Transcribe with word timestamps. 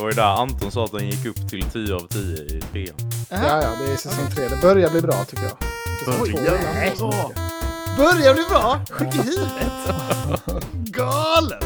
Det 0.00 0.04
var 0.04 0.10
ju 0.10 0.16
där 0.16 0.42
Anton 0.42 0.72
sa 0.72 0.84
att 0.84 0.92
den 0.92 1.08
gick 1.08 1.26
upp 1.26 1.50
till 1.50 1.62
10 1.70 1.94
av 1.94 2.08
10 2.08 2.36
i 2.36 2.60
trean. 2.72 2.96
Ja, 3.30 3.62
ja, 3.62 3.68
det 3.80 3.92
är 3.92 3.96
säsong 3.96 4.30
tre. 4.34 4.48
Det 4.48 4.62
börjar 4.62 4.90
bli 4.90 5.00
bra 5.00 5.24
tycker 5.24 5.42
jag. 5.42 5.56
Börjar 6.06 6.24
bli 6.24 6.96
bra. 6.98 7.30
Börjar 7.96 8.34
bli 8.34 8.44
bra! 8.48 8.80
Sjuk 8.90 9.14
i 9.14 9.18
huvudet! 9.18 9.72
Galen! 10.72 11.62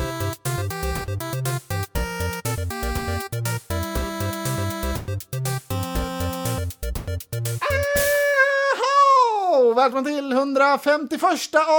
Välkommen 9.76 10.04
till 10.04 10.32
151 10.32 11.22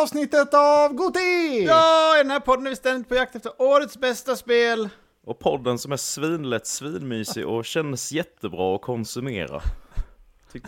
avsnittet 0.01 0.53
av 0.53 0.93
Goti! 0.93 1.65
Ja, 1.67 2.15
i 2.15 2.23
den 2.23 2.31
här 2.31 2.39
podden 2.39 2.65
är 2.65 2.69
vi 2.69 2.75
ständigt 2.75 3.09
på 3.09 3.15
jakt 3.15 3.35
efter 3.35 3.61
årets 3.61 3.97
bästa 3.97 4.35
spel. 4.35 4.89
Och 5.25 5.39
podden 5.39 5.77
som 5.79 5.91
är 5.91 5.97
svinlätt, 5.97 6.67
svinmysig 6.67 7.47
och 7.47 7.65
känns 7.65 8.11
jättebra 8.11 8.75
att 8.75 8.81
konsumera. 8.81 9.61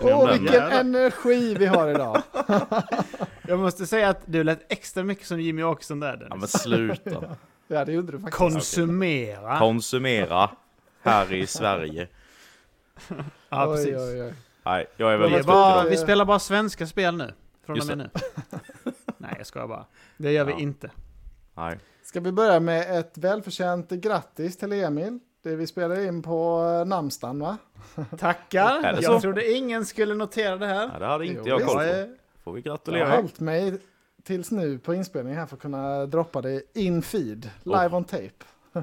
Åh, 0.01 0.27
den? 0.27 0.39
vilken 0.39 0.53
Jävlar. 0.61 0.79
energi 0.79 1.55
vi 1.59 1.65
har 1.65 1.89
idag. 1.89 2.21
Jag 3.47 3.59
måste 3.59 3.85
säga 3.85 4.09
att 4.09 4.21
du 4.25 4.43
lät 4.43 4.71
extra 4.71 5.03
mycket 5.03 5.27
som 5.27 5.41
Jimmy 5.41 5.63
Åkesson 5.63 5.99
där 5.99 6.07
Ja 6.11 6.15
Dennis. 6.17 6.31
men 6.39 6.47
sluta. 6.47 7.37
Ja, 7.69 7.85
det 7.85 7.91
gjorde 7.91 8.11
du 8.11 8.17
faktiskt. 8.19 8.37
Konsumera. 8.37 9.59
Konsumera 9.59 10.49
här 11.01 11.33
i 11.33 11.47
Sverige. 11.47 12.07
ja, 13.49 13.67
oj, 13.67 13.75
precis. 13.75 13.95
oj, 13.97 14.21
oj. 14.23 14.33
Nej, 14.65 14.85
jag 14.97 15.13
är 15.13 15.17
Vi, 15.17 15.21
väldigt 15.23 15.37
trött 15.37 15.47
bara, 15.55 15.83
vi 15.83 15.97
spelar 15.97 16.25
bara 16.25 16.39
svenska 16.39 16.87
spel 16.87 17.17
nu. 17.17 17.33
Från 17.65 17.75
Just 17.75 17.91
och 17.91 17.97
med 17.97 18.09
nu. 18.15 18.21
Nej, 19.17 19.35
jag 19.37 19.47
skojar 19.47 19.67
bara. 19.67 19.85
Det 20.17 20.31
gör 20.31 20.45
vi 20.45 20.51
Ja. 20.51 20.59
inte. 20.59 20.91
Nej. 21.53 21.77
Ska 22.07 22.19
vi 22.19 22.31
börja 22.31 22.59
med 22.59 22.99
ett 22.99 23.17
välförtjänt 23.17 23.89
grattis 23.89 24.57
till 24.57 24.73
Emil? 24.73 25.19
Det 25.43 25.55
vi 25.55 25.67
spelar 25.67 25.99
in 25.99 26.21
på 26.21 26.63
eh, 26.81 26.85
namnsdagen 26.87 27.39
va? 27.39 27.57
Tackar. 28.17 28.97
Jag 29.01 29.21
trodde 29.21 29.51
ingen 29.51 29.85
skulle 29.85 30.13
notera 30.13 30.57
det 30.57 30.65
här. 30.67 30.87
Nej, 30.87 30.99
det 30.99 31.05
hade 31.05 31.25
inte 31.25 31.41
Jo, 31.45 31.59
jag 31.59 31.67
koll 31.67 31.77
på. 31.77 32.15
Får 32.43 32.53
vi 32.53 32.61
Jag 32.61 32.71
har 32.71 32.77
gratulera. 32.77 33.15
hållit 33.15 33.39
mig 33.39 33.79
tills 34.23 34.51
nu 34.51 34.79
på 34.79 34.93
inspelningen 34.93 35.39
här 35.39 35.45
för 35.45 35.55
att 35.55 35.61
kunna 35.61 36.05
droppa 36.05 36.41
det 36.41 36.61
in 36.77 37.01
feed, 37.01 37.49
live 37.63 37.87
Oh. 37.87 37.95
on 37.95 38.03
tape. 38.03 38.31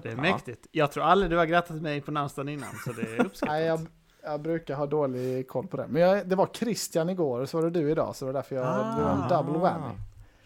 det 0.02 0.08
är 0.08 0.16
mäktigt. 0.16 0.66
Jag 0.72 0.92
tror 0.92 1.04
aldrig 1.04 1.30
du 1.30 1.36
har 1.36 1.46
grattat 1.46 1.82
mig 1.82 2.00
på 2.00 2.10
namnsdagen 2.10 2.48
innan, 2.48 2.74
så 2.84 2.92
det 2.92 3.02
är 3.02 3.20
uppskattat. 3.26 3.52
Nej, 3.54 3.64
jag, 3.64 3.80
jag 4.22 4.40
brukar 4.40 4.74
ha 4.74 4.86
dålig 4.86 5.48
koll 5.48 5.66
på 5.66 5.76
det. 5.76 5.86
Men 5.88 6.02
jag, 6.02 6.28
det 6.28 6.36
var 6.36 6.48
Christian 6.52 7.10
igår, 7.10 7.44
så 7.46 7.56
var 7.60 7.64
det 7.70 7.80
du 7.80 7.90
idag, 7.90 8.16
så 8.16 8.24
det 8.24 8.32
var 8.32 8.38
därför 8.38 8.56
jag 8.56 8.64
Ah. 8.66 8.98
var 9.04 9.22
en 9.22 9.28
double 9.44 9.60
whammy. 9.60 9.94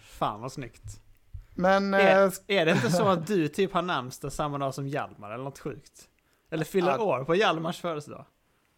Fan 0.02 0.40
vad 0.40 0.52
snyggt. 0.52 1.00
Men 1.58 1.94
Är, 1.94 2.24
eh, 2.26 2.32
är 2.46 2.66
det 2.66 2.72
inte 2.72 2.90
så 2.90 3.08
att 3.08 3.26
du 3.26 3.48
typ 3.48 3.72
har 3.72 3.82
namnsdag 3.82 4.32
samma 4.32 4.58
dag 4.58 4.74
som 4.74 4.88
Hjalmar 4.88 5.30
eller 5.30 5.44
något 5.44 5.58
sjukt? 5.58 6.08
Eller 6.50 6.64
fyller 6.64 6.92
Ja. 6.98 7.04
år 7.04 7.24
på 7.24 7.34
Hjalmars 7.34 7.80
födelsedag? 7.80 8.24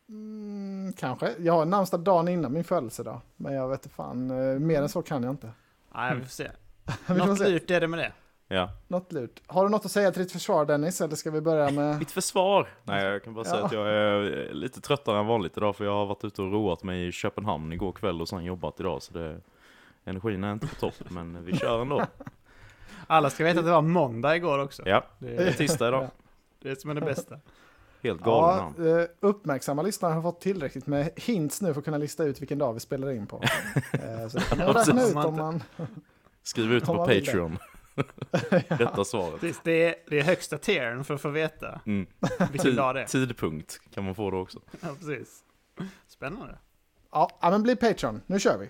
mm, 0.08 0.92
kanske. 0.92 1.34
Jag 1.38 1.52
har 1.52 1.64
namnsdag 1.64 2.00
dagen 2.00 2.28
innan 2.28 2.52
min 2.52 2.64
födelsedag. 2.64 3.20
Men 3.36 3.54
jag 3.54 3.68
vet 3.68 3.84
inte 3.84 3.94
fan, 3.96 4.30
eh, 4.30 4.58
mer 4.58 4.82
än 4.82 4.88
så 4.88 5.02
kan 5.02 5.22
jag 5.22 5.32
inte. 5.32 5.50
Nej, 5.94 6.14
vi 6.14 6.20
får 6.20 6.28
se. 6.28 6.50
Vi 6.86 7.18
får 7.18 7.26
Något 7.26 7.38
se. 7.38 7.48
lurt 7.48 7.70
är 7.70 7.80
det 7.80 7.88
med 7.88 7.98
det. 7.98 8.12
Ja. 8.54 8.70
Något 8.88 9.12
lurt. 9.12 9.40
Har 9.46 9.64
du 9.64 9.70
något 9.70 9.84
att 9.84 9.90
säga 9.90 10.10
till 10.12 10.22
ditt 10.22 10.32
försvar 10.32 10.64
Dennis, 10.64 11.00
eller 11.00 11.16
ska 11.16 11.30
vi 11.30 11.40
börja 11.40 11.70
med... 11.70 11.98
Mitt 11.98 12.10
försvar? 12.10 12.68
Nej, 12.84 13.04
jag 13.04 13.24
kan 13.24 13.34
bara 13.34 13.44
säga 13.44 13.58
Ja. 13.60 13.66
att 13.66 13.72
jag 13.72 13.88
är 13.88 14.48
lite 14.54 14.80
tröttare 14.80 15.18
än 15.18 15.26
vanligt 15.26 15.56
idag 15.56 15.76
för 15.76 15.84
jag 15.84 15.92
har 15.92 16.06
varit 16.06 16.24
ute 16.24 16.42
och 16.42 16.52
roat 16.52 16.82
mig 16.82 17.06
i 17.06 17.12
Köpenhamn 17.12 17.72
igår 17.72 17.92
kväll 17.92 18.20
och 18.20 18.28
sen 18.28 18.44
jobbat 18.44 18.80
idag 18.80 19.02
så 19.02 19.12
det, 19.12 19.40
energin 20.04 20.44
är 20.44 20.52
inte 20.52 20.66
på 20.66 20.74
topp 20.74 20.94
men 21.10 21.44
vi 21.44 21.56
kör 21.56 21.82
ändå. 21.82 22.04
Alla 23.10 23.30
ska 23.30 23.44
veta 23.44 23.58
att 23.58 23.64
det 23.66 23.70
var 23.72 23.82
måndag 23.82 24.36
igår 24.36 24.58
också. 24.58 24.82
Ja, 24.86 25.04
Det 25.18 25.26
det 25.26 25.42
är 25.42 25.46
är 25.46 25.52
tisdag 25.52 25.88
idag. 25.88 26.10
det 26.62 26.80
som 26.80 26.90
är 26.90 26.94
det 26.94 27.00
bästa. 27.00 27.38
Helt 28.02 28.22
galen 28.22 28.74
Ja, 28.78 29.00
eh, 29.00 29.06
uppmärksamma 29.20 29.82
lyssnare 29.82 30.12
har 30.12 30.22
fått 30.22 30.40
tillräckligt 30.40 30.86
med 30.86 31.10
hints 31.16 31.62
nu 31.62 31.72
för 31.74 31.80
att 31.80 31.84
kunna 31.84 31.98
lista 31.98 32.24
ut 32.24 32.40
vilken 32.40 32.58
dag 32.58 32.72
vi 32.74 32.80
spelar 32.80 33.10
in 33.10 33.26
på. 33.26 33.36
Eh, 33.92 34.28
så 34.28 34.38
det 34.38 34.44
kan 34.44 34.58
man 34.58 34.66
räkna 34.66 34.84
precis. 34.94 35.10
ut 35.10 35.16
om 35.16 35.36
man... 35.36 35.62
Skriv 36.42 36.72
ut 36.72 36.88
om 36.88 36.96
på 36.96 37.06
det. 37.08 37.20
Patreon. 37.20 37.58
Rätta 38.68 39.04
svaret. 39.04 39.40
Precis, 39.40 39.60
Det 39.64 39.84
är, 39.84 39.94
det 40.10 40.18
är 40.18 40.22
högsta 40.24 40.58
tiern 40.58 41.04
för 41.04 41.14
att 41.14 41.20
få 41.20 41.28
veta 41.28 41.80
Mm. 41.86 42.06
vilken 42.52 42.76
dag 42.76 42.94
det 42.94 43.02
är. 43.02 43.06
Tidpunkt 43.06 43.80
kan 43.94 44.04
man 44.04 44.14
få 44.14 44.30
då 44.30 44.38
också. 44.38 44.58
Ja, 44.80 44.88
precis. 44.98 45.38
Spännande. 46.08 46.58
Ja, 47.12 47.30
men 47.42 47.62
bli 47.62 47.76
Patreon. 47.76 48.20
Nu 48.26 48.40
kör 48.40 48.58
vi. 48.58 48.68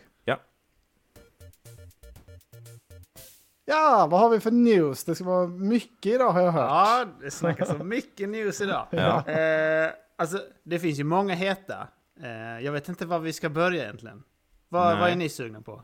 Ja. 3.71 4.01
Ja, 4.01 4.07
vad 4.07 4.21
har 4.21 4.29
vi 4.29 4.41
för 4.41 4.51
news? 4.51 5.05
Det 5.05 5.15
ska 5.15 5.25
vara 5.25 5.47
mycket 5.47 6.13
idag 6.13 6.31
har 6.31 6.41
jag 6.41 6.53
hört. 6.53 6.71
Ja, 6.71 7.05
det 7.21 7.31
snackas 7.31 7.71
om 7.71 7.89
mycket 7.89 8.29
news 8.29 8.61
idag. 8.61 8.87
Ja. 8.91 9.27
Eh, 9.29 9.91
alltså, 10.17 10.39
det 10.63 10.79
finns 10.79 10.99
ju 10.99 11.05
många 11.05 11.35
heta. 11.35 11.89
Eh, 12.23 12.65
jag 12.65 12.73
vet 12.73 12.89
inte 12.89 13.07
var 13.07 13.19
vi 13.19 13.33
ska 13.33 13.49
börja 13.49 13.83
egentligen. 13.83 14.23
Vad, 14.69 14.87
Nej. 14.93 15.01
vad 15.01 15.11
är 15.11 15.17
ni 15.17 15.29
sugna 15.29 15.61
på? 15.61 15.83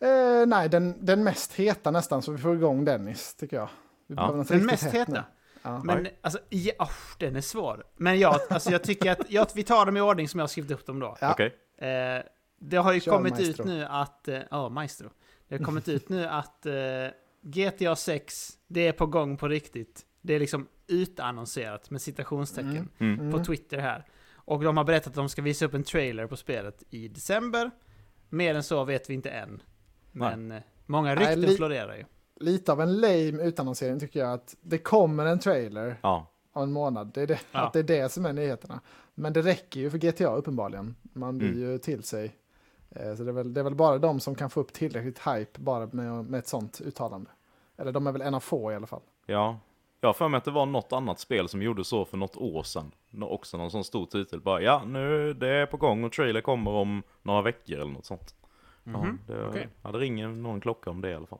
Eh, 0.00 0.46
nej, 0.46 0.68
den, 0.68 1.04
den 1.06 1.24
mest 1.24 1.52
heta 1.54 1.90
nästan, 1.90 2.22
så 2.22 2.32
vi 2.32 2.38
får 2.38 2.54
igång 2.54 2.84
Dennis, 2.84 3.34
tycker 3.34 3.56
jag. 3.56 3.68
Vi 4.06 4.14
behöver 4.14 4.36
något 4.36 4.48
Den 4.48 4.66
mest 4.66 4.82
heta? 4.94 5.12
nu. 5.12 5.22
Ja. 5.62 5.80
Men 5.84 6.08
alltså, 6.20 6.40
ja, 6.48 6.72
oh, 6.78 6.90
den 7.18 7.36
är 7.36 7.40
svår. 7.40 7.84
Men 7.96 8.18
jag, 8.18 8.40
alltså, 8.50 8.70
jag 8.70 8.82
tycker 8.82 9.12
att 9.12 9.30
jag, 9.30 9.46
vi 9.54 9.62
tar 9.62 9.86
dem 9.86 9.96
i 9.96 10.00
ordning 10.00 10.28
som 10.28 10.38
jag 10.40 10.42
har 10.42 10.48
skrivit 10.48 10.70
upp 10.70 10.86
dem 10.86 11.00
då. 11.00 11.16
Ja. 11.20 11.32
Okej. 11.32 11.54
Eh, 11.78 12.22
det 12.60 12.76
har 12.76 12.92
ju 12.92 13.00
Kör, 13.00 13.12
kommit 13.12 13.32
maestro. 13.34 13.62
ut 13.62 13.68
nu 13.68 13.84
att... 13.84 14.28
eh, 14.28 14.38
Ja, 14.50 14.68
maestro. 14.68 15.10
Det 15.48 15.56
har 15.58 15.64
kommit 15.64 15.88
ut 15.88 16.08
nu 16.08 16.26
att 16.26 16.66
eh, 16.66 16.74
GTA 17.42 17.96
6, 17.96 18.58
det 18.66 18.88
är 18.88 18.92
på 18.92 19.06
gång 19.06 19.36
på 19.36 19.48
riktigt. 19.48 20.06
Det 20.20 20.34
är 20.34 20.38
liksom 20.38 20.68
utannonserat 20.86 21.90
med 21.90 22.00
citationstecken 22.02 22.88
Mm. 22.98 23.20
Mm. 23.20 23.32
På 23.32 23.44
Twitter 23.44 23.78
här. 23.78 24.04
Och 24.34 24.64
de 24.64 24.76
har 24.76 24.84
berättat 24.84 25.06
att 25.06 25.14
de 25.14 25.28
ska 25.28 25.42
visa 25.42 25.64
upp 25.66 25.74
en 25.74 25.82
trailer 25.82 26.26
på 26.26 26.36
spelet 26.36 26.82
i 26.90 27.08
december. 27.08 27.70
Mer 28.28 28.54
än 28.54 28.62
så 28.62 28.84
vet 28.84 29.10
vi 29.10 29.14
inte 29.14 29.30
än. 29.30 29.62
Men 30.12 30.52
eh, 30.52 30.62
många 30.86 31.14
Nej, 31.14 31.24
rykten 31.24 31.40
li- 31.40 31.56
florerar 31.56 31.96
ju. 31.96 32.04
Lite 32.40 32.72
av 32.72 32.80
en 32.80 33.00
lame 33.00 33.42
utannonsering 33.44 34.00
tycker 34.00 34.20
jag 34.20 34.32
att 34.32 34.56
det 34.60 34.78
kommer 34.78 35.26
en 35.26 35.38
trailer 35.38 35.96
Ja. 36.02 36.30
om 36.52 36.62
en 36.62 36.72
månad. 36.72 37.10
Det 37.14 37.22
är 37.22 37.26
det, 37.26 37.40
Ja. 37.52 37.60
att 37.66 37.72
det 37.72 37.78
är 37.78 37.82
det 37.82 38.12
som 38.12 38.26
är 38.26 38.32
nyheterna. 38.32 38.80
Men 39.14 39.32
det 39.32 39.42
räcker 39.42 39.80
ju 39.80 39.90
för 39.90 39.98
GTA 39.98 40.34
uppenbarligen. 40.36 40.96
Man 41.12 41.38
blir 41.38 41.48
Mm. 41.48 41.60
ju 41.60 41.78
till 41.78 42.02
sig. 42.02 42.34
Eh, 42.90 43.14
Så 43.14 43.24
det 43.24 43.30
är, 43.30 43.32
väl, 43.32 43.54
det 43.54 43.60
är 43.60 43.64
väl 43.64 43.74
bara 43.74 43.98
de 43.98 44.20
som 44.20 44.34
kan 44.34 44.50
få 44.50 44.60
upp 44.60 44.72
tillräckligt 44.72 45.18
hype 45.18 45.60
bara 45.60 45.86
med, 45.92 46.24
med 46.24 46.38
ett 46.38 46.48
sånt 46.48 46.80
uttalande. 46.80 47.30
Eller 47.76 47.92
de 47.92 48.06
är 48.06 48.12
väl 48.12 48.22
en 48.22 48.34
av 48.34 48.40
få 48.40 48.72
i 48.72 48.74
alla 48.74 48.86
fall. 48.86 49.02
Ja. 49.26 49.58
Jag 50.00 50.08
har 50.08 50.14
för 50.14 50.28
mig 50.28 50.38
att 50.38 50.44
det 50.44 50.50
var 50.50 50.66
något 50.66 50.92
annat 50.92 51.20
spel 51.20 51.48
som 51.48 51.62
gjorde 51.62 51.84
så 51.84 52.04
för 52.04 52.16
något 52.16 52.36
år 52.36 52.62
sedan. 52.62 52.92
Nå- 53.10 53.28
Också 53.28 53.56
någon 53.56 53.70
sån 53.70 53.84
stor 53.84 54.06
titel. 54.06 54.40
Bara 54.40 54.62
ja, 54.62 54.82
nu 54.86 55.32
det 55.34 55.48
är 55.48 55.66
på 55.66 55.76
gång 55.76 56.04
och 56.04 56.12
trailer 56.12 56.40
kommer 56.40 56.70
om 56.70 57.02
några 57.22 57.42
veckor 57.42 57.74
eller 57.78 57.92
något 57.92 58.06
sånt. 58.06 58.34
Mhm, 58.84 59.18
Ja, 59.28 59.34
det, 59.34 59.46
okej. 59.48 59.68
ja, 59.82 59.92
det 59.92 59.98
ringer 59.98 60.28
någon 60.28 60.60
klocka 60.60 60.90
om 60.90 61.00
det 61.00 61.10
i 61.10 61.14
alla 61.14 61.26
fall. 61.26 61.38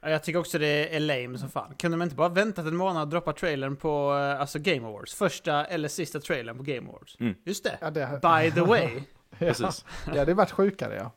Ja, 0.00 0.10
Jag 0.10 0.24
tycker 0.24 0.38
också 0.40 0.58
det 0.58 0.96
är 0.96 1.00
lame 1.00 1.38
som 1.38 1.48
fan. 1.48 1.74
Kunde 1.78 1.96
de 1.96 2.02
inte 2.02 2.14
bara 2.16 2.28
väntat 2.28 2.66
en 2.66 2.76
månad 2.76 3.02
och 3.02 3.08
droppa 3.08 3.32
trailern 3.32 3.76
på 3.76 4.12
eh, 4.14 4.40
alltså 4.40 4.58
Game 4.58 4.86
Awards? 4.88 5.14
Första 5.14 5.64
eller 5.64 5.88
sista 5.88 6.20
trailern 6.20 6.56
på 6.56 6.62
Game 6.62 6.88
Awards. 6.88 7.16
Mm. 7.20 7.34
Just 7.44 7.64
det. 7.64 7.78
Ja, 7.80 7.90
det, 7.90 8.20
By 8.22 8.50
the 8.50 8.60
way. 8.66 9.02
Precis. 9.38 9.84
ja, 10.06 10.12
det 10.12 10.18
hade 10.18 10.34
varit 10.34 10.50
sjukare 10.50 10.94
ja. 10.96 11.10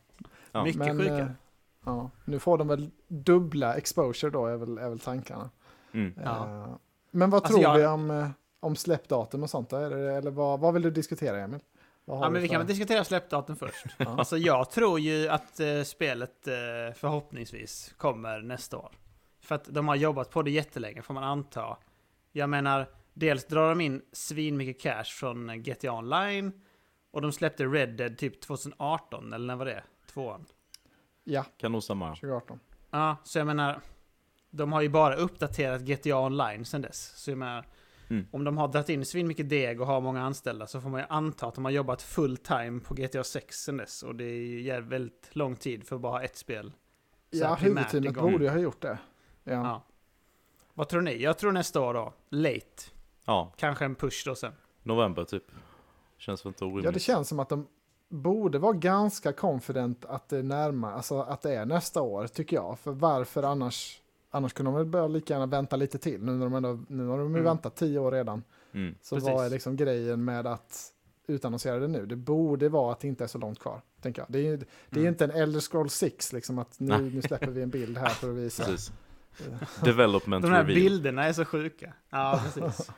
Ja. 0.52 0.64
Mycket 0.64 0.78
Men, 0.78 0.98
sjukare. 0.98 1.20
eh, 1.20 1.26
ja, 1.84 2.10
nu 2.24 2.38
får 2.38 2.58
de 2.58 2.68
väl 2.68 2.90
dubbla 3.08 3.74
exposure 3.74 4.30
då, 4.30 4.46
är 4.46 4.56
väl, 4.56 4.78
är 4.78 4.88
väl 4.88 4.98
tankarna. 4.98 5.50
Mm. 5.92 6.14
Ja. 6.24 6.46
Eh, 6.46 6.74
Men 7.10 7.30
vad 7.30 7.42
Alltså, 7.42 7.52
tror 7.60 7.62
jag- 7.62 7.78
vi 7.78 7.86
om, 7.86 8.10
eh, 8.10 8.28
om 8.60 8.76
släppdatum 8.76 9.42
och 9.42 9.50
sånt? 9.50 9.70
Det, 9.70 9.76
eller 10.14 10.30
vad, 10.30 10.60
vad 10.60 10.74
vill 10.74 10.82
du 10.82 10.90
diskutera 10.90 11.40
Emil? 11.40 11.60
Ja, 12.06 12.30
men 12.30 12.42
vi 12.42 12.48
kan 12.48 12.58
väl 12.58 12.66
diskutera 12.66 13.04
släppdatum 13.04 13.56
först. 13.56 13.86
Ja. 13.98 14.18
Alltså 14.18 14.36
jag 14.36 14.70
tror 14.70 15.00
ju 15.00 15.28
att 15.28 15.60
eh, 15.60 15.82
spelet 15.82 16.48
eh, 16.48 16.54
förhoppningsvis 16.94 17.94
kommer 17.96 18.40
nästa 18.40 18.76
år. 18.78 18.92
För 19.42 19.54
att 19.54 19.64
de 19.64 19.88
har 19.88 19.96
jobbat 19.96 20.30
på 20.30 20.42
det 20.42 20.50
jättelänge 20.50 21.02
får 21.02 21.14
man 21.14 21.24
anta. 21.24 21.76
Jag 22.32 22.50
menar, 22.50 22.86
dels 23.14 23.44
drar 23.46 23.68
de 23.68 23.80
in 23.80 24.02
svinmycket 24.12 24.82
cash 24.82 25.04
från 25.04 25.50
eh, 25.50 25.56
GTA 25.56 25.92
Online. 25.92 26.52
Och 27.14 27.22
de 27.22 27.32
släppte 27.32 27.64
Red 27.64 27.88
Dead 27.96 28.18
typ 28.18 28.40
2018, 28.40 29.32
eller 29.32 29.46
när 29.46 29.56
var 29.56 29.64
det? 29.64 29.82
Tvåan. 30.12 30.46
Ja, 31.24 31.44
Kan 31.56 31.72
nog 31.72 31.82
stämma. 31.82 32.08
ja. 32.08 32.14
2018. 32.14 32.60
Ja, 32.90 33.16
så 33.24 33.38
jag 33.38 33.46
menar, 33.46 33.80
de 34.50 34.72
har 34.72 34.80
ju 34.82 34.88
bara 34.88 35.14
uppdaterat 35.16 35.82
GTA 35.82 36.16
Online 36.18 36.64
sen 36.64 36.82
dess. 36.82 37.12
Så 37.16 37.30
jag 37.30 37.38
menar, 37.38 37.64
Mm. 38.08 38.26
om 38.30 38.44
de 38.44 38.58
har 38.58 38.68
dragit 38.68 38.88
in 38.88 39.04
svin 39.04 39.28
mycket 39.28 39.48
deg 39.48 39.80
och 39.80 39.86
har 39.86 40.00
många 40.00 40.22
anställda 40.22 40.66
så 40.66 40.80
får 40.80 40.88
man 40.90 41.00
ju 41.00 41.06
anta 41.08 41.46
att 41.46 41.54
de 41.54 41.64
har 41.64 41.72
jobbat 41.72 42.02
full 42.02 42.36
time 42.36 42.80
på 42.80 42.94
GTA 42.94 43.24
6 43.24 43.56
sen 43.64 43.76
dess. 43.76 44.02
Och 44.02 44.14
det 44.14 44.24
är 44.24 44.34
ju 44.46 44.62
jävligt 44.62 44.92
väldigt 44.92 45.28
lång 45.36 45.56
tid 45.56 45.86
för 45.88 45.96
att 45.96 46.02
bara 46.02 46.12
ha 46.12 46.22
ett 46.22 46.36
spel. 46.36 46.72
Så 47.32 47.38
Ja, 47.38 47.56
primärt 47.56 47.94
huvudteamet 47.94 48.10
igång. 48.10 48.32
borde 48.32 48.44
ju 48.44 48.50
ha 48.50 48.58
gjort 48.58 48.82
det. 48.82 48.98
Ja. 49.44 49.52
Ja. 49.52 49.82
Vad 50.74 50.88
tror 50.88 51.00
ni? 51.02 51.22
Jag 51.22 51.38
tror 51.38 51.52
nästa 51.52 51.80
år 51.80 51.94
då. 51.94 52.12
Late. 52.28 52.82
Ja, 53.24 53.52
Kanske 53.56 53.84
en 53.84 53.94
push 53.94 54.22
då 54.26 54.34
sen. 54.34 54.52
november 54.82 55.24
typ. 55.24 55.44
Känns 56.24 56.44
väl 56.44 56.50
inte 56.50 56.64
orimligt. 56.64 56.84
ja, 56.84 56.90
det 56.90 57.00
känns 57.00 57.28
som 57.28 57.40
att 57.40 57.48
de 57.48 57.66
borde 58.08 58.58
vara 58.58 58.72
ganska 58.72 59.32
confident 59.32 60.04
att 60.04 60.28
det 60.28 60.38
är 60.38 60.42
närmare, 60.42 60.94
alltså 60.94 61.20
att 61.20 61.42
det 61.42 61.54
är 61.54 61.66
nästa 61.66 62.02
år, 62.02 62.26
tycker 62.26 62.56
jag. 62.56 62.78
För 62.78 62.92
varför 62.92 63.42
annars 63.42 64.00
Annars 64.30 64.52
kunde 64.52 64.70
de 64.72 64.76
väl 64.76 64.86
börja 64.86 65.06
lika 65.08 65.32
gärna 65.34 65.46
vänta 65.46 65.76
lite 65.76 65.98
till. 65.98 66.22
Nu, 66.22 66.32
när 66.32 66.44
de 66.44 66.54
ändå, 66.54 66.78
nu 66.88 67.06
har 67.06 67.18
de 67.18 67.26
ju 67.26 67.30
Mm. 67.34 67.44
väntat 67.44 67.76
tio 67.76 67.98
år 67.98 68.12
redan. 68.12 68.42
Mm. 68.72 68.94
Så 69.02 69.16
Precis. 69.16 69.30
vad 69.30 69.46
är 69.46 69.50
liksom 69.50 69.76
grejen 69.76 70.24
med 70.24 70.46
att 70.46 70.92
utannonsera 71.26 71.78
det 71.78 71.88
nu? 71.88 72.06
Det 72.06 72.16
borde 72.16 72.68
vara 72.68 72.92
att 72.92 73.00
det 73.00 73.08
inte 73.08 73.24
är 73.24 73.28
så 73.28 73.38
långt 73.38 73.58
kvar. 73.58 73.80
Tänker 74.00 74.22
jag. 74.22 74.26
Det 74.30 74.38
är 74.38 74.42
ju 74.42 74.56
det 74.56 74.66
är 74.90 74.96
Mm. 75.00 75.08
inte 75.08 75.24
en 75.24 75.30
Elder 75.30 75.60
Scroll 75.60 75.90
6, 75.90 76.32
liksom 76.32 76.58
att 76.58 76.80
nu, 76.80 77.10
nu 77.10 77.22
släpper 77.22 77.46
vi 77.46 77.62
en 77.62 77.70
bild 77.70 77.98
här 77.98 78.08
för 78.08 78.30
att 78.30 78.36
visa. 78.36 78.64
Precis. 78.66 78.92
Development 79.84 80.42
De 80.42 80.50
här 80.52 80.64
reveal. 80.64 80.74
bilderna 80.80 81.24
är 81.24 81.32
så 81.32 81.44
sjuka. 81.44 81.92
Ja, 82.10 82.40
precis. 82.54 82.90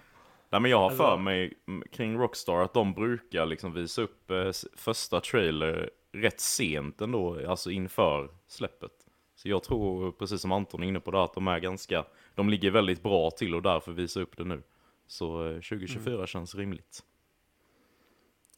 Nej 0.57 0.61
men 0.61 0.71
jag 0.71 0.79
har 0.79 0.85
Alltså- 0.91 1.03
för 1.03 1.17
mig 1.17 1.55
mm, 1.69 1.89
kring 1.93 2.19
Rockstar 2.19 2.61
att 2.63 2.75
de 2.75 2.93
brukar 2.95 3.47
liksom 3.47 3.73
visa 3.73 4.03
upp 4.03 4.31
eh, 4.31 4.51
första 4.77 5.21
trailer 5.21 5.91
rätt 6.13 6.41
sent 6.41 7.01
ändå, 7.01 7.49
alltså 7.49 7.71
inför 7.71 8.31
släppet. 8.47 8.91
Så 9.35 9.49
jag 9.49 9.63
tror, 9.63 10.13
precis 10.13 10.41
som 10.41 10.53
Anton 10.53 10.83
är 10.83 10.87
inne 10.89 11.01
på 11.01 11.11
det, 11.11 11.23
att 11.23 11.35
de 11.35 11.49
är 11.49 11.59
ganska, 11.59 12.05
de 12.35 12.49
ligger 12.49 12.71
väldigt 12.71 13.03
bra 13.03 13.31
till 13.31 13.55
och 13.55 13.63
därför 13.63 13.93
visar 13.93 14.21
upp 14.21 14.37
det 14.37 14.45
nu. 14.45 14.63
Så 15.07 15.47
eh, 15.47 15.53
2024 15.55 16.15
Mm. 16.15 16.27
känns 16.27 16.55
rimligt. 16.55 17.01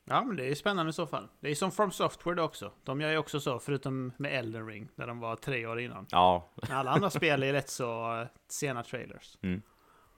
Ja, 0.04 0.24
men 0.24 0.36
det 0.36 0.44
är 0.44 0.48
ju 0.48 0.54
spännande 0.54 0.90
i 0.90 0.92
så 0.92 1.06
fall. 1.06 1.28
Det 1.40 1.50
är 1.50 1.54
som 1.54 1.72
From 1.72 1.90
Software 1.90 2.42
också. 2.42 2.72
De 2.84 3.00
gör 3.00 3.10
ju 3.10 3.18
också 3.18 3.40
så, 3.40 3.58
förutom 3.58 4.12
med 4.16 4.38
Elden 4.38 4.66
Ring, 4.66 4.88
där 4.94 5.06
de 5.06 5.20
var 5.20 5.36
tre 5.36 5.66
år 5.66 5.80
innan. 5.80 6.06
Ja, 6.10 6.50
alla 6.70 6.90
andra 6.90 7.10
spel 7.10 7.42
är 7.42 7.52
rätt 7.52 7.70
så 7.70 8.20
eh, 8.20 8.26
sena 8.48 8.82
trailers. 8.82 9.38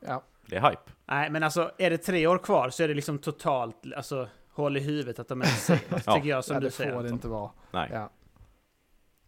Ja, 0.01 0.25
det 0.51 0.57
är 0.57 0.71
hype. 0.71 0.83
Nej, 1.07 1.31
men 1.31 1.43
alltså 1.43 1.71
är 1.79 1.91
det 1.91 1.99
tre 1.99 2.27
år 2.27 2.39
kvar 2.39 2.71
så 2.71 2.83
är 2.83 2.89
det 2.89 2.95
liksom 2.95 3.19
totalt, 3.19 3.77
alltså 3.97 4.29
håll 4.53 4.77
i 4.77 4.81
huvudet 4.81 5.19
att 5.19 5.29
de 5.29 5.41
är 5.43 5.47
sent, 5.47 5.83
Ja. 6.07 6.15
tycker 6.15 6.29
jag 6.29 6.45
som 6.45 6.55
ja, 6.55 6.61
du 6.61 6.67
det 6.67 6.71
säger. 6.73 6.93
får 6.95 7.03
det 7.03 7.09
inte 7.09 7.29
vara. 7.29 7.51
Nej. 7.71 7.91
Ja. 7.93 8.11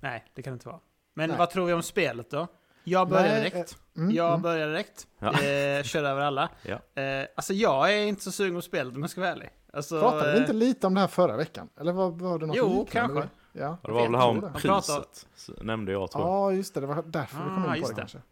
Nej, 0.01 0.25
det 0.35 0.43
kan 0.43 0.53
det 0.53 0.55
inte 0.55 0.69
vara. 0.69 0.81
Men 1.15 1.29
Nej. 1.29 1.39
vad 1.39 1.51
tror 1.51 1.67
vi 1.67 1.73
om 1.73 1.83
spelet 1.83 2.31
då? 2.31 2.47
Jag 2.85 3.09
börjar 3.09 3.23
Nej, 3.29 3.51
direkt. 3.51 3.77
Mm, 3.97 4.11
Jag 4.11 4.29
mm. 4.29 4.43
börjar 4.43 4.69
direkt. 4.69 5.07
Ja. 5.19 5.29
Eh, 5.43 5.83
kör 5.83 6.05
över 6.05 6.21
alla. 6.23 6.49
Ja. 6.63 7.03
Eh, 7.03 7.27
alltså 7.37 7.55
jag 7.55 7.93
är 7.95 8.05
inte 8.07 8.23
så 8.23 8.33
sugen 8.33 8.55
på 8.55 8.63
spelet 8.63 8.95
om 8.95 9.01
jag 9.01 9.11
ska 9.11 9.21
vara 9.21 9.31
ärlig. 9.31 9.51
Alltså, 9.73 10.01
Pratade 10.01 10.31
vi 10.33 10.37
eh, 10.37 10.41
inte 10.43 10.53
lite 10.53 10.87
om 10.87 10.95
det 10.95 11.01
här 11.01 11.07
förra 11.09 11.37
veckan? 11.37 11.69
Eller 11.81 11.93
var, 11.93 12.11
var 12.11 12.39
det 12.39 12.47
något 12.47 12.57
Jo, 12.57 12.69
liknande? 12.85 13.15
kanske. 13.15 13.29
Ja. 13.53 13.77
Det 13.83 13.91
var 13.93 14.03
väl 14.03 14.11
vet 14.13 14.21
här 14.21 14.29
om 14.29 14.53
priset, 14.55 15.27
nämnde 15.63 15.93
jag 15.93 16.11
tror 16.11 16.25
jag. 16.25 16.33
Ja, 16.35 16.53
just 16.53 16.75
det. 16.75 16.81
Det 16.81 16.87
var 16.87 17.03
därför 17.07 17.37
vi 17.39 17.43
kom 17.45 17.65
Ah, 17.69 17.77
in 17.77 17.83
på 17.83 17.89
just 17.89 17.97
det 17.97 18.03
det. 18.13 18.23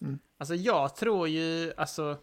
Kanske. 0.00 0.18
Alltså 0.38 0.54
jag 0.54 0.96
tror 0.96 1.28
ju, 1.28 1.72
alltså, 1.76 2.16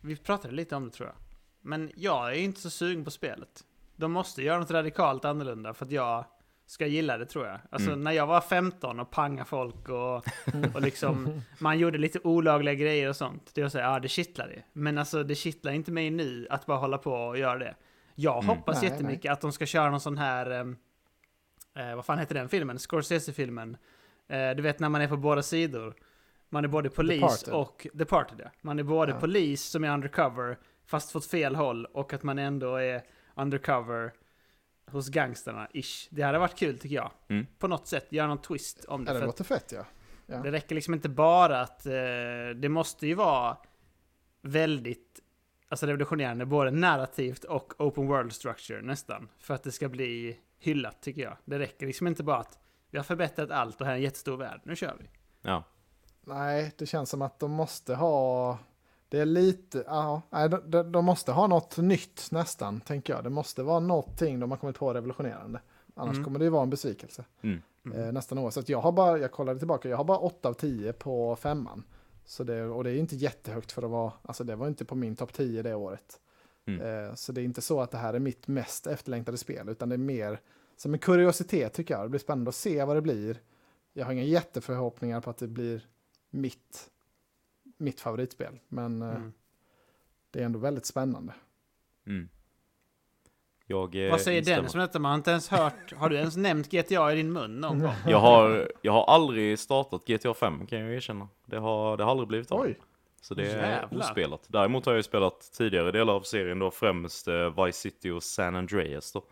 vi 0.00 0.16
pratade 0.16 0.54
lite 0.54 0.76
om 0.76 0.84
det 0.84 0.90
tror 0.90 1.08
jag. 1.08 1.16
Men 1.60 1.90
jag 1.96 2.28
är 2.28 2.34
inte 2.38 2.60
så 2.60 2.70
sugen 2.70 3.04
på 3.04 3.10
spelet. 3.10 3.64
De 3.96 4.12
måste 4.12 4.42
göra 4.42 4.58
något 4.58 4.70
radikalt 4.70 5.24
annorlunda 5.24 5.74
för 5.74 5.84
att 5.86 5.92
jag 5.92 6.24
ska 6.66 6.86
gilla 6.86 7.18
det 7.18 7.26
tror 7.26 7.46
jag. 7.46 7.58
Alltså 7.70 7.88
Mm. 7.90 8.04
när 8.04 8.12
jag 8.12 8.26
var 8.26 8.40
15 8.40 9.00
och 9.00 9.10
panga 9.10 9.44
folk 9.44 9.88
och, 9.88 10.14
och 10.74 10.80
liksom, 10.82 11.42
man 11.58 11.78
gjorde 11.78 11.98
lite 11.98 12.18
olagliga 12.24 12.74
grejer 12.74 13.08
och 13.08 13.16
sånt. 13.16 13.50
Det 13.54 13.62
var 13.62 13.68
såhär, 13.68 13.92
ja 13.92 13.98
det 14.00 14.08
kittlade. 14.08 14.62
Men 14.72 14.98
alltså 14.98 15.22
det 15.22 15.34
kittlar 15.34 15.72
inte 15.72 15.92
mig 15.92 16.10
nu 16.10 16.46
att 16.50 16.66
bara 16.66 16.78
hålla 16.78 16.98
på 16.98 17.12
och 17.14 17.38
göra 17.38 17.58
det. 17.58 17.74
Jag 18.14 18.44
Mm. 18.44 18.56
hoppas 18.56 18.82
Nej, 18.82 18.90
jättemycket 18.90 19.32
att 19.32 19.40
de 19.40 19.52
ska 19.52 19.66
köra 19.66 19.90
någon 19.90 20.00
sån 20.00 20.18
här, 20.18 20.50
eh, 21.76 21.96
vad 21.96 22.04
fan 22.04 22.18
heter 22.18 22.34
den 22.34 22.48
filmen? 22.48 22.78
Scorsese-filmen. 22.78 23.76
Eh, 24.28 24.50
du 24.50 24.62
vet 24.62 24.78
när 24.80 24.88
man 24.88 25.00
är 25.02 25.08
på 25.08 25.16
båda 25.16 25.42
sidor. 25.42 25.94
Man 26.50 26.64
är 26.64 26.68
både 26.68 26.90
polis 26.90 27.20
Departed. 27.20 27.54
och 27.54 27.86
Departed 27.92 28.40
ja. 28.44 28.50
Man 28.60 28.78
är 28.78 28.82
både 28.82 29.12
Ja. 29.12 29.20
polis 29.20 29.62
som 29.62 29.84
är 29.84 29.94
undercover, 29.94 30.58
fast 30.86 31.10
fått 31.12 31.26
fel 31.26 31.54
håll, 31.54 31.84
och 31.86 32.12
att 32.12 32.22
man 32.22 32.38
ändå 32.38 32.76
är 32.76 33.02
undercover 33.34 34.12
hos 34.86 35.08
gangsterna, 35.08 35.68
ish. 35.72 36.08
Det 36.10 36.22
hade 36.22 36.38
varit 36.38 36.58
kul 36.58 36.78
tycker 36.78 36.96
jag. 36.96 37.10
Mm. 37.28 37.46
På 37.58 37.68
något 37.68 37.86
sätt, 37.86 38.06
göra 38.12 38.26
någon 38.26 38.42
twist 38.42 38.84
om 38.84 39.04
det. 39.04 39.12
Ja, 39.12 39.18
det 39.18 39.26
låter 39.26 39.44
fett 39.44 39.72
ja. 39.72 39.84
ja. 40.26 40.38
det 40.38 40.52
räcker 40.52 40.74
liksom 40.74 40.94
inte 40.94 41.08
bara 41.08 41.60
att 41.60 41.86
eh, 41.86 41.92
det 42.56 42.68
måste 42.68 43.06
ju 43.06 43.14
vara 43.14 43.56
väldigt 44.42 45.20
alltså 45.68 45.86
revolutionerande, 45.86 46.46
både 46.46 46.70
narrativt 46.70 47.44
och 47.44 47.80
open 47.80 48.06
world 48.06 48.32
structure 48.32 48.82
nästan, 48.82 49.28
för 49.38 49.54
att 49.54 49.62
det 49.62 49.72
ska 49.72 49.88
bli 49.88 50.38
hyllat 50.58 51.02
tycker 51.02 51.22
jag. 51.22 51.36
Det 51.44 51.58
räcker 51.58 51.86
liksom 51.86 52.06
inte 52.06 52.22
bara 52.22 52.38
att 52.38 52.58
vi 52.90 52.98
har 52.98 53.04
förbättrat 53.04 53.50
allt 53.50 53.80
och 53.80 53.86
här 53.86 53.92
är 53.92 53.96
en 53.96 54.02
jättestor 54.02 54.36
värld, 54.36 54.60
nu 54.64 54.76
kör 54.76 54.96
vi. 55.00 55.06
Ja. 55.42 55.64
Nej, 56.30 56.72
det 56.78 56.86
känns 56.86 57.10
som 57.10 57.22
att 57.22 57.38
de 57.38 57.50
måste 57.50 57.94
ha... 57.94 58.58
Det 59.08 59.18
är 59.18 59.26
lite... 59.26 59.84
Ja, 59.86 60.22
nej, 60.30 60.48
de, 60.48 60.70
de, 60.70 60.92
de 60.92 61.04
måste 61.04 61.32
ha 61.32 61.46
något 61.46 61.76
nytt 61.76 62.28
nästan, 62.30 62.80
tänker 62.80 63.12
jag. 63.12 63.24
Det 63.24 63.30
måste 63.30 63.62
vara 63.62 63.80
någonting 63.80 64.40
de 64.40 64.50
har 64.50 64.58
kommit 64.58 64.76
på 64.78 64.94
revolutionerande. 64.94 65.60
Annars 65.94 66.14
Mm. 66.14 66.24
kommer 66.24 66.38
det 66.38 66.44
ju 66.44 66.50
vara 66.50 66.62
en 66.62 66.70
besvikelse. 66.70 67.24
Mm. 67.42 67.62
Mm. 67.84 67.98
Eh, 68.00 68.12
nästan 68.12 68.38
oavsett. 68.38 68.68
Jag 68.68 68.80
har 68.80 68.92
bara, 68.92 69.18
jag 69.18 69.32
kollade 69.32 69.58
tillbaka, 69.58 69.88
jag 69.88 69.96
har 69.96 70.04
bara 70.04 70.18
8 70.18 70.48
av 70.48 70.52
10 70.54 70.92
på 70.92 71.36
femman. 71.36 71.82
Så 72.24 72.44
det, 72.44 72.64
och 72.64 72.84
det 72.84 72.90
är 72.90 72.96
inte 72.96 73.16
jättehögt 73.16 73.72
för 73.72 73.82
att 73.82 73.90
vara, 73.90 74.12
alltså 74.22 74.44
det 74.44 74.56
var 74.56 74.68
inte 74.68 74.84
på 74.84 74.94
min 74.94 75.16
topp 75.16 75.32
10 75.32 75.62
det 75.62 75.74
året. 75.74 76.20
Mm. 76.66 77.06
Eh, 77.08 77.14
så 77.14 77.32
det 77.32 77.40
är 77.40 77.44
inte 77.44 77.60
så 77.60 77.80
att 77.80 77.90
det 77.90 77.98
här 77.98 78.14
är 78.14 78.18
mitt 78.18 78.48
mest 78.48 78.86
efterlängtade 78.86 79.38
spel, 79.38 79.68
utan 79.68 79.88
det 79.88 79.94
är 79.94 79.98
mer 79.98 80.40
som 80.76 80.92
en 80.94 80.98
kuriositet 81.00 81.72
tycker 81.72 81.94
jag. 81.94 82.04
Det 82.04 82.08
blir 82.08 82.20
spännande 82.20 82.48
att 82.48 82.54
se 82.54 82.84
vad 82.84 82.96
det 82.96 83.02
blir. 83.02 83.40
Jag 83.92 84.04
har 84.04 84.12
inga 84.12 84.22
jätteförhoppningar 84.22 85.20
på 85.20 85.30
att 85.30 85.38
det 85.38 85.48
blir 85.48 85.86
mitt, 86.30 86.90
mitt 87.78 88.00
favoritspel, 88.00 88.58
men 88.68 89.02
eh, 89.02 89.08
Mm. 89.08 89.32
det 90.30 90.40
är 90.40 90.44
ändå 90.44 90.58
väldigt 90.58 90.86
spännande. 90.86 91.34
Mm. 92.06 92.28
Jag, 93.66 94.04
eh, 94.06 94.10
Vad 94.10 94.20
säger 94.20 94.38
instämmer. 94.38 94.56
Dennis 94.56 94.74
om 94.74 94.80
detta? 94.80 94.98
Man 94.98 95.10
har 95.10 95.16
inte 95.16 95.30
ens 95.30 95.48
hört, 95.48 95.92
har 95.92 96.08
du 96.08 96.16
ens 96.16 96.36
nämnt 96.36 96.70
GTA 96.70 97.12
i 97.12 97.16
din 97.16 97.32
mun 97.32 97.60
någon 97.60 97.78
gång? 97.78 97.92
Jag 98.06 98.20
har, 98.20 98.72
jag 98.82 98.92
har 98.92 99.04
aldrig 99.04 99.58
startat 99.58 100.04
GTA 100.06 100.34
5 100.34 100.66
kan 100.66 100.78
jag 100.80 100.94
erkänna. 100.94 101.28
Det 101.46 101.56
har, 101.58 101.96
det 101.96 102.04
har 102.04 102.10
aldrig 102.10 102.28
blivit 102.28 102.52
av. 102.52 102.60
Oj, 102.60 102.78
Så 103.20 103.34
det 103.34 103.42
är 103.52 103.70
Jävlar. 103.70 103.98
ospelat. 104.00 104.44
Däremot 104.48 104.86
har 104.86 104.94
jag 104.94 105.04
spelat 105.04 105.40
tidigare 105.52 105.90
delar 105.92 106.12
av 106.14 106.20
serien 106.20 106.58
då, 106.58 106.70
främst 106.70 107.28
eh, 107.28 107.64
Vice 107.64 107.78
City 107.80 108.10
och 108.10 108.22
San 108.22 108.56
Andreas 108.56 109.12
då. 109.12 109.22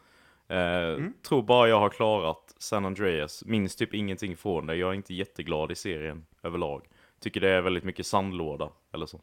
Eh, 0.48 1.04
Tror 1.28 1.42
bara 1.42 1.68
jag 1.68 1.80
har 1.80 1.88
klarat 1.88 2.54
San 2.58 2.84
Andreas, 2.84 3.44
minns 3.44 3.76
typ 3.76 3.94
ingenting 3.94 4.36
från 4.36 4.66
det. 4.66 4.76
Jag 4.76 4.90
är 4.90 4.94
inte 4.94 5.14
jätteglad 5.14 5.70
i 5.72 5.74
serien 5.74 6.26
överlag. 6.42 6.88
Tycker 7.20 7.40
det 7.40 7.48
är 7.50 7.60
väldigt 7.62 7.84
mycket 7.84 8.06
sandlåda 8.06 8.70
eller 8.92 9.06
så. 9.06 9.20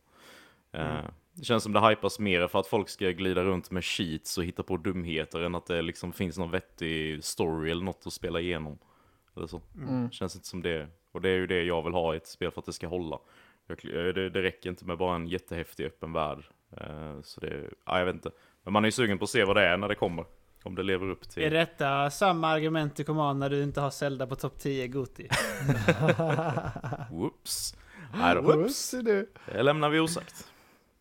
Eh, 0.71 1.03
Det 1.33 1.43
känns 1.45 1.63
som 1.63 1.73
det 1.73 1.89
hypas 1.89 2.19
mer 2.19 2.47
för 2.47 2.59
att 2.59 2.67
folk 2.67 2.89
ska 2.89 3.09
glida 3.11 3.43
runt 3.43 3.71
med 3.71 3.83
cheats 3.83 4.37
och 4.37 4.43
hitta 4.43 4.63
på 4.63 4.77
dumheter 4.77 5.39
än 5.39 5.55
att 5.55 5.65
det 5.65 5.81
liksom 5.81 6.13
finns 6.13 6.37
någon 6.37 6.51
vettig 6.51 7.23
story 7.23 7.71
eller 7.71 7.83
något 7.83 8.03
att 8.07 8.13
spela 8.13 8.39
igenom. 8.39 8.77
Eller 9.35 9.47
så. 9.47 9.61
Mm. 9.75 10.11
Känns 10.11 10.35
inte 10.35 10.47
som 10.47 10.61
det. 10.61 10.87
Och 11.11 11.21
det 11.21 11.29
är 11.29 11.35
ju 11.35 11.47
det 11.47 11.63
jag 11.63 11.83
vill 11.83 11.93
ha 11.93 12.13
i 12.13 12.17
ett 12.17 12.27
spel 12.27 12.51
för 12.51 12.59
att 12.61 12.65
det 12.65 12.73
ska 12.73 12.87
hålla. 12.87 13.19
Jag, 13.67 13.85
eh, 13.85 14.13
det, 14.13 14.29
det 14.29 14.41
räcker 14.41 14.69
inte 14.69 14.85
med 14.85 14.97
bara 14.97 15.15
en 15.15 15.27
jättehäftig 15.27 15.85
öppen 15.85 16.13
värld. 16.13 16.43
Eh, 16.77 17.21
så 17.21 17.41
det, 17.41 17.69
ja, 17.85 17.99
jag 17.99 18.05
vet 18.05 18.15
inte. 18.15 18.31
Men 18.63 18.73
man 18.73 18.83
är 18.83 18.87
ju 18.87 18.91
sugen 18.91 19.17
på 19.17 19.23
att 19.23 19.29
se 19.29 19.43
vad 19.43 19.55
det 19.55 19.63
är 19.65 19.77
när 19.77 19.87
det 19.87 19.95
kommer. 19.95 20.25
Om 20.65 20.75
det 20.75 20.83
lever 20.83 21.09
upp 21.09 21.29
till... 21.29 21.43
Är 21.43 21.49
detta 21.51 22.09
samma 22.09 22.47
argument 22.47 22.95
du 22.95 23.03
kommer 23.03 23.21
ha 23.21 23.33
när 23.33 23.49
du 23.49 23.63
inte 23.63 23.81
har 23.81 23.89
Zelda 23.89 24.27
på 24.27 24.35
topp 24.35 24.59
10 24.59 24.87
Goti? 24.87 25.27
Whoops. 27.11 27.75
Nej 28.13 28.35
då, 28.35 28.41
Whoops, 28.41 28.93
är 28.93 29.01
du. 29.03 29.31
det 29.45 29.63
lämnar 29.63 29.89
vi 29.89 29.99
osagt. 29.99 30.47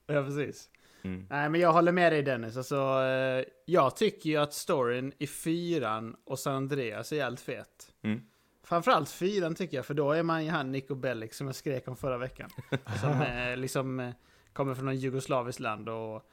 Ja, 0.06 0.22
precis. 0.24 0.70
Mm. 1.02 1.26
Nej, 1.30 1.48
men 1.48 1.60
jag 1.60 1.72
håller 1.72 1.92
med 1.92 2.12
dig 2.12 2.22
Dennis. 2.22 2.56
Alltså, 2.56 2.76
eh, 3.02 3.44
jag 3.66 3.96
tycker 3.96 4.30
ju 4.30 4.36
att 4.36 4.54
storyn 4.54 5.12
i 5.18 5.26
fyran 5.26 6.16
och 6.24 6.38
San 6.38 6.54
Andreas 6.54 7.12
är 7.12 7.16
jävligt 7.16 7.40
fet. 7.40 7.92
Mm. 8.02 8.20
Framförallt 8.64 9.10
fyran 9.10 9.54
tycker 9.54 9.76
jag, 9.76 9.86
för 9.86 9.94
då 9.94 10.12
är 10.12 10.22
man 10.22 10.44
ju 10.44 10.50
han 10.50 10.72
Nico 10.72 10.94
Bellic 10.94 11.36
som 11.36 11.46
jag 11.46 11.56
skrek 11.56 11.88
om 11.88 11.96
förra 11.96 12.18
veckan. 12.18 12.50
Som 13.00 13.22
eh, 13.22 13.56
liksom 13.56 14.00
eh, 14.00 14.10
kommer 14.52 14.74
från 14.74 14.88
en 14.88 14.96
jugoslaviskt 14.96 15.60
land 15.60 15.88
och 15.88 16.30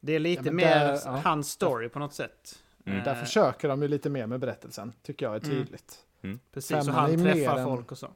det 0.00 0.12
är 0.12 0.18
lite 0.18 0.40
Ja, 0.44 0.44
men 0.44 0.56
mer 0.56 0.64
där- 0.64 1.00
ja. 1.04 1.20
hans 1.24 1.50
story 1.50 1.88
på 1.88 1.98
något 1.98 2.14
sätt. 2.14 2.62
Mm. 2.88 2.98
Eh, 2.98 3.04
Där 3.04 3.14
försöker 3.14 3.68
de 3.68 3.82
ju 3.82 3.88
lite 3.88 4.10
mer 4.10 4.26
med 4.26 4.40
berättelsen, 4.40 4.92
tycker 5.02 5.26
jag 5.26 5.36
är 5.36 5.44
Mm. 5.44 5.50
tydligt. 5.64 6.04
Precis, 6.52 6.70
och 6.76 6.84
femman 6.84 6.94
han 7.00 7.10
är 7.12 7.16
mer 7.16 7.34
träffar 7.34 7.58
än- 7.58 7.64
folk 7.64 7.92
och 7.92 7.98
så. 7.98 8.08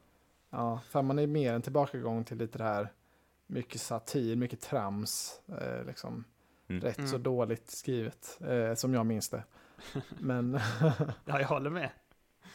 Ja, 0.49 0.79
femman 0.89 1.19
är 1.19 1.27
mer 1.27 1.53
en 1.53 1.61
tillbakagång 1.61 2.23
till 2.23 2.37
lite 2.37 2.57
det 2.57 2.63
här, 2.63 2.91
mycket 3.47 3.81
satir, 3.81 4.35
mycket 4.35 4.61
trams, 4.61 5.41
eh, 5.61 5.85
liksom 5.87 6.23
Mm. 6.67 6.81
rätt 6.81 6.95
så 6.95 7.15
Mm. 7.15 7.23
dåligt 7.23 7.71
skrivet, 7.71 8.39
eh, 8.47 8.73
som 8.75 8.93
jag 8.93 9.05
minns 9.05 9.29
det. 9.29 9.43
Men, 10.19 10.59
Ja, 11.25 11.39
jag 11.39 11.47
håller 11.47 11.69
med. 11.69 11.89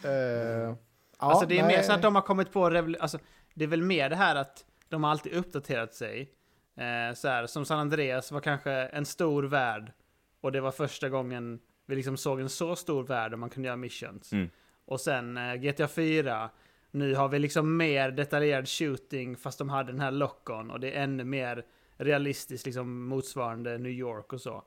eh, 0.05 0.11
ja, 0.11 0.77
alltså 1.17 1.47
det 1.47 1.59
är 1.59 1.63
nej, 1.67 1.77
mer 1.77 1.83
så 1.83 1.93
att 1.93 2.03
de 2.03 2.15
har 2.15 2.23
kommit 2.23 2.53
på, 2.53 2.67
alltså, 3.01 3.19
det 3.55 3.65
är 3.65 3.69
väl 3.69 3.83
mer 3.83 4.11
det 4.11 4.17
här 4.17 4.37
att 4.37 4.65
de 4.89 5.05
har 5.05 5.11
alltid 5.11 5.33
uppdaterat 5.33 5.95
sig. 5.95 6.21
Eh, 6.77 7.15
så 7.15 7.29
här, 7.29 7.47
som 7.47 7.65
San 7.65 7.79
Andreas 7.79 8.33
var 8.33 8.41
kanske 8.41 8.73
en 8.73 9.05
stor 9.05 9.43
värld 9.43 9.93
och 10.41 10.53
det 10.53 10.61
var 10.61 10.71
första 10.71 11.09
gången 11.09 11.61
vi 11.89 11.97
liksom 11.97 12.17
såg 12.17 12.41
en 12.41 12.49
så 12.49 12.77
stor 12.77 13.05
värld 13.05 13.33
och 13.33 13.39
man 13.39 13.51
kunde 13.51 13.67
göra 13.67 13.77
missions. 13.77 14.33
Mm. 14.33 14.51
Och 14.85 15.01
sen 15.01 15.37
eh, 15.37 15.55
GTA 15.55 15.89
4, 15.89 16.51
nu 16.91 17.15
har 17.15 17.29
vi 17.29 17.39
liksom 17.39 17.77
mer 17.77 18.11
detaljerad 18.11 18.69
shooting 18.69 19.37
fast 19.37 19.59
de 19.59 19.69
hade 19.69 19.93
den 19.93 20.01
här 20.01 20.11
lock-on 20.11 20.71
och 20.71 20.81
det 20.81 20.93
är 20.93 21.03
ännu 21.03 21.25
mer 21.25 21.65
realistiskt 21.97 22.67
liksom 22.67 23.05
motsvarande 23.05 23.79
New 23.79 23.93
York 23.93 24.33
och 24.33 24.41
så. 24.41 24.65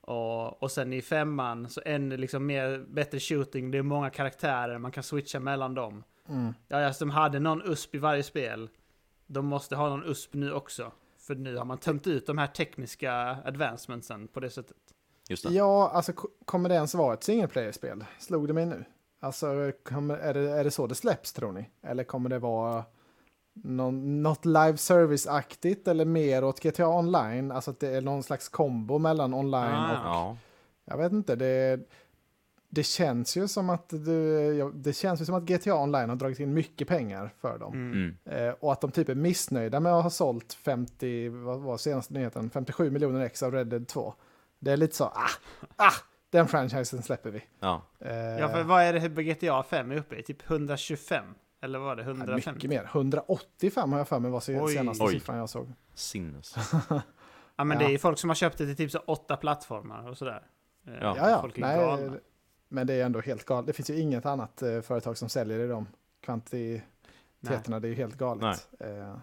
Och, 0.00 0.62
och 0.62 0.70
sen 0.70 0.92
i 0.92 1.02
femman 1.02 1.68
så 1.68 1.80
ännu 1.84 2.16
liksom 2.16 2.46
mer, 2.46 2.84
bättre 2.88 3.20
shooting, 3.20 3.70
det 3.70 3.78
är 3.78 3.82
många 3.82 4.10
karaktärer, 4.10 4.78
man 4.78 4.92
kan 4.92 5.02
switcha 5.02 5.40
mellan 5.40 5.74
dem. 5.74 6.04
Mm. 6.28 6.54
Ja, 6.68 6.86
alltså 6.86 7.04
de 7.04 7.10
hade 7.10 7.40
någon 7.40 7.62
USP 7.62 7.94
i 7.94 7.98
varje 7.98 8.22
spel. 8.22 8.68
de 9.26 9.46
måste 9.46 9.76
ha 9.76 9.88
någon 9.88 10.04
USP 10.04 10.34
nu 10.34 10.52
också. 10.52 10.92
För 11.18 11.34
nu 11.34 11.56
har 11.56 11.64
man 11.64 11.78
tömt 11.78 12.06
ut 12.06 12.26
de 12.26 12.38
här 12.38 12.46
tekniska 12.46 13.12
advancementsen 13.44 14.28
på 14.28 14.40
det 14.40 14.50
sättet. 14.50 14.76
Just 15.28 15.42
det. 15.48 15.54
Ja, 15.54 15.90
alltså 15.94 16.12
ko- 16.12 16.28
kommer 16.44 16.68
det 16.68 16.74
ens 16.74 16.94
vara 16.94 17.14
ett 17.14 17.24
single 17.24 17.48
player-spel? 17.48 18.04
Slog 18.18 18.46
det 18.48 18.52
mig 18.54 18.66
nu? 18.66 18.84
Alltså, 19.20 19.72
kommer, 19.84 20.16
är, 20.16 20.34
det, 20.34 20.50
är 20.50 20.64
det 20.64 20.70
så 20.70 20.86
det 20.86 20.94
släpps 20.94 21.32
tror 21.32 21.52
ni? 21.52 21.70
Eller 21.82 22.04
kommer 22.04 22.30
det 22.30 22.38
vara 22.38 22.84
någon, 23.54 24.22
något 24.22 24.44
live 24.44 24.76
service-aktigt 24.76 25.88
eller 25.88 26.04
mer 26.04 26.44
åt 26.44 26.60
GTA 26.62 26.88
Online? 26.88 27.50
Alltså 27.52 27.70
att 27.70 27.80
det 27.80 27.88
är 27.88 28.00
någon 28.00 28.22
slags 28.22 28.48
kombo 28.48 28.98
mellan 28.98 29.34
online 29.34 29.54
Ah. 29.74 29.90
och... 29.92 30.06
Ja. 30.06 30.36
Jag 30.84 30.96
vet 30.98 31.12
inte, 31.12 31.36
det, 31.36 31.80
det 32.68 32.82
känns 32.82 33.36
ju 33.36 33.48
som 33.48 33.70
att 33.70 33.88
du, 33.88 34.70
det 34.74 34.92
känns 34.92 35.20
ju 35.20 35.24
som 35.24 35.34
att 35.34 35.42
GTA 35.42 35.74
Online 35.82 36.08
har 36.08 36.16
dragit 36.16 36.40
in 36.40 36.54
mycket 36.54 36.88
pengar 36.88 37.34
för 37.40 37.58
dem. 37.58 37.72
Mm. 37.72 37.92
Mm. 38.24 38.48
Eh, 38.48 38.54
och 38.60 38.72
att 38.72 38.80
de 38.80 38.90
typ 38.90 39.08
är 39.08 39.14
missnöjda 39.14 39.80
med 39.80 39.92
att 39.92 40.02
ha 40.02 40.10
sålt 40.10 40.52
50, 40.52 41.28
vad 41.28 41.60
var 41.60 41.76
senaste 41.76 42.14
nyheten, 42.14 42.50
57 42.50 42.90
miljoner 42.90 43.20
ex 43.20 43.42
av 43.42 43.52
Red 43.52 43.66
Dead 43.66 43.88
2. 43.88 44.14
Det 44.64 44.72
är 44.72 44.76
lite 44.76 44.96
så, 44.96 45.04
ah, 45.04 45.28
ah, 45.76 45.92
den 46.30 46.48
franchisen 46.48 47.02
släpper 47.02 47.30
vi. 47.30 47.44
Ja. 47.60 47.82
Eh, 48.00 48.14
Ja, 48.16 48.48
för 48.48 48.62
vad 48.62 48.82
är 48.82 48.92
det 48.92 49.22
GTA 49.22 49.62
5 49.62 49.90
är 49.92 49.96
uppe 49.96 50.16
i? 50.16 50.22
Typ 50.22 50.50
125? 50.50 51.24
Eller 51.62 51.78
vad 51.78 51.86
var 51.88 51.96
det? 51.96 52.02
ja, 52.02 52.08
150? 52.08 52.50
mycket 52.54 52.70
mer, 52.70 52.84
185 52.92 53.92
har 53.92 53.98
jag 53.98 54.08
för 54.08 54.18
mig 54.18 54.30
var 54.30 54.40
senaste 54.40 55.04
Oj. 55.04 55.12
siffran 55.12 55.36
jag 55.38 55.48
såg. 55.50 55.72
Sinnes. 55.94 56.54
Ja, 57.56 57.64
men 57.64 57.70
Ja. 57.76 57.78
det 57.78 57.84
är 57.84 57.90
ju 57.92 57.98
folk 57.98 58.18
som 58.18 58.30
har 58.30 58.34
köpt 58.34 58.58
det 58.58 58.66
till 58.66 58.76
typ 58.76 58.90
så 58.90 58.98
åtta 58.98 59.36
plattformar 59.36 60.08
och 60.10 60.18
sådär. 60.18 60.46
Eh, 60.86 60.92
Ja. 60.94 61.14
Ja, 61.16 61.30
ja, 61.30 61.40
Folk 61.40 61.56
är 61.58 61.60
nej, 61.60 61.78
galna. 61.78 62.16
men 62.68 62.86
det 62.86 62.94
är 62.94 63.04
ändå 63.04 63.20
helt 63.20 63.44
galet. 63.44 63.66
Det 63.66 63.72
finns 63.72 63.90
ju 63.90 64.00
inget 64.00 64.26
annat 64.26 64.62
eh, 64.62 64.80
företag 64.80 65.18
som 65.18 65.28
säljer 65.28 65.58
i 65.58 65.66
de 65.66 65.86
kvantiteterna, 66.20 67.80
det 67.80 67.86
är 67.86 67.90
ju 67.90 67.94
helt 67.94 68.14
galet. 68.14 68.68
Eh, 68.80 69.16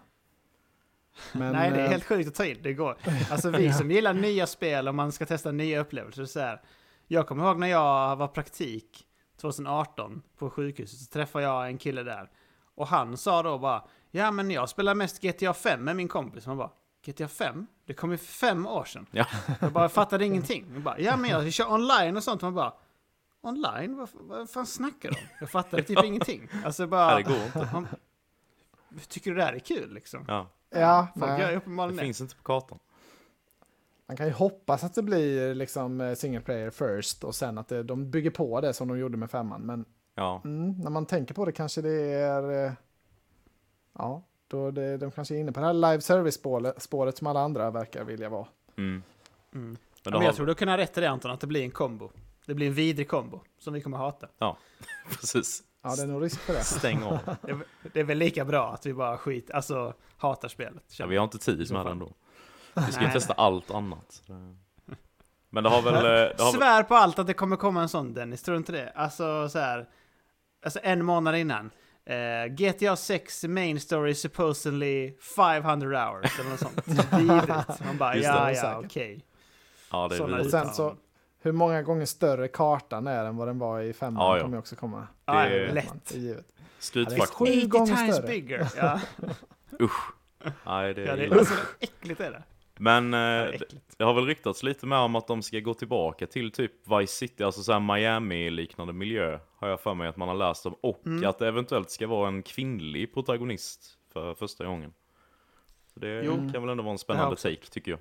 men, 1.31 1.53
Nej, 1.53 1.71
det 1.71 1.81
är 1.81 1.83
eh, 1.83 1.89
helt 1.89 2.03
sjukt 2.03 2.27
att 2.27 2.35
ta 2.35 2.45
in. 2.45 2.57
Det 2.61 2.73
går. 2.73 2.97
Alltså 3.31 3.49
vi 3.49 3.73
som 3.77 3.91
gillar 3.91 4.13
nya 4.13 4.47
spel 4.47 4.87
och 4.87 4.95
man 4.95 5.11
ska 5.11 5.25
testa 5.25 5.51
nya 5.51 5.79
upplevelser. 5.79 6.25
Så 6.25 6.39
här. 6.39 6.61
Jag 7.07 7.27
kommer 7.27 7.45
ihåg 7.45 7.59
när 7.59 7.67
jag 7.67 8.15
var 8.15 8.27
praktik 8.27 9.07
2018 9.41 10.21
på 10.37 10.49
sjukhuset 10.49 10.99
så 10.99 11.05
träffade 11.05 11.45
jag 11.45 11.67
en 11.67 11.77
kille 11.77 12.03
där. 12.03 12.29
Och 12.75 12.87
han 12.87 13.17
sa 13.17 13.43
då 13.43 13.57
bara 13.57 13.83
Ja 14.11 14.31
men 14.31 14.51
jag 14.51 14.69
spelar 14.69 14.95
mest 14.95 15.21
GTA 15.21 15.53
5 15.53 15.83
med 15.83 15.95
min 15.95 16.07
kompis. 16.07 16.47
Man 16.47 16.57
bara 16.57 16.69
GTA 17.05 17.27
5? 17.27 17.67
Det 17.85 17.93
kom 17.93 18.11
ju 18.11 18.17
för 18.17 18.33
fem 18.33 18.67
år 18.67 18.85
sedan. 18.85 19.05
Ja. 19.11 19.25
Jag 19.59 19.71
bara 19.71 19.89
fattade 19.89 20.25
ingenting. 20.25 20.65
Jag 20.73 20.81
bara, 20.81 20.99
ja 20.99 21.17
men 21.17 21.29
jag 21.29 21.53
kör 21.53 21.71
online 21.73 22.17
och 22.17 22.23
sånt. 22.23 22.41
Man 22.41 22.53
bara 22.53 22.73
Online? 23.43 23.97
Vad, 23.97 24.09
vad 24.13 24.49
fan 24.49 24.65
snackar 24.65 25.09
du 25.09 25.15
om? 25.15 25.21
Jag 25.39 25.49
fattade 25.49 25.83
typ 25.83 26.03
ingenting. 26.03 26.47
Alltså 26.65 26.87
bara... 26.87 27.13
Nej, 27.13 27.23
det 27.23 27.29
går 27.29 27.45
inte. 27.45 27.69
Man, 27.73 27.87
tycker 29.07 29.31
du 29.31 29.37
det 29.37 29.43
här 29.43 29.53
är 29.53 29.59
kul 29.59 29.93
liksom? 29.93 30.25
Ja. 30.27 30.47
Ja, 30.69 31.07
Folk 31.15 31.31
nej. 31.31 31.41
gör 31.41 31.55
uppenbarligen 31.55 31.97
det. 31.97 32.03
finns 32.03 32.21
inte 32.21 32.35
på 32.35 32.43
kartan. 32.43 32.79
Man 34.07 34.17
kan 34.17 34.25
ju 34.27 34.31
hoppas 34.33 34.83
att 34.83 34.93
det 34.95 35.03
blir 35.03 35.55
liksom 35.55 36.01
eh, 36.01 36.13
single 36.15 36.41
player 36.41 36.69
first 36.69 37.23
och 37.23 37.35
sen 37.35 37.57
att 37.57 37.67
det, 37.67 37.83
de 37.83 38.11
bygger 38.11 38.31
på 38.31 38.61
det 38.61 38.73
som 38.73 38.87
de 38.87 38.97
gjorde 38.99 39.17
med 39.17 39.31
femman. 39.31 39.61
Men 39.61 39.85
Ja. 40.15 40.41
mm, 40.45 40.71
när 40.71 40.89
man 40.89 41.05
tänker 41.05 41.33
på 41.33 41.45
det 41.45 41.51
kanske 41.51 41.81
det 41.81 41.91
är... 42.13 42.65
eh, 42.65 42.71
Ja, 43.97 44.23
då 44.47 44.71
det, 44.71 44.97
de 44.97 45.11
kanske 45.11 45.35
är 45.35 45.39
inne 45.39 45.51
på 45.51 45.59
det 45.59 45.65
här 45.65 45.73
live 45.73 46.01
service-spåret 46.01 46.81
spåret 46.81 47.17
som 47.17 47.27
alla 47.27 47.39
andra 47.41 47.71
verkar 47.71 48.03
vilja 48.03 48.29
vara. 48.29 48.47
Mm. 48.77 49.03
Mm. 49.53 49.77
Men 50.03 50.13
Ja, 50.13 50.19
jag 50.19 50.19
har... 50.29 50.33
tror 50.33 50.45
du 50.45 50.55
kan 50.55 50.67
ha 50.67 50.77
rätt 50.77 50.97
i 50.97 51.01
det 51.01 51.09
Anton, 51.09 51.31
att 51.31 51.39
det 51.39 51.47
blir 51.47 51.63
en 51.63 51.71
kombo. 51.71 52.09
Det 52.45 52.53
blir 52.53 52.67
en 52.67 52.73
vidrig 52.73 53.09
kombo 53.09 53.39
som 53.59 53.73
vi 53.73 53.81
kommer 53.81 53.97
hata. 53.97 54.27
Precis. 55.09 55.63
Ja, 55.83 55.95
det 55.95 56.01
är 56.01 56.07
nog 56.07 56.23
risk 56.23 56.39
för 56.39 56.53
det. 56.53 56.63
Stäng 56.63 57.03
av. 57.03 57.17
Det 57.41 57.51
är, 57.51 57.59
det 57.93 57.99
är 57.99 58.03
väl 58.03 58.17
lika 58.17 58.45
bra 58.45 58.73
att 58.73 58.85
vi 58.85 58.93
bara 58.93 59.17
skit, 59.17 59.51
alltså 59.51 59.93
hatar 60.17 60.47
spelet. 60.47 60.83
Ja, 60.99 61.05
vi 61.05 61.17
har 61.17 61.23
inte 61.23 61.37
tid 61.37 61.67
så 61.67 61.73
med 61.73 61.83
fall. 61.83 61.89
den 61.91 61.99
då. 61.99 62.11
Vi 62.87 62.91
ska 62.91 63.03
ju 63.05 63.11
testa 63.11 63.33
allt 63.33 63.71
annat. 63.71 64.21
Men 65.49 65.63
det 65.63 65.69
har 65.69 65.81
väl... 65.81 65.95
eh, 65.95 66.01
Det 66.01 66.43
har 66.43 66.51
väl... 66.51 66.61
Svär 66.61 66.83
på 66.83 66.95
allt 66.95 67.19
att 67.19 67.27
det 67.27 67.33
kommer 67.33 67.55
komma 67.55 67.81
en 67.81 67.89
sån 67.89 68.13
Dennis, 68.13 68.43
tror 68.43 68.53
du 68.53 68.57
inte 68.57 68.71
det? 68.71 68.91
Alltså 68.95 69.49
så 69.49 69.59
här, 69.59 69.89
alltså 70.65 70.79
en 70.83 71.05
månad 71.05 71.35
innan. 71.37 71.71
Eh, 72.05 72.45
GTA 72.53 72.95
6 72.95 73.43
main 73.43 73.79
story 73.79 74.15
supposedly 74.15 75.13
500 75.35 76.05
hours 76.09 76.39
eller 76.39 76.49
något 76.49 76.59
sånt. 76.59 76.87
Vidrigt. 76.87 77.85
Man 77.85 77.97
bara 77.97 78.15
Just 78.15 78.27
ja, 78.27 78.45
det, 78.45 78.53
ja, 78.53 78.81
okej. 78.85 79.25
Ja, 79.91 80.07
det 80.07 80.15
är 80.15 80.17
Såna 80.17 80.33
Och 80.33 80.37
vidrigt. 80.39 80.51
sen 80.51 80.61
utan- 80.61 80.73
så, 80.75 80.95
hur 81.41 81.51
många 81.51 81.81
gånger 81.81 82.05
större 82.05 82.47
kartan 82.47 83.07
är 83.07 83.25
än 83.25 83.37
vad 83.37 83.47
den 83.47 83.59
var 83.59 83.81
i 83.81 83.93
femman 83.93 84.23
Ja, 84.27 84.37
ja. 84.37 84.43
kommer 84.43 84.55
ju 84.55 84.59
också 84.59 84.75
komma. 84.75 85.07
Ja, 85.25 85.33
Det 85.33 85.39
är- 85.39 85.73
lätt. 85.73 86.05
Det 86.05 86.15
är 86.15 86.19
givet. 86.19 86.45
Skrytfaktorn. 86.79 87.47
Sju 87.47 87.57
80 87.57 87.67
gånger 87.67 87.95
times 87.95 88.15
större. 88.15 88.27
bigger. 88.27 88.67
Ja, 88.77 88.99
Usch. 89.81 90.11
Nej, 90.65 90.93
det 90.93 91.01
ja 91.01 91.11
är 91.11 91.17
det 91.17 91.25
illa. 91.25 91.35
är 91.35 91.39
alltså, 91.39 91.53
äckligt 91.79 92.19
är 92.21 92.31
det. 92.31 92.43
Men 92.77 93.13
Ja, 93.13 93.19
eh, 93.19 93.49
det 93.49 93.55
är 93.55 93.59
det, 93.59 93.65
det 93.97 94.03
har 94.03 94.13
väl 94.13 94.25
ryktats 94.25 94.63
lite 94.63 94.85
mer 94.85 94.97
om 94.97 95.15
att 95.15 95.27
de 95.27 95.41
ska 95.41 95.59
gå 95.59 95.73
tillbaka 95.73 96.27
till 96.27 96.51
typ 96.51 96.71
Vice 96.99 97.13
City, 97.15 97.43
alltså 97.43 97.63
såhär 97.63 97.79
Miami-liknande 97.79 98.93
miljö. 98.93 99.39
Har 99.55 99.67
jag 99.67 99.81
för 99.81 99.93
mig 99.93 100.07
att 100.07 100.17
man 100.17 100.27
har 100.27 100.35
läst 100.35 100.65
om. 100.65 100.73
Och 100.81 101.01
Mm. 101.05 101.29
att 101.29 101.39
det 101.39 101.47
eventuellt 101.47 101.89
ska 101.91 102.07
vara 102.07 102.27
en 102.27 102.43
kvinnlig 102.43 103.13
protagonist 103.13 103.97
för 104.13 104.33
första 104.33 104.65
gången. 104.65 104.93
Så 105.93 105.99
det 105.99 106.23
Jo. 106.25 106.35
kan 106.53 106.61
väl 106.61 106.69
ändå 106.69 106.83
vara 106.83 106.91
en 106.91 106.95
Det 106.95 106.99
spännande 106.99 107.35
take, 107.35 107.65
tycker 107.71 107.91
jag. 107.91 107.99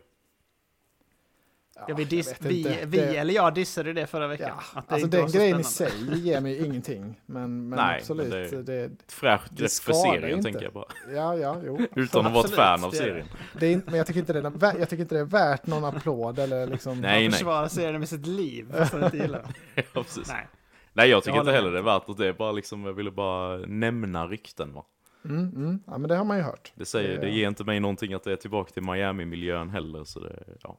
Ja, 1.88 1.94
vi, 1.94 2.02
jag 2.02 2.08
diss, 2.10 2.34
vi, 2.38 2.78
vi 2.86 2.96
Det- 2.98 3.16
eller 3.16 3.34
jag 3.34 3.54
dissade 3.54 3.92
det 3.92 4.06
förra 4.06 4.26
veckan. 4.26 4.50
Ja, 4.74 4.78
att 4.80 4.88
det 4.88 4.94
alltså 4.94 5.08
den 5.08 5.30
grejen 5.30 5.60
i 5.60 5.64
sig 5.64 5.92
ger 6.14 6.40
mig 6.40 6.64
ingenting. 6.66 7.20
Men, 7.26 7.68
men 7.68 7.76
Nej, 7.78 7.96
absolut, 8.00 8.52
men 8.52 8.64
det... 8.64 8.74
Ett 8.84 9.12
fräscht 9.12 9.48
Det 9.50 9.62
grepp 9.62 9.70
för 9.70 9.92
serien, 9.92 10.30
inte. 10.38 10.42
tänker 10.42 10.62
jag 10.64 10.72
bara. 10.72 10.84
ja, 11.14 11.36
ja, 11.36 11.56
jo. 11.64 11.80
Utan 11.96 12.26
att 12.26 12.32
vara 12.32 12.44
ett 12.44 12.54
fan 12.54 12.84
av 12.84 12.90
är 12.94 12.96
serien. 12.96 13.26
Det 13.60 13.66
är 13.66 13.80
men 13.86 13.94
jag 13.94 14.06
tycker, 14.06 14.20
inte 14.20 14.32
det 14.32 14.38
är, 14.38 14.78
jag 14.78 14.88
tycker 14.88 15.02
inte 15.02 15.14
det 15.14 15.20
är 15.20 15.24
värt 15.24 15.66
någon 15.66 15.84
applåd 15.84 16.38
eller 16.38 16.66
liksom... 16.66 17.00
Nej, 17.00 17.22
nej. 17.22 17.30
försvarar 17.32 17.68
serien 17.68 17.98
med 18.00 18.08
sitt 18.08 18.26
liv, 18.26 18.66
inte 18.94 19.16
gillar 19.16 19.42
den. 19.42 19.52
Ja, 19.94 20.02
precis. 20.02 20.28
Nej. 20.28 20.46
Nej, 20.92 21.08
jag 21.10 21.22
tycker 21.24 21.36
Jag 21.36 21.42
inte 21.42 21.52
heller 21.52 21.70
det 21.72 21.78
är 21.78 21.82
värt 21.82 22.08
att 22.08 22.16
det 22.16 22.26
är 22.28 22.32
bara 22.32 22.52
liksom, 22.52 22.84
jag 22.84 22.92
ville 22.92 23.10
bara 23.10 23.56
nämna 23.56 24.26
rykten 24.26 24.72
va. 24.72 24.84
Mm, 25.24 25.48
mm, 25.56 25.80
ja, 25.86 25.98
men 25.98 26.08
det 26.08 26.16
har 26.16 26.24
man 26.24 26.36
ju 26.36 26.42
hört. 26.42 26.72
Det 26.74 26.84
säger, 26.84 27.08
Det- 27.14 27.20
det 27.26 27.30
ger 27.30 27.48
inte 27.48 27.64
mig 27.64 27.80
någonting 27.80 28.14
att 28.14 28.24
det 28.24 28.32
är 28.32 28.36
tillbaka 28.36 28.70
till 28.72 28.82
Miami-miljön 28.82 29.70
heller, 29.70 30.04
så 30.04 30.20
det, 30.20 30.42
ja. 30.62 30.78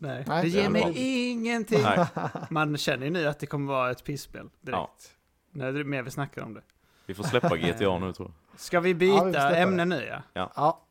Nej. 0.00 0.24
Nej, 0.26 0.42
det 0.42 0.48
det 0.50 0.62
ger 0.62 0.68
mig 0.68 0.82
bra. 0.82 0.92
ingenting. 0.94 1.82
Nej, 1.82 2.06
Man 2.50 2.76
känner 2.76 3.04
ju 3.06 3.10
nu 3.12 3.26
att 3.26 3.38
det 3.38 3.46
kommer 3.46 3.72
vara 3.72 3.90
ett 3.90 4.04
pisspel 4.04 4.48
direkt. 4.60 4.78
Ja. 4.78 4.90
När 5.50 5.72
det 5.72 5.80
är 5.80 5.84
mer 5.84 6.02
vi 6.02 6.10
snackar 6.10 6.42
om 6.42 6.54
det. 6.54 6.62
vi 7.06 7.14
får 7.14 7.24
släppa 7.24 7.56
GTA 7.56 7.98
nu 7.98 8.12
tror 8.12 8.32
jag. 8.50 8.60
Ska 8.60 8.80
vi 8.80 8.90
Ja, 8.90 8.94
byta 8.94 9.24
vi 9.24 9.32
släpper 9.32 9.62
ämne 9.62 9.84
nu 9.84 10.04
ja? 10.32 10.50
Ja, 10.56 10.86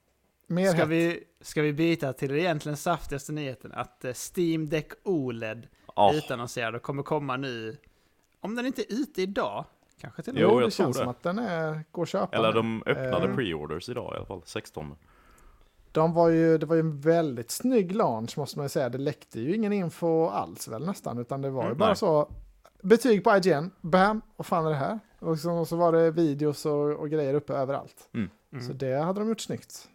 mer 0.47 0.67
Ska 0.69 0.77
hett. 0.77 0.87
vi, 0.87 1.23
ska 1.41 1.61
vi 1.61 1.73
byta 1.73 2.13
till 2.13 2.29
den 2.29 2.37
egentligen 2.39 2.77
saftigaste 2.77 3.31
nyheten? 3.31 3.71
Att 3.71 4.05
eh, 4.05 4.13
Steam 4.35 4.69
Deck 4.69 4.91
OLED 5.03 5.67
Ja, 5.95 6.13
utannonserad 6.13 6.75
och 6.75 6.81
kommer 6.81 7.03
komma 7.03 7.37
nu. 7.37 7.77
Om 8.39 8.55
den 8.55 8.65
inte 8.65 8.81
är 8.81 8.93
ute 9.01 9.21
idag, 9.21 9.65
kanske 10.01 10.21
till 10.23 10.31
och 10.31 10.35
med. 10.35 10.43
Jo, 10.43 10.49
jag 10.49 10.57
det 10.57 10.61
tror 10.75 10.85
känns 10.85 10.97
det. 10.97 11.01
som 11.03 11.09
att 11.09 11.23
den 11.23 11.39
är, 11.39 11.83
går 11.91 12.03
att 12.03 12.09
köpa. 12.09 12.37
eller 12.37 12.47
nu. 12.53 12.55
de 12.55 12.83
öppnade 12.85 13.27
Eh. 13.29 13.35
pre-orders 13.35 13.89
idag 13.89 14.13
i 14.13 14.17
alla 14.17 14.25
fall, 14.25 14.41
16. 14.45 14.95
De 15.99 16.13
var 16.13 16.29
ju, 16.29 16.57
det 16.57 16.65
var 16.65 16.75
ju 16.75 16.79
en 16.79 16.99
väldigt 16.99 17.51
snygg 17.51 17.95
launch 17.95 18.37
måste 18.37 18.57
man 18.59 18.65
ju 18.65 18.69
säga. 18.69 18.89
Det 18.89 18.97
läckte 18.97 19.39
ju 19.41 19.55
ingen 19.55 19.73
info 19.73 20.27
alls 20.27 20.67
väl 20.67 20.85
nästan, 20.85 21.17
utan 21.17 21.41
det 21.41 21.49
var 21.49 21.63
ju 21.63 21.67
Mm, 21.67 21.77
bara 21.77 21.89
nej. 21.89 21.95
så. 21.95 22.31
Betyg 22.81 23.23
på 23.23 23.37
IGN, 23.37 23.71
bam, 23.81 24.21
vad 24.35 24.45
fan 24.45 24.65
är 24.65 24.69
det 24.69 24.75
här? 24.75 24.99
Och 25.19 25.39
så, 25.39 25.51
och 25.51 25.67
så 25.67 25.75
var 25.75 25.91
det 25.91 26.11
videos 26.11 26.65
och, 26.65 26.91
och 26.91 27.09
grejer 27.09 27.33
uppe 27.33 27.53
överallt. 27.53 28.09
Mm. 28.13 28.29
Så 28.67 28.73
det 28.73 28.95
hade 29.03 29.19
de 29.19 29.29
gjort 29.29 29.41
snyggt. 29.41 29.87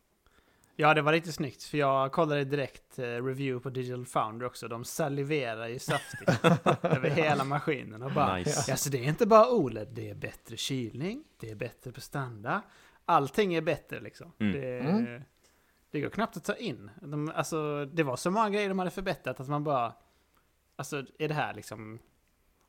Ja, 0.76 0.94
det 0.94 1.02
var 1.02 1.12
riktigt 1.12 1.34
snyggt. 1.34 1.62
För 1.62 1.78
jag 1.78 2.12
kollade 2.12 2.44
direkt 2.44 2.99
eh, 2.99 3.02
review 3.02 3.61
på 3.62 3.70
Digital 3.70 4.06
Foundry 4.06 4.46
också. 4.46 4.68
De 4.68 4.84
saliverar 4.84 5.68
ju 5.68 5.78
saftigt 5.78 6.44
över 6.82 7.11
hela 7.11 7.44
maskinen. 7.44 8.02
Och 8.02 8.12
bara, 8.12 8.37
Nice. 8.37 8.64
ja, 8.70 8.76
så 8.76 8.90
det 8.90 8.99
är 8.99 9.08
inte 9.08 9.26
bara 9.26 9.50
OLED, 9.50 9.88
det 9.92 10.11
är 10.11 10.14
bättre 10.14 10.56
kylning, 10.56 11.25
det 11.40 11.50
är 11.50 11.54
bättre 11.54 11.92
prestanda. 11.92 12.62
Allting 13.04 13.54
är 13.54 13.61
bättre 13.61 14.00
liksom. 14.00 14.32
Mm. 14.40 14.52
Det, 14.61 14.78
Mm. 14.80 15.23
Det 15.95 16.01
går 16.01 16.11
knappt 16.11 16.37
att 16.37 16.45
ta 16.45 16.55
in. 16.55 16.91
De, 17.03 17.33
alltså, 17.35 17.85
det 17.85 18.03
var 18.03 18.17
så 18.17 18.31
många 18.31 18.51
grejer 18.51 18.69
de 18.69 18.79
hade 18.79 18.91
förbättrat 18.91 19.41
att 19.41 19.49
man 19.49 19.65
bara... 19.65 19.93
Alltså, 20.77 21.05
är 21.19 21.29
det 21.29 21.35
här 21.35 21.55
liksom 21.55 21.99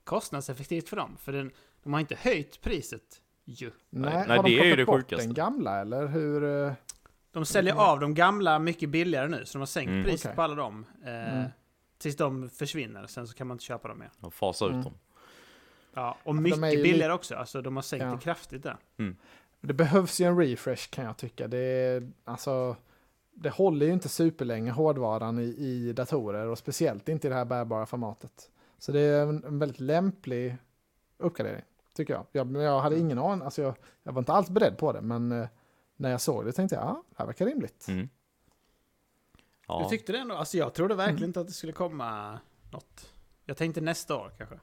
kostnadseffektivt 0.04 0.90
för 0.90 0.96
dem? 0.98 1.18
För 1.20 1.32
den, 1.32 1.52
de 1.84 1.94
har 1.94 2.00
inte 2.00 2.16
höjt 2.16 2.62
priset 2.62 3.22
ju. 3.46 3.72
Nej, 3.90 4.14
nej, 4.28 4.38
har 4.38 4.44
de 4.44 4.50
det 4.56 4.60
är 4.60 4.66
ju 4.66 4.76
plockat 4.76 4.78
det 4.78 4.86
bort 4.86 5.02
sjukaste. 5.02 5.26
den 5.26 5.34
gamla 5.34 5.82
eller 5.82 6.08
hur? 6.08 6.66
eh, 6.68 6.74
De 7.32 7.46
säljer 7.46 7.74
Mm. 7.74 7.86
av 7.86 8.00
de 8.00 8.14
gamla 8.14 8.60
mycket 8.60 8.90
billigare 8.90 9.28
nu, 9.28 9.46
så 9.46 9.54
de 9.58 9.60
har 9.60 9.66
sänkt 9.66 9.90
Mm. 9.90 10.04
priset 10.04 10.26
Okej. 10.26 10.36
på 10.36 10.42
alla 10.42 10.56
dem. 10.56 10.86
Eh, 11.06 11.10
Mm. 11.38 11.50
Tills 11.98 12.16
de 12.18 12.50
försvinner, 12.50 13.08
sen 13.08 13.28
så 13.28 13.34
kan 13.36 13.48
man 13.48 13.56
inte 13.56 13.64
köpa 13.66 13.88
dem 13.88 14.00
mer. 14.00 14.10
Och 14.22 14.34
fasa 14.34 14.66
ut 14.66 14.72
Mm. 14.72 14.84
dem. 14.84 14.94
Ja, 15.94 16.18
och 16.24 16.36
de 16.36 16.42
mycket 16.44 16.74
ju 16.74 16.84
billigare 16.84 17.14
också. 17.14 17.36
Alltså 17.36 17.62
de 17.62 17.76
har 17.76 17.84
sänkt 17.84 18.04
Ja. 18.04 18.12
det 18.12 18.18
kraftigt 18.18 18.64
där. 18.64 18.78
Det 19.62 19.74
behövs 19.74 20.22
ju 20.22 20.26
en 20.26 20.38
refresh 20.38 20.90
kan 20.90 21.06
jag 21.06 21.18
tycka. 21.18 21.48
Det, 21.48 21.58
är, 21.58 22.12
alltså, 22.24 22.76
det 23.36 23.50
håller 23.50 23.86
ju 23.86 23.94
inte 23.94 24.10
superlänge 24.10 24.72
hårdvaran 24.72 25.40
i, 25.40 25.44
i 25.44 25.94
datorer 25.94 26.48
och 26.48 26.58
speciellt 26.58 27.10
inte 27.10 27.28
i 27.28 27.30
det 27.30 27.36
här 27.36 27.46
bärbara 27.46 27.86
formatet. 27.86 28.50
Så 28.78 28.92
det 28.92 29.00
är 29.00 29.22
en, 29.28 29.44
en 29.44 29.60
väldigt 29.60 29.80
lämplig 29.80 30.58
uppgradering, 31.18 31.64
tycker 31.94 32.14
jag. 32.14 32.26
Jag, 32.32 32.56
jag 32.64 32.80
hade 32.80 33.00
ingen 33.00 33.20
aning, 33.20 33.46
alltså 33.46 33.62
jag, 33.62 33.76
jag 34.04 34.14
var 34.14 34.22
inte 34.22 34.34
alls 34.34 34.50
beredd 34.50 34.78
på 34.78 34.92
det, 34.92 35.02
men 35.02 35.32
eh, 35.32 35.48
när 35.96 36.12
jag 36.12 36.22
såg 36.22 36.46
det 36.46 36.52
tänkte 36.52 36.76
jag, 36.76 36.84
ja, 36.84 37.04
det 37.10 37.16
här 37.18 37.26
verkar 37.26 37.46
rimligt. 37.46 37.88
Mm. 37.88 38.10
Du 39.68 39.74
Ja, 39.74 39.90
tyckte 39.90 40.12
det 40.12 40.18
ändå? 40.18 40.36
Alltså 40.36 40.58
jag 40.58 40.74
trodde 40.74 40.96
verkligen 40.96 41.24
inte 41.30 41.42
att 41.42 41.48
det 41.48 41.54
skulle 41.54 41.72
komma 41.74 42.40
något. 42.72 43.12
Jag 43.46 43.58
tänkte 43.58 43.82
nästa 43.82 44.16
år 44.16 44.32
kanske. 44.38 44.60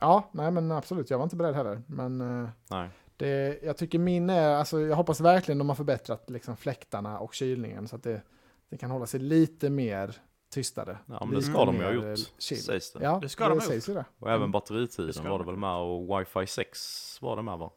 Ja, 0.00 0.28
nej 0.32 0.50
men 0.50 0.72
absolut, 0.72 1.10
jag 1.10 1.18
var 1.18 1.24
inte 1.24 1.36
beredd 1.36 1.54
heller. 1.54 1.82
Men 1.86 2.20
eh, 2.20 2.48
nej. 2.70 2.90
Det, 3.16 3.58
jag 3.62 3.76
tycker 3.76 3.98
min 3.98 4.30
är, 4.30 4.48
alltså 4.54 4.80
jag 4.80 4.96
hoppas 4.96 5.20
verkligen 5.20 5.58
de 5.58 5.68
har 5.68 5.76
förbättrat 5.76 6.30
liksom 6.30 6.56
fläktarna 6.56 7.18
och 7.18 7.34
kylningen 7.34 7.88
så 7.88 7.96
att 7.96 8.02
det, 8.02 8.22
det 8.70 8.76
kan 8.76 8.90
hålla 8.90 9.06
sig 9.06 9.20
lite 9.20 9.70
mer 9.70 10.16
tystare. 10.54 10.98
Ja, 11.06 11.24
men 11.24 11.34
det 11.34 11.42
ska 11.42 11.64
de 11.64 11.76
ju 11.76 11.82
ha 11.82 11.90
mer, 11.90 11.96
gjort, 11.96 12.18
eh, 12.18 12.24
chill. 12.38 12.62
sägs 12.62 12.92
det. 12.92 13.04
Ja, 13.04 13.18
Det 13.22 13.28
ska 13.28 13.48
de 13.48 13.60
ha 13.60 13.72
ju 13.74 13.80
det. 13.80 14.04
Och 14.18 14.28
även 14.28 14.36
Mm. 14.36 14.48
Det 14.50 14.52
batteritiden 14.52 15.12
ska 15.12 15.22
var 15.22 15.38
det 15.38 15.44
de. 15.44 15.46
väl 15.46 15.56
med 15.56 15.76
och 15.76 16.20
wifi 16.20 16.46
6 16.46 17.18
var 17.22 17.36
det 17.36 17.42
med 17.42 17.58
va? 17.58 17.70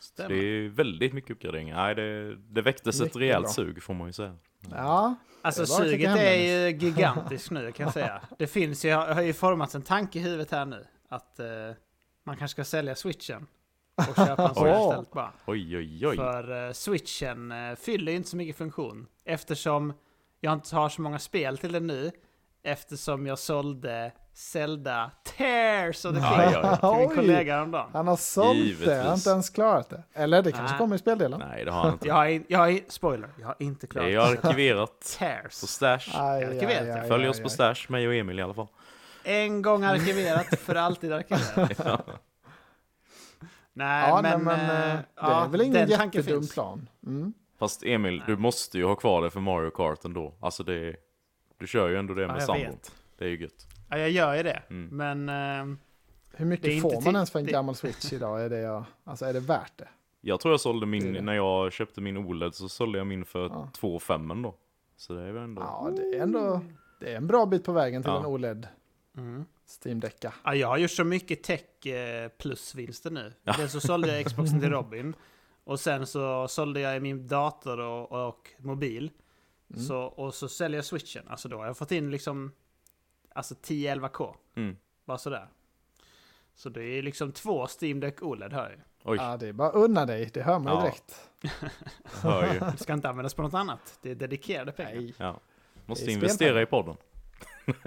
Stämmer. 0.00 0.28
Det 0.28 0.34
är 0.36 0.68
väldigt 0.68 1.12
mycket 1.12 1.30
uppgraderingar. 1.30 1.76
Nej, 1.76 1.94
det, 1.94 2.36
det 2.36 2.62
väcktes 2.62 2.96
ett 2.96 3.02
Mycket 3.02 3.16
rejält 3.16 3.44
bra. 3.44 3.52
sug 3.52 3.82
får 3.82 3.94
man 3.94 4.06
ju 4.06 4.12
säga. 4.12 4.36
Ja, 4.70 5.14
Alltså 5.42 5.62
Det 5.62 5.66
suget 5.66 6.18
är 6.18 6.34
ju 6.34 6.76
gigantiskt 6.78 7.50
nu 7.50 7.72
kan 7.72 7.84
jag 7.84 7.92
säga. 7.92 8.22
Det 8.38 8.46
finns 8.46 8.84
ju, 8.84 8.88
jag 8.88 9.14
har 9.14 9.22
ju 9.22 9.32
formats 9.32 9.74
en 9.74 9.82
tanke 9.82 10.18
i 10.18 10.22
huvudet 10.22 10.50
här 10.50 10.64
nu. 10.66 10.86
Att 11.08 11.40
eh, 11.40 11.46
man 12.24 12.36
kanske 12.36 12.54
ska 12.54 12.64
sälja 12.64 12.94
switchen. 12.94 13.46
Och 13.96 14.16
köpa 14.26 14.48
en 14.48 14.54
sån 14.54 14.68
Åh. 14.68 14.88
istället 14.88 15.10
bara. 15.12 15.32
Oj, 15.46 15.76
oj, 15.76 16.06
oj. 16.06 16.16
För 16.16 16.66
eh, 16.66 16.72
switchen 16.72 17.52
eh, 17.52 17.74
fyller 17.76 18.12
ju 18.12 18.16
inte 18.16 18.28
så 18.30 18.36
mycket 18.36 18.56
funktion. 18.56 19.06
Eftersom 19.24 19.92
jag 20.40 20.52
inte 20.52 20.76
har 20.76 20.88
så 20.88 21.02
många 21.02 21.18
spel 21.18 21.58
till 21.58 21.72
den 21.72 21.86
nu. 21.86 22.10
Eftersom 22.64 23.26
jag 23.26 23.38
sålde 23.38 24.12
Zelda 24.34 25.10
Tears 25.36 26.04
of 26.04 26.14
the 26.14 26.20
Aj, 26.22 26.52
King 26.52 26.60
aj, 26.62 26.78
aj. 26.82 26.98
till 26.98 27.08
min 27.08 27.16
kollega 27.16 27.54
häromdagen. 27.54 27.90
han 27.92 28.08
har 28.08 28.16
sålt 28.16 28.84
det, 28.84 28.94
han 28.96 29.06
har 29.06 29.14
inte 29.14 29.30
ens 29.30 29.50
klarat 29.50 29.90
det. 29.90 30.02
Eller 30.14 30.42
det 30.42 30.52
kanske 30.52 30.72
Nej. 30.72 30.78
kommer 30.78 30.96
i 30.96 30.98
speldelen. 30.98 31.42
Nej, 31.48 31.64
det 31.64 31.70
har 31.70 31.82
han 31.82 31.92
inte. 31.92 32.08
Jag 32.08 32.14
har, 32.14 32.26
in, 32.26 32.44
jag 32.48 32.58
har 32.58 32.68
in, 32.68 32.80
spoiler, 32.88 33.28
jag 33.40 33.46
har 33.46 33.56
inte 33.58 33.86
Det 33.86 33.90
klarat 33.90 34.08
är 34.08 34.18
arkiverat 34.48 35.00
Tears. 35.18 35.60
på 35.60 35.66
Stash. 35.66 36.08
Aj, 36.14 36.42
Jag 36.42 36.66
vet. 36.66 37.08
Följ 37.08 37.24
aj, 37.24 37.28
oss 37.30 37.38
på 37.40 37.44
aj. 37.46 37.50
Stash, 37.50 37.86
mig 37.88 38.08
och 38.08 38.14
Emil 38.14 38.38
i 38.38 38.42
alla 38.42 38.54
fall. 38.54 38.68
En 39.24 39.62
gång 39.62 39.84
arkiverat, 39.84 40.58
för 40.60 40.74
alltid 40.74 41.12
arkiverat. 41.12 42.06
Nej, 43.72 44.08
Ja, 44.08 44.22
men... 44.22 44.44
men, 44.44 44.58
men 44.58 44.90
eh, 44.90 44.96
det 44.96 45.04
ja, 45.16 45.44
är 45.44 45.48
väl 45.48 45.60
ingen 45.60 45.88
jättedum 45.88 46.22
finns. 46.24 46.54
plan. 46.54 46.88
Mm. 47.06 47.32
Fast 47.58 47.82
Emil, 47.82 48.16
Nej. 48.16 48.24
du 48.26 48.36
måste 48.36 48.78
ju 48.78 48.84
ha 48.84 48.94
kvar 48.94 49.22
det 49.22 49.30
för 49.30 49.40
Mario 49.40 49.70
Kart 49.70 50.04
ändå. 50.04 50.34
Alltså 50.40 50.62
det 50.64 50.96
Du 51.58 51.66
kör 51.66 51.88
ju 51.88 51.96
ändå 51.98 52.14
det 52.14 52.22
Ja, 52.22 52.32
med 52.32 52.42
sambon. 52.42 52.76
Det 53.18 53.24
är 53.24 53.28
ju 53.28 53.40
gött. 53.42 53.66
Ja, 53.90 53.98
jag 53.98 54.10
gör 54.10 54.34
ju 54.34 54.42
det. 54.42 54.62
Mm. 54.70 54.96
Men... 54.96 55.28
eh, 55.72 55.76
Hur 56.36 56.46
mycket 56.46 56.64
Det 56.64 56.76
är 56.76 56.80
får 56.80 57.02
man 57.04 57.14
ens 57.14 57.30
för 57.30 57.38
en 57.38 57.44
det- 57.46 57.52
gammal 57.52 57.74
switch 57.74 58.12
idag? 58.12 58.42
Är 58.44 58.48
det, 58.50 58.58
jag, 58.58 58.84
alltså, 59.04 59.24
är 59.24 59.32
det 59.32 59.40
värt 59.40 59.72
det? 59.76 59.88
Jag 60.20 60.40
tror 60.40 60.52
jag 60.52 60.60
sålde 60.60 60.86
Det 60.86 60.88
är 60.88 60.90
min, 60.90 61.12
det. 61.12 61.20
när 61.22 61.32
jag 61.34 61.72
köpte 61.72 62.00
min 62.00 62.16
OLED 62.16 62.54
så 62.54 62.68
sålde 62.68 62.98
jag 62.98 63.06
min 63.06 63.24
för 63.24 63.40
Ja. 63.48 63.68
2 63.74 63.98
5 63.98 64.42
då. 64.42 64.54
Så 64.96 65.12
det 65.14 65.22
är 65.22 65.32
väl 65.32 65.42
ändå... 65.42 65.62
Ja, 65.62 65.90
det 65.96 66.18
är 66.18 66.22
ändå 66.22 66.60
det 67.00 67.12
är 67.12 67.16
en 67.16 67.26
bra 67.26 67.46
bit 67.46 67.64
på 67.64 67.72
vägen 67.72 68.02
till 68.02 68.10
Ja. 68.12 68.18
en 68.20 68.26
OLED 68.26 68.68
mm. 69.16 69.44
Steam-decka. 69.80 70.32
Ja, 70.44 70.54
jag 70.54 70.68
har 70.68 70.78
gjort 70.78 70.90
så 70.90 71.04
mycket 71.04 71.42
tech 71.42 71.60
plus-vinster 72.38 73.10
nu. 73.10 73.32
Ja. 73.42 73.54
Dels 73.58 73.72
så 73.72 73.80
sålde 73.80 74.16
jag 74.16 74.26
Xboxen 74.26 74.60
till 74.60 74.70
Robin. 74.78 75.16
Och 75.64 75.80
sen 75.80 76.06
så 76.06 76.48
sålde 76.48 76.80
jag 76.80 77.02
min 77.02 77.26
dator 77.28 77.80
och, 77.80 78.28
och 78.28 78.50
mobil. 78.58 79.10
Mm. 79.70 79.84
Så, 79.84 79.98
och 80.02 80.34
så 80.34 80.48
säljer 80.48 80.78
jag 80.78 80.84
switchen. 80.84 81.28
Alltså 81.28 81.48
då 81.48 81.58
har 81.58 81.66
jag 81.66 81.76
fått 81.78 81.92
in 81.92 82.10
liksom 82.10 82.52
alltså 83.34 83.54
10-11k. 83.54 84.34
Mm. 84.56 84.76
Bara 85.04 85.18
sådär. 85.18 85.48
Så 86.54 86.68
det 86.68 86.84
är 86.84 87.02
liksom 87.02 87.32
två 87.32 87.66
Steam 87.80 88.00
Deck 88.00 88.22
OLED 88.22 88.52
hör 88.52 88.70
jag. 88.70 88.80
Oj, 89.04 89.16
Ja, 89.20 89.36
det 89.36 89.48
är 89.48 89.52
bara 89.52 89.70
unna 89.70 90.06
dig, 90.06 90.30
det 90.34 90.42
hör 90.42 90.58
man 90.58 90.72
ju 90.72 90.78
Ja. 90.78 90.82
direkt. 90.82 91.30
hör 92.22 92.54
ju. 92.54 92.60
Det 92.60 92.76
ska 92.78 92.92
inte 92.92 93.08
användas 93.08 93.34
på 93.34 93.42
något 93.42 93.54
annat. 93.54 93.98
Det 94.02 94.10
är 94.10 94.14
dedikerade 94.14 94.72
pengar. 94.72 94.94
Nej. 94.94 95.14
Ja. 95.18 95.40
Måste 95.86 96.10
investera 96.10 96.62
i 96.62 96.66
podden. 96.66 96.96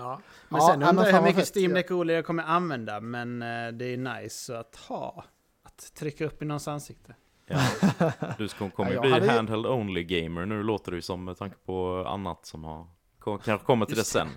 Ja. 0.00 0.20
Men 0.48 0.60
Ja, 0.60 0.66
sen 0.66 0.82
undrar 0.82 1.06
jag 1.06 1.12
hur 1.14 1.22
mycket 1.22 1.46
fett. 1.46 1.56
Steam 1.56 1.72
Deck 1.74 1.90
OLED 1.90 2.16
jag 2.18 2.26
kommer 2.26 2.42
använda. 2.42 3.00
Men 3.00 3.42
eh, 3.42 3.68
det 3.72 3.84
är 3.84 3.96
nice 3.96 4.58
att 4.58 4.76
ha. 4.76 5.24
Att 5.62 5.94
trycka 5.94 6.26
upp 6.26 6.42
i 6.42 6.44
någons 6.44 6.68
ansikte. 6.68 7.14
Ja. 7.46 7.58
Du 8.38 8.48
ska- 8.48 8.70
kommer 8.70 8.90
Ja, 8.92 9.04
ju 9.04 9.10
jag 9.10 9.20
bli 9.20 9.28
hade 9.28 9.32
handheld 9.32 9.66
only 9.66 10.04
gamer 10.04 10.46
nu 10.46 10.62
låter 10.62 10.90
det 10.92 10.96
ju 10.96 11.02
som 11.02 11.24
med 11.24 11.38
tanke 11.38 11.56
på 11.66 12.04
annat 12.08 12.46
som 12.46 12.64
har 12.64 12.86
kanske 13.24 13.66
kommer 13.66 13.86
till 13.86 13.94
det 13.94 14.00
Just 14.00 14.12
det. 14.12 14.18
sen. 14.18 14.28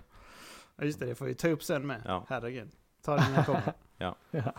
Ja 0.75 0.85
just 0.85 0.99
det, 0.99 1.05
det 1.05 1.15
får 1.15 1.25
vi 1.25 1.35
ta 1.35 1.47
upp 1.47 1.63
sen 1.63 1.87
med. 1.87 2.01
Ja. 2.05 2.25
Herregud. 2.29 2.69
Ta 3.05 3.15
det 3.15 3.23
när 3.29 3.35
jag 3.35 3.45
kommer. 3.45 3.73
Ja. 3.97 4.15
Ja, 4.31 4.53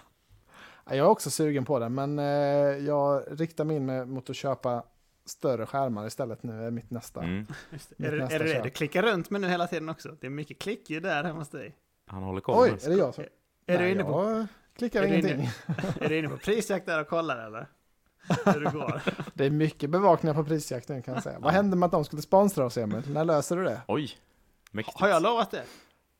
Jag 0.86 0.96
är 0.98 1.02
också 1.06 1.30
sugen 1.30 1.64
på 1.64 1.78
den, 1.78 1.94
men 1.94 2.18
eh, 2.18 2.24
jag 2.86 3.22
riktar 3.30 3.64
mig 3.64 3.76
in 3.76 3.86
med, 3.86 4.08
mot 4.08 4.30
att 4.30 4.36
köpa 4.36 4.82
större 5.26 5.66
skärmar 5.66 6.06
istället 6.06 6.42
nu, 6.42 6.66
är 6.66 6.70
mitt 6.70 6.90
nästa. 6.90 7.22
Mm. 7.22 7.46
Mitt 7.70 7.92
Är, 7.98 8.10
det, 8.12 8.16
nästa 8.18 8.34
är 8.34 8.38
det 8.38 8.52
det 8.54 8.62
du 8.62 8.70
klickar 8.70 9.02
runt 9.02 9.30
med 9.30 9.40
nu 9.40 9.48
hela 9.48 9.66
tiden 9.66 9.88
också? 9.88 10.16
Det 10.20 10.26
är 10.26 10.30
mycket 10.30 10.58
klickljud 10.58 11.02
där 11.02 11.24
hemma 11.24 11.38
hos 11.38 11.48
dig. 11.48 11.74
Han 12.06 12.22
håller 12.22 12.40
koll. 12.40 12.62
Oj, 12.62 12.78
är 12.84 12.88
det 12.90 12.96
jag 12.96 13.14
som... 13.14 13.24
Är, 13.24 13.28
Nej, 13.66 13.78
du 13.78 13.90
inne 13.90 14.04
på, 14.04 14.30
jag 14.30 14.46
klickar 14.76 15.02
är 15.02 15.08
du 15.08 15.14
inne- 15.14 15.28
ingenting. 15.34 15.50
är 16.00 16.08
du 16.08 16.18
inne 16.18 16.28
på 16.28 16.37
prisjakt 16.37 16.87
där 16.87 17.00
och 17.00 17.08
kollar 17.08 17.46
eller? 17.46 17.66
Hur 18.44 18.60
det 18.60 18.70
går? 18.70 19.02
Det 19.34 19.44
är 19.44 19.50
mycket 19.50 19.90
bevakningar 19.90 20.34
på 20.34 20.44
prisjakt 20.44 20.88
nu 20.88 21.02
kan 21.02 21.14
jag 21.14 21.22
säga. 21.22 21.38
Vad 21.38 21.52
hände 21.52 21.76
med 21.76 21.87
att 21.87 21.92
de 21.92 22.04
skulle 22.04 22.22
sponsra 22.22 22.64
oss 22.64 22.78
Emil? 22.78 23.02
När 23.12 23.24
löser 23.24 23.56
du 23.56 23.64
det? 23.64 23.80
Oj, 23.88 24.10
mäktigt. 24.70 25.00
Har 25.00 25.08
jag 25.08 25.22
lovat 25.22 25.50
det? 25.50 25.64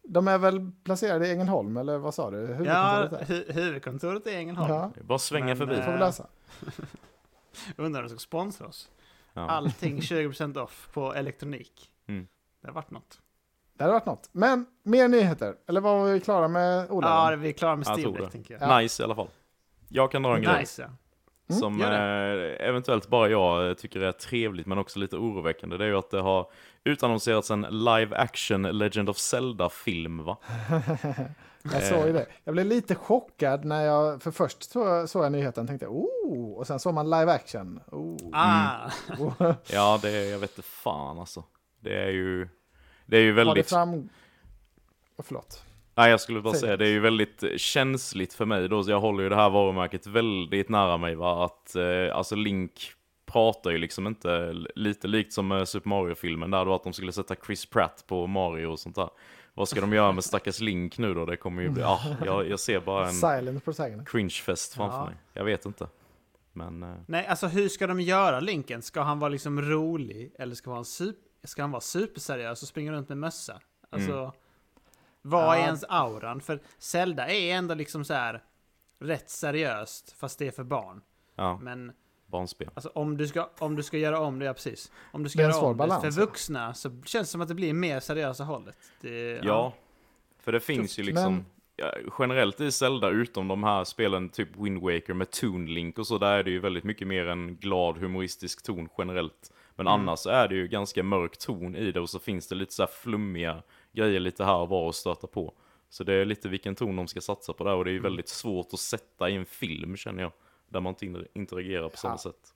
De 0.09 0.29
är 0.29 0.39
väl 0.39 0.71
placerade 0.85 1.29
i 1.29 1.31
Ängelholm, 1.33 1.77
eller 1.77 1.99
vad 1.99 2.15
sa 2.15 2.31
du? 2.31 2.57
Ja, 2.67 2.97
Huvudkontoret 2.97 3.29
hu 3.31 3.53
huvudkontoret 3.53 4.27
är 4.27 4.31
i 4.31 4.35
Ängelholm. 4.35 4.73
Ja, 4.75 4.91
Det 4.95 5.01
är 5.01 5.05
bara 5.05 5.19
svänga 5.19 5.47
Men, 5.47 5.57
förbi. 5.57 5.75
det 5.75 5.83
får 5.83 5.91
vi 5.91 5.95
Eh, 5.95 6.01
lösa. 6.01 6.27
Undrar 7.77 8.03
om 8.03 8.09
de 8.09 8.09
ska 8.09 8.19
sponsra 8.19 8.67
oss. 8.67 8.91
Ja. 9.33 9.49
Allting 9.49 10.01
20% 10.01 10.59
off 10.59 10.89
på 10.93 11.15
elektronik. 11.15 11.91
Mm. 12.09 12.27
Det 12.61 12.69
har 12.69 12.75
varit 12.75 12.91
något. 12.91 13.21
Det 13.75 13.85
hade 13.85 13.93
varit 13.95 14.07
något. 14.07 14.29
Men 14.33 14.67
mer 14.83 15.09
nyheter. 15.09 15.55
Eller 15.67 15.81
var 15.81 16.13
vi 16.13 16.21
klara 16.21 16.49
med 16.49 16.91
Ola? 16.91 17.31
Ja, 17.31 17.37
vi 17.37 17.49
är 17.49 17.53
klara 17.53 17.77
med 17.77 17.87
det. 17.97 18.31
tänker 18.31 18.59
jag. 18.61 18.83
Nice 18.83 19.03
i 19.03 19.05
alla 19.05 19.15
fall. 19.15 19.29
Jag 19.89 20.13
kan 20.13 20.23
dra 20.23 20.37
en 20.37 20.43
grej 20.43 20.61
Nice 20.61 20.83
ja. 20.83 20.89
Mm, 21.49 21.61
som 21.61 21.81
eh, 21.83 22.69
eventuellt 22.69 23.09
bara 23.09 23.29
jag 23.29 23.69
eh, 23.69 23.75
tycker 23.75 24.01
är 24.01 24.13
trevligt 24.13 24.67
men 24.67 24.79
också 24.79 24.99
lite 24.99 25.17
oroväckande. 25.17 25.77
Det 25.77 25.85
är 25.85 25.89
ju 25.89 25.99
att 25.99 26.11
det 26.11 26.21
har 26.21 26.51
utannonserats 26.85 27.51
en 27.51 27.61
live 27.71 28.17
action 28.17 28.63
Legend 28.63 29.09
of 29.09 29.19
Zelda-film 29.19 30.25
va? 30.25 30.37
Jag 31.73 31.83
såg 31.83 32.07
ju 32.07 32.13
det. 32.13 32.27
Jag 32.45 32.55
blev 32.55 32.67
lite 32.67 32.95
chockad 32.95 33.65
när 33.65 33.85
jag, 33.85 34.23
för 34.23 34.31
först 34.31 34.63
såg 34.63 35.09
såg 35.09 35.25
jag 35.25 35.33
nyheten 35.33 35.63
och 35.63 35.69
tänkte 35.69 35.87
oh, 35.87 36.53
och 36.59 36.67
sen 36.67 36.81
såg 36.81 36.95
man 36.95 37.11
live 37.11 37.33
action. 37.33 37.81
Oh. 37.93 38.17
Ah, 38.33 38.91
Ja, 39.73 39.99
det 40.03 40.11
är, 40.11 40.31
jag 40.31 40.39
vet 40.39 40.51
inte 40.59 40.69
fan 40.69 41.19
alltså. 41.19 41.45
Det 41.81 42.03
är 42.03 42.11
ju, 42.11 42.49
det 43.07 43.17
är 43.17 43.21
ju 43.21 43.31
Har 43.33 43.37
det 43.39 43.45
väldigt, 43.45 43.69
fram... 43.69 43.95
Oh, 43.95 44.05
förlåt. 45.25 45.65
nej 45.95 46.11
jag 46.11 46.21
skulle 46.21 46.41
bara 46.41 46.55
Säg 46.55 46.61
säga, 46.61 46.77
det. 46.77 46.85
det 46.85 46.91
är 46.91 46.93
ju 46.93 47.01
väldigt 47.01 47.45
känsligt 47.57 48.35
för 48.35 48.45
mig 48.45 48.69
då, 48.69 48.83
så 48.85 48.91
jag 48.91 49.01
håller 49.01 49.23
ju 49.23 49.29
det 49.29 49.37
här 49.37 49.51
varumärket 49.51 50.07
väldigt 50.07 50.69
nära 50.69 50.97
mig 50.97 51.15
va, 51.15 51.45
att 51.45 51.77
eh, 51.77 52.17
alltså 52.17 52.35
Link 52.35 52.93
pratar 53.27 53.71
ju 53.71 53.79
liksom 53.79 54.07
inte, 54.07 54.53
lite 54.75 55.09
likt 55.09 55.33
som 55.33 55.53
eh, 55.53 55.65
Super 55.65 55.89
Mario-filmen 55.89 56.51
där 56.51 56.65
då 56.65 56.75
att 56.75 56.85
de 56.85 56.93
skulle 56.93 57.13
sätta 57.13 57.35
Chris 57.47 57.67
Pratt 57.67 58.05
på 58.07 58.27
Mario 58.27 58.67
och 58.67 58.79
sånt 58.79 58.97
där. 58.97 59.09
Vad 59.55 59.69
ska 59.69 59.81
de 59.81 59.93
göra 59.93 60.13
med 60.13 60.25
stackars 60.25 60.61
Link 60.61 60.99
nu 60.99 61.15
då? 61.15 61.27
Det 61.27 61.37
kommer 61.37 61.63
ju 61.63 61.69
bli, 61.69 61.83
ah, 61.83 62.01
jag, 62.25 62.49
jag 62.49 62.61
ser 62.61 62.81
bara 62.81 63.07
en 63.09 63.13
Silent 63.15 63.65
cringe-fest 64.09 64.75
framför 64.75 64.99
Ja. 64.99 65.05
mig. 65.07 65.15
Jag 65.33 65.45
vet 65.45 65.67
inte. 65.67 65.89
Men, 66.53 66.83
eh, 66.83 66.95
nej, 67.07 67.27
alltså 67.27 67.47
hur 67.47 67.69
ska 67.69 67.87
de 67.87 68.01
göra 68.01 68.41
Linken? 68.41 68.83
Ska 68.83 69.01
han 69.03 69.19
vara 69.19 69.29
liksom 69.29 69.63
rolig? 69.63 70.33
Eller 70.39 70.55
ska 70.55 70.71
han 70.71 70.75
vara, 70.75 70.85
super, 70.85 71.29
ska 71.47 71.63
han 71.63 71.71
vara 71.71 71.81
superseriös 71.81 72.63
och 72.63 72.69
springa 72.69 72.93
runt 72.93 73.09
med 73.09 73.19
mössa? 73.19 73.61
Alltså, 73.91 74.13
Mm. 74.13 74.31
vad 75.23 75.55
är 75.57 75.59
Ja. 75.61 75.65
ens 75.67 75.85
auran? 75.89 76.41
För 76.41 76.61
Zelda 76.79 77.29
är 77.29 77.55
ändå 77.55 77.75
liksom 77.75 78.05
så 78.05 78.15
här 78.15 78.43
rätt 78.99 79.31
seriöst, 79.31 80.13
fast 80.19 80.39
det 80.39 80.47
är 80.47 80.51
för 80.51 80.65
barn. 80.65 81.01
ja, 81.35 81.59
Men 81.63 81.93
barnspel. 82.35 82.69
alltså, 82.75 82.91
om, 82.95 83.17
du 83.17 83.27
ska, 83.29 83.51
om 83.59 83.77
du 83.77 83.83
ska 83.83 83.99
göra 83.99 84.21
om 84.21 84.39
det, 84.39 84.45
ja 84.45 84.55
precis. 84.55 84.93
Om 85.13 85.23
du 85.23 85.29
ska 85.29 85.39
Det 85.39 85.43
är 85.43 85.45
en 85.45 85.51
göra 85.51 85.61
svår 85.61 85.71
om 85.71 85.77
balans, 85.77 86.03
det 86.03 86.13
för 86.13 86.21
ja. 86.21 86.27
vuxna 86.27 86.75
så 86.75 86.89
känns 87.05 87.29
det 87.29 87.33
som 87.33 87.41
att 87.41 87.49
det 87.49 87.55
blir 87.55 87.73
mer 87.75 88.01
seriösa 88.01 88.45
hållet. 88.45 88.77
Det, 89.01 89.41
Ja, 89.43 89.73
för 90.41 90.53
det 90.53 90.61
finns 90.61 90.99
ju 90.99 91.03
Tufft, 91.03 91.07
liksom 91.15 91.35
men- 91.35 91.45
ja, 91.77 91.93
generellt 92.19 92.61
i 92.61 92.73
Zelda, 92.73 93.11
utom 93.11 93.49
de 93.49 93.65
här 93.65 93.85
spelen 93.85 94.29
typ 94.29 94.49
Wind 94.57 94.83
Waker 94.83 95.15
med 95.15 95.31
Toon 95.31 95.67
Link 95.75 95.99
och 95.99 96.07
så, 96.07 96.19
där 96.19 96.39
är 96.39 96.43
det 96.43 96.51
ju 96.51 96.61
väldigt 96.61 96.85
mycket 96.85 97.07
mer 97.09 97.27
en 97.27 97.57
glad 97.57 97.99
humoristisk 97.99 98.63
ton 98.63 98.89
generellt. 98.99 99.53
Men 99.77 99.87
Mm. 99.87 100.01
annars 100.01 100.27
är 100.27 100.49
det 100.49 100.55
ju 100.55 100.69
ganska 100.69 101.03
mörk 101.03 101.37
ton 101.39 101.77
i 101.77 101.93
det 101.93 102.01
och 102.01 102.11
så 102.11 102.19
finns 102.19 102.49
det 102.49 102.55
lite 102.55 102.73
så 102.75 102.83
här 102.83 102.91
flummiga 103.03 103.63
grejer 103.93 104.21
lite 104.21 104.45
här 104.45 104.57
och 104.57 104.69
var 104.69 104.87
och 104.87 104.95
stöta 104.95 105.27
på. 105.27 105.53
Så 105.91 106.05
det 106.05 106.15
är 106.15 106.25
lite 106.25 106.49
vilken 106.49 106.75
ton 106.75 106.97
de 106.97 107.07
ska 107.09 107.21
satsa 107.21 107.53
på 107.53 107.65
där 107.65 107.75
och 107.75 107.85
det 107.85 107.91
är 107.91 107.93
ju 107.93 108.01
väldigt 108.01 108.29
svårt 108.29 108.67
att 108.73 108.81
sätta 108.81 109.29
i 109.31 109.35
en 109.35 109.45
film 109.47 109.97
känner 109.97 110.23
jag. 110.23 110.33
Där 110.75 110.81
man 110.81 110.91
inte 110.91 111.05
inter- 111.07 111.27
interagerar 111.35 111.89
på 111.89 111.97
samma 111.97 112.15
Ja. 112.15 112.19
sätt. 112.19 112.55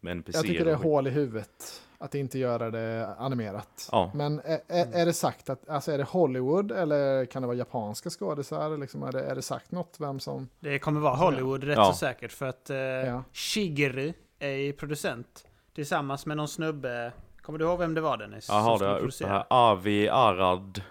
Med 0.00 0.10
NPC. 0.12 0.38
Jag 0.38 0.46
tycker 0.46 0.64
det 0.64 0.70
är 0.70 0.74
hål 0.76 1.06
i 1.06 1.10
huvudet 1.10 1.82
att 1.98 2.14
inte 2.14 2.38
göra 2.38 2.70
det 2.70 3.14
animerat. 3.18 3.88
Ja. 3.92 4.10
Men 4.14 4.40
är, 4.44 4.60
är, 4.68 4.92
är 4.92 5.06
det 5.06 5.12
sagt 5.12 5.50
att, 5.50 5.68
alltså 5.68 5.92
är 5.92 5.98
det 5.98 6.04
Hollywood 6.04 6.72
eller 6.72 7.24
kan 7.26 7.42
det 7.42 7.46
vara 7.46 7.56
japanska 7.56 8.10
skådisar? 8.10 8.76
Liksom, 8.78 9.02
är, 9.02 9.12
det, 9.12 9.20
är 9.24 9.34
det 9.34 9.42
sagt 9.42 9.70
något 9.72 9.96
vem 9.98 10.20
som... 10.20 10.48
Det 10.60 10.78
kommer 10.78 11.00
vara 11.00 11.14
Hollywood 11.14 11.64
rätt 11.64 11.76
Ja. 11.76 11.84
så 11.92 11.98
säkert 11.98 12.32
för 12.32 12.46
att 12.46 12.70
eh, 12.70 12.76
Ja. 12.76 13.22
Shigeru 13.32 14.12
är 14.38 14.72
producent 14.72 15.46
tillsammans 15.74 16.26
med 16.26 16.36
någon 16.36 16.48
snubbe. 16.48 17.12
Kommer 17.42 17.58
du 17.58 17.64
ihåg 17.64 17.78
vem 17.78 17.94
det 17.94 18.00
var 18.00 18.16
Dennis? 18.16 18.48
Jag 18.48 18.60
har 18.60 18.78
det 18.78 18.98
uppe 18.98 19.26
här. 19.26 19.44
Avi 19.50 20.08
Arad. 20.08 20.82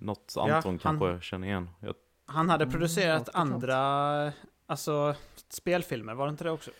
Något 0.00 0.32
Ja, 0.36 0.42
Anton 0.54 0.70
han- 0.70 0.78
kanske 0.78 1.06
jag 1.08 1.22
känner 1.22 1.46
igen. 1.48 1.70
Jag, 1.80 1.94
Han 2.26 2.48
hade 2.50 2.64
Mm, 2.64 2.72
producerat 2.72 3.24
bekant. 3.24 3.52
andra, 3.52 4.32
alltså 4.66 5.14
spelfilmer, 5.48 6.14
var 6.14 6.26
det 6.26 6.30
inte 6.30 6.44
det 6.44 6.50
också? 6.50 6.70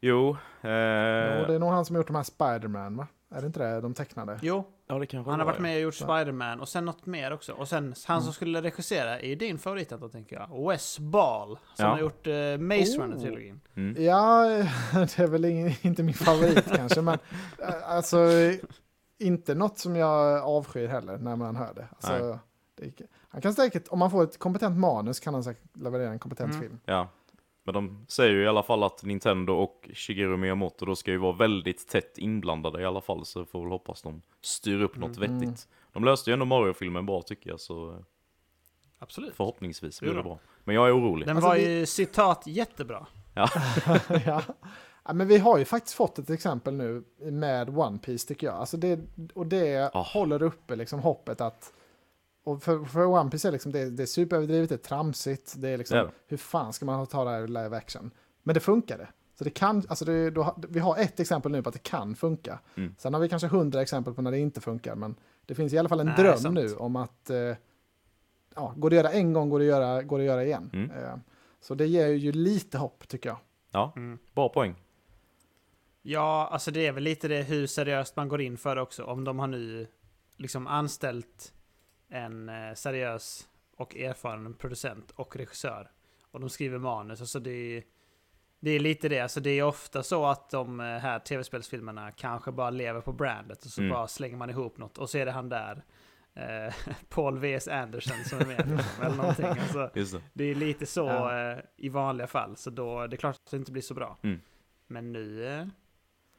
jo, 0.00 0.36
Jo, 0.62 0.68
eh, 0.70 1.46
det 1.46 1.54
är 1.54 1.58
nog 1.58 1.70
han 1.70 1.84
som 1.84 1.96
har 1.96 2.00
gjort 2.00 2.06
de 2.06 2.16
här 2.16 2.22
Spider-Man 2.22 2.96
va? 2.96 3.06
Är 3.34 3.40
det 3.40 3.46
inte 3.46 3.58
det? 3.64 3.80
De 3.80 3.94
tecknade? 3.94 4.38
Jo, 4.42 4.64
ja 4.86 4.98
det 4.98 5.06
kanske 5.06 5.30
han 5.30 5.40
har 5.40 5.46
var, 5.46 5.52
varit 5.52 5.62
med 5.62 5.74
och 5.76 5.80
gjort 5.82 5.94
Så. 5.94 6.04
Spider-Man 6.04 6.60
och 6.60 6.68
sen 6.68 6.84
något 6.84 7.06
mer 7.06 7.32
också. 7.32 7.52
Och 7.52 7.68
sen 7.68 7.84
han 7.84 7.94
som 7.94 8.14
Mm. 8.26 8.32
skulle 8.32 8.62
regissera 8.62 9.20
är 9.20 9.26
ju 9.28 9.34
din 9.34 9.58
favorit 9.58 9.88
då 9.90 10.08
tänker 10.08 10.36
jag. 10.36 10.68
Wes 10.68 10.98
Ball, 10.98 11.58
som 11.74 11.84
Ja. 11.84 11.90
har 11.92 11.98
gjort 12.00 12.26
uh, 12.26 12.58
Maze 12.58 12.98
Oh. 12.98 13.02
Runner-trilogin. 13.02 13.60
Mm. 13.76 14.04
Ja, 14.04 14.44
det 14.92 15.18
är 15.18 15.26
väl 15.26 15.44
ing- 15.44 15.76
inte 15.82 16.02
min 16.02 16.14
favorit 16.14 16.72
kanske, 16.76 17.00
men 17.02 17.18
eh, 17.58 17.90
alltså 17.90 18.18
inte 19.18 19.54
något 19.54 19.78
som 19.78 19.96
jag 19.96 20.42
avskyr 20.42 20.88
heller 20.88 21.18
när 21.18 21.36
man 21.36 21.56
hör 21.56 21.74
det. 21.74 21.88
Alltså, 21.90 22.38
det 22.76 22.84
är- 22.84 23.06
han 23.34 23.42
kan 23.42 23.54
säkert, 23.54 23.88
om 23.88 23.98
man 23.98 24.10
får 24.10 24.24
ett 24.24 24.38
kompetent 24.38 24.78
manus 24.78 25.20
kan 25.20 25.34
han 25.34 25.44
säkert 25.44 25.76
leverera 25.76 26.10
en 26.10 26.18
kompetent 26.18 26.50
Mm. 26.54 26.62
film. 26.62 26.80
Ja. 26.84 27.08
Men 27.64 27.74
de 27.74 28.04
säger 28.08 28.32
ju 28.32 28.42
i 28.44 28.46
alla 28.48 28.62
fall 28.62 28.82
att 28.82 29.04
Nintendo 29.04 29.52
och 29.52 29.90
Shigeru 29.94 30.36
Miyamoto 30.36 30.84
då 30.86 30.96
ska 30.96 31.10
ju 31.10 31.16
vara 31.18 31.32
väldigt 31.32 31.88
tätt 31.88 32.18
inblandade 32.18 32.82
i 32.82 32.84
alla 32.84 33.00
fall. 33.00 33.24
Så 33.24 33.44
får 33.44 33.60
väl 33.60 33.70
hoppas 33.70 34.02
de 34.02 34.22
styr 34.40 34.82
upp 34.82 34.96
något 34.96 35.16
Mm. 35.16 35.38
vettigt. 35.40 35.68
De 35.92 36.04
löste 36.04 36.30
ju 36.30 36.32
ändå 36.32 36.44
Mario-filmen 36.46 37.06
bra 37.06 37.22
tycker 37.22 37.50
jag. 37.50 37.60
Så 37.60 38.04
Absolut. 38.98 39.34
förhoppningsvis 39.34 40.00
blir 40.00 40.14
det 40.14 40.22
bra. 40.22 40.38
Men 40.64 40.74
jag 40.74 40.88
är 40.88 40.98
orolig. 40.98 41.26
Den 41.26 41.36
Alltså, 41.36 41.48
var 41.48 41.56
ju 41.56 41.86
citat 41.86 42.42
jättebra. 42.46 43.06
ja. 43.34 43.48
ja, 45.04 45.12
men 45.12 45.28
vi 45.28 45.38
har 45.38 45.58
ju 45.58 45.64
faktiskt 45.64 45.94
fått 45.96 46.18
ett 46.18 46.30
exempel 46.30 46.74
nu 46.74 47.04
med 47.18 47.78
One 47.78 47.98
Piece 47.98 48.28
tycker 48.28 48.46
jag. 48.46 48.56
Alltså 48.56 48.76
det, 48.76 49.00
och 49.34 49.46
det 49.46 49.90
Ah. 49.94 50.02
håller 50.02 50.42
uppe 50.42 50.76
liksom 50.76 51.00
hoppet 51.00 51.40
att 51.40 51.72
och 52.44 52.62
för, 52.62 52.84
för 52.84 53.06
One 53.06 53.30
Piece 53.30 53.48
är 53.48 53.52
liksom, 53.52 53.72
det, 53.72 53.90
det 53.90 54.02
är 54.02 54.06
superöverdrivet, 54.06 54.68
det 54.68 54.74
är 54.74 54.76
tramsigt, 54.76 55.54
det 55.56 55.68
är 55.68 55.78
liksom, 55.78 55.98
det. 55.98 56.10
hur 56.26 56.36
fan 56.36 56.72
ska 56.72 56.84
man 56.86 57.06
ta 57.06 57.24
det 57.24 57.30
här 57.30 57.46
live 57.46 57.76
action? 57.76 58.10
Men 58.42 58.54
det 58.54 58.60
funkade. 58.60 59.08
Så 59.38 59.44
det 59.44 59.50
kan, 59.50 59.82
alltså 59.88 60.04
det, 60.04 60.30
då, 60.30 60.56
vi 60.68 60.80
har 60.80 60.96
ett 60.98 61.20
exempel 61.20 61.52
nu 61.52 61.62
på 61.62 61.68
att 61.68 61.72
det 61.72 61.82
kan 61.82 62.14
funka. 62.14 62.58
Mm. 62.74 62.94
Sen 62.98 63.14
har 63.14 63.20
vi 63.20 63.28
kanske 63.28 63.48
hundra 63.48 63.82
exempel 63.82 64.14
på 64.14 64.22
när 64.22 64.30
det 64.30 64.38
inte 64.38 64.60
funkar, 64.60 64.94
men 64.94 65.14
det 65.46 65.54
finns 65.54 65.72
i 65.72 65.78
alla 65.78 65.88
fall 65.88 66.00
en 66.00 66.06
Nej, 66.06 66.16
dröm 66.16 66.38
sant. 66.38 66.54
nu 66.54 66.74
om 66.74 66.96
att 66.96 67.30
eh, 67.30 67.36
ja, 68.54 68.74
går 68.76 68.90
det 68.90 68.98
att 68.98 69.04
göra 69.04 69.12
en 69.14 69.32
gång 69.32 69.48
går 69.50 69.58
det 69.58 69.64
att 69.64 69.68
göra, 69.80 70.02
går 70.02 70.18
det 70.18 70.24
att 70.24 70.26
göra 70.26 70.44
igen. 70.44 70.70
Mm. 70.72 70.90
Eh, 70.90 71.14
så 71.60 71.74
det 71.74 71.86
ger 71.86 72.06
ju 72.08 72.32
lite 72.32 72.78
hopp 72.78 73.08
tycker 73.08 73.28
jag. 73.28 73.38
Ja, 73.70 73.92
Mm. 73.96 74.18
bra 74.34 74.48
poäng. 74.48 74.74
Ja, 76.02 76.48
alltså 76.52 76.70
det 76.70 76.86
är 76.86 76.92
väl 76.92 77.02
lite 77.02 77.28
det 77.28 77.42
hur 77.42 77.66
seriöst 77.66 78.16
man 78.16 78.28
går 78.28 78.40
in 78.40 78.56
för 78.58 78.76
det 78.76 78.82
också. 78.82 79.04
Om 79.04 79.24
de 79.24 79.38
har 79.38 79.46
nu 79.46 79.86
liksom 80.36 80.66
anställt 80.66 81.52
en 82.14 82.48
eh, 82.48 82.74
seriös 82.74 83.48
och 83.76 83.96
erfaren 83.96 84.54
producent 84.54 85.10
och 85.10 85.36
regissör. 85.36 85.90
Och 86.30 86.40
de 86.40 86.50
skriver 86.50 86.78
manus. 86.78 87.20
Alltså 87.20 87.40
det 87.40 87.50
är, 87.50 87.82
det 88.60 88.70
är 88.70 88.80
lite 88.80 89.08
det. 89.08 89.20
Alltså 89.20 89.40
det 89.40 89.50
är 89.50 89.62
ofta 89.62 90.02
så 90.02 90.26
att 90.26 90.50
de 90.50 90.80
eh, 90.80 90.86
här 90.86 91.18
tv-spelsfilmerna 91.18 92.12
kanske 92.12 92.52
bara 92.52 92.70
lever 92.70 93.00
på 93.00 93.12
brandet. 93.12 93.64
Och 93.64 93.70
så 93.70 93.80
Mm. 93.80 93.92
bara 93.92 94.08
slänger 94.08 94.36
man 94.36 94.50
ihop 94.50 94.78
något. 94.78 94.98
Och 94.98 95.10
så 95.10 95.18
är 95.18 95.26
det 95.26 95.32
han 95.32 95.48
där. 95.48 95.84
Eh, 96.34 96.74
Paul 97.08 97.38
V.S. 97.38 97.68
Anderson 97.68 98.24
som 98.24 98.38
är 98.40 98.46
med. 98.46 98.80
eller 99.02 99.16
någonting. 99.16 99.44
Alltså, 99.46 99.90
det. 99.94 100.22
det 100.32 100.44
är 100.44 100.54
lite 100.54 100.86
så 100.86 101.30
eh, 101.30 101.58
i 101.76 101.88
vanliga 101.88 102.26
fall. 102.26 102.56
Så 102.56 102.70
då 102.70 103.06
det 103.06 103.16
är 103.16 103.18
klart 103.18 103.36
att 103.36 103.50
det 103.50 103.56
inte 103.56 103.72
blir 103.72 103.82
så 103.82 103.94
bra. 103.94 104.18
Mm. 104.22 104.40
Men 104.86 105.12
nu 105.12 105.46
eh, 105.46 105.66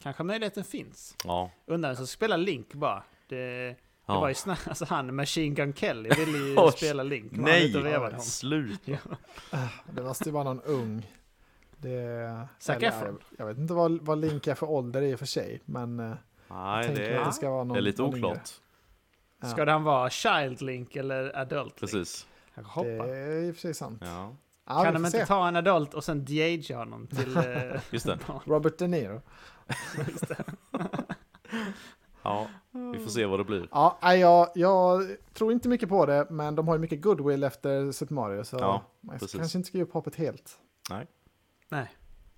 kanske 0.02 0.24
möjligheten 0.24 0.64
finns. 0.64 1.16
Ja. 1.24 1.52
Undrar 1.66 1.90
vem 1.90 1.96
som 1.96 2.08
spelar 2.08 2.38
Link 2.38 2.74
bara. 2.74 3.04
Det, 3.28 3.76
det 4.06 4.14
ja. 4.14 4.20
var 4.20 4.28
ju 4.30 4.36
snabbt, 4.36 4.68
alltså 4.68 4.86
han 4.86 5.16
Machine 5.16 5.54
Gun 5.56 5.74
Kelly 5.74 6.10
ville 6.10 6.38
ju 6.38 6.56
Oj, 6.58 6.72
spela 6.72 7.04
Link. 7.04 7.32
Nej, 7.32 7.74
honom? 8.00 8.20
sluta. 8.20 8.92
Det 9.92 10.04
måste 10.04 10.24
ju 10.26 10.32
vara 10.32 10.44
någon 10.44 10.62
ung. 10.62 11.12
Det, 11.78 12.48
Zac 12.60 12.76
eller, 12.78 12.88
Efron. 12.88 13.20
jag, 13.30 13.40
jag 13.40 13.46
vet 13.46 13.58
inte 13.58 13.74
vad, 13.74 14.02
vad 14.02 14.18
Link 14.18 14.48
är 14.48 14.56
för 14.56 14.70
ålder 14.70 15.02
i 15.02 15.16
och 15.16 15.20
för 15.20 15.26
sig, 15.26 15.62
men 15.66 16.00
eh, 16.00 16.16
Nej, 16.48 16.88
det 16.88 16.94
att 16.94 17.00
är, 17.22 17.26
det 17.26 17.34
ska 17.34 17.50
vara 17.50 17.64
någon 17.64 17.74
det 17.74 17.80
är 17.80 17.82
lite 17.82 18.04
oklart. 18.04 18.50
Ja. 19.42 19.48
Ska 19.48 19.66
han 19.72 19.84
vara 19.84 20.10
Child 20.10 20.62
Link 20.62 20.96
eller 20.96 21.38
Adult 21.40 21.66
Link? 21.66 21.80
Precis. 21.80 22.28
Det 22.56 22.62
är 22.62 23.44
i 23.44 23.52
och 23.52 23.56
för 23.56 23.62
sig 23.62 23.74
sant. 23.74 24.02
Ja, 24.06 24.36
Ja, 24.68 24.84
kan 24.84 24.94
de 24.94 25.06
inte 25.06 25.20
se. 25.20 25.26
ta 25.26 25.48
en 25.48 25.56
Adult 25.56 25.94
och 25.94 26.04
sen 26.04 26.26
de 26.26 26.76
honom 26.76 27.08
till... 27.16 27.38
eh, 27.38 27.44
just 27.92 28.06
det. 28.06 28.20
Robert 28.46 28.78
De 28.78 28.88
Niro. 28.88 29.22
Ja, 32.24 32.48
vi 32.94 33.00
får 33.00 33.10
se 33.12 33.26
vad 33.26 33.40
det 33.40 33.44
blir. 33.44 33.68
Ja, 33.72 33.98
nej, 34.02 34.20
jag, 34.20 34.50
jag 34.56 35.04
tror 35.34 35.52
inte 35.52 35.70
mycket 35.70 35.90
på 35.90 36.06
det, 36.06 36.28
men 36.30 36.56
de 36.56 36.68
har 36.68 36.76
ju 36.76 36.80
mycket 36.82 37.02
goodwill 37.02 37.44
efter 37.44 37.92
Super 37.92 38.14
Mario, 38.14 38.44
så 38.44 38.58
Ja, 38.60 38.84
man 39.02 39.20
precis. 39.20 39.36
kanske 39.40 39.58
inte 39.58 39.68
ska 39.68 39.78
ge 39.78 39.84
upp 39.84 39.94
hoppet 39.94 40.16
helt. 40.16 40.58
Nej. 40.90 41.08
Är 41.70 41.90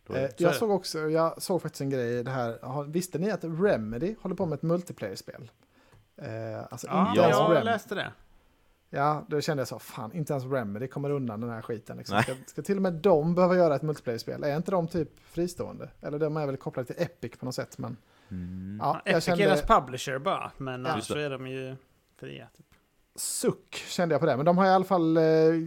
Eh, 0.10 0.30
jag 0.38 0.56
såg 0.56 0.72
också, 0.72 1.00
jag 1.00 1.42
såg 1.42 1.62
faktiskt 1.62 1.82
en 1.82 1.90
grej, 1.90 2.24
det 2.24 2.32
här, 2.32 2.84
visste 2.84 3.20
ni 3.20 3.32
att 3.32 3.44
Remedy 3.44 4.16
håller 4.22 4.36
på 4.36 4.46
med 4.46 4.56
ett 4.56 4.62
multiplayer-spel? 4.64 5.52
Eh, 6.22 6.28
alltså 6.70 6.88
Ja, 6.88 7.10
inte 7.10 7.22
ens 7.22 7.38
jag 7.38 7.50
Remedy. 7.52 7.66
läste 7.66 7.96
det. 7.96 8.12
Ja, 8.90 9.26
då 9.28 9.42
kände 9.42 9.62
jag 9.62 9.68
så, 9.68 9.80
fan, 9.80 10.14
inte 10.14 10.34
ens 10.34 10.46
Remedy 10.46 10.88
kommer 10.88 11.10
undan 11.10 11.42
den 11.42 11.50
här 11.50 11.62
skiten. 11.62 11.98
Liksom. 11.98 12.14
Nej. 12.16 12.24
Ska, 12.24 12.34
ska 12.46 12.62
till 12.62 12.76
och 12.76 12.82
med 12.82 12.94
de 12.94 13.36
behöva 13.36 13.56
göra 13.56 13.76
ett 13.76 13.82
multiplayer-spel? 13.82 14.44
Är 14.44 14.58
inte 14.58 14.72
de 14.72 14.88
typ 14.88 15.20
fristående? 15.20 15.90
Eller 16.02 16.20
de 16.20 16.38
är 16.38 16.46
väl 16.46 16.58
kopplade 16.58 16.94
till 16.94 17.04
Epic 17.04 17.32
på 17.40 17.46
något 17.46 17.56
sätt, 17.56 17.78
men 17.78 17.98
Mm. 18.32 18.78
ja, 18.82 19.00
Epic 19.06 19.16
är 19.16 19.20
kände 19.20 19.44
deras 19.46 19.62
publisher 19.62 20.20
bara, 20.20 20.52
men 20.58 20.86
Ja. 20.86 20.92
annars 20.92 21.04
så 21.04 21.18
är 21.18 21.30
de 21.30 21.48
ju 21.48 21.76
fria. 22.18 22.48
Typ. 22.58 22.66
suck 23.16 23.76
kände 23.76 24.14
jag 24.14 24.20
på 24.20 24.26
det. 24.26 24.38
Men 24.38 24.46
de 24.46 24.58
har 24.58 24.66
i 24.66 24.70
alla 24.70 24.86
fall 24.86 25.18
eh, 25.18 25.24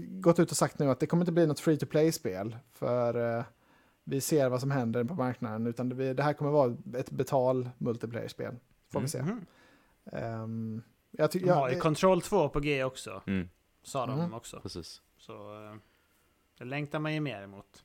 gått 0.08 0.38
ut 0.38 0.50
och 0.50 0.56
sagt 0.56 0.78
nu 0.78 0.90
att 0.90 1.00
det 1.00 1.06
kommer 1.06 1.22
inte 1.22 1.32
bli 1.32 1.46
något 1.46 1.60
free 1.60 1.76
to 1.76 1.86
play-spel. 1.86 2.56
För 2.72 3.38
eh, 3.38 3.44
vi 4.04 4.20
ser 4.20 4.48
vad 4.48 4.60
som 4.60 4.70
händer 4.70 5.04
på 5.04 5.14
marknaden. 5.14 5.66
Utan 5.66 5.88
det, 5.88 5.94
blir- 5.94 6.14
det 6.14 6.22
här 6.22 6.32
kommer 6.32 6.50
vara 6.50 6.76
ett 6.98 7.10
betal 7.10 7.70
multiplayer-spel. 7.78 8.56
Får 8.92 9.00
vi 9.00 9.08
se. 9.08 9.24
Ehm, 10.12 10.82
jag 11.10 11.30
De 11.32 11.38
har 11.48 11.56
ja, 11.56 11.68
ju 11.68 11.74
det, 11.74 11.80
Control 11.80 12.22
2 12.22 12.48
på 12.48 12.60
G 12.60 12.84
också, 12.84 13.22
Mm, 13.26 13.48
sa 13.82 14.06
de 14.06 14.18
Mhm. 14.18 14.34
också. 14.34 14.60
precis. 14.60 15.02
Så 15.18 15.32
eh, 15.32 15.74
det 16.58 16.64
längtar 16.64 16.98
man 16.98 17.14
ju 17.14 17.20
mer 17.20 17.42
emot. 17.42 17.84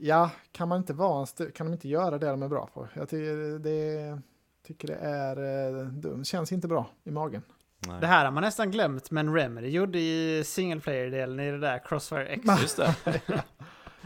Ja, 0.00 0.30
kan 0.52 0.68
man 0.68 0.78
inte 0.78 0.92
vara 0.92 1.26
en 1.40 1.52
kan 1.52 1.66
de 1.66 1.72
inte 1.72 1.88
göra 1.88 2.18
det 2.18 2.26
de 2.30 2.42
är 2.42 2.48
bra 2.48 2.68
på? 2.74 2.88
Jag 2.94 3.08
tycker 3.08 3.58
det, 3.58 4.18
tycker 4.66 4.88
det 4.88 4.94
är 4.96 5.36
eh, 5.80 5.86
dumt. 5.86 6.24
Känns 6.24 6.52
inte 6.52 6.68
bra 6.68 6.86
i 7.04 7.10
magen. 7.10 7.42
Nej. 7.88 8.00
Det 8.00 8.06
här 8.06 8.24
har 8.24 8.32
man 8.32 8.42
nästan 8.42 8.70
glömt, 8.70 9.10
men 9.10 9.34
Remedy 9.34 9.68
gjorde 9.68 9.98
i 9.98 10.42
single 10.46 10.80
player-delen 10.80 11.40
i 11.40 11.50
det 11.50 11.58
där 11.58 11.78
Crossfire 11.84 12.26
X. 12.26 12.44
Just 12.60 12.76
det. 12.76 12.94
Det, 13.04 13.20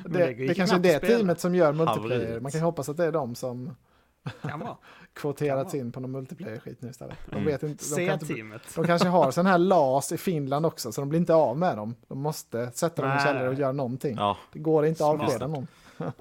det 0.04 0.18
det, 0.18 0.30
ju 0.32 0.54
kanske 0.54 0.76
är 0.76 0.80
det 0.80 0.98
spela. 0.98 1.16
teamet 1.16 1.40
som 1.40 1.54
gör 1.54 1.72
multiplayer. 1.72 2.40
Man 2.40 2.52
kan 2.52 2.60
ju 2.60 2.64
hoppas 2.64 2.88
att 2.88 2.96
det 2.96 3.04
är 3.04 3.12
de 3.12 3.34
som 3.34 3.76
kvoterats 5.14 5.74
in 5.74 5.92
på 5.92 6.00
någon 6.00 6.10
multiplayer-skit 6.10 6.82
nu 6.82 6.88
istället. 6.90 7.16
De, 7.26 7.32
Mm. 7.32 7.44
vet 7.46 7.62
inte, 7.62 7.84
de, 7.96 8.06
kan 8.06 8.14
inte, 8.14 8.26
C-teamet. 8.26 8.62
de 8.74 8.84
kanske 8.86 9.08
har 9.08 9.30
sån 9.30 9.46
här 9.46 9.58
LAS 9.58 10.12
i 10.12 10.16
Finland 10.18 10.66
också, 10.66 10.92
så 10.92 11.00
de 11.00 11.08
blir 11.08 11.20
inte 11.20 11.34
av 11.34 11.58
med 11.58 11.76
dem. 11.76 11.94
De 12.08 12.18
måste 12.18 12.70
sätta 12.70 13.02
dem 13.02 13.16
i 13.16 13.20
källare 13.20 13.48
och 13.48 13.54
göra 13.54 13.72
någonting. 13.72 14.16
Ja, 14.18 14.36
Det 14.52 14.58
går 14.58 14.86
inte 14.86 15.04
att 15.06 15.20
avskeda 15.20 15.46
någon. 15.46 15.66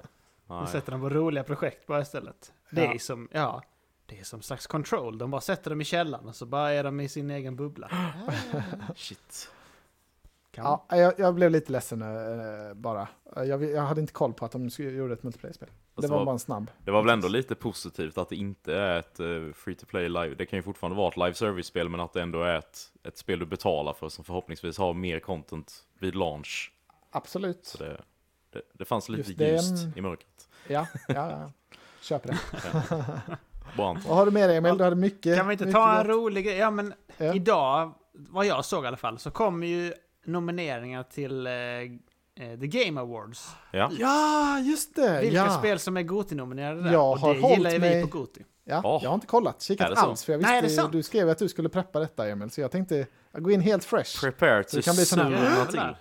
De 0.47 0.59
nej. 0.59 0.67
sätter 0.67 0.91
dem 0.91 1.01
på 1.01 1.09
roliga 1.09 1.43
projekt 1.43 1.87
bara 1.87 2.01
istället. 2.01 2.53
Det 2.71 2.85
är 2.85 2.91
Ja. 2.93 2.99
som, 2.99 3.27
ja, 3.31 3.63
det 4.05 4.19
är 4.19 4.23
som 4.23 4.41
slags 4.41 4.67
control. 4.67 5.17
De 5.17 5.31
bara 5.31 5.41
sätter 5.41 5.69
dem 5.69 5.81
i 5.81 5.85
källaren 5.85 6.27
och 6.27 6.35
så 6.35 6.45
bara 6.45 6.71
är 6.71 6.83
de 6.83 6.99
i 6.99 7.09
sin 7.09 7.31
egen 7.31 7.55
bubbla. 7.55 7.89
Shit. 8.95 9.49
Kan 10.51 10.65
Ja, 10.65 10.85
jag, 10.97 11.13
jag 11.19 11.35
blev 11.35 11.51
lite 11.51 11.71
ledsen 11.71 12.01
eh, 12.01 12.73
bara. 12.73 13.07
Jag, 13.35 13.63
jag 13.63 13.81
hade 13.81 14.01
inte 14.01 14.13
koll 14.13 14.33
på 14.33 14.45
att 14.45 14.51
de 14.51 14.69
gjorde 14.77 15.13
ett 15.13 15.23
multiplayer-spel. 15.23 15.69
Det 15.69 16.01
Fast 16.01 16.09
var 16.09 16.25
bara 16.25 16.33
en 16.33 16.39
snabb. 16.39 16.71
Det 16.85 16.91
var 16.91 17.01
väl 17.01 17.13
ändå 17.13 17.27
lite 17.27 17.55
positivt 17.55 18.17
att 18.17 18.29
det 18.29 18.35
inte 18.35 18.75
är 18.75 18.99
ett 18.99 19.19
eh, 19.19 19.53
free 19.55 19.75
to 19.75 19.85
play 19.85 20.09
live. 20.09 20.35
Det 20.35 20.45
kan 20.45 20.57
ju 20.59 20.63
fortfarande 20.63 20.97
vara 20.97 21.07
ett 21.09 21.17
live 21.17 21.33
service-spel, 21.33 21.89
men 21.89 21.99
att 21.99 22.13
det 22.13 22.21
ändå 22.21 22.41
är 22.43 22.55
ett, 22.55 22.79
ett 23.03 23.17
spel 23.17 23.39
du 23.39 23.45
betalar 23.45 23.93
för 23.93 24.09
som 24.09 24.23
förhoppningsvis 24.23 24.77
har 24.77 24.93
mer 24.93 25.19
content 25.19 25.73
vid 25.99 26.15
launch. 26.15 26.71
Absolut. 27.11 27.75
Det, 27.79 28.01
det, 28.53 28.61
det 28.73 28.85
fanns 28.85 29.09
lite 29.09 29.29
Just 29.31 29.39
ljust 29.71 29.83
en- 29.85 29.93
i 29.97 30.01
mörkret. 30.01 30.47
Ja, 30.67 30.87
ja, 31.07 31.13
ja. 31.31 31.51
Köper 32.01 32.29
det. 32.29 32.37
Anton. 33.77 33.99
Vad 34.07 34.17
har 34.17 34.25
du 34.25 34.31
med 34.31 34.49
dig 34.49 34.57
Emil? 34.57 34.77
Du 34.77 34.83
hade 34.83 34.95
mycket. 34.95 35.37
Kan 35.37 35.47
vi 35.47 35.53
inte 35.53 35.71
ta 35.71 35.91
en 35.91 35.97
gott. 35.97 36.07
rolig 36.15 36.45
grej? 36.45 36.57
Ja, 36.57 36.71
men 36.71 36.93
Ja. 37.17 37.33
idag, 37.33 37.93
vad 38.13 38.45
jag 38.45 38.65
såg 38.65 38.83
i 38.83 38.87
alla 38.87 38.97
fall, 38.97 39.19
så 39.19 39.31
kommer 39.31 39.67
ju 39.67 39.93
nomineringar 40.25 41.03
till 41.03 41.47
eh, 41.47 41.53
eh, 41.53 42.59
The 42.59 42.67
Game 42.67 43.01
Awards. 43.01 43.49
Ja, 43.71 43.91
Ja, 43.99 44.59
just 44.59 44.95
det! 44.95 45.21
Vilka 45.21 45.35
ja. 45.37 45.49
spel 45.49 45.79
som 45.79 45.97
är 45.97 46.01
Goti-nominerade 46.01 46.81
där. 46.81 46.91
Jag 46.93 47.23
och 47.23 47.35
det 47.35 47.49
gillar 47.49 47.71
ju 47.71 47.79
vi 47.79 48.01
på 48.01 48.17
Goti. 48.17 48.43
Ja, 48.65 48.81
Åh. 48.83 48.99
jag 49.03 49.09
har 49.09 49.15
inte 49.15 49.27
kollat, 49.27 49.61
kikat 49.61 49.89
det 49.89 49.95
så? 49.95 50.01
alls. 50.01 50.23
För 50.23 50.33
jag 50.33 50.41
Nej, 50.41 50.61
visste, 50.61 50.81
sant? 50.81 50.91
du 50.91 51.03
skrev 51.03 51.29
att 51.29 51.37
du 51.37 51.49
skulle 51.49 51.69
preppa 51.69 51.99
detta 51.99 52.27
Emil, 52.29 52.49
så 52.51 52.61
jag 52.61 52.71
tänkte 52.71 53.07
går 53.37 53.51
in 53.51 53.61
helt 53.61 53.83
fresh. 53.83 54.21
Prepare 54.21 54.63
Så 54.63 54.69
to 54.69 54.75
det 54.77 54.81
kan 54.83 54.95
bli 54.95 55.05
sån 55.05 55.19
här- 55.19 55.97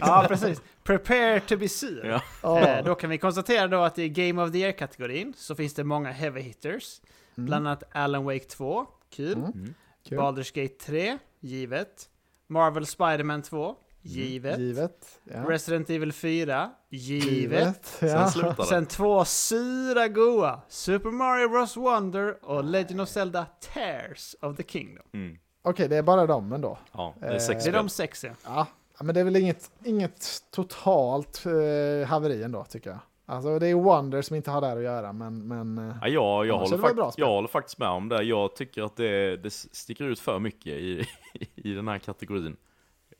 ja, 0.00 0.24
precis. 0.28 0.62
Prepare 0.84 1.40
to 1.40 1.56
be 1.56 1.68
sur. 1.68 2.20
Ja. 2.42 2.58
Eh, 2.60 2.84
då 2.84 2.94
kan 2.94 3.10
vi 3.10 3.18
konstatera 3.18 3.66
då 3.68 3.80
att 3.82 3.98
i 3.98 4.08
Game 4.08 4.42
of 4.42 4.52
the 4.52 4.58
Year-kategorin 4.58 5.34
så 5.36 5.54
finns 5.54 5.74
det 5.74 5.84
många 5.84 6.10
heavy 6.12 6.40
hitters. 6.40 7.00
Mm. 7.36 7.46
Bland 7.46 7.66
annat 7.68 7.82
Alan 7.92 8.24
Wake 8.24 8.44
2, 8.44 8.86
kul. 9.10 9.32
Mm. 9.32 9.44
Mm. 9.54 9.74
Baldur's 10.10 10.62
Gate 10.62 10.74
3, 10.84 11.18
givet. 11.40 12.08
Marvel 12.46 12.86
Spider-Man 12.86 13.42
2, 13.42 13.76
givet. 14.04 14.58
Givet. 14.58 15.20
Ja. 15.24 15.44
Resident 15.48 15.90
Evil 15.90 16.12
4, 16.12 16.70
givet. 16.90 17.30
Givet. 17.30 17.86
Sen 17.86 18.08
Ja. 18.42 18.54
det. 18.58 18.64
Sen 18.64 18.86
två 18.86 19.24
sura 19.24 20.08
goa. 20.08 20.60
Super 20.68 21.10
Mario 21.10 21.48
Bros 21.48 21.76
Wonder 21.76 22.44
och 22.44 22.64
Legend 22.64 23.00
of 23.00 23.08
Zelda 23.08 23.46
Tears 23.74 24.36
of 24.42 24.56
the 24.56 24.62
Kingdom. 24.62 25.04
Mm. 25.12 25.38
Okej, 25.62 25.88
det 25.88 25.96
är 25.96 26.02
bara 26.02 26.26
dem 26.26 26.52
ändå. 26.52 26.78
Ja, 26.92 27.14
det 27.20 27.26
är 27.26 27.38
sex 27.38 27.64
Det 27.64 27.70
är 27.70 27.74
de 27.74 27.88
sex 27.88 28.24
ja. 28.24 28.66
Ja, 28.98 29.04
men 29.04 29.14
det 29.14 29.20
är 29.20 29.24
väl 29.24 29.36
inget, 29.36 29.70
inget 29.84 30.42
totalt 30.50 31.42
eh, 31.46 32.08
haveri 32.08 32.42
ändå 32.42 32.64
tycker 32.64 32.90
jag. 32.90 32.98
Alltså 33.26 33.58
det 33.58 33.66
är 33.68 33.74
Wonder 33.74 34.22
som 34.22 34.36
inte 34.36 34.50
har 34.50 34.60
där 34.60 34.76
att 34.76 34.82
göra, 34.82 35.12
men... 35.12 35.48
men 35.48 35.78
eh, 35.90 35.94
Ja, 36.02 36.08
jag, 36.08 36.46
jag, 36.46 36.58
håller 36.58 36.78
fakt- 36.78 37.14
jag 37.16 37.26
håller 37.26 37.48
faktiskt 37.48 37.78
med 37.78 37.88
om 37.88 38.08
det. 38.08 38.22
Jag 38.22 38.56
tycker 38.56 38.82
att 38.82 38.96
det, 38.96 39.36
det 39.36 39.50
sticker 39.52 40.04
ut 40.04 40.20
för 40.20 40.38
mycket 40.38 40.72
i, 40.72 41.06
i 41.54 41.72
den 41.72 41.88
här 41.88 41.98
kategorin. 41.98 42.56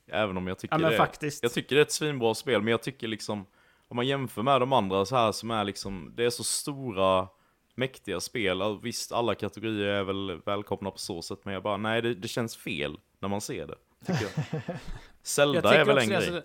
Även 0.07 0.37
om 0.37 0.47
jag 0.47 0.57
tycker 0.59 0.75
Ja 0.75 0.79
men 0.79 0.91
det, 0.91 0.97
faktiskt. 0.97 1.43
jag 1.43 1.53
tycker 1.53 1.75
det 1.75 1.81
är 1.81 1.85
ett 1.85 1.91
svinbra 1.91 2.33
spel, 2.33 2.61
men 2.61 2.71
jag 2.71 2.81
tycker 2.83 3.07
liksom 3.07 3.45
om 3.87 3.95
man 3.95 4.07
jämför 4.07 4.43
med 4.43 4.61
de 4.61 4.73
andra 4.73 5.05
så 5.05 5.15
här 5.15 5.31
som 5.31 5.51
är 5.51 5.63
liksom, 5.63 6.13
det 6.15 6.25
är 6.25 6.29
så 6.29 6.43
stora 6.43 7.27
mäktiga 7.75 8.19
spel. 8.19 8.61
Alltså, 8.61 8.83
Visst, 8.83 9.11
alla 9.11 9.35
kategorier 9.35 9.87
är 9.87 10.03
väl 10.03 10.41
välkomna 10.45 10.91
på 10.91 10.97
så 10.97 11.21
sätt, 11.21 11.39
men 11.43 11.53
jag 11.53 11.63
bara, 11.63 11.77
nej 11.77 12.01
det, 12.01 12.15
det 12.15 12.27
känns 12.27 12.55
fel 12.57 12.97
när 13.19 13.29
man 13.29 13.41
ser 13.41 13.67
det. 13.67 13.75
Tycker 14.05 14.23
jag. 14.35 14.61
Jag 14.67 14.77
Zelda 15.23 15.61
tycker 15.61 15.81
är 15.81 15.85
väl 15.85 15.97
en 15.97 16.09
det, 16.09 16.15
grej. 16.15 16.15
alltså, 16.17 16.41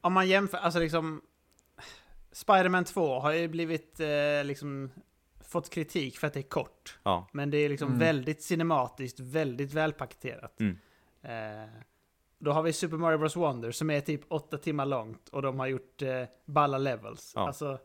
Om 0.00 0.12
man 0.12 0.28
jämför, 0.28 0.58
alltså 0.58 0.78
liksom... 0.80 1.20
Spider-Man 2.32 2.84
2 2.84 3.20
har 3.20 3.32
ju 3.32 3.48
blivit 3.48 4.00
eh, 4.00 4.44
liksom... 4.44 4.90
Fått 5.48 5.70
kritik 5.70 6.18
för 6.18 6.26
att 6.26 6.34
det 6.34 6.40
är 6.40 6.48
kort. 6.48 6.98
Ja. 7.02 7.28
Men 7.32 7.50
det 7.50 7.58
är 7.58 7.68
liksom 7.68 7.88
Mm. 7.88 7.98
väldigt 7.98 8.42
cinematiskt, 8.42 9.20
väldigt 9.20 9.72
välpaketerat. 9.74 10.60
Mm. 10.60 10.78
Eh, 11.22 11.68
då 12.38 12.52
har 12.52 12.62
vi 12.62 12.72
Super 12.72 12.96
Mario 12.96 13.18
Bros 13.18 13.36
Wonder 13.36 13.70
som 13.70 13.90
är 13.90 14.00
typ 14.00 14.20
åtta 14.28 14.58
timmar 14.58 14.86
långt 14.86 15.28
och 15.28 15.42
de 15.42 15.58
har 15.58 15.66
gjort 15.66 16.02
eh, 16.02 16.22
balla 16.44 16.78
levels. 16.78 17.32
Ja. 17.36 17.46
Alltså, 17.46 17.78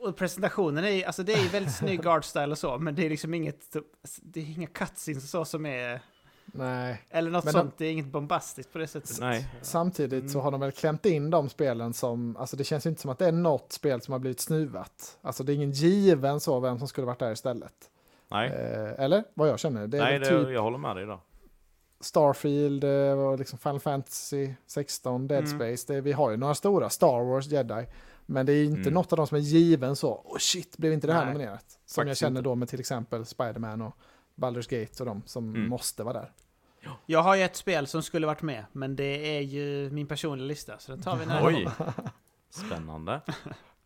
och 0.00 0.16
presentationen 0.16 0.84
är 0.84 1.06
alltså 1.06 1.22
det 1.22 1.32
är 1.32 1.48
väldigt 1.52 1.74
snygg 1.74 2.06
art 2.06 2.24
style 2.24 2.46
och 2.50 2.58
så, 2.58 2.78
men 2.78 2.94
det 2.94 3.06
är 3.06 3.10
liksom 3.10 3.34
inget, 3.34 3.76
det 4.22 4.40
är 4.40 4.44
inga 4.44 4.66
cutscenes 4.66 5.22
och 5.24 5.28
så 5.30 5.44
som 5.44 5.66
är, 5.66 6.00
nej. 6.44 7.02
eller 7.10 7.30
något 7.30 7.44
Men 7.44 7.52
de- 7.54 7.58
sånt, 7.60 7.78
det 7.78 7.86
är 7.86 7.92
inget 7.92 8.06
bombastiskt 8.06 8.72
på 8.72 8.78
det 8.78 8.86
sättet. 8.86 9.16
Nej. 9.20 9.46
Samtidigt 9.62 10.30
så 10.30 10.38
Mm. 10.38 10.44
har 10.44 10.50
de 10.50 10.60
väl 10.60 10.72
klämt 10.72 11.06
in 11.06 11.30
de 11.30 11.48
spelen 11.48 11.92
som, 11.92 12.36
alltså 12.36 12.56
det 12.56 12.64
känns 12.64 12.86
ju 12.86 12.90
inte 12.90 13.02
som 13.02 13.10
att 13.10 13.18
det 13.18 13.26
är 13.26 13.32
något 13.32 13.72
spel 13.72 14.00
som 14.00 14.12
har 14.12 14.18
blivit 14.18 14.40
snuvat. 14.40 15.18
Alltså 15.22 15.44
det 15.44 15.52
är 15.52 15.54
ingen 15.54 15.70
given 15.70 16.40
så 16.40 16.60
vem 16.60 16.78
som 16.78 16.88
skulle 16.88 17.06
varit 17.06 17.18
där 17.18 17.32
istället. 17.32 17.74
Nej, 18.28 18.48
Eh, 18.50 19.04
eller? 19.04 19.24
Vad 19.34 19.48
jag 19.48 19.58
känner. 19.60 19.86
Det 19.86 19.98
är 19.98 20.02
nej 20.02 20.18
det, 20.18 20.28
typ 20.44 20.50
jag 20.50 20.62
håller 20.62 20.78
med 20.78 20.96
dig 20.96 21.06
där. 21.06 21.18
Starfield, 22.04 22.84
eh, 22.84 23.36
liksom 23.38 23.58
Final 23.58 23.80
Fantasy 23.80 24.54
16, 24.66 25.28
Dead 25.28 25.44
Mm. 25.44 25.58
Space. 25.58 25.92
Det, 25.94 26.00
vi 26.00 26.12
har 26.12 26.30
ju 26.30 26.36
några 26.36 26.54
stora, 26.54 26.90
Star 26.90 27.24
Wars, 27.24 27.46
Jedi. 27.46 27.86
Men 28.26 28.46
det 28.46 28.52
är 28.52 28.64
inte 28.64 28.80
Mm. 28.80 28.94
något 28.94 29.12
av 29.12 29.16
dem 29.16 29.26
som 29.26 29.36
är 29.36 29.40
given 29.40 29.96
så, 29.96 30.12
oh 30.24 30.38
shit, 30.38 30.76
blev 30.76 30.92
inte 30.92 31.06
det 31.06 31.12
här 31.12 31.24
Nej, 31.24 31.32
nominerat? 31.34 31.78
Som 31.86 32.08
jag 32.08 32.16
känner 32.16 32.30
inte. 32.40 32.48
då 32.48 32.54
med 32.54 32.68
till 32.68 32.80
exempel 32.80 33.26
Spider-Man 33.26 33.82
och 33.82 33.96
Baldur's 34.36 34.80
Gate 34.80 35.02
och 35.02 35.06
de 35.06 35.22
som 35.26 35.48
Mm. 35.54 35.68
måste 35.68 36.02
vara 36.02 36.12
där. 36.20 36.32
Jag 37.06 37.22
har 37.22 37.36
ju 37.36 37.42
ett 37.42 37.56
spel 37.56 37.86
som 37.86 38.02
skulle 38.02 38.26
varit 38.26 38.42
med, 38.42 38.64
men 38.72 38.96
det 38.96 39.36
är 39.36 39.40
ju 39.40 39.90
min 39.90 40.06
personliga 40.06 40.46
lista, 40.46 40.78
så 40.78 40.92
den 40.92 41.02
tar 41.02 41.16
vi 41.16 41.26
när 41.26 41.46
Oj, 41.46 41.68
spännande. 42.50 43.20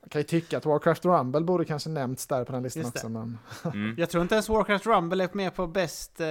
Jag 0.06 0.10
kan 0.12 0.20
ju 0.20 0.24
tycka 0.24 0.58
att 0.58 0.66
Warcraft 0.66 1.04
Rumble 1.04 1.40
borde 1.40 1.64
kanske 1.64 1.88
nämnts 1.90 2.26
där 2.26 2.44
på 2.44 2.52
den 2.52 2.62
listan 2.62 2.86
också. 2.86 3.08
Men 3.08 3.38
Mm. 3.64 3.94
Jag 3.98 4.10
tror 4.10 4.22
inte 4.22 4.34
ens 4.34 4.48
Warcraft 4.48 4.86
Rumble 4.86 5.24
är 5.24 5.28
med 5.32 5.54
på 5.54 5.66
Best 5.66 6.20
eh, 6.20 6.26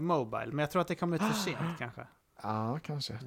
Mobile, 0.00 0.46
men 0.46 0.58
jag 0.58 0.70
tror 0.70 0.82
att 0.82 0.88
det 0.88 0.94
kommer 0.94 1.16
ut 1.16 1.22
för 1.22 1.32
sent 1.34 1.58
kanske. 1.78 2.06
ja, 2.42 2.78
kanske. 2.82 3.12
Eh, 3.12 3.18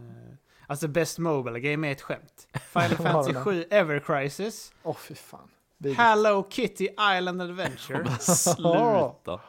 Alltså 0.68 0.88
Best 0.88 1.20
Mobile 1.20 1.60
Game 1.60 1.88
är 1.88 1.92
ett 1.92 2.02
skämt. 2.02 2.48
Final 2.74 2.90
Fantasy 2.98 3.34
var 3.34 3.34
det? 3.34 3.44
7 3.44 3.66
Ever 3.70 4.00
Crisis, 4.00 4.74
Åh 4.84 4.96
fy 4.96 5.16
fan. 5.16 5.50
Vidrigt. 5.78 6.00
Hello 6.02 6.48
Kitty 6.50 6.88
Island 7.18 7.42
Adventure, 7.42 8.10
Sluta. 8.20 9.40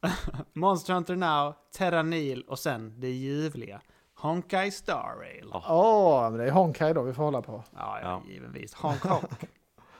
Monster 0.52 0.94
Hunter 0.94 1.16
Now, 1.16 1.54
Terra 1.76 2.02
Nil 2.02 2.42
och 2.42 2.58
sen 2.58 3.00
det 3.00 3.08
ljuvliga 3.10 3.80
Honkai 4.14 4.70
Star 4.70 5.14
Rail. 5.20 5.48
Ja. 5.52 5.64
Åh, 5.68 6.30
men 6.30 6.38
det 6.38 6.46
är 6.46 6.50
Honkai 6.50 6.92
då 6.92 7.02
vi 7.02 7.14
får 7.14 7.22
hålla 7.22 7.42
på. 7.42 7.64
Ja, 7.76 7.98
ja, 8.02 8.08
Ja. 8.08 8.22
givetvis. 8.32 8.74
Honk 8.74 9.02
Honk. 9.02 9.24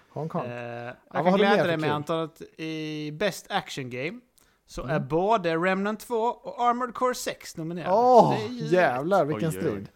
Hongkong. 0.09 0.47
Eh, 0.47 0.85
jag 0.85 0.94
vad 1.11 1.25
kan 1.25 1.35
glädja 1.38 1.64
dig 1.66 1.77
med 1.77 2.11
att 2.11 2.42
i 2.57 3.11
Best 3.12 3.47
Action 3.51 3.90
Game 3.90 4.21
så 4.66 4.83
är 4.83 4.97
Mm. 4.97 5.09
både 5.09 5.57
Remnant 5.57 6.01
2 6.01 6.14
och 6.16 6.62
Armored 6.62 6.94
Core 6.94 7.14
6 7.14 7.57
nominerade. 7.57 7.94
Åh, 7.94 8.44
är 8.44 8.49
ju- 8.49 8.64
jävlar 8.66 9.25
vilken 9.25 9.49
Oj, 9.49 9.55
strid. 9.55 9.88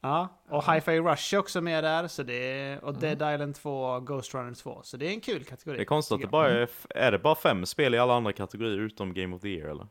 Ja, 0.00 0.28
och 0.48 0.64
Hi-Fi 0.72 1.00
Rush 1.00 1.34
är 1.34 1.38
också 1.38 1.60
med 1.60 1.84
där, 1.84 2.08
så 2.08 2.22
det 2.22 2.34
är, 2.34 2.84
och 2.84 2.88
Mm. 2.96 3.00
Dead 3.18 3.34
Island 3.34 3.54
2 3.54 3.84
och 3.84 4.06
Ghost 4.06 4.34
Runner 4.34 4.54
2. 4.54 4.80
Så 4.82 4.96
det 4.96 5.06
är 5.06 5.10
en 5.10 5.20
kul 5.20 5.44
kategori. 5.44 5.76
Det 5.76 5.82
är 5.82 5.84
konstigt 5.84 6.14
att 6.14 6.20
det 6.20 6.26
bara 6.26 6.50
är, 6.50 6.68
är 6.90 7.12
det 7.12 7.18
bara 7.18 7.34
fem 7.34 7.66
spel 7.66 7.94
i 7.94 7.98
alla 7.98 8.14
andra 8.14 8.32
kategorier 8.32 8.78
utom 8.78 9.14
Game 9.14 9.36
of 9.36 9.42
the 9.42 9.48
Year 9.48 9.68
eller? 9.70 9.86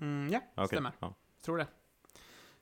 Mm, 0.00 0.32
ja, 0.32 0.40
Okej, 0.54 0.66
stämmer. 0.66 0.92
Ja. 0.98 1.14
Tror 1.44 1.58
det. 1.58 1.66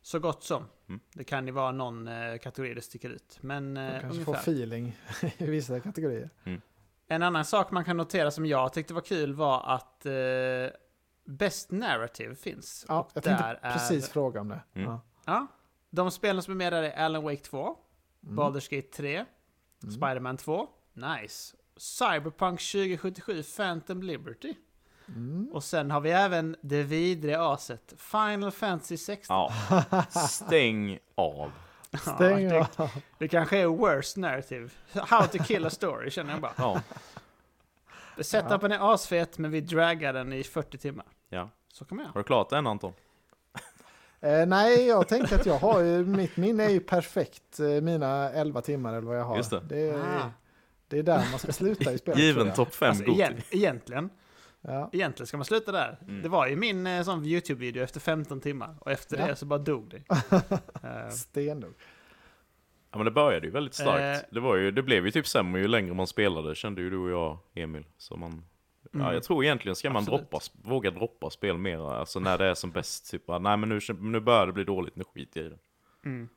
Så 0.02 0.18
gott 0.18 0.42
som. 0.44 0.64
Mm. 0.88 1.00
Det 1.12 1.24
kan 1.24 1.46
ju 1.46 1.52
vara 1.52 1.72
någon 1.72 2.08
eh, 2.08 2.38
kategori 2.38 2.74
det 2.74 2.82
sticker 2.82 3.10
ut. 3.10 3.38
Men 3.40 3.74
De 3.74 3.80
eh, 3.80 4.00
kanske 4.00 4.24
får 4.24 4.32
ungefär. 4.32 4.52
feeling 4.52 4.96
i 5.38 5.46
vissa 5.46 5.80
kategorier. 5.80 6.30
En 7.06 7.22
annan 7.22 7.44
sak 7.44 7.70
man 7.70 7.84
kan 7.84 7.96
notera 7.96 8.30
som 8.30 8.46
jag 8.46 8.72
tyckte 8.72 8.94
var 8.94 9.00
kul 9.00 9.34
var 9.34 9.62
att 9.74 10.06
eh, 10.06 10.12
Best 11.24 11.70
Narrative 11.70 12.34
finns. 12.34 12.86
Ja, 12.88 13.00
och 13.00 13.10
jag 13.14 13.22
tänkte 13.24 13.44
där 13.44 13.58
är- 13.62 13.72
precis 13.72 14.08
fråga 14.08 14.40
om 14.40 14.48
det. 14.48 14.60
Mm. 14.74 14.88
Ja. 14.90 15.00
Ja, 15.24 15.46
de 15.90 16.10
spelen 16.10 16.42
som 16.42 16.52
är 16.52 16.56
med 16.56 16.72
där 16.72 16.82
är 16.82 17.04
Alan 17.04 17.22
Wake 17.22 17.42
2, 17.42 17.76
Mm. 18.24 18.38
Baldur's 18.38 18.76
Gate 18.76 18.88
3, 18.96 19.16
Mm. 19.16 19.26
Spider-Man 19.94 20.36
2, 20.36 20.68
nice. 20.92 21.56
Cyberpunk 21.76 22.60
2077 22.60 23.42
Phantom 23.56 24.02
Liberty. 24.02 24.54
Mm. 25.16 25.48
Och 25.52 25.64
sen 25.64 25.90
har 25.90 26.00
vi 26.00 26.10
även 26.10 26.56
det 26.60 26.82
vidriga 26.82 27.42
aset 27.42 27.94
Final 27.98 28.50
Fantasy 28.50 28.96
16. 28.96 29.36
ja. 29.36 30.04
Stäng 30.28 30.98
av. 31.14 31.50
Stäng 32.00 32.48
det, 32.48 32.66
av. 32.80 32.90
det 33.18 33.28
kanske 33.28 33.58
är 33.58 33.66
worst 33.66 34.16
narrative. 34.16 34.68
How 34.94 35.26
to 35.26 35.38
kill 35.44 35.66
a 35.66 35.70
story 35.70 36.10
känner 36.10 36.32
jag 36.32 36.40
bara. 36.40 36.52
Ja. 36.56 36.80
Setupen 38.20 38.72
är 38.72 38.94
asfet 38.94 39.38
men 39.38 39.50
vi 39.50 39.60
draggar 39.60 40.12
den 40.12 40.32
i 40.32 40.44
40 40.44 40.78
timmar. 40.78 41.06
ja. 41.28 41.50
Så 41.72 41.84
kan 41.84 41.96
man 41.96 42.04
göra. 42.04 42.12
Har 42.12 42.20
du 42.20 42.24
klart 42.24 42.50
den 42.50 42.66
Anton? 42.66 42.92
Eh, 44.20 44.46
nej, 44.46 44.86
jag 44.86 45.08
tänkte 45.08 45.34
att 45.36 45.46
jag 45.46 45.58
har 45.58 45.80
ju, 45.80 46.04
mitt 46.04 46.36
minne 46.36 46.64
är 46.64 46.68
ju 46.70 46.80
perfekt. 46.80 47.60
Eh, 47.60 47.66
mina 47.66 48.30
11 48.30 48.60
timmar 48.60 48.92
eller 48.92 49.06
vad 49.06 49.18
jag 49.18 49.24
har. 49.24 49.36
Just 49.36 49.50
det. 49.50 49.60
Det, 49.68 49.88
är, 49.90 49.94
Ah. 49.98 50.30
det 50.88 50.98
är 50.98 51.02
där 51.02 51.26
man 51.30 51.38
ska 51.38 51.52
sluta 51.52 51.92
i 51.92 51.98
spelet. 51.98 52.20
Given 52.20 52.52
topp 52.52 52.74
fem 52.74 52.88
Alltså, 52.88 53.04
Goti. 53.04 53.14
igen, 53.18 53.34
egentligen, 53.50 54.10
Ja. 54.62 54.90
egentligen 54.92 55.26
ska 55.26 55.36
man 55.36 55.44
sluta 55.44 55.72
där. 55.72 55.98
Mm. 56.08 56.22
Det 56.22 56.28
var 56.28 56.46
ju 56.46 56.56
min 56.56 56.86
eh, 56.86 57.02
sån 57.02 57.24
YouTube-video 57.24 57.82
efter 57.82 58.00
15 58.00 58.40
timmar 58.40 58.74
och 58.80 58.90
efter 58.90 59.18
Ja. 59.18 59.26
det 59.26 59.36
så 59.36 59.46
bara 59.46 59.58
dog 59.58 59.90
det. 59.90 60.02
Eh, 60.82 61.08
Stendog. 61.10 61.74
Ja 62.90 62.98
men 62.98 63.04
det 63.04 63.10
började 63.10 63.46
ju 63.46 63.52
väldigt 63.52 63.74
starkt. 63.74 64.22
Eh. 64.24 64.28
Det, 64.34 64.40
var 64.40 64.56
ju, 64.56 64.70
det 64.70 64.82
blev 64.82 65.04
ju 65.04 65.10
typ 65.10 65.26
sämre 65.26 65.60
ju 65.60 65.68
längre 65.68 65.94
man 65.94 66.06
spelade, 66.06 66.54
kände 66.54 66.80
ju 66.82 66.90
du 66.90 66.98
och 66.98 67.10
jag, 67.10 67.38
Emil. 67.54 67.86
Så 67.98 68.16
man, 68.16 68.44
ja, 68.92 69.00
Mm. 69.00 69.14
jag 69.14 69.22
tror 69.22 69.44
egentligen 69.44 69.76
ska 69.76 69.90
man 69.90 70.02
Absolut. 70.02 70.20
droppa, 70.30 70.38
våga 70.62 70.90
droppa 70.90 71.30
spel 71.30 71.58
mer, 71.58 71.92
alltså 71.94 72.20
när 72.20 72.38
det 72.38 72.46
är 72.46 72.54
som 72.54 72.70
bäst. 72.70 73.10
Typ, 73.10 73.26
bara, 73.26 73.38
nej 73.38 73.56
men 73.56 73.68
nu, 73.68 73.78
nu 74.00 74.20
börjar 74.20 74.46
det 74.46 74.52
bli 74.52 74.64
dåligt, 74.64 74.96
nu 74.96 75.04
skiter 75.04 75.40
jag 75.40 75.46
i 75.46 75.50
det. 75.50 75.58
mm. 76.08 76.28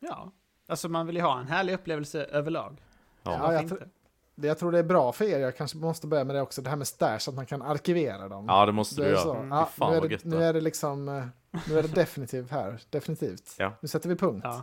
Ja, 0.00 0.32
alltså 0.66 0.88
man 0.88 1.06
vill 1.06 1.16
ju 1.16 1.22
ha 1.22 1.40
en 1.40 1.46
härlig 1.46 1.72
upplevelse 1.74 2.24
överlag. 2.24 2.82
Ja. 3.22 3.32
Ja, 3.32 3.52
jag 3.52 3.62
inte? 3.62 3.88
Det 4.34 4.46
jag 4.48 4.58
tror 4.58 4.72
det 4.72 4.78
är 4.78 4.82
bra 4.82 5.12
för 5.12 5.24
er, 5.24 5.38
jag 5.38 5.56
kanske 5.56 5.78
måste 5.78 6.06
börja 6.06 6.24
med 6.24 6.36
det 6.36 6.42
också, 6.42 6.62
det 6.62 6.70
här 6.70 6.76
med 6.76 6.86
stash, 6.86 7.18
att 7.28 7.34
man 7.34 7.46
kan 7.46 7.62
arkivera 7.62 8.28
dem. 8.28 8.44
Ja, 8.48 8.66
det 8.66 8.72
måste 8.72 9.02
Det 9.02 9.08
du 9.08 9.14
göra. 9.14 9.36
Mm. 9.38 9.50
Ja, 9.52 9.66
fan 9.66 9.90
nu, 9.90 9.96
är 9.96 10.00
det, 10.00 10.08
gött 10.12 10.24
nu 10.24 10.38
det. 10.38 10.44
är 10.44 10.52
det 10.52 10.60
liksom, 10.60 11.08
eh, 11.08 11.24
nu 11.68 11.78
är 11.78 11.82
det 11.82 11.88
definitivt 11.94 12.50
här, 12.50 12.80
definitivt. 12.90 13.54
Ja. 13.58 13.72
Nu 13.80 13.88
sätter 13.88 14.08
vi 14.08 14.16
punkt. 14.16 14.40
Ja. 14.44 14.62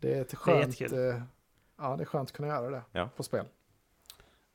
Det 0.00 0.14
är 0.14 0.20
ett 0.20 0.28
Det 0.30 0.34
är 0.34 0.36
skönt, 0.36 0.80
eh, 0.92 1.22
ja 1.78 1.96
det 1.96 2.02
är 2.02 2.04
skönt 2.04 2.28
att 2.30 2.36
kunna 2.36 2.48
göra 2.48 2.70
det 2.70 2.82
Ja. 2.92 3.08
på 3.16 3.22
spel. 3.22 3.44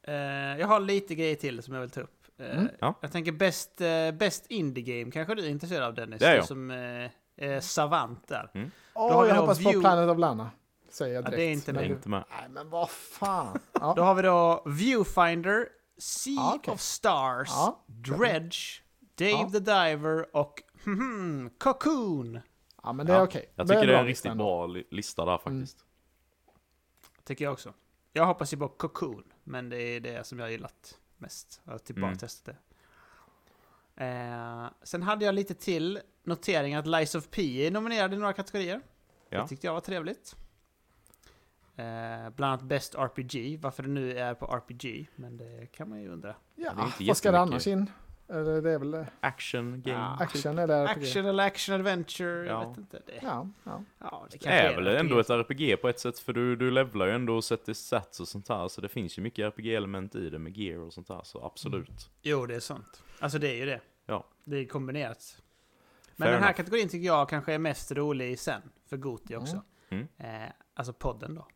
Eh, 0.08 0.14
jag 0.60 0.68
har 0.68 0.80
lite 0.80 1.16
grejer 1.16 1.36
till 1.36 1.64
som 1.64 1.74
jag 1.74 1.82
vill 1.82 1.90
ta 1.90 2.02
upp. 2.02 2.10
Eh, 2.38 2.46
Mm, 2.58 2.68
ja. 2.80 2.94
Jag 3.02 3.12
tänker 3.12 3.32
bäst, 3.32 3.82
uh, 3.82 4.18
best 4.18 4.46
indie 4.52 5.00
game 5.00 5.12
kanske 5.12 5.36
du 5.36 5.46
är 5.46 5.50
intresserad 5.50 5.84
av 5.84 5.94
Dennis? 5.94 6.20
Det 6.20 6.28
är 6.28 6.36
jag. 6.36 6.46
som 6.46 6.72
eh, 6.72 7.10
är 7.38 7.60
savant 7.60 8.28
där. 8.28 8.72
Åh, 8.94 9.14
har 9.14 9.24
vi 9.24 9.30
jag 9.30 9.36
hoppas 9.36 9.64
på 9.64 9.70
View- 9.70 9.82
Planet 9.82 10.10
of 10.10 10.18
Lana. 10.18 10.52
Säger 10.94 11.16
jag 11.16 11.24
Ja, 11.26 11.30
direkt. 11.30 11.38
det 11.40 11.44
är 11.44 11.52
inte 11.52 11.72
är 11.72 11.74
med. 11.74 11.86
inte 11.92 12.10
med. 12.10 12.24
Nej 12.30 12.50
men 12.50 12.70
vad 12.70 12.90
fan. 12.90 13.60
Ja. 13.74 13.94
Då 13.96 14.02
har 14.04 14.16
vi 14.16 14.22
då 14.22 14.64
Viewfinder, 14.66 15.68
Sea 15.98 16.34
Ja, 16.34 16.54
okej. 16.56 16.74
of 16.74 16.80
Stars, 16.82 17.48
Ja. 17.50 17.84
Dredge, 17.88 18.82
Dave 19.16 19.32
Ja. 19.32 19.50
the 19.52 19.60
Diver 19.60 20.36
och 20.36 20.64
hmm, 20.84 21.50
Cocoon. 21.58 22.40
Ja, 22.84 22.94
men 22.94 23.06
det 23.06 23.14
är 23.14 23.18
Ja, 23.18 23.24
okej. 23.24 23.54
Jag 23.56 23.68
tycker 23.68 23.88
det 23.88 23.96
är 23.96 24.00
en 24.00 24.06
lista 24.06 24.30
riktigt 24.30 24.32
ändå. 24.32 24.44
bra 24.44 24.68
li- 24.68 24.88
lista 24.92 25.26
där 25.26 25.38
faktiskt. 25.38 25.86
Tycker 27.24 27.46
jag 27.46 27.52
också. 27.54 27.74
Jag 28.14 28.26
hoppas 28.26 28.54
ju 28.54 28.58
på 28.58 28.68
Cocoon, 28.68 29.24
men 29.44 29.70
det 29.70 29.78
är 29.82 30.00
det 30.00 30.28
som 30.28 30.40
jag 30.40 30.46
har 30.46 30.52
gillat 30.52 30.98
mest. 31.18 31.62
Jag 31.64 31.72
har 31.72 31.78
typ 31.80 31.96
bara 31.98 32.08
Mm. 32.08 32.18
testat 32.18 32.46
det. 32.46 32.56
Eh, 34.06 34.66
sen 34.84 35.04
hade 35.04 35.26
jag 35.26 35.36
lite 35.36 35.54
till 35.54 36.00
notering 36.24 36.76
att 36.76 36.88
Lies 36.88 37.16
of 37.16 37.28
P 37.30 37.68
är 37.68 37.72
nominerad 37.72 38.14
i 38.14 38.18
några 38.18 38.34
kategorier. 38.34 38.82
Ja. 39.30 39.42
Det 39.42 39.48
tyckte 39.48 39.68
jag 39.68 39.74
var 39.74 39.82
trevligt. 39.82 40.36
Eh, 41.76 42.30
bland 42.36 42.44
annat 42.54 42.62
Best 42.64 42.96
RPG, 42.96 43.60
varför 43.62 43.84
det 43.84 43.90
nu 43.90 44.18
är 44.18 44.34
på 44.34 44.46
RPG, 44.46 45.08
men 45.16 45.38
det 45.38 45.68
kan 45.72 45.90
man 45.90 46.02
ju 46.02 46.10
undra. 46.10 46.36
Ja, 46.56 46.72
inte 46.86 47.04
vad 47.08 47.18
ska 47.18 47.32
det 47.32 47.40
annars 47.40 47.68
in? 47.68 47.90
Eller 48.28 48.62
det 48.62 48.72
är 48.72 48.80
väl 48.80 48.94
eh, 48.94 49.06
Action 49.20 49.82
game. 49.82 49.98
Ja. 50.00 50.18
action 50.24 50.58
eller 50.60 50.84
RPG? 50.88 51.04
Action 51.04 51.26
eller 51.26 51.44
action 51.44 51.76
adventure, 51.76 52.46
jag 52.46 52.64
Ja. 52.64 52.70
vet 52.70 52.78
inte. 52.78 53.02
Det, 53.06 53.20
Ja, 53.22 53.48
ja. 53.64 53.84
ja, 54.00 54.28
det 54.32 54.38
Det 54.40 54.50
är 54.50 54.76
väl 54.76 54.88
ändå 54.88 55.20
ett 55.20 55.30
RPG 55.30 55.78
på 55.82 55.90
ett 55.90 56.00
sätt, 56.00 56.20
för 56.20 56.34
du, 56.34 56.56
du 56.56 56.72
levlar 56.72 57.06
ju 57.06 57.12
ändå 57.12 57.36
och 57.36 57.44
sätter 57.44 57.74
stats 57.74 58.20
och 58.20 58.28
sånt 58.28 58.50
här, 58.50 58.68
så 58.68 58.82
det 58.82 58.90
finns 58.90 59.18
ju 59.18 59.22
mycket 59.22 59.46
RPG-element 59.46 60.16
i 60.16 60.30
det 60.30 60.40
med 60.40 60.58
gear 60.58 60.80
och 60.80 60.94
sånt 60.94 61.10
här, 61.10 61.22
så 61.24 61.46
absolut. 61.46 62.10
Jo, 62.22 62.46
det 62.46 62.56
är 62.56 62.60
sant. 62.60 63.04
Alltså 63.20 63.40
det 63.40 63.48
är 63.50 63.56
ju 63.56 63.66
det. 63.66 63.82
Ja. 64.06 64.26
Det 64.44 64.58
är 64.58 64.66
kombinerat. 64.66 65.38
Men 66.16 66.26
Fair 66.26 66.32
den 66.34 66.44
här 66.44 66.50
enough. 66.50 66.58
kategorin 66.58 66.90
tycker 66.90 67.08
jag 67.08 67.30
kanske 67.30 67.54
är 67.54 67.60
mest 67.60 67.92
rolig 67.92 68.40
sen, 68.40 68.62
för 68.90 68.98
Goti 68.98 69.36
också. 69.36 69.62
Mm. 69.90 70.08
Eh, 70.18 70.50
alltså 70.74 70.94
podden 70.94 71.36
då. 71.36 71.48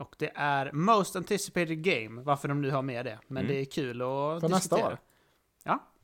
Och 0.00 0.14
det 0.18 0.32
är 0.34 0.72
Most 0.72 1.16
Anticipated 1.16 1.82
Game, 1.84 2.22
varför 2.22 2.48
de 2.48 2.60
nu 2.60 2.70
har 2.70 2.82
med 2.82 3.04
det. 3.06 3.18
Men 3.28 3.44
Mm. 3.44 3.54
det 3.56 3.60
är 3.60 3.64
kul 3.64 4.02
att 4.02 4.06
För 4.40 4.48
nästa 4.48 4.76
diskutera. 4.76 4.86
år? 4.86 4.98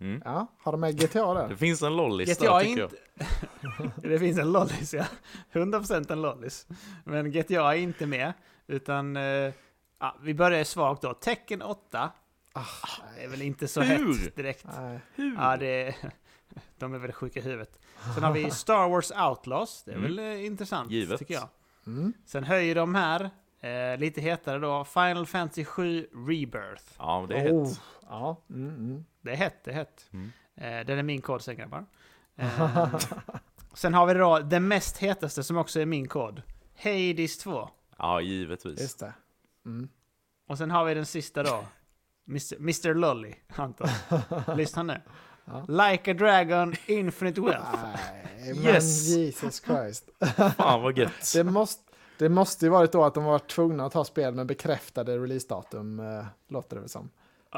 Mm. 0.01 0.23
ja. 0.25 0.47
Har 0.59 0.73
de 0.73 0.81
med 0.81 1.01
GTA 1.01 1.35
där? 1.35 1.49
Det 1.49 1.57
finns 1.57 1.83
en 1.83 1.97
lollis 1.97 2.39
GTA 2.39 2.45
där 2.53 2.61
är 2.61 2.65
tycker 2.65 2.83
inte... 2.83 2.97
jag. 3.75 3.91
det 4.11 4.19
finns 4.19 4.39
en 4.39 4.53
lollis, 4.53 4.95
ja. 4.95 5.05
100% 5.53 6.13
en 6.13 6.23
lollis. 6.23 6.67
Men 7.05 7.31
GTA 7.33 7.75
är 7.75 7.79
inte 7.79 8.07
med, 8.07 8.33
utan... 8.67 9.17
Eh, 9.17 9.53
ja, 9.99 10.17
vi 10.23 10.35
börjar 10.35 10.65
svagt 10.65 11.03
då. 11.03 11.15
Tecken 11.15 11.63
8. 11.63 12.11
Ah, 12.53 12.65
Det 13.17 13.25
är 13.25 13.29
väl 13.29 13.43
inte 13.43 13.69
så 13.69 13.81
Hur? 13.81 14.15
hett 14.25 14.37
direkt. 14.37 14.67
nej. 14.79 15.01
Hur? 15.15 15.35
Ja, 15.35 15.57
det 15.57 15.95
de 16.79 16.95
är 16.95 16.99
väl 16.99 17.13
sjuka 17.13 17.41
i 17.41 17.43
huvudet. 17.43 17.79
Sen 18.15 18.23
har 18.25 18.33
vi 18.33 18.51
Star 18.51 18.89
Wars 18.89 19.11
Outlaws. 19.11 19.83
Det 19.85 19.91
är 19.93 19.97
Mm. 19.97 20.17
väl 20.17 20.19
eh, 20.19 20.45
intressant, 20.47 20.91
Givet. 20.91 21.19
tycker 21.19 21.35
jag. 21.35 21.49
Mm. 21.87 22.13
Sen 22.27 22.45
höjer 22.45 22.75
de 22.75 22.95
här, 22.95 23.31
eh, 23.61 23.99
lite 23.99 24.21
hetare 24.21 24.59
då, 24.59 24.85
Final 24.85 25.27
Fantasy 25.27 25.65
7 25.65 26.07
Rebirth. 26.13 26.85
Ja, 26.99 27.27
det 27.29 27.35
är 27.39 27.53
Oh, 27.53 27.67
hett. 27.69 27.81
Ja, 28.09 28.37
mm, 28.51 28.69
mm. 28.69 29.05
Det 29.21 29.31
är 29.31 29.37
hett, 29.37 29.65
det 29.65 29.71
är 29.71 29.75
hett. 29.75 30.09
Mm. 30.13 30.33
Eh, 30.55 30.87
den 30.87 30.99
är 30.99 31.03
min 31.03 31.21
kod 31.21 31.43
sen 31.43 31.57
grabbar. 31.57 31.87
Eh, 32.37 32.95
sen 33.75 33.95
har 33.95 34.07
vi 34.07 34.15
då 34.15 34.39
det 34.39 34.61
mest 34.61 34.99
hetaste 34.99 35.43
som 35.43 35.57
också 35.57 35.81
är 35.81 35.87
min 35.87 36.09
kod. 36.09 36.43
Hades 36.77 37.39
2. 37.39 37.69
Ja, 37.99 38.21
givetvis. 38.21 38.81
Just 38.81 38.99
det. 39.01 39.15
Mm. 39.67 39.89
Och 40.47 40.59
sen 40.59 40.71
har 40.71 40.85
vi 40.85 40.95
den 40.95 41.07
sista 41.07 41.43
då. 41.43 41.65
Mr. 42.29 42.57
Mr. 42.57 42.95
Lolly, 42.95 43.35
Anton. 43.57 43.89
Lyssna 44.57 44.83
nu. 44.83 45.01
Ja. 45.45 45.65
Like 45.69 46.11
a 46.11 46.15
Dragon, 46.15 46.75
Infinite 46.87 47.41
Wealth. 47.41 47.79
Nej, 47.83 48.55
men 48.55 48.65
Yes! 48.65 49.09
Jesus 49.09 49.63
Christ. 49.65 50.11
Fan 50.57 50.83
vad 50.83 50.99
gött. 50.99 51.33
Det 51.35 51.45
måste, 51.45 51.90
det 52.25 52.29
måste 52.29 52.65
ju 52.67 52.71
varit 52.71 52.93
då 52.93 53.05
att 53.05 53.15
de 53.15 53.25
var 53.25 53.39
tvungna 53.39 53.85
att 53.87 53.95
ha 53.95 54.05
spel 54.05 54.35
med 54.35 54.47
bekräftade 54.47 55.19
releasedatum, 55.19 56.01
eh, 56.01 56.25
låter 56.49 56.77
det 56.77 56.81
väl 56.81 56.89
som. 56.89 57.11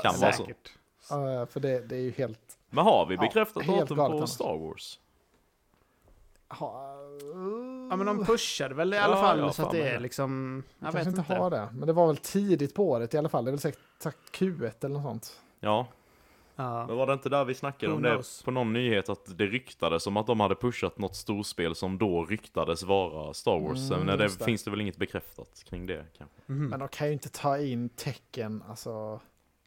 Kan 0.03 0.20
vara 0.20 0.33
så. 0.33 0.42
Säkert. 0.42 0.72
Eh, 1.11 1.46
för 1.46 1.61
det, 1.61 1.81
det 1.81 1.96
är 1.96 2.01
ju 2.01 2.11
helt... 2.11 2.59
Men 2.70 2.85
har 2.85 3.07
vi 3.07 3.14
Ja, 3.14 3.20
bekräftat 3.20 3.62
helt 3.62 3.81
datum 3.81 3.96
galet 3.96 4.11
på 4.12 4.16
annars. 4.16 4.31
Star 4.31 4.59
Wars? 4.59 4.98
Ha, 6.48 6.96
Ja 7.90 7.96
men 7.96 8.07
de 8.07 8.25
pushade 8.25 8.75
väl 8.75 8.94
i 8.94 8.98
alla 8.98 9.16
Ja, 9.16 9.22
fall 9.22 9.38
ja, 9.38 9.53
så 9.53 9.62
att 9.62 9.70
det 9.70 9.88
är 9.88 10.01
liksom... 10.01 10.62
Jag 10.79 10.85
kanske 10.85 10.98
vet 10.98 11.07
inte 11.07 11.20
inte. 11.20 11.35
har 11.35 11.51
det. 11.51 11.68
Men 11.72 11.87
det 11.87 11.92
var 11.92 12.07
väl 12.07 12.16
tidigt 12.16 12.75
på 12.75 12.90
året 12.90 13.14
i 13.14 13.18
alla 13.18 13.29
fall. 13.29 13.44
Det 13.44 13.48
är 13.48 13.53
väl 13.53 13.61
säkert 13.61 13.81
sagt 13.98 14.18
Q1 14.33 14.72
eller 14.85 14.94
något 14.94 15.03
sånt. 15.03 15.40
Ja, 15.61 15.87
Ja. 16.56 16.86
men 16.86 16.96
var 16.96 17.06
det 17.06 17.12
inte 17.12 17.28
där 17.28 17.44
vi 17.44 17.54
snackade 17.54 17.92
Who 17.92 17.96
om 17.96 18.02
det 18.02 18.10
knows? 18.10 18.42
på 18.42 18.50
någon 18.50 18.72
nyhet 18.72 19.08
att 19.08 19.38
det 19.38 19.46
ryktades 19.46 20.06
om 20.06 20.16
att 20.16 20.26
de 20.26 20.40
hade 20.40 20.54
pushat 20.54 20.98
något 20.98 21.16
storspel 21.16 21.74
som 21.74 21.98
då 21.98 22.24
ryktades 22.24 22.82
vara 22.82 23.34
Star 23.34 23.60
Wars. 23.60 23.90
Mm, 23.90 24.06
men 24.06 24.18
det, 24.18 24.24
det. 24.24 24.44
finns 24.44 24.64
det 24.64 24.70
väl 24.70 24.80
inget 24.80 24.96
bekräftat 24.96 25.64
kring 25.64 25.86
det 25.86 26.04
kanske. 26.18 26.36
Mhm. 26.46 26.68
Men 26.68 26.78
de 26.78 26.88
kan 26.88 27.06
ju 27.06 27.12
inte 27.12 27.28
ta 27.28 27.58
in 27.58 27.88
tecken, 27.88 28.62
alltså. 28.68 29.20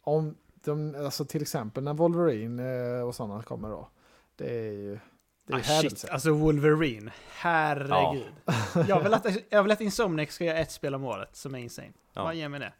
Om 0.03 0.35
de, 0.65 0.95
alltså 1.05 1.25
till 1.25 1.41
exempel 1.41 1.83
när 1.83 1.93
Wolverine 1.93 2.59
eh, 2.97 3.07
och 3.07 3.15
sådana 3.15 3.43
kommer 3.43 3.69
då. 3.69 3.89
Det 4.35 4.49
är 4.49 4.71
ju... 4.71 4.99
Det 5.47 5.53
är 5.53 5.57
Ah, 5.57 5.81
shit, 5.81 6.05
alltså 6.09 6.31
Wolverine. 6.31 7.11
Herregud. 7.29 8.33
Jag, 8.87 9.03
vill 9.03 9.13
att, 9.13 9.25
jag 9.49 9.63
vill 9.63 9.71
att 9.71 9.81
Insomniac 9.81 10.31
ska 10.31 10.43
göra 10.45 10.57
ett 10.57 10.71
spel 10.71 10.95
om 10.95 11.03
året 11.03 11.35
som 11.35 11.55
är 11.55 11.59
insane. 11.59 11.91
Ja. 12.13 12.23
Bara 12.23 12.33
ge 12.33 12.49
mig 12.49 12.59
det. 12.59 12.73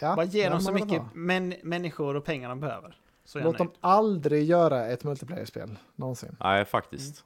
Ja, 0.00 0.16
Bara 0.16 0.24
ge 0.24 0.42
ja, 0.44 0.50
dem 0.50 0.60
så 0.60 0.72
mycket 0.72 1.02
män, 1.14 1.54
människor 1.62 2.16
och 2.16 2.24
pengar 2.24 2.48
de 2.48 2.60
behöver. 2.60 2.96
Låt 3.34 3.58
dem 3.58 3.70
aldrig 3.80 4.44
göra 4.44 4.86
ett 4.86 5.04
multiplayer-spel, 5.04 5.78
någonsin. 5.96 6.36
Nej, 6.40 6.64
faktiskt. 6.64 7.24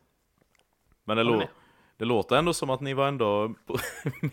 Men 1.04 1.16
det, 1.16 1.22
lå- 1.24 1.48
det 1.96 2.04
låter 2.04 2.36
ändå 2.36 2.52
som 2.54 2.70
att 2.70 2.80
ni 2.80 2.94
var 2.94 3.08
ändå 3.08 3.48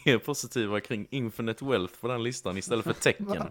mer 0.05 0.17
positiva 0.17 0.79
kring 0.79 1.07
Infinite 1.09 1.65
Wealth 1.65 1.93
på 2.01 2.07
den 2.07 2.23
listan 2.23 2.57
istället 2.57 2.85
för 2.85 2.93
Tecken. 2.93 3.27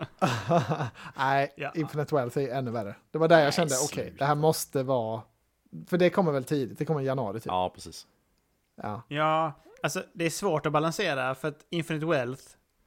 Nej, 1.17 1.53
Ja. 1.57 1.73
Infinite 1.75 2.15
Wealth 2.15 2.39
är 2.39 2.49
ännu 2.49 2.71
värre. 2.71 2.95
Det 3.11 3.19
var 3.19 3.29
där 3.29 3.37
jag 3.39 3.45
Nej, 3.45 3.53
kände, 3.53 3.75
okej, 3.85 4.05
sluta. 4.05 4.19
det 4.19 4.25
här 4.25 4.35
måste 4.35 4.83
vara... 4.83 5.23
För 5.87 5.99
det 5.99 6.11
kommer 6.11 6.33
väl 6.33 6.45
tidigt, 6.45 6.79
det 6.79 6.85
kommer 6.85 7.01
i 7.01 7.05
januari 7.05 7.41
typ. 7.41 7.47
Ja, 7.47 7.71
precis. 7.75 8.07
Ja. 8.83 9.03
Ja, 9.09 9.53
alltså 9.83 10.03
det 10.13 10.25
är 10.27 10.31
svårt 10.31 10.67
att 10.67 10.73
balansera 10.73 11.35
för 11.35 11.49
att 11.49 11.67
Infinite 11.71 12.07
Wealth, 12.07 12.43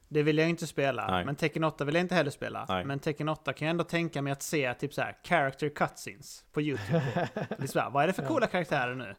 det 0.08 0.22
vill 0.22 0.38
jag 0.38 0.48
inte 0.48 0.66
spela. 0.66 1.10
Nej. 1.10 1.24
Men 1.24 1.36
Tekken 1.36 1.64
8 1.64 1.84
vill 1.84 1.94
jag 1.94 2.02
inte 2.02 2.14
heller 2.14 2.30
spela. 2.30 2.66
Nej. 2.68 2.84
Men 2.84 2.98
Tekken 2.98 3.28
8 3.28 3.52
kan 3.52 3.66
jag 3.66 3.70
ändå 3.70 3.84
tänka 3.84 4.22
mig 4.22 4.32
att 4.32 4.42
se 4.42 4.74
typ 4.74 4.94
så 4.94 5.00
här 5.02 5.16
character 5.24 5.68
cutscenes 5.68 6.44
på 6.52 6.60
YouTube. 6.62 7.02
på. 7.14 7.20
Det 7.58 7.62
är 7.62 7.66
så 7.66 7.80
här, 7.80 7.90
vad 7.90 8.02
är 8.02 8.06
det 8.06 8.12
för 8.12 8.26
coola 8.26 8.46
karaktärer 8.46 8.94
nu? 8.94 9.14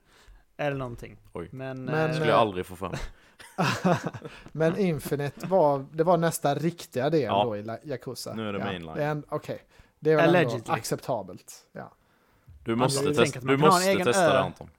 Eller 0.57 0.77
någonting. 0.77 1.17
Oj. 1.33 1.49
Men, 1.51 1.85
Men, 1.85 2.09
eh, 2.09 2.15
skulle 2.15 2.31
jag 2.31 2.39
aldrig 2.39 2.65
få 2.65 2.75
fram. 2.75 2.93
Men 4.51 4.77
Infinite 4.77 5.47
var, 5.47 5.85
det 5.91 6.03
var 6.03 6.17
nästa 6.17 6.55
riktiga 6.55 7.09
del 7.09 7.21
Ja. 7.21 7.43
då 7.43 7.57
i 7.57 7.65
Yakuza. 7.83 8.33
Nu 8.33 8.49
är 8.49 8.53
det 8.53 8.59
ja. 8.59 8.65
mainline. 8.65 9.21
Det 9.21 9.23
Okej, 9.29 9.59
det 9.99 10.11
är 10.11 10.15
väl 10.15 10.29
Allegedly. 10.29 10.57
ändå 10.57 10.71
acceptabelt. 10.71 11.53
Ja. 11.71 11.93
Du 12.63 12.75
måste, 12.75 13.05
jag 13.05 13.15
tänker 13.15 13.23
testa, 13.25 13.39
att 13.39 13.45
man 13.45 13.55
du 13.55 13.61
kan 13.61 13.69
ha 13.71 13.77
en 13.77 13.79
måste 13.79 13.91
egen 13.91 14.05
testa 14.05 14.25
ö. 14.25 14.33
det 14.33 14.39
Anton. 14.39 14.69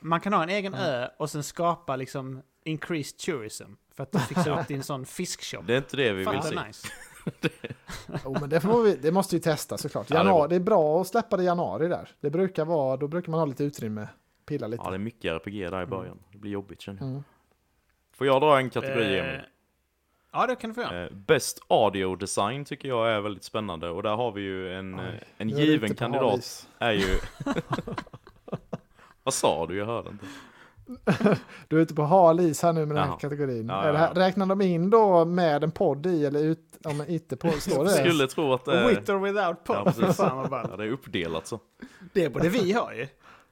man 0.00 0.20
kan 0.20 0.32
ha 0.32 0.42
en 0.42 0.48
egen 0.48 0.74
ö 0.74 1.08
och 1.16 1.30
sen 1.30 1.42
skapa 1.42 1.96
liksom 1.96 2.42
increased 2.68 3.18
tourism. 3.18 3.72
För 3.94 4.02
att 4.02 4.28
fixa 4.28 4.60
upp 4.60 4.68
din 4.68 4.82
sån 4.82 5.06
fiskshop. 5.06 5.66
Det 5.66 5.72
är 5.74 5.78
inte 5.78 5.96
det 5.96 6.12
vi 6.12 6.24
Fan 6.24 6.34
vill 6.34 6.42
se. 6.42 6.66
nice. 6.66 6.88
Oh, 8.24 8.40
men 8.40 8.50
det, 8.50 8.60
får 8.60 8.82
vi, 8.82 8.96
det 8.96 9.12
måste 9.12 9.36
vi 9.36 9.42
testa 9.42 9.78
såklart. 9.78 10.06
Ja, 10.10 10.16
det 10.16 10.20
är 10.20 10.24
Januari, 10.24 10.40
bra. 10.40 10.48
det, 10.48 10.56
är 10.56 10.60
bra 10.60 11.00
att 11.00 11.06
släppa 11.06 11.36
det 11.36 11.42
i 11.42 11.46
januari 11.46 11.88
där. 11.88 12.08
Det 12.20 12.30
brukar 12.30 12.64
vara, 12.64 12.96
då 12.96 13.08
brukar 13.08 13.30
man 13.30 13.40
ha 13.40 13.46
lite 13.46 13.64
utrymme, 13.64 14.08
pilla 14.46 14.66
lite. 14.66 14.82
Ja, 14.84 14.90
det 14.90 14.96
är 14.96 14.98
mycket 14.98 15.32
RPG 15.32 15.70
där 15.70 15.82
i 15.82 15.86
början. 15.86 16.18
Det 16.32 16.38
blir 16.38 16.50
jobbigt 16.50 16.80
känner 16.80 17.00
jag. 17.00 17.08
Mm. 17.08 17.22
Får 18.12 18.26
jag 18.26 18.40
dra 18.42 18.58
en 18.58 18.70
kategori, 18.70 19.18
Eh, 19.18 19.24
Emil? 19.24 19.40
Ja, 20.32 20.46
det 20.46 20.56
kan 20.56 20.70
du 20.70 20.74
få 20.74 20.80
göra. 20.80 21.04
Eh, 21.04 21.10
Best 21.12 21.60
Audio 21.68 22.16
Design 22.16 22.64
tycker 22.64 22.88
jag 22.88 23.10
är 23.10 23.20
väldigt 23.20 23.44
spännande 23.44 23.88
och 23.90 24.02
där 24.02 24.16
har 24.16 24.32
vi 24.32 24.40
ju 24.40 24.74
en, 24.74 24.94
Oj, 25.00 25.06
eh, 25.06 25.20
en 25.36 25.48
given 25.48 25.94
kandidat 25.94 26.68
är 26.78 26.92
ju... 26.92 27.18
Vad 29.22 29.34
sa 29.34 29.66
du? 29.66 29.76
Jag 29.76 29.86
hörde 29.86 30.10
inte. 30.10 30.26
Du 31.68 31.76
är 31.76 31.80
ute 31.82 31.94
på 31.94 32.02
hal 32.02 32.40
is 32.40 32.62
här 32.62 32.72
nu 32.72 32.86
med 32.86 32.96
den 32.96 33.08
här 33.08 33.16
kategorin. 33.18 33.68
Ja, 33.68 33.82
Är 33.82 33.94
här, 33.94 34.12
ja. 34.14 34.20
räknar 34.20 34.46
de 34.46 34.60
in 34.60 34.90
då 34.90 35.24
med 35.24 35.64
en 35.64 35.70
podd 35.70 36.06
i 36.06 36.26
eller 36.26 36.40
ut, 36.40 36.78
om 36.84 37.04
inte 37.08 37.36
på, 37.36 37.50
står 37.50 37.84
det? 37.84 37.90
Skulle 37.90 38.26
tro 38.26 38.52
att 38.52 38.64
det 38.64 38.88
With 38.88 39.10
or 39.10 39.18
without 39.18 39.56
Ja. 39.68 40.12
Fan 40.12 40.36
vad 40.36 40.50
ballt. 40.50 40.68
ja, 40.70 40.76
det 40.76 40.84
är 40.84 40.90
uppdelat 40.90 41.46
så. 41.46 41.60
Det 42.12 42.28
borde 42.32 42.48
vi 42.48 42.72
ha 42.72 42.94
ju. 42.94 43.00
Ja, 43.02 43.08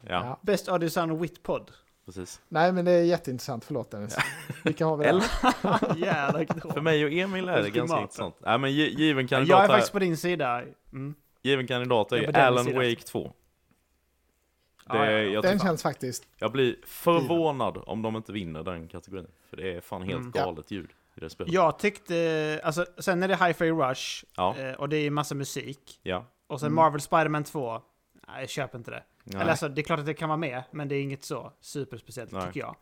Ja. 0.08 0.38
Best 0.42 0.68
audio 0.68 0.88
sound 0.88 1.20
with 1.20 1.40
pod. 1.42 1.70
precis. 2.06 2.40
Nej, 2.48 2.72
men 2.72 2.84
det 2.84 2.90
är 2.92 3.02
jätteintressant. 3.04 3.64
Förlåt 3.64 3.90
Dennis. 3.90 4.16
Vilka 4.64 4.86
har 4.86 4.96
vi 4.96 5.04
där? 5.04 5.22
Jävla. 5.96 6.44
För 6.72 6.80
mig 6.80 7.04
och 7.04 7.10
Emil 7.12 7.48
är 7.48 7.62
det 7.62 7.70
ganska 7.70 8.00
intressant. 8.00 8.34
Nej, 8.40 8.58
men 8.58 8.70
gi- 8.70 8.94
given 8.98 9.22
Jag 9.22 9.28
kandidat, 9.28 9.58
är 9.58 9.60
här, 9.62 9.68
faktiskt 9.68 9.92
på 9.92 9.98
din 9.98 10.16
sida. 10.16 10.62
Mm. 10.92 11.14
given 11.42 11.66
kandidat 11.66 12.12
är 12.12 12.16
Jag 12.16 12.24
ju 12.24 12.30
är 12.30 12.46
Alan. 12.46 12.64
Wake 12.74 12.96
2. 12.96 13.32
Det, 14.90 14.96
Ja, 14.96 15.04
ja, 15.04 15.10
ja. 15.10 15.18
Jag, 15.18 15.42
Den 15.42 15.52
tycker- 15.52 15.66
känns 15.66 15.82
faktiskt... 15.82 16.28
jag 16.38 16.52
blir 16.52 16.76
förvånad 16.86 17.82
om 17.86 18.02
de 18.02 18.16
inte 18.16 18.32
vinner 18.32 18.62
den 18.62 18.88
kategorin. 18.88 19.26
För 19.50 19.56
det 19.56 19.76
är 19.76 19.80
fan 19.80 20.02
helt 20.02 20.16
Mm. 20.20 20.30
galet 20.30 20.70
ljud 20.70 20.90
i 21.14 21.20
det 21.20 21.30
spelet. 21.30 21.52
Jag 21.52 21.78
tyckte, 21.78 22.60
alltså 22.64 22.86
sen 22.98 23.22
är 23.22 23.28
det 23.28 23.36
Hi-Fi 23.36 23.70
Rush 23.70 24.24
Ja. 24.36 24.56
eh, 24.56 24.72
och 24.72 24.88
det 24.88 24.96
är 24.96 25.10
massa 25.10 25.34
musik. 25.34 26.00
Ja. 26.02 26.24
Och 26.46 26.60
sen 26.60 26.66
Mm. 26.66 26.74
Marvel 26.76 27.00
Spider-Man 27.00 27.44
2. 27.44 27.82
Nej, 28.28 28.40
jag 28.40 28.48
köper 28.50 28.78
inte 28.78 28.90
det. 28.90 29.02
Nej. 29.24 29.40
Eller 29.40 29.50
alltså, 29.50 29.68
det 29.68 29.80
är 29.80 29.82
klart 29.82 29.98
att 30.00 30.06
det 30.06 30.14
kan 30.14 30.28
vara 30.28 30.36
med, 30.36 30.62
men 30.70 30.88
det 30.88 30.94
är 30.94 31.02
inget 31.02 31.24
så 31.24 31.52
superspeciellt 31.60 32.32
Nej. 32.32 32.46
tycker 32.46 32.60
jag. 32.60 32.76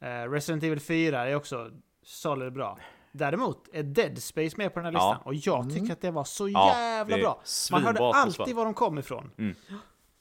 Eh, 0.00 0.30
Resident 0.30 0.62
Evil 0.62 0.80
4 0.80 1.28
är 1.28 1.34
också 1.34 1.70
solid 2.02 2.52
bra. 2.52 2.78
Däremot 3.12 3.68
är 3.72 3.82
Dead 3.82 4.18
Space 4.22 4.56
med 4.56 4.74
på 4.74 4.80
den 4.80 4.84
här 4.86 4.92
Ja. 4.92 5.10
listan. 5.10 5.26
Och 5.26 5.34
jag 5.34 5.60
Mm. 5.64 5.74
tycker 5.74 5.92
att 5.92 6.00
det 6.00 6.10
var 6.10 6.24
så 6.24 6.48
Ja, 6.48 6.72
jävla 6.78 7.16
bra. 7.18 7.42
Man 7.70 7.84
hörde 7.84 8.00
alltid 8.00 8.54
var 8.56 8.64
de 8.64 8.74
kom 8.74 8.98
ifrån. 8.98 9.30
Mm. 9.38 9.54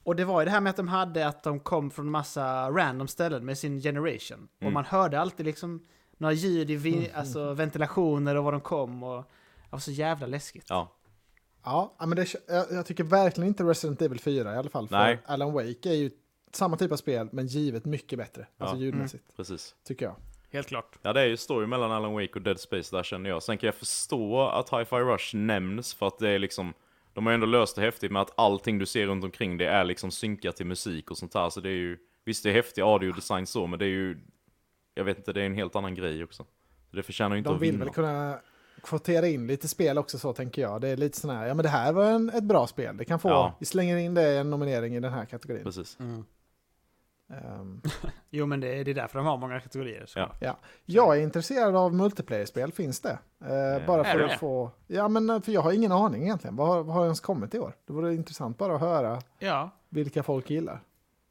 Och 0.06 0.16
det 0.16 0.26
var 0.26 0.42
ju 0.42 0.46
det 0.46 0.52
här 0.52 0.62
med 0.62 0.70
att 0.70 0.76
de 0.78 0.88
hade 0.88 1.28
att 1.28 1.44
de 1.44 1.60
kom 1.60 1.92
från 1.92 2.10
massa 2.12 2.70
random 2.72 3.08
ställen 3.08 3.46
med 3.46 3.58
sin 3.58 3.82
generation. 3.82 4.48
Och 4.56 4.62
Mm. 4.62 4.74
man 4.74 4.86
hörde 4.86 5.20
alltid 5.20 5.46
liksom 5.46 5.86
några 6.18 6.34
ljud 6.34 6.72
i 6.72 6.76
vi- 6.76 7.12
alltså 7.14 7.54
ventilationer 7.54 8.36
och 8.36 8.44
var 8.44 8.52
de 8.52 8.62
kom. 8.62 9.04
Och 9.04 9.18
det 9.64 9.70
var 9.72 9.80
så 9.80 9.92
jävla 9.92 10.28
läskigt. 10.28 10.66
Ja, 10.70 10.92
Ja, 11.68 11.96
men 12.00 12.10
det, 12.16 12.34
jag, 12.48 12.66
jag 12.72 12.86
tycker 12.86 13.04
verkligen 13.04 13.48
inte 13.48 13.64
Resident 13.64 14.02
Evil 14.02 14.20
4 14.20 14.54
i 14.54 14.58
alla 14.58 14.70
fall. 14.70 14.88
För 14.88 14.96
Nej. 14.96 15.20
Alan 15.26 15.54
Wake 15.54 15.90
är 15.90 15.94
ju 15.94 16.12
samma 16.54 16.78
typ 16.78 16.92
av 16.92 16.96
spel, 16.98 17.30
men 17.32 17.48
givet 17.48 17.86
mycket 17.86 18.20
bättre. 18.20 18.48
Alltså 18.58 18.76
Ja. 18.76 18.82
ljudmässigt, 18.82 19.36
precis. 19.36 19.76
tycker 19.88 20.06
jag. 20.06 20.16
Helt 20.52 20.68
klart. 20.68 21.00
Ja, 21.02 21.14
det 21.14 21.22
är 21.22 21.26
ju 21.26 21.38
story 21.38 21.68
mellan 21.68 21.92
Alan 21.92 22.14
Wake 22.14 22.34
och 22.36 22.42
Dead 22.42 22.60
Space 22.60 22.96
där 22.96 23.04
känner 23.04 23.30
jag. 23.30 23.44
Sen 23.44 23.58
kan 23.58 23.68
jag 23.68 23.76
förstå 23.76 24.48
att 24.48 24.70
Hi-Fi 24.70 24.96
Rush 24.96 25.36
nämns 25.36 25.94
för 25.94 26.08
att 26.08 26.20
det 26.20 26.30
är 26.30 26.40
liksom 26.40 26.74
de 27.16 27.26
har 27.26 27.34
ju 27.34 27.36
ändå 27.36 27.46
löst 27.48 27.76
det 27.76 27.82
häftigt 27.82 28.12
med 28.12 28.22
att 28.22 28.34
allting 28.40 28.80
du 28.80 28.86
ser 28.86 29.08
runt 29.08 29.24
omkring 29.24 29.58
det 29.58 29.68
är 29.68 29.84
liksom 29.84 30.12
synkat 30.12 30.56
till 30.56 30.66
musik 30.66 31.12
och 31.12 31.18
sånt 31.18 31.34
här. 31.34 31.50
Så 31.50 31.60
det 31.62 31.70
är 31.70 31.74
ju, 31.74 31.98
visst 32.26 32.44
det 32.44 32.50
är 32.50 32.54
häftig 32.54 32.82
audiodesign 32.82 33.48
så, 33.48 33.68
men 33.68 33.80
det 33.80 33.86
är 33.86 33.90
ju, 33.90 34.18
jag 34.94 35.04
vet 35.04 35.18
inte, 35.18 35.34
det 35.34 35.42
är 35.42 35.46
en 35.46 35.54
helt 35.56 35.76
annan 35.76 35.96
grej 35.96 36.24
också. 36.24 36.46
Så 36.90 36.96
det 36.96 37.04
förtjänar 37.04 37.36
ju 37.36 37.38
inte 37.38 37.50
De 37.50 37.56
att 37.56 37.62
vill 37.62 37.72
vinna. 37.72 37.86
väl 37.86 37.94
kunna 37.94 38.40
kvotera 38.84 39.28
in 39.28 39.48
lite 39.48 39.68
spel 39.68 39.98
också 39.98 40.20
så 40.20 40.34
tänker 40.34 40.62
jag. 40.62 40.82
Det 40.82 40.88
är 40.88 40.98
lite 40.98 41.20
sån 41.20 41.30
här, 41.30 41.48
ja 41.48 41.54
men 41.54 41.64
det 41.64 41.70
här 41.70 41.94
var 41.94 42.06
en, 42.06 42.30
ett 42.30 42.44
bra 42.44 42.68
spel. 42.68 42.98
Det 42.98 43.06
kan 43.06 43.20
få, 43.20 43.30
Ja. 43.30 43.56
vi 43.60 43.66
slänger 43.66 43.98
in 43.98 44.14
det 44.14 44.34
i 44.34 44.38
en 44.38 44.50
nominering 44.50 44.96
i 44.96 45.00
den 45.00 45.14
här 45.14 45.26
kategorin. 45.26 45.64
Precis. 45.64 45.98
Ehm, 47.30 47.82
Jo, 48.30 48.46
men 48.46 48.60
det 48.60 48.80
är, 48.80 48.84
det 48.86 48.92
är 48.92 48.96
därför 48.96 49.20
de 49.20 49.26
har 49.28 49.38
många 49.38 49.60
kategorier. 49.60 50.06
Så. 50.06 50.20
Ja. 50.20 50.32
ja. 50.40 50.58
Jag 50.86 51.18
är 51.18 51.22
intresserad 51.22 51.76
av 51.76 51.94
multiplayer-spel, 51.94 52.72
finns 52.72 53.02
det? 53.02 53.20
Eh, 53.42 53.88
bara 53.88 54.04
för 54.04 54.20
att 54.20 54.40
få, 54.40 54.72
ja 54.88 55.08
men 55.08 55.30
eh, 55.30 55.42
för 55.42 55.52
jag 55.52 55.62
har 55.62 55.72
ingen 55.72 55.92
aning 55.92 56.24
egentligen. 56.24 56.56
Vad, 56.56 56.68
har- 56.68 56.84
vad 56.84 56.96
har 56.96 57.04
ens 57.04 57.20
kommit 57.20 57.54
i 57.56 57.60
år? 57.60 57.74
Det 57.88 57.94
vore 57.94 58.14
intressant 58.16 58.58
bara 58.58 58.76
att 58.76 58.82
höra 58.82 59.22
ja. 59.40 59.70
vilka 59.90 60.24
folk 60.24 60.50
gillar. 60.50 60.80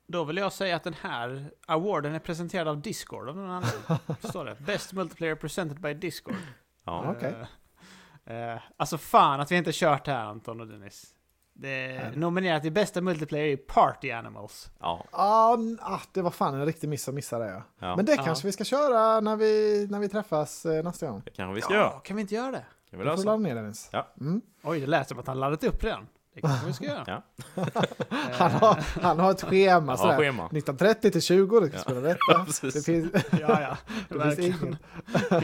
Då 0.07 0.25
vill 0.25 0.37
jag 0.37 0.53
säga 0.53 0.77
att 0.77 0.85
den 0.85 0.95
här 1.01 1.51
awarden 1.67 2.15
är 2.15 2.19
presenterad 2.19 2.69
av 2.69 2.81
Discord 2.81 3.29
av 3.29 3.37
någon 3.37 3.51
anledning. 3.51 4.17
Står 4.31 4.45
det. 4.45 4.55
Best 4.61 4.93
multiplayer 4.93 5.35
presented 5.35 5.81
by 5.81 5.95
Discord. 5.95 6.35
Ja. 6.85 7.15
Okej. 7.17 7.35
Eh, 8.25 8.37
eh, 8.37 8.61
alltså 8.77 8.99
fan 8.99 9.41
att 9.41 9.53
vi 9.53 9.57
inte 9.57 9.71
kört 9.73 10.07
här 10.07 10.25
Anton 10.25 10.61
och 10.61 10.67
Dennis. 10.67 11.14
Det 11.57 12.11
nominerat 12.17 12.63
till 12.63 12.73
bästa 12.73 13.01
multiplayer 13.01 13.47
i 13.47 13.57
Party 13.57 14.11
Animals. 14.11 14.71
Ja. 14.81 15.05
Ah, 15.11 15.55
n- 15.55 15.79
ah, 15.83 16.01
det 16.13 16.23
var 16.23 16.31
fan 16.31 16.55
en 16.55 16.67
riktig 16.67 16.89
miss 16.89 17.09
att 17.09 17.15
missa 17.15 17.39
det. 17.39 17.47
Ja. 17.51 17.63
ja. 17.79 17.97
Men 17.97 18.05
det 18.05 18.15
Ja. 18.15 18.23
kanske 18.25 18.47
vi 18.47 18.53
ska 18.53 18.65
köra 18.65 19.21
när 19.21 19.37
vi, 19.37 19.87
när 19.91 19.99
vi 19.99 20.09
träffas 20.09 20.67
eh, 20.67 20.83
nästa 20.85 21.07
gång. 21.07 21.23
det 21.25 21.31
kanske 21.31 21.55
vi 21.55 21.61
ska 21.61 21.75
göra. 21.75 21.91
kan 21.91 22.17
vi 22.17 22.23
inte 22.23 22.35
göra 22.35 22.51
det? 22.51 22.65
Kan 22.91 22.99
vi 22.99 23.05
Du 23.05 23.17
får 23.17 23.25
ladda 23.25 23.37
ner 23.37 23.55
Dennis. 23.55 23.89
Ja. 23.93 24.09
Mm. 24.21 24.41
Oj, 24.63 24.81
det 24.81 24.87
lät 24.87 25.09
som 25.09 25.19
att 25.19 25.27
han 25.27 25.41
laddat 25.41 25.65
upp 25.65 25.85
redan. 25.85 26.07
Det 26.35 26.41
kanske 26.41 26.67
vi 26.67 26.73
ska 26.73 26.85
göra. 26.85 27.05
Ja. 27.55 27.65
Han, 28.33 28.51
har, 28.51 28.75
han 29.03 29.19
har 29.19 29.31
ett 29.31 29.43
schema 29.43 29.93
Ja, 29.93 29.97
sådär. 29.97 30.17
schema. 30.19 30.49
19.30 30.49 31.11
till 31.11 31.23
20, 31.23 31.61
du 31.61 31.67
ska 31.67 31.77
Ja. 31.77 31.83
spela 31.83 32.01
detta. 32.01 32.47
Det 32.75 32.85
finns, 32.85 33.13
Ja, 33.41 33.61
ja. 33.61 33.77
det 34.09 34.37
finns 34.37 34.39
ingen. 34.63 34.77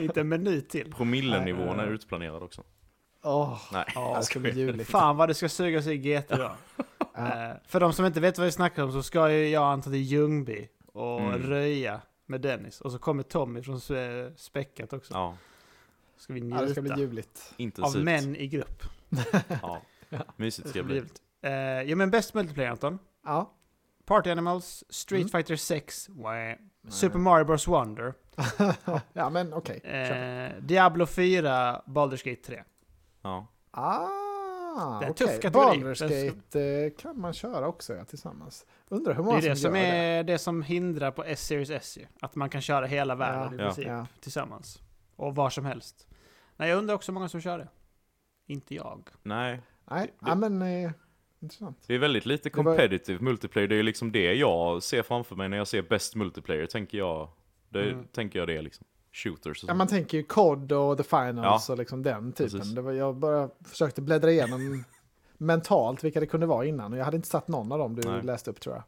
Inte 0.00 0.20
en 0.20 0.28
minut 0.28 0.68
till. 0.70 0.92
Promillenivån 0.94 1.80
är 1.80 1.86
utplanerad 1.86 2.42
också. 2.42 2.62
Åh, 3.22 3.58
Nej, 3.72 3.84
Ja, 3.94 4.16
det 4.18 4.22
ska 4.24 4.38
bli 4.40 4.50
ljuvligt. 4.58 4.90
Fan 4.90 5.16
vad 5.16 5.28
det 5.28 5.34
ska 5.34 5.48
sugas 5.48 5.86
i 5.86 5.96
GT 5.98 6.28
då. 6.28 6.50
Ja. 7.14 7.50
Eh, 7.50 7.56
för 7.66 7.80
de 7.80 7.92
som 7.92 8.06
inte 8.06 8.20
vet 8.20 8.38
vad 8.38 8.44
vi 8.44 8.52
snackar 8.52 8.82
om 8.82 8.92
så 8.92 9.02
ska 9.02 9.30
ju 9.32 9.48
jag 9.48 9.62
anta 9.72 9.90
till 9.90 10.02
Ljungby 10.02 10.68
och 10.92 11.20
Mm. 11.20 11.42
röja 11.42 12.00
med 12.26 12.40
Dennis. 12.40 12.80
Och 12.80 12.92
så 12.92 12.98
kommer 12.98 13.22
Tommy 13.22 13.62
från 13.62 13.80
Späckat 14.36 14.92
också. 14.92 15.14
Ja, 15.14 15.36
Ska 16.16 16.32
vi 16.32 16.38
Ja, 16.40 16.44
njuta 16.46 16.62
det 16.62 16.70
ska 16.72 16.82
bli 16.82 16.94
ljuvligt. 16.98 17.48
av 17.54 17.60
intensivt. 17.60 18.04
män 18.04 18.36
i 18.36 18.46
grupp. 18.46 18.82
Ja. 19.62 19.82
Ja. 20.08 20.18
Mysigt 20.36 20.68
ska 20.68 20.78
det 20.78 20.84
bli. 20.84 21.02
Eh, 21.42 21.52
ja 21.90 21.96
men 21.96 22.10
bäst 22.10 22.34
multiplayer 22.34 22.70
Anton. 22.70 22.98
Ja. 23.24 23.50
Party 24.04 24.30
Animals, 24.30 24.84
Street 24.88 25.20
Mm. 25.20 25.28
Fighter 25.28 25.56
6, 25.56 26.08
wah. 26.08 26.54
Super 26.88 27.18
Mario 27.18 27.44
Bros 27.44 27.68
Wonder, 27.68 28.14
ja, 29.12 29.30
men 29.30 29.52
okej. 29.52 29.80
kör. 29.84 30.44
eh, 30.56 30.62
Diablo 30.62 31.06
4, 31.06 31.82
Baldur's 31.86 32.28
Gate 32.30 32.42
3. 32.46 32.62
Ja. 33.22 33.46
Ah, 33.70 34.98
Det 34.98 35.04
är 35.04 35.06
en 35.06 35.10
okej. 35.12 35.26
tuff 35.26 35.40
kategori. 35.40 35.64
Baldur's 35.78 36.02
Gate 36.26 36.60
eh, 36.84 36.92
kan 37.02 37.20
man 37.20 37.32
köra 37.32 37.66
också 37.68 37.94
ja, 37.94 38.04
tillsammans. 38.04 38.66
Undrar 38.88 39.14
hur 39.14 39.22
Det 39.22 39.26
många 39.26 39.38
är 39.38 39.42
det 39.42 39.56
som 39.56 39.62
som 39.70 39.76
gör 39.76 39.84
är 39.84 40.24
det 40.24 40.38
som 40.38 40.62
hindrar 40.62 41.10
på 41.10 41.24
S-Series 41.24 41.70
S 41.70 41.98
ju. 42.00 42.06
Att 42.20 42.34
man 42.34 42.50
kan 42.50 42.60
köra 42.60 42.86
hela 42.86 43.14
världen 43.14 43.48
Ja. 43.48 43.54
i 43.54 43.58
princip 43.58 43.86
Ja. 43.86 44.06
tillsammans. 44.20 44.82
Och 45.16 45.34
var 45.34 45.50
som 45.50 45.64
helst. 45.64 46.08
Nej, 46.56 46.68
jag 46.68 46.78
undrar 46.78 46.94
också 46.94 47.12
hur 47.12 47.14
många 47.14 47.28
som 47.28 47.40
kör 47.40 47.58
det. 47.58 47.68
Inte 48.46 48.74
jag. 48.74 49.08
Nej, 49.22 49.60
Nej, 49.90 50.06
Det- 50.20 50.26
ja, 50.28 50.34
men 50.34 50.62
eh, 50.62 50.90
intressant. 51.40 51.78
det 51.86 51.94
är 51.94 51.98
väldigt 51.98 52.26
lite 52.26 52.48
Det 52.48 52.56
var- 52.56 52.64
competitive 52.64 53.24
multiplayer. 53.24 53.68
Det 53.68 53.74
är 53.74 53.76
ju 53.76 53.82
liksom 53.82 54.12
det 54.12 54.34
jag 54.34 54.82
ser 54.82 55.02
framför 55.02 55.36
mig 55.36 55.48
när 55.48 55.56
jag 55.56 55.68
ser 55.68 55.82
best 55.82 56.14
multiplayer. 56.16 56.66
Tänker 56.66 56.98
jag, 56.98 57.28
det, 57.68 57.90
Mm. 57.90 58.06
tänker 58.12 58.38
jag 58.38 58.48
det 58.48 58.62
liksom. 58.62 58.86
Shooters 59.12 59.62
och 59.64 59.70
Ja, 59.70 59.74
man 59.74 59.86
tänker 59.86 60.18
ju 60.18 60.24
COD 60.24 60.72
och 60.72 60.96
The 60.96 61.02
Finals 61.04 61.68
Ja. 61.68 61.72
och 61.72 61.78
liksom 61.78 62.02
den 62.02 62.32
typen. 62.32 62.58
Precis. 62.60 62.74
Det 62.74 62.80
var, 62.82 62.92
jag 62.92 63.16
bara 63.16 63.50
försökte 63.64 64.02
bläddra 64.02 64.30
igenom 64.30 64.84
mentalt 65.38 66.04
vilka 66.04 66.20
det 66.20 66.26
kunde 66.26 66.46
vara 66.46 66.64
innan. 66.66 66.92
Och 66.92 66.98
jag 66.98 67.04
hade 67.04 67.16
inte 67.16 67.28
satt 67.28 67.48
någon 67.48 67.72
av 67.72 67.78
dem 67.78 67.96
du 67.96 68.08
Nej. 68.08 68.22
läste 68.22 68.50
upp 68.50 68.60
tror 68.60 68.74
jag. 68.74 68.84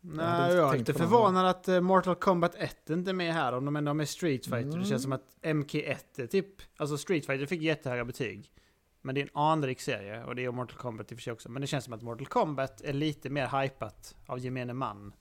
Nej, 0.00 0.44
inte 0.44 0.56
jag 0.56 0.74
är 0.74 0.78
någon 0.78 0.84
förvånad 0.84 1.46
att 1.46 1.68
eh, 1.68 1.80
Mortal 1.80 2.14
Kombat 2.14 2.54
1 2.54 2.90
inte 2.90 3.10
är 3.10 3.14
med 3.14 3.34
här. 3.34 3.52
Om 3.52 3.64
de 3.64 3.76
ändå 3.76 3.88
har 3.88 3.94
med 3.94 4.08
Street 4.08 4.44
Fighter. 4.46 4.62
Det 4.68 4.72
Mm. 4.74 4.84
känns 4.84 5.02
som 5.02 5.12
att 5.12 5.24
MK1 5.42 5.96
är 6.16 6.26
typ... 6.26 6.46
Alltså 6.76 6.98
Street 6.98 7.26
Fighter 7.26 7.46
fick 7.46 7.62
jättehöga 7.62 8.04
betyg. 8.04 8.52
Men 9.02 9.14
det 9.14 9.20
är 9.20 9.22
en 9.22 9.30
anrik 9.34 9.80
serie 9.80 10.24
och 10.24 10.34
det 10.34 10.44
är 10.44 10.50
Mortal 10.50 10.76
Kombat 10.78 11.12
i 11.12 11.14
och 11.14 11.18
för 11.18 11.22
sig 11.22 11.32
också. 11.32 11.50
Men 11.50 11.60
det 11.62 11.66
känns 11.66 11.84
som 11.84 11.92
att 11.92 12.02
Mortal 12.02 12.26
Kombat 12.26 12.80
är 12.80 12.92
lite 12.92 13.30
mer 13.30 13.60
hypat 13.62 14.16
av 14.26 14.38
gemene 14.38 14.72
man. 14.72 15.12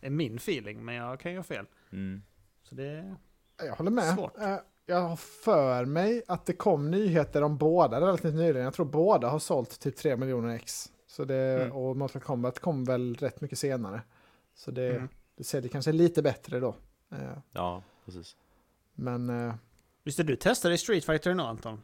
Är 0.00 0.10
min 0.10 0.36
feeling, 0.36 0.84
men 0.84 0.94
jag 0.94 1.20
kan 1.20 1.32
ju 1.32 1.38
ha 1.38 1.42
fel. 1.44 1.66
Mm. 1.92 2.22
Så 2.62 2.74
det... 2.74 3.16
Jag 3.56 3.74
håller 3.76 3.90
med. 3.90 4.14
Svårt. 4.14 4.38
Eh, 4.38 4.56
Jag 4.86 5.00
har 5.00 5.16
för 5.16 5.84
mig 5.84 6.22
att 6.28 6.46
det 6.46 6.52
kom 6.52 6.90
nyheter 6.90 7.42
om 7.42 7.56
båda 7.56 8.00
relativt 8.00 8.34
nyligen. 8.34 8.64
Jag 8.64 8.74
tror 8.74 8.86
båda 8.86 9.28
har 9.28 9.38
sålt 9.38 9.80
typ 9.80 9.96
3 9.96 10.16
miljoner 10.16 10.54
ex. 10.54 10.92
Så 11.06 11.24
det, 11.24 11.34
Mm. 11.62 11.72
Och 11.72 11.96
Mortal 11.96 12.22
Kombat 12.22 12.58
kom 12.58 12.84
väl 12.84 13.14
rätt 13.14 13.40
mycket 13.40 13.58
senare. 13.58 14.02
Så 14.54 14.70
det, 14.70 14.94
Mm. 14.96 15.08
det 15.36 15.44
säljer 15.44 15.70
kanske 15.70 15.92
lite 15.92 16.22
bättre 16.22 16.60
då. 16.60 16.74
Eh, 17.12 17.18
Ja, 17.52 17.82
precis. 18.04 18.36
Men 18.94 19.30
eh, 19.48 19.54
Visst 20.04 20.18
är 20.18 20.24
du 20.24 20.36
testade 20.36 20.74
i 20.74 20.78
Street 20.78 21.04
Fighter 21.04 21.34
nu 21.34 21.42
Anton? 21.42 21.80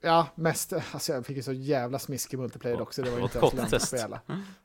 ja, 0.00 0.26
mest, 0.34 0.72
alltså 0.72 1.12
jag 1.12 1.26
fick 1.26 1.36
ju 1.36 1.42
så 1.42 1.52
jävla 1.52 1.98
smisk 1.98 2.34
i 2.34 2.36
multiplayer 2.36 2.80
också. 2.82 3.02
Det 3.02 3.10
var 3.10 3.18
inte 3.20 3.38
ens 3.38 3.54
lönt 3.54 3.72
att 3.72 3.82
spela. 3.82 4.20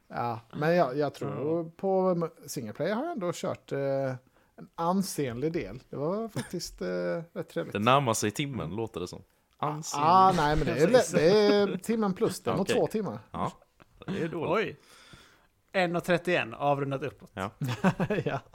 Ja, 0.07 0.39
men 0.53 0.75
jag, 0.75 0.97
jag 0.97 1.13
tror 1.13 1.69
på 1.69 2.29
single 2.47 2.73
player 2.73 2.95
har 2.95 3.03
jag 3.03 3.11
ändå 3.11 3.31
kört 3.33 3.71
eh, 3.71 4.13
en 4.59 4.69
ansenlig 4.75 5.53
del. 5.53 5.79
Det 5.89 5.95
var 5.95 6.27
faktiskt 6.27 6.81
eh, 6.81 6.87
rätt 7.33 7.49
trevligt. 7.49 7.73
Det 7.73 7.79
närmar 7.79 8.13
sig 8.13 8.31
timmen, 8.31 8.75
låter 8.75 8.99
det 8.99 9.07
som. 9.07 9.23
Ansenligt. 9.57 10.09
Ah, 10.09 10.31
nej, 10.35 10.55
men 10.55 10.65
det 10.65 10.71
är, 10.83 10.87
det 11.13 11.31
är 11.31 11.77
timmen 11.77 12.13
plus. 12.13 12.41
Det 12.41 12.49
är 12.49 12.53
nog 12.55 12.61
Okej. 12.61 12.75
två 12.75 12.87
timmar. 12.87 13.19
Ja, 13.31 13.51
det 14.07 14.21
är 14.23 14.27
dåligt. 14.27 14.77
Oj! 15.73 15.83
1.31 15.87 16.53
avrundat 16.55 17.03
uppåt. 17.03 17.31
ja. 18.25 18.39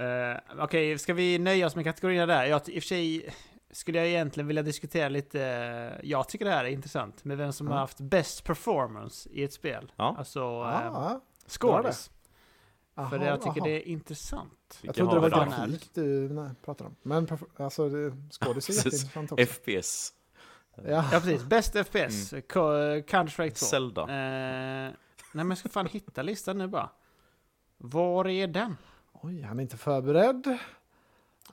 Uh, 0.00 0.62
Okej, 0.64 0.98
ska 0.98 1.14
vi 1.14 1.38
nöja 1.38 1.66
oss 1.66 1.76
med 1.76 1.84
kategorierna 1.84 2.26
där? 2.26 2.44
Jag, 2.44 2.68
I 2.68 2.78
och 2.78 2.82
för 2.82 2.88
sig 2.88 3.34
skulle 3.70 3.98
jag 3.98 4.06
egentligen 4.08 4.46
vilja 4.46 4.62
diskutera 4.62 5.08
lite... 5.08 5.42
eh, 5.44 6.08
jag 6.10 6.28
tycker 6.28 6.44
det 6.44 6.50
här 6.50 6.64
är 6.64 6.68
intressant 6.68 7.24
med 7.24 7.36
vem 7.38 7.52
som 7.52 7.66
Ja. 7.66 7.72
har 7.72 7.80
haft 7.80 8.00
best 8.00 8.44
performance 8.44 9.28
i 9.32 9.44
ett 9.44 9.52
spel. 9.52 9.92
Ja. 9.96 10.14
Alltså 10.18 10.40
Ah, 10.44 10.78
uh, 10.80 10.84
ja. 10.84 11.20
Aha, 12.98 13.10
För 13.10 13.18
det, 13.18 13.26
jag 13.26 13.38
tycker 13.42 13.60
aha. 13.60 13.64
det 13.68 13.70
är 13.82 13.88
intressant. 13.88 14.78
Jag 14.82 14.94
trodde 14.94 15.14
det 15.14 15.20
var 15.20 15.30
grafik 15.30 15.90
du 15.94 16.28
nej, 16.28 16.50
pratade 16.64 16.88
om. 16.88 16.96
Men 17.02 17.28
alltså, 17.56 17.88
det- 17.88 18.12
skådis 18.30 18.68
är 18.68 18.72
jätteintressant 18.72 19.32
också. 19.32 19.46
FPS. 19.46 20.12
Ja. 20.74 20.82
Ja 21.12 21.20
precis, 21.20 21.42
best 21.44 21.72
FPS, 21.76 22.32
Mm. 22.32 22.42
Co- 22.48 23.00
Counter-Strike 23.06 23.50
2. 23.50 23.66
Zelda. 23.66 24.02
Eh, 24.02 24.06
nej 24.08 24.94
men 25.32 25.48
jag 25.48 25.58
ska 25.58 25.68
fan 25.68 25.86
hitta 25.86 26.22
listan 26.22 26.58
nu 26.58 26.66
bara. 26.66 26.90
Var 27.78 28.28
är 28.28 28.46
den? 28.46 28.76
Oj, 29.12 29.42
han 29.42 29.58
är 29.58 29.62
inte 29.62 29.76
förberedd. 29.76 30.58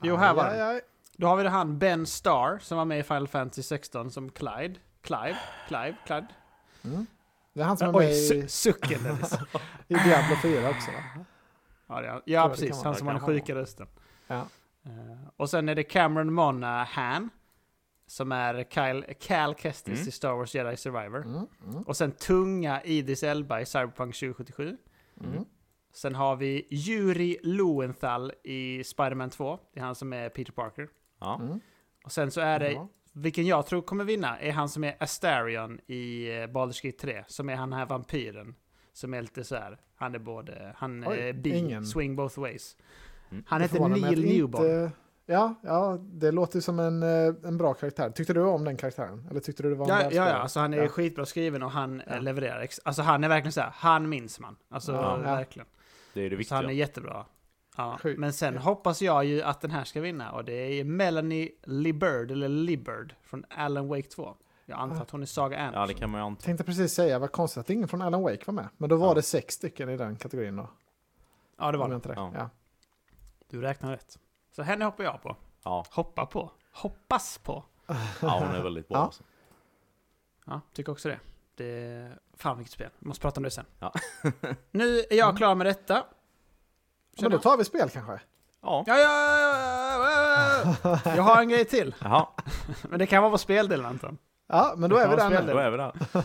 Jo, 0.02 0.16
här 0.16 0.34
var 0.34 0.44
Aj, 0.44 0.58
den. 0.58 0.68
aj, 0.68 0.74
aj. 0.74 0.80
Då 1.16 1.26
har 1.26 1.36
vi 1.36 1.42
det 1.42 1.48
han 1.50 1.78
Ben 1.78 2.06
Starr 2.06 2.58
som 2.58 2.78
var 2.78 2.84
med 2.84 2.98
i 2.98 3.02
Final 3.02 3.28
Fantasy 3.28 3.62
16 3.62 4.10
som 4.10 4.30
Clyde. 4.30 4.74
Clive? 5.02 5.36
Clive? 5.68 5.96
Clyde? 6.06 6.26
Mm. 6.84 7.06
Det 7.52 7.60
är 7.60 7.64
han 7.64 7.76
som 7.76 7.88
är 7.88 7.98
Oj, 7.98 8.04
med 8.04 8.12
i, 8.14 8.30
su- 8.32 8.46
sucken 8.46 9.02
Dennis. 9.02 9.32
i 9.88 9.94
Diablo 9.94 10.36
4 10.42 10.70
också 10.70 10.90
va? 10.90 11.24
Ja, 11.86 12.00
det 12.00 12.22
ja 12.24 12.48
precis. 12.48 12.82
Han 12.82 12.94
som 12.94 13.06
har 13.06 13.14
den 13.14 13.22
sjuka 13.22 13.54
rösten. 13.54 13.86
Ja. 14.26 14.46
Eh, 14.84 15.28
och 15.36 15.50
sen 15.50 15.68
är 15.68 15.74
det 15.74 15.82
Cameron 15.82 16.32
Monahan. 16.32 17.30
Som 18.06 18.32
är 18.32 18.64
Kyle, 18.70 19.14
Cal 19.20 19.54
Kestis 19.54 19.98
Mm. 19.98 20.08
i 20.08 20.10
Star 20.10 20.32
Wars 20.34 20.54
Jedi 20.54 20.76
Survivor. 20.76 21.22
Mm, 21.22 21.46
mm, 21.68 21.82
Och 21.82 21.96
sen 21.96 22.12
tunga 22.12 22.82
Idris 22.82 23.22
Elba 23.22 23.60
i 23.60 23.66
Cyberpunk 23.66 24.14
2077. 24.14 24.76
mm. 25.20 25.44
Sen 25.92 26.14
har 26.14 26.36
vi 26.36 26.66
Yuri 26.70 27.38
Lowenthal 27.42 28.32
i 28.44 28.84
Spider-Man 28.84 29.30
2. 29.30 29.58
Det 29.74 29.80
är 29.80 29.84
han 29.84 29.94
som 29.94 30.12
är 30.12 30.28
Peter 30.28 30.52
Parker. 30.52 30.88
Ja. 31.20 31.40
Mm. 31.42 31.60
Och 32.04 32.12
sen 32.12 32.30
så 32.30 32.40
är 32.40 32.58
det, 32.58 32.86
vilken 33.12 33.46
jag 33.46 33.66
tror 33.66 33.82
kommer 33.82 34.04
vinna, 34.04 34.38
är 34.40 34.52
han 34.52 34.68
som 34.68 34.84
är 34.84 34.96
Astarion 35.00 35.80
i 35.86 36.28
eh, 36.30 36.46
Baldur's 36.46 36.86
Gate 36.86 36.98
3. 36.98 37.24
Som 37.26 37.48
är 37.48 37.56
han 37.56 37.72
här 37.72 37.86
vampyren. 37.86 38.54
Som 38.94 39.14
är 39.14 39.22
lite 39.22 39.44
så 39.44 39.54
här, 39.56 39.78
han 39.96 40.14
är 40.14 40.18
både, 40.18 40.72
han 40.76 41.04
Oj, 41.08 41.18
är 41.18 41.32
bi, 41.32 41.50
ingen. 41.56 41.86
swing 41.86 42.16
both 42.16 42.40
ways. 42.40 42.76
Mm. 43.30 43.44
Han 43.46 43.60
heter 43.60 43.88
Neil 43.88 44.24
Newborn. 44.24 44.64
inte- 44.64 44.90
Ja, 45.26 45.54
ja, 45.62 45.98
det 46.00 46.30
låter 46.32 46.60
som 46.60 46.78
en, 46.78 47.02
eh, 47.02 47.34
en 47.44 47.58
bra 47.58 47.74
karaktär. 47.74 48.10
Tyckte 48.10 48.32
du 48.34 48.40
om 48.40 48.64
den 48.64 48.76
karaktären? 48.76 49.26
Eller 49.30 49.40
tyckte 49.40 49.62
du 49.62 49.68
det 49.70 49.74
var 49.74 49.84
en 49.86 49.90
Ja, 49.90 50.02
ja, 50.12 50.28
ja, 50.28 50.34
alltså 50.34 50.60
han 50.60 50.74
är 50.74 50.78
Ja. 50.82 50.88
skitbra 50.88 51.26
skriven 51.26 51.62
och 51.62 51.70
han 51.70 52.00
eh, 52.00 52.06
Ja. 52.14 52.20
levererar. 52.20 52.60
ex- 52.60 52.80
Alltså 52.84 53.02
han 53.02 53.24
är 53.24 53.28
verkligen 53.28 53.52
så 53.52 53.60
här, 53.60 53.70
han 53.74 54.08
minns 54.08 54.40
man. 54.40 54.56
Alltså 54.68 54.92
Ja. 54.92 55.16
verkligen. 55.16 55.68
Det 56.14 56.20
är 56.20 56.30
det 56.30 56.36
Så 56.36 56.38
viktiga. 56.38 56.56
han 56.56 56.66
är 56.66 56.70
jättebra. 56.72 57.24
Ja. 57.76 57.98
Sjukt. 58.02 58.20
Men 58.20 58.32
sen 58.32 58.56
hoppas 58.58 59.02
jag 59.02 59.24
ju 59.24 59.42
att 59.42 59.60
den 59.60 59.70
här 59.70 59.84
ska 59.84 60.00
vinna 60.00 60.32
och 60.32 60.44
det 60.44 60.52
är 60.80 60.84
Melanie 60.84 61.48
Libird, 61.64 62.30
eller 62.30 62.48
Libird, 62.48 63.14
från 63.22 63.44
Alan 63.50 63.88
Wake 63.88 64.08
2. 64.08 64.36
Jag 64.66 64.78
antar 64.78 65.02
att 65.02 65.10
hon 65.10 65.22
är 65.22 65.26
Saga 65.26 65.58
Anderson. 65.58 65.80
Ja, 65.80 65.86
det 65.86 65.94
kan 65.94 66.10
man 66.10 66.20
ju 66.20 66.26
anta. 66.26 66.42
Tänkte 66.44 66.64
precis 66.64 66.94
säga, 66.94 67.18
vad 67.18 67.32
konstigt 67.32 67.60
att 67.60 67.70
ingen 67.70 67.88
från 67.88 68.02
Alan 68.02 68.22
Wake 68.22 68.42
var 68.46 68.54
med. 68.54 68.68
Men 68.76 68.88
då 68.90 68.96
var 68.96 69.08
Ja. 69.08 69.14
det 69.14 69.22
sex 69.22 69.54
stycken 69.54 69.88
i 69.88 69.96
den 69.96 70.16
kategorin 70.16 70.56
då. 70.56 70.70
Ja, 71.58 71.72
det 71.72 71.78
var 71.78 71.88
det. 71.88 71.94
inte 71.94 72.08
det. 72.08 72.14
Ja. 72.14 72.32
Ja. 72.34 72.50
Du 73.50 73.60
räknar 73.60 73.90
rätt. 73.90 74.18
Så 74.56 74.62
henne 74.62 74.84
hoppar 74.84 75.04
jag 75.04 75.22
på. 75.22 75.36
Ja, 75.62 75.84
Hoppa 75.90 76.26
på. 76.26 76.50
Hoppas 76.72 77.38
på. 77.38 77.64
ja 77.86 78.38
hon 78.38 78.48
är 78.54 78.62
väldigt 78.62 78.88
bra. 78.88 78.96
Ja. 78.98 79.04
Alltså. 79.04 79.22
Ja, 80.46 80.60
tycker 80.72 80.92
också 80.92 81.08
det. 81.08 81.18
det. 81.54 82.10
Fan 82.36 82.56
vilket 82.58 82.72
spel. 82.72 82.90
Måste 82.98 83.20
prata 83.22 83.38
om 83.40 83.44
det 83.44 83.50
sen. 83.50 83.64
Ja. 83.78 83.92
nu 84.70 84.98
är 84.98 85.14
jag 85.14 85.36
klar 85.36 85.54
med 85.54 85.66
detta. 85.66 86.04
Men 87.20 87.30
då 87.30 87.38
tar 87.38 87.56
vi 87.56 87.64
spel 87.64 87.90
kanske? 87.90 88.12
Ja. 88.60 88.84
Ja, 88.86 88.96
ja, 88.98 89.38
ja, 89.38 90.74
ja, 90.82 91.00
ja. 91.04 91.16
Jag 91.16 91.22
har 91.22 91.40
en 91.40 91.48
grej 91.48 91.64
till. 91.64 91.94
Jaha, 92.02 92.26
Men 92.82 92.98
det 92.98 93.06
kan 93.06 93.22
vara 93.22 93.32
på 93.32 93.38
speldelen 93.38 93.86
Anton. 93.86 94.18
Ja, 94.46 94.74
men 94.76 94.90
då 94.90 94.96
är 94.96 95.08
vi 95.08 95.16
där 95.16 95.30
nu. 95.42 95.52
då 95.52 95.58
är 95.58 95.70
vi 95.70 95.76
där. 95.76 95.92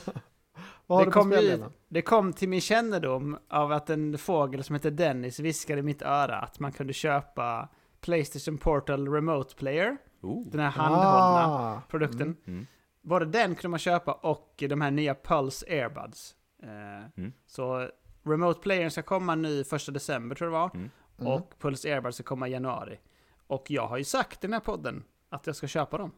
Vad 0.88 0.98
har 1.00 1.06
Det 1.06 1.12
kom, 1.12 1.32
ju, 1.32 1.64
det 1.88 2.02
kom 2.02 2.34
till 2.34 2.50
min 2.50 2.62
kännedom 2.62 3.38
av 3.50 3.72
att 3.72 3.90
en 3.90 4.18
fågel 4.18 4.64
som 4.64 4.76
heter 4.76 4.92
Dennis 4.92 5.40
viskade 5.40 5.80
i 5.80 5.84
mitt 5.84 6.02
öra 6.02 6.36
att 6.40 6.60
man 6.60 6.72
kunde 6.72 6.94
köpa 6.94 7.70
Playstation 8.02 8.58
Portal 8.58 9.08
Remote 9.14 9.56
Player, 9.56 9.98
Oh. 10.22 10.48
den 10.50 10.60
här 10.62 10.70
handhållna 10.70 11.46
Ah, 11.46 11.82
produkten. 11.90 12.22
mm. 12.22 12.38
Mm. 12.48 12.68
Både 13.02 13.26
den 13.26 13.56
kunde 13.56 13.68
man 13.68 13.80
köpa 13.80 14.12
och 14.14 14.54
de 14.70 14.82
här 14.82 14.92
nya 14.92 15.16
Pulse 15.16 15.66
Airbuds. 15.70 16.36
Eh, 16.64 16.70
Mm. 17.18 17.34
Så 17.48 17.90
Remote 18.24 18.60
Playern 18.60 18.92
ska 18.92 19.02
komma 19.02 19.36
nu 19.36 19.62
1 19.62 19.94
december 19.94 20.36
tror 20.36 20.52
jag 20.52 20.54
det 20.56 20.60
var. 20.60 20.70
Mm. 20.76 20.90
Mm. 21.20 21.34
Och 21.34 21.54
Pulse 21.60 21.94
Airbuds 21.94 22.16
ska 22.18 22.24
komma 22.24 22.48
i 22.48 22.52
januari. 22.52 23.00
Och 23.48 23.66
jag 23.72 23.88
har 23.88 23.98
ju 23.98 24.04
sagt 24.04 24.44
i 24.44 24.48
den 24.48 24.54
här 24.54 24.60
podden 24.60 25.04
att 25.30 25.48
jag 25.48 25.56
ska 25.56 25.68
köpa 25.68 25.98
dem. 25.98 26.12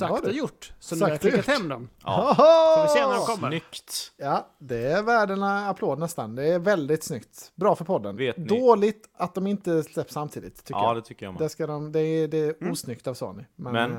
Ja, 0.00 0.06
det 0.06 0.12
och 0.12 0.22
du. 0.22 0.30
gjort. 0.30 0.72
Så 0.78 0.94
nu 0.96 1.02
har 1.02 1.08
jag 1.22 1.24
gjort. 1.34 1.46
hem 1.46 1.68
dem. 1.68 1.88
Ja. 2.04 2.34
Får 2.76 2.82
vi 2.82 2.88
se 2.88 3.06
när 3.06 3.14
de 3.14 3.26
kommer. 3.26 3.48
Snyggt! 3.50 4.12
Ja, 4.16 4.48
det 4.58 4.78
är 4.92 5.02
värd 5.02 5.30
en 5.30 5.42
applåd 5.42 5.98
nästan. 5.98 6.34
Det 6.34 6.44
är 6.48 6.58
väldigt 6.58 7.04
snyggt. 7.04 7.52
Bra 7.54 7.74
för 7.76 7.84
podden. 7.84 8.16
Vet 8.16 8.36
ni- 8.36 8.46
Dåligt 8.60 9.10
att 9.16 9.34
de 9.34 9.46
inte 9.46 9.82
släpps 9.82 10.12
samtidigt, 10.12 10.56
tycker 10.64 10.74
Ja, 10.80 10.86
jag. 10.86 10.96
det 10.96 11.02
tycker 11.02 11.26
jag 11.26 11.34
Det, 11.34 11.40
med. 11.40 11.50
ska 11.50 11.66
de, 11.66 11.92
det, 11.92 12.00
är, 12.00 12.28
det 12.28 12.38
är 12.38 12.54
Mm. 12.60 12.72
osnyggt 12.72 13.06
av 13.06 13.14
Sony. 13.14 13.44
Men, 13.56 13.72
Men- 13.72 13.92
eh, 13.92 13.98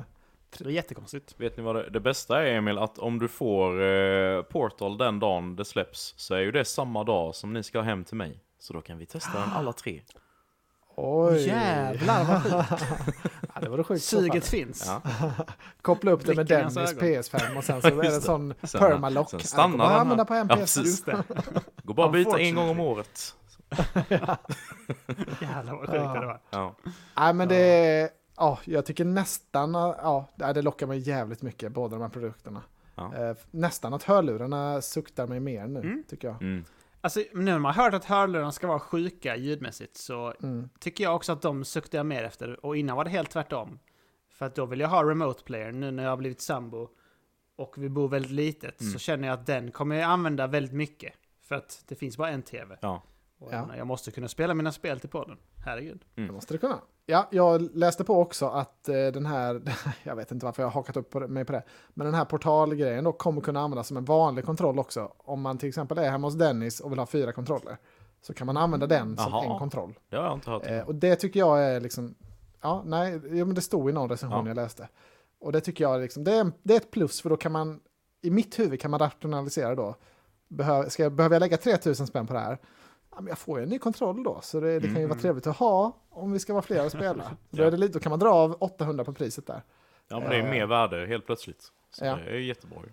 Det 0.57 0.65
är 0.65 0.69
jättekonstigt. 0.69 1.35
Vet 1.37 1.57
ni 1.57 1.63
vad 1.63 1.75
det, 1.75 1.89
det 1.89 1.99
bästa 1.99 2.41
är 2.43 2.53
Emil? 2.53 2.77
Att 2.77 2.99
om 2.99 3.19
du 3.19 3.27
får 3.27 3.81
eh, 3.81 4.41
Portal 4.41 4.97
den 4.97 5.19
dagen 5.19 5.55
det 5.55 5.65
släpps 5.65 6.13
så 6.17 6.35
är 6.35 6.39
ju 6.39 6.51
det 6.51 6.65
samma 6.65 7.03
dag 7.03 7.35
som 7.35 7.53
ni 7.53 7.63
ska 7.63 7.81
hem 7.81 8.03
till 8.03 8.17
mig. 8.17 8.39
Så 8.59 8.73
då 8.73 8.81
kan 8.81 8.97
vi 8.97 9.05
testa 9.05 9.39
den 9.39 9.49
alla 9.53 9.73
tre. 9.73 10.01
Oj. 11.01 11.47
Jävlar 11.47 12.23
vad 12.23 12.43
sjukt. 12.43 12.85
Ja, 13.55 13.61
det 13.61 13.69
var 13.69 13.77
det 13.77 13.83
sjukt. 13.83 14.03
Suget 14.03 14.47
finns. 14.47 14.83
Ja. 14.87 15.01
Koppla 15.81 16.11
upp 16.11 16.25
det 16.25 16.35
med 16.35 16.45
Dennis 16.47 16.77
ögon. 16.77 17.03
PS5 17.03 17.57
och 17.57 17.63
sen 17.63 17.81
så 17.81 17.87
är 17.87 17.91
det 17.91 18.01
det. 18.01 18.21
sån 18.21 18.53
permalock. 18.79 19.29
sen 19.29 19.39
stannar 19.39 19.77
den 19.89 19.97
använda 19.99 20.23
här. 20.23 20.25
på 20.25 20.33
en 20.33 20.47
Ja, 20.49 20.55
PS5. 20.55 20.59
precis. 20.59 20.85
Just 20.85 21.05
det. 21.05 21.23
Går 21.83 21.93
bara 21.93 22.05
att 22.07 22.13
byta 22.13 22.39
en 22.39 22.55
gång 22.55 22.69
om 22.69 22.79
året. 22.79 23.35
Jävlar 25.41 25.73
vad 25.75 25.79
sjukt 25.89 25.91
det 25.91 26.25
var. 26.25 26.39
Ja. 26.49 26.75
Nej, 27.17 27.33
men 27.33 27.47
det. 27.47 28.09
Ja, 28.37 28.59
jag 28.65 28.85
tycker 28.85 29.05
nästan... 29.05 29.73
Ja, 29.73 30.25
det 30.35 30.53
det 30.53 30.61
lockar 30.61 30.87
mig 30.87 30.99
jävligt 30.99 31.41
mycket, 31.41 31.71
båda 31.71 31.95
de 31.95 32.01
här 32.01 32.09
produkterna. 32.09 32.61
Ja. 32.95 33.15
Eh, 33.15 33.35
nästan 33.51 33.93
att 33.93 34.03
hörlurarna 34.03 34.81
suktar 34.81 35.27
mig 35.27 35.39
mer 35.39 35.67
nu, 35.67 35.79
Mm. 35.79 36.03
tycker 36.09 36.27
jag. 36.27 36.41
Mm. 36.41 36.65
Alltså 37.01 37.19
nu 37.33 37.41
när 37.41 37.59
man 37.59 37.73
har 37.75 37.83
hört 37.83 37.93
att 37.93 38.05
hörlurarna 38.05 38.51
ska 38.51 38.67
vara 38.67 38.79
sjuka 38.79 39.35
ljudmässigt 39.35 39.97
så 39.97 40.33
Mm. 40.43 40.69
tycker 40.79 41.03
jag 41.03 41.15
också 41.15 41.31
att 41.31 41.41
de 41.41 41.65
suktar 41.65 41.97
jag 41.99 42.05
mer 42.05 42.23
efter. 42.23 42.65
Och 42.65 42.77
innan 42.77 42.97
var 42.97 43.03
det 43.03 43.09
helt 43.09 43.29
tvärtom. 43.29 43.79
För 44.33 44.45
att 44.45 44.55
då 44.55 44.65
vill 44.65 44.79
jag 44.79 44.87
ha 44.89 45.03
remote 45.09 45.43
player 45.43 45.71
nu 45.71 45.91
när 45.91 46.03
jag 46.03 46.09
har 46.09 46.17
blivit 46.17 46.41
sambo 46.41 46.89
och 47.55 47.73
vi 47.77 47.89
bor 47.89 48.09
väldigt 48.09 48.31
litet 48.31 48.81
Mm. 48.81 48.93
så 48.93 48.99
känner 48.99 49.27
jag 49.27 49.33
att 49.39 49.45
den 49.45 49.71
kommer 49.71 49.95
jag 49.95 50.09
använda 50.09 50.47
väldigt 50.47 50.73
mycket. 50.73 51.13
För 51.41 51.55
att 51.55 51.83
det 51.87 51.95
finns 51.95 52.17
bara 52.17 52.29
en 52.29 52.41
tv. 52.41 52.77
Ja. 52.81 53.03
Och 53.39 53.53
Ja. 53.53 53.67
jag, 53.77 53.87
måste 53.87 54.11
kunna 54.11 54.27
spela 54.27 54.53
mina 54.53 54.71
spel 54.71 54.99
till 54.99 55.09
podden. 55.09 55.37
Herregud. 55.65 56.05
Det 56.15 56.21
måste 56.31 56.53
det 56.53 56.57
kunna. 56.57 56.79
Ja, 57.05 57.27
jag 57.31 57.75
läste 57.75 58.03
på 58.03 58.21
också 58.21 58.45
att 58.47 58.89
eh, 58.89 58.95
den 58.95 59.25
här, 59.25 59.61
jag 60.03 60.15
vet 60.15 60.31
inte 60.31 60.45
varför 60.45 60.63
jag 60.63 60.67
har 60.67 60.73
hakat 60.73 60.97
upp 60.97 61.29
mig 61.29 61.45
på 61.45 61.51
det, 61.51 61.63
men 61.93 62.05
den 62.05 62.13
här 62.15 62.25
portalgrejen 62.25 63.03
då 63.03 63.11
kommer 63.11 63.41
kunna 63.41 63.59
användas 63.59 63.87
som 63.87 63.97
en 63.97 64.05
vanlig 64.05 64.45
kontroll 64.45 64.79
också. 64.79 65.13
Om 65.17 65.41
man 65.41 65.57
till 65.57 65.69
exempel 65.69 65.97
är 65.97 66.09
hemma 66.11 66.27
hos 66.27 66.35
Dennis 66.35 66.79
och 66.79 66.91
vill 66.91 66.99
ha 66.99 67.05
fyra 67.05 67.31
kontroller, 67.31 67.77
så 68.21 68.33
kan 68.33 68.47
man 68.47 68.57
använda 68.57 68.87
den 68.87 69.17
som 69.17 69.31
Jaha. 69.31 69.53
en 69.53 69.59
kontroll. 69.59 69.99
Det 70.09 70.15
har 70.17 70.23
jag 70.23 70.33
inte 70.33 70.49
hört. 70.51 70.65
Eh, 70.65 70.79
och 70.81 70.95
det 70.95 71.15
tycker 71.15 71.39
jag 71.39 71.63
är 71.63 71.79
liksom, 71.79 72.15
ja, 72.61 72.81
nej, 72.85 73.21
ja, 73.37 73.45
men 73.45 73.55
det 73.55 73.61
stod 73.61 73.89
i 73.89 73.93
någon 73.93 74.09
recension 74.09 74.45
Ja. 74.45 74.49
jag 74.49 74.55
läste. 74.55 74.89
Och 75.39 75.51
det 75.51 75.61
tycker 75.61 75.83
jag 75.83 75.95
är 75.95 75.99
liksom, 75.99 76.23
det 76.23 76.33
är, 76.33 76.51
det 76.63 76.73
är 76.73 76.77
ett 76.77 76.91
plus 76.91 77.21
för 77.21 77.29
då 77.29 77.37
kan 77.37 77.51
man, 77.51 77.79
i 78.21 78.29
mitt 78.31 78.59
huvud 78.59 78.81
kan 78.81 78.91
man 78.91 78.99
rationalisera 78.99 79.75
då. 79.75 79.95
Behöver, 80.47 80.89
ska 80.89 81.03
jag, 81.03 81.11
behöver 81.13 81.35
jag 81.35 81.39
lägga 81.41 81.57
3000 81.57 82.07
spänn 82.07 82.27
på 82.27 82.33
det 82.33 82.39
här? 82.39 82.57
Ja, 83.11 83.21
men 83.21 83.27
jag 83.27 83.37
får 83.37 83.59
ju 83.59 83.63
en 83.63 83.69
ny 83.69 83.79
kontroll 83.79 84.23
då, 84.23 84.39
så 84.41 84.59
det, 84.59 84.73
det 84.79 84.87
kan 84.87 84.89
ju 84.89 84.97
Mm. 84.97 85.09
vara 85.09 85.19
trevligt 85.19 85.47
att 85.47 85.57
ha 85.57 85.97
om 86.09 86.31
vi 86.31 86.39
ska 86.39 86.53
vara 86.53 86.63
flera 86.63 86.83
och 86.85 86.91
spela. 86.91 87.23
Då, 87.49 87.61
Ja. 87.63 87.67
är 87.67 87.71
det 87.71 87.77
lite, 87.77 87.93
då 87.93 87.99
kan 87.99 88.09
man 88.09 88.19
dra 88.19 88.29
av 88.29 88.57
800 88.59 89.03
på 89.03 89.13
priset 89.13 89.47
där. 89.47 89.61
Ja, 90.07 90.19
men 90.19 90.29
det 90.29 90.35
är 90.35 90.43
Eh. 90.43 90.49
mer 90.51 90.65
värde 90.65 91.05
helt 91.07 91.25
plötsligt. 91.25 91.71
Så 91.91 92.05
Ja. 92.05 92.15
det 92.15 92.21
är 92.29 92.35
jättebra 92.35 92.79
ju. 92.83 92.91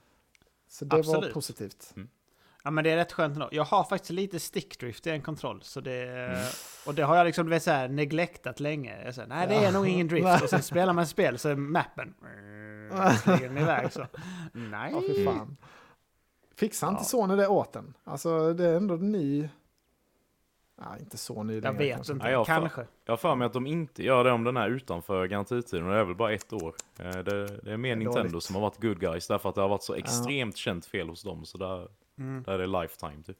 Så 0.68 0.84
det 0.84 0.96
var 0.96 0.98
Absolut. 1.00 1.34
positivt. 1.34 1.94
Ja 2.64 2.70
men 2.70 2.84
det 2.84 2.90
är 2.90 2.96
rätt 2.96 3.12
skönt 3.12 3.34
ändå. 3.34 3.48
Jag 3.52 3.64
har 3.64 3.84
faktiskt 3.84 4.10
lite 4.10 4.40
stickdrift 4.40 5.06
i 5.06 5.10
en 5.10 5.22
kontroll. 5.22 5.62
Så 5.62 5.80
det, 5.80 6.02
Mm. 6.08 6.38
Och 6.86 6.94
det 6.94 7.02
har 7.02 7.16
jag 7.16 7.24
liksom 7.24 7.46
du 7.46 7.50
vet, 7.50 7.62
så 7.62 7.70
här, 7.70 7.88
neglektat 7.88 8.60
länge. 8.60 9.04
Jag 9.04 9.14
säger, 9.14 9.28
Nej 9.28 9.46
det 9.48 9.54
är 9.54 9.72
nog 9.72 9.88
ingen 9.88 10.08
drift. 10.08 10.42
Och 10.42 10.50
sen 10.50 10.62
spelar 10.62 10.92
man 10.92 11.06
spel 11.06 11.38
så 11.38 11.48
är 11.48 11.56
mappen... 11.56 12.14
Flyger 13.22 13.48
den 13.48 13.58
iväg 13.58 13.92
så. 13.92 14.06
Nej. 14.52 14.92
Ja, 15.24 15.32
fan. 15.32 15.56
Fixar 16.56 16.88
inte 16.88 17.00
Ja. 17.00 17.04
Sony 17.04 17.36
det 17.36 17.48
åt 17.48 17.76
en? 17.76 17.94
Alltså 18.04 18.52
det 18.52 18.64
är 18.66 18.76
ändå 18.76 18.94
ny... 18.94 19.48
Ja, 20.80 20.96
inte 21.00 21.16
så 21.16 21.42
ny 21.42 21.60
Jag 21.60 21.72
vet 21.72 21.94
kanske. 21.94 22.12
inte. 22.12 22.24
Nej, 22.24 22.32
jag 22.32 22.46
Kanske. 22.46 22.86
Jag 23.04 23.12
har 23.12 23.16
för 23.16 23.34
mig 23.34 23.46
att 23.46 23.52
de 23.52 23.66
inte 23.66 24.02
gör 24.04 24.24
det 24.24 24.32
om 24.32 24.44
den 24.44 24.56
är 24.56 24.68
utanför 24.68 25.26
garantitiden 25.26 25.86
och 25.86 25.92
det 25.92 25.98
är 25.98 26.04
väl 26.04 26.14
bara 26.14 26.32
ett 26.32 26.52
år. 26.52 26.74
Eh, 26.98 27.10
Det, 27.10 27.22
det 27.62 27.72
är 27.72 27.76
mer 27.76 27.88
Det 27.88 27.92
är 27.92 27.96
Nintendo 27.96 28.28
dåligt. 28.28 28.44
som 28.44 28.54
har 28.54 28.62
varit 28.62 28.80
good 28.82 29.00
guys 29.00 29.28
därför 29.28 29.48
att 29.48 29.54
det 29.54 29.60
har 29.60 29.68
varit 29.68 29.82
så 29.82 29.94
extremt 29.94 30.56
känt 30.56 30.86
fel 30.86 31.08
hos 31.08 31.22
dem. 31.22 31.44
Så 31.44 31.58
där, 31.58 31.88
Mm. 32.18 32.42
där 32.42 32.52
är 32.52 32.58
det 32.58 32.66
lifetime 32.80 33.22
typ. 33.22 33.36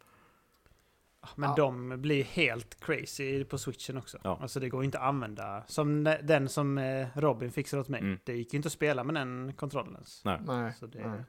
Men 1.35 1.49
Ja. 1.51 1.55
de 1.57 2.03
blir 2.03 2.25
helt 2.25 2.81
crazy 2.81 3.45
på 3.45 3.59
switchen 3.59 3.97
också. 3.97 4.19
Ja. 4.25 4.39
Alltså 4.43 4.61
det 4.61 4.69
går 4.69 4.85
inte 4.85 4.99
att 4.99 5.05
använda. 5.05 5.63
Som 5.67 6.05
den 6.23 6.49
som 6.49 6.79
eh, 6.79 7.07
Robin 7.15 7.53
fixade 7.53 7.81
åt 7.81 7.89
mig. 7.89 8.01
Mm. 8.01 8.19
Det 8.25 8.33
gick 8.37 8.53
ju 8.53 8.57
inte 8.57 8.67
att 8.67 8.73
spela 8.73 9.05
med 9.05 9.15
den 9.15 9.53
kontrollen. 9.57 10.05
Nej. 10.25 10.41
Nej. 10.47 10.73
Så 10.73 10.87
det, 10.87 11.07
nej. 11.09 11.25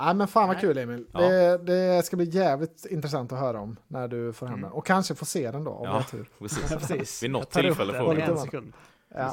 Nej 0.00 0.14
men 0.14 0.28
fan 0.28 0.48
vad 0.48 0.60
kul 0.60 0.78
Emil. 0.78 1.06
Ja. 1.12 1.20
Det, 1.20 1.58
det 1.58 2.02
ska 2.06 2.16
bli 2.16 2.26
jävligt 2.30 2.86
intressant 2.86 3.32
att 3.32 3.38
höra 3.38 3.60
om 3.60 3.76
när 3.88 4.08
du 4.08 4.32
får 4.32 4.46
hem 4.46 4.54
Mm. 4.54 4.62
den. 4.62 4.72
Och 4.72 4.86
kanske 4.86 5.14
få 5.14 5.24
se 5.24 5.50
den 5.50 5.64
då 5.64 5.70
om 5.70 5.84
Ja. 5.84 5.90
du 5.90 5.96
har 5.96 6.02
tur. 6.02 6.28
Precis. 6.38 6.64
Ja, 6.70 6.76
precis. 6.76 7.22
Vid 7.22 7.30
något 7.30 7.50
tillfälle 7.50 7.92
den 7.92 8.04
får 8.04 8.14
vi 8.14 8.22
en 8.22 8.34
det. 8.34 8.40
sekund. 8.40 8.72
Ja. 9.14 9.24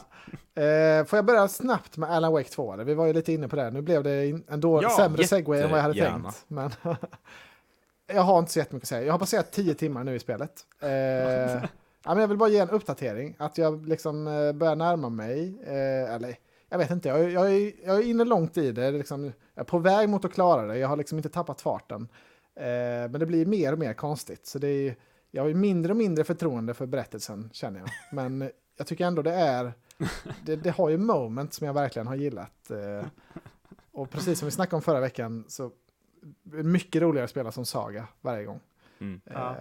Eh, 0.63 1.05
får 1.05 1.17
jag 1.17 1.25
börja 1.25 1.47
snabbt 1.47 1.97
med 1.97 2.09
Alan 2.11 2.31
Wake 2.33 2.49
2? 2.49 2.73
Eller? 2.73 2.83
Vi 2.83 2.93
var 2.93 3.05
ju 3.05 3.13
lite 3.13 3.33
inne 3.33 3.47
på 3.47 3.55
det. 3.55 3.71
Nu 3.71 3.81
blev 3.81 4.03
det 4.03 4.25
in- 4.27 4.43
en 4.47 4.59
då 4.61 4.83
Ja, 4.83 4.89
sämre 4.89 5.23
segway 5.23 5.61
än 5.61 5.69
vad 5.69 5.77
jag 5.77 5.83
hade 5.83 5.95
jättegärna. 5.97 6.31
tänkt. 6.31 6.45
Men 6.47 6.71
jag 8.15 8.21
har 8.21 8.39
inte 8.39 8.51
så 8.51 8.59
jättemycket 8.59 8.85
att 8.85 8.89
säga. 8.89 9.03
Jag 9.05 9.13
har 9.13 9.19
passerat 9.19 9.51
10 9.51 9.73
timmar 9.73 10.03
nu 10.03 10.15
i 10.15 10.19
spelet. 10.19 10.51
Eh, 10.81 10.89
ja, 10.89 11.65
men 12.05 12.17
jag 12.19 12.27
vill 12.27 12.37
bara 12.37 12.49
ge 12.49 12.59
en 12.59 12.69
uppdatering. 12.69 13.35
Att 13.39 13.57
jag 13.57 13.87
liksom 13.87 14.27
eh, 14.27 14.51
börjar 14.53 14.75
närma 14.75 15.09
mig. 15.09 15.57
Eh, 15.65 16.13
eller 16.15 16.35
jag 16.73 16.77
vet 16.77 16.91
inte, 16.91 17.09
jag, 17.09 17.31
jag, 17.31 17.53
är, 17.55 17.71
jag 17.85 17.97
är 17.97 18.03
inne 18.03 18.23
långt 18.23 18.57
i 18.57 18.71
det. 18.71 18.91
liksom, 18.91 19.23
jag 19.23 19.33
är 19.55 19.63
på 19.63 19.79
väg 19.79 20.09
mot 20.09 20.25
att 20.25 20.33
klara 20.33 20.67
det. 20.67 20.77
Jag 20.77 20.87
har 20.87 20.97
liksom 20.97 21.17
inte 21.17 21.29
tappat 21.29 21.61
farten. 21.61 22.07
Eh, 22.55 22.63
men 23.11 23.19
det 23.19 23.25
blir 23.25 23.45
mer 23.45 23.73
och 23.73 23.79
mer 23.79 23.93
konstigt. 23.93 24.45
Så 24.45 24.59
det 24.59 24.67
är, 24.67 24.95
jag 25.31 25.43
har 25.43 25.53
mindre 25.53 25.91
och 25.91 25.97
mindre 25.97 26.23
förtroende 26.23 26.73
för 26.73 26.85
berättelsen 26.85 27.49
känner 27.53 27.79
jag. 27.79 27.89
Men 28.11 28.49
jag 28.77 28.87
tycker 28.87 29.05
ändå 29.05 29.21
det 29.21 29.33
är, 29.33 29.73
det, 30.45 30.55
det 30.55 30.69
har 30.69 30.89
ju 30.89 30.97
moment 30.97 31.53
som 31.53 31.67
jag 31.67 31.73
verkligen 31.73 32.07
har 32.07 32.15
gillat. 32.15 32.71
Eh, 32.71 33.07
och 33.91 34.09
precis 34.09 34.39
som 34.39 34.45
vi 34.45 34.51
snackade 34.51 34.75
om 34.75 34.81
förra 34.81 34.99
veckan 34.99 35.45
så 35.47 35.65
är 35.65 35.71
det 36.57 36.63
mycket 36.63 37.01
roligare 37.01 37.23
att 37.23 37.31
spela 37.31 37.51
som 37.51 37.65
Saga 37.65 38.07
varje 38.21 38.45
gång. 38.45 38.59
Mm. 38.99 39.21
Ja. 39.25 39.55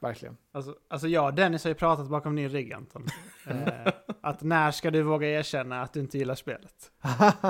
Verkligen. 0.00 0.36
Alltså, 0.52 0.74
alltså 0.88 1.08
jag 1.08 1.24
och 1.24 1.34
Dennis 1.34 1.64
har 1.64 1.68
ju 1.68 1.74
pratat 1.74 2.08
bakom 2.08 2.36
din 2.36 2.48
rygg 2.48 2.72
Anton. 2.72 3.06
Eh, 3.46 3.92
att 4.20 4.42
när 4.42 4.70
ska 4.70 4.90
du 4.90 5.02
våga 5.02 5.28
erkänna 5.28 5.82
att 5.82 5.92
du 5.92 6.00
inte 6.00 6.18
gillar 6.18 6.34
spelet? 6.34 6.90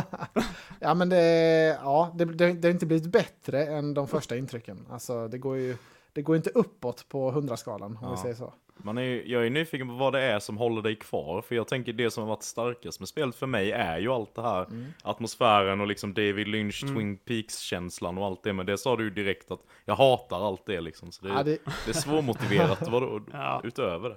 ja, 0.80 0.94
men 0.94 1.08
det, 1.08 1.78
ja, 1.82 2.12
det, 2.14 2.24
det, 2.24 2.52
det 2.52 2.68
har 2.68 2.72
inte 2.72 2.86
blivit 2.86 3.12
bättre 3.12 3.66
än 3.66 3.94
de 3.94 4.08
första 4.08 4.36
intrycken. 4.36 4.86
Alltså, 4.90 5.28
det 5.28 5.38
går 5.38 5.56
ju 5.56 5.76
det 6.12 6.22
går 6.22 6.36
inte 6.36 6.50
uppåt 6.50 7.08
på 7.08 7.32
100-skalan, 7.32 7.96
om 7.96 7.98
Ja. 8.02 8.10
vi 8.10 8.16
säger 8.16 8.34
så. 8.34 8.52
Man 8.84 8.98
är, 8.98 9.02
ju- 9.02 9.22
jag 9.26 9.46
är 9.46 9.50
nyfiken 9.50 9.88
på 9.88 9.94
vad 9.94 10.12
det 10.12 10.20
är 10.20 10.38
som 10.38 10.56
håller 10.58 10.82
dig 10.82 10.96
kvar, 10.96 11.42
för 11.42 11.54
jag 11.54 11.68
tänker 11.68 11.92
det 11.92 12.10
som 12.10 12.22
har 12.22 12.28
varit 12.28 12.42
starkast 12.42 13.00
med 13.00 13.08
spelet 13.08 13.34
för 13.36 13.46
mig 13.46 13.72
är 13.72 13.98
ju 13.98 14.08
allt 14.08 14.34
det 14.34 14.42
här 14.42 14.64
Mm. 14.64 14.86
atmosfären 15.02 15.80
och 15.80 15.86
liksom 15.86 16.14
David 16.14 16.48
Lynch, 16.48 16.80
Twin 16.80 17.16
Peaks-känslan 17.16 18.18
och 18.18 18.24
allt 18.26 18.42
det, 18.42 18.52
men 18.52 18.66
det 18.66 18.78
sa 18.78 18.96
du 18.96 19.04
ju 19.04 19.10
direkt 19.10 19.50
att 19.50 19.60
jag 19.84 19.94
hatar 19.96 20.46
allt 20.46 20.66
det 20.66 20.80
liksom, 20.80 21.12
så 21.12 21.24
det, 21.26 21.32
Ja, 21.32 21.42
det, 21.42 21.58
det 21.84 21.90
är 21.90 21.92
svårmotiverat 21.92 22.88
vadå, 22.88 23.20
Ja. 23.32 23.60
utöver 23.64 24.08
det. 24.10 24.16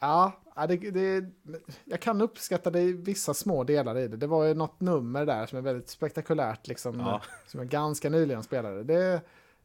ja, 0.00 0.32
ja, 0.56 0.66
det, 0.66 0.76
det, 0.90 1.24
jag 1.84 2.00
kan 2.00 2.20
uppskatta 2.20 2.70
det 2.70 2.80
i 2.80 2.92
vissa 2.92 3.34
små 3.34 3.64
delar 3.64 3.98
i 3.98 4.08
det. 4.08 4.16
Det 4.16 4.26
var 4.26 4.44
ju 4.44 4.54
något 4.54 4.80
nummer 4.80 5.26
där 5.26 5.46
som 5.46 5.58
är 5.58 5.62
väldigt 5.62 5.88
spektakulärt, 5.88 6.66
liksom, 6.66 7.00
Ja. 7.00 7.20
som 7.46 7.60
jag 7.60 7.68
ganska 7.68 8.10
nyligen 8.10 8.42
spelade. 8.42 8.82
Det, 8.84 9.20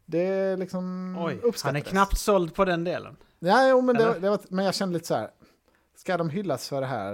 det 0.08 0.56
liksom 0.58 1.16
Oj, 1.20 1.42
han 1.64 1.76
är 1.76 1.80
knappt 1.80 2.18
såld 2.18 2.56
på 2.56 2.66
den 2.66 2.84
delen. 2.84 3.16
Ja, 3.40 3.70
jo, 3.70 3.82
men, 3.82 3.96
det, 3.96 4.20
det 4.20 4.30
var, 4.30 4.40
men 4.50 4.66
jag 4.66 4.76
kände 4.76 4.94
lite 4.94 5.08
så 5.08 5.16
här. 5.16 5.30
Ska 5.98 6.18
de 6.18 6.30
hyllas 6.30 6.70
för 6.70 6.82
det 6.82 6.88
här? 6.88 7.14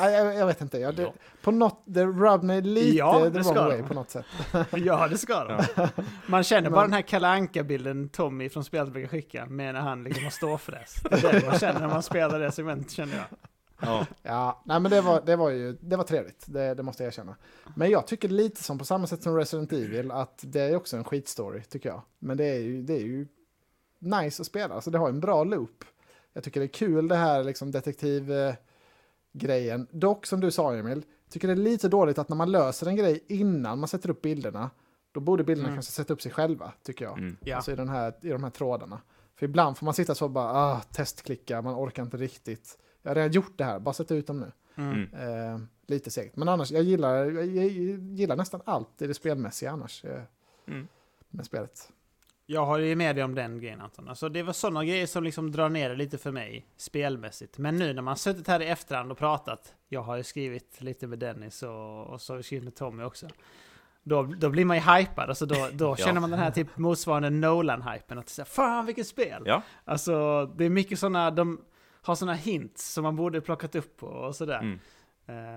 Ja, 0.00 0.10
jag, 0.10 0.34
jag 0.34 0.46
vet 0.46 0.60
inte. 0.60 0.78
Jag, 0.78 0.94
det, 0.94 1.02
Ja. 1.02 1.12
På 1.42 1.50
något, 1.50 1.82
det 1.84 2.04
rubbed 2.04 2.42
mig 2.42 2.62
lite 2.62 2.96
Ja, 2.96 3.18
the 3.18 3.24
det 3.24 3.30
wrong 3.30 3.44
ska 3.44 3.64
way 3.64 3.76
de. 3.76 3.88
på 3.88 3.94
något 3.94 4.10
sätt. 4.10 4.24
Ja, 4.76 5.08
det 5.08 5.18
ska 5.18 5.44
de. 5.44 5.64
Man 6.26 6.42
känner 6.42 6.70
bara 6.70 6.80
Men- 6.80 6.90
den 6.90 6.94
här 6.94 7.02
Kalle 7.02 7.28
Anka-bilden 7.28 8.08
Tommy 8.08 8.48
från 8.48 8.64
spelet 8.64 8.92
brukar 8.92 9.08
skicka 9.08 9.46
med 9.46 9.74
när 9.74 9.80
han 9.80 10.04
liksom 10.04 10.24
har 10.24 10.30
ståfräs. 10.30 10.94
Det 11.10 11.24
är 11.24 11.40
det 11.40 11.46
man 11.46 11.58
känner 11.58 11.80
när 11.80 11.88
man 11.88 12.02
spelar 12.02 12.40
det 12.40 12.52
segmentet 12.52 12.90
känner 12.92 13.16
jag. 13.16 13.24
Ja, 13.82 14.06
Ja, 14.22 14.62
nej 14.64 14.80
men 14.80 14.90
det 14.90 15.00
var, 15.00 15.22
det 15.26 15.36
var 15.36 15.50
ju 15.50 15.78
det 15.80 15.96
var 15.96 16.04
trevligt, 16.04 16.44
det, 16.46 16.74
det 16.74 16.82
måste 16.82 17.02
jag 17.02 17.08
erkänna. 17.08 17.36
Men 17.76 17.90
jag 17.90 18.06
tycker 18.06 18.28
lite 18.28 18.62
som 18.62 18.78
på 18.78 18.84
samma 18.84 19.06
sätt 19.06 19.22
som 19.22 19.36
Resident 19.36 19.72
Evil 19.72 20.10
att 20.10 20.40
det 20.46 20.60
är 20.60 20.76
också 20.76 20.96
en 20.96 21.04
skitstory 21.04 21.62
tycker 21.62 21.88
jag. 21.88 22.02
Men 22.18 22.36
det 22.36 22.44
är 22.44 22.58
ju, 22.60 22.82
det 22.82 22.94
är 22.94 23.00
ju 23.00 23.26
nice 23.98 24.42
att 24.42 24.46
spela, 24.46 24.74
alltså 24.74 24.90
det 24.90 24.98
har 24.98 25.08
en 25.08 25.20
bra 25.20 25.44
loop. 25.44 25.84
Jag 26.32 26.44
tycker 26.44 26.60
det 26.60 26.66
är 26.66 26.68
kul 26.68 27.08
det 27.08 27.16
här 27.16 27.44
liksom 27.44 27.70
detektiv 27.70 28.32
eh, 28.32 28.54
grejen. 29.32 29.86
Dock 29.90 30.26
som 30.26 30.40
du 30.40 30.50
sa 30.50 30.74
Emil, 30.74 31.04
tycker 31.30 31.48
det 31.48 31.54
är 31.54 31.56
lite 31.56 31.88
dåligt 31.88 32.18
att 32.18 32.28
när 32.28 32.36
man 32.36 32.52
löser 32.52 32.86
en 32.86 32.96
grej 32.96 33.24
innan 33.28 33.78
man 33.78 33.88
sätter 33.88 34.10
upp 34.10 34.22
bilderna, 34.22 34.70
då 35.12 35.20
borde 35.20 35.44
bilderna 35.44 35.68
Mm. 35.68 35.76
kanske 35.76 35.92
sätta 35.92 36.12
upp 36.12 36.22
sig 36.22 36.32
själva, 36.32 36.72
tycker 36.82 37.04
jag. 37.04 37.18
mm. 37.18 37.36
Ja. 37.40 37.56
Alltså 37.56 37.72
i, 37.72 37.74
den 37.76 37.88
här, 37.88 38.14
i 38.22 38.28
de 38.28 38.42
här 38.44 38.50
trådarna. 38.50 39.00
För 39.38 39.44
ibland 39.46 39.78
får 39.78 39.84
man 39.84 39.94
sitta 39.94 40.14
så 40.14 40.24
och 40.24 40.30
bara, 40.30 40.52
ah, 40.52 40.80
testklicka, 40.92 41.62
man 41.62 41.74
orkar 41.74 42.02
inte 42.02 42.16
riktigt. 42.16 42.78
Jag 43.02 43.10
har 43.10 43.14
redan 43.14 43.32
gjort 43.32 43.52
det 43.58 43.64
här, 43.64 43.78
bara 43.78 43.92
sätt 43.92 44.10
ut 44.10 44.26
dem 44.26 44.40
nu. 44.40 44.52
Mm. 44.74 45.08
Mm. 45.12 45.54
Eh, 45.54 45.60
lite 45.86 46.10
segt. 46.10 46.36
Men 46.36 46.48
annars, 46.48 46.70
jag 46.70 46.82
gillar, 46.82 47.14
jag, 47.24 47.46
jag 47.46 47.66
gillar 47.66 48.36
nästan 48.36 48.60
allt 48.64 49.02
i 49.02 49.06
det 49.06 49.14
spelmässiga 49.14 49.70
annars. 49.70 50.04
Eh, 50.04 50.22
Mm. 50.66 50.88
med 51.30 51.46
spelet. 51.46 51.92
Jag 52.46 52.66
håller 52.66 52.84
ju 52.84 52.96
med 52.96 53.16
dig 53.16 53.24
om 53.24 53.34
den 53.34 53.60
grejen 53.60 53.80
Anton. 53.80 54.08
Alltså, 54.08 54.28
det 54.28 54.42
var 54.42 54.52
sådana 54.52 54.84
grejer 54.84 55.06
som 55.06 55.24
liksom 55.24 55.52
drar 55.52 55.68
ner 55.68 55.88
det 55.88 55.96
lite 55.96 56.18
för 56.18 56.32
mig, 56.32 56.66
spelmässigt. 56.76 57.58
Men 57.58 57.76
nu 57.76 57.92
när 57.92 58.02
man 58.02 58.16
suttit 58.16 58.48
här 58.48 58.62
i 58.62 58.66
efterhand 58.66 59.12
och 59.12 59.18
pratat, 59.18 59.74
jag 59.88 60.02
har 60.02 60.16
ju 60.16 60.22
skrivit 60.22 60.80
lite 60.80 61.06
med 61.06 61.18
Dennis 61.18 61.62
och, 61.62 62.06
och 62.06 62.20
så 62.20 62.32
har 62.32 62.36
vi 62.36 62.42
skrivit 62.42 62.64
med 62.64 62.74
Tommy 62.74 63.02
också. 63.02 63.28
Då, 64.02 64.22
då 64.22 64.48
blir 64.48 64.64
man 64.64 64.76
ju 64.76 64.82
hypad, 64.82 65.28
alltså 65.28 65.46
då, 65.46 65.68
då 65.72 65.84
Ja. 65.88 65.96
känner 65.96 66.20
man 66.20 66.30
den 66.30 66.38
här 66.38 66.50
typ 66.50 66.76
motsvarande 66.76 67.30
Nolan-hypen. 67.30 68.18
Att 68.18 68.28
säga, 68.28 68.44
fan 68.44 68.86
vilket 68.86 69.06
spel! 69.06 69.42
Ja. 69.46 69.62
Alltså 69.84 70.46
det 70.56 70.64
är 70.64 70.70
mycket 70.70 70.98
sådana, 70.98 71.30
de 71.30 71.60
har 72.02 72.14
sådana 72.14 72.34
hints 72.36 72.92
som 72.92 73.02
man 73.04 73.16
borde 73.16 73.40
plockat 73.40 73.74
upp 73.74 74.02
och, 74.02 74.26
och 74.26 74.36
sådär. 74.36 74.58
Mm. 74.58 74.78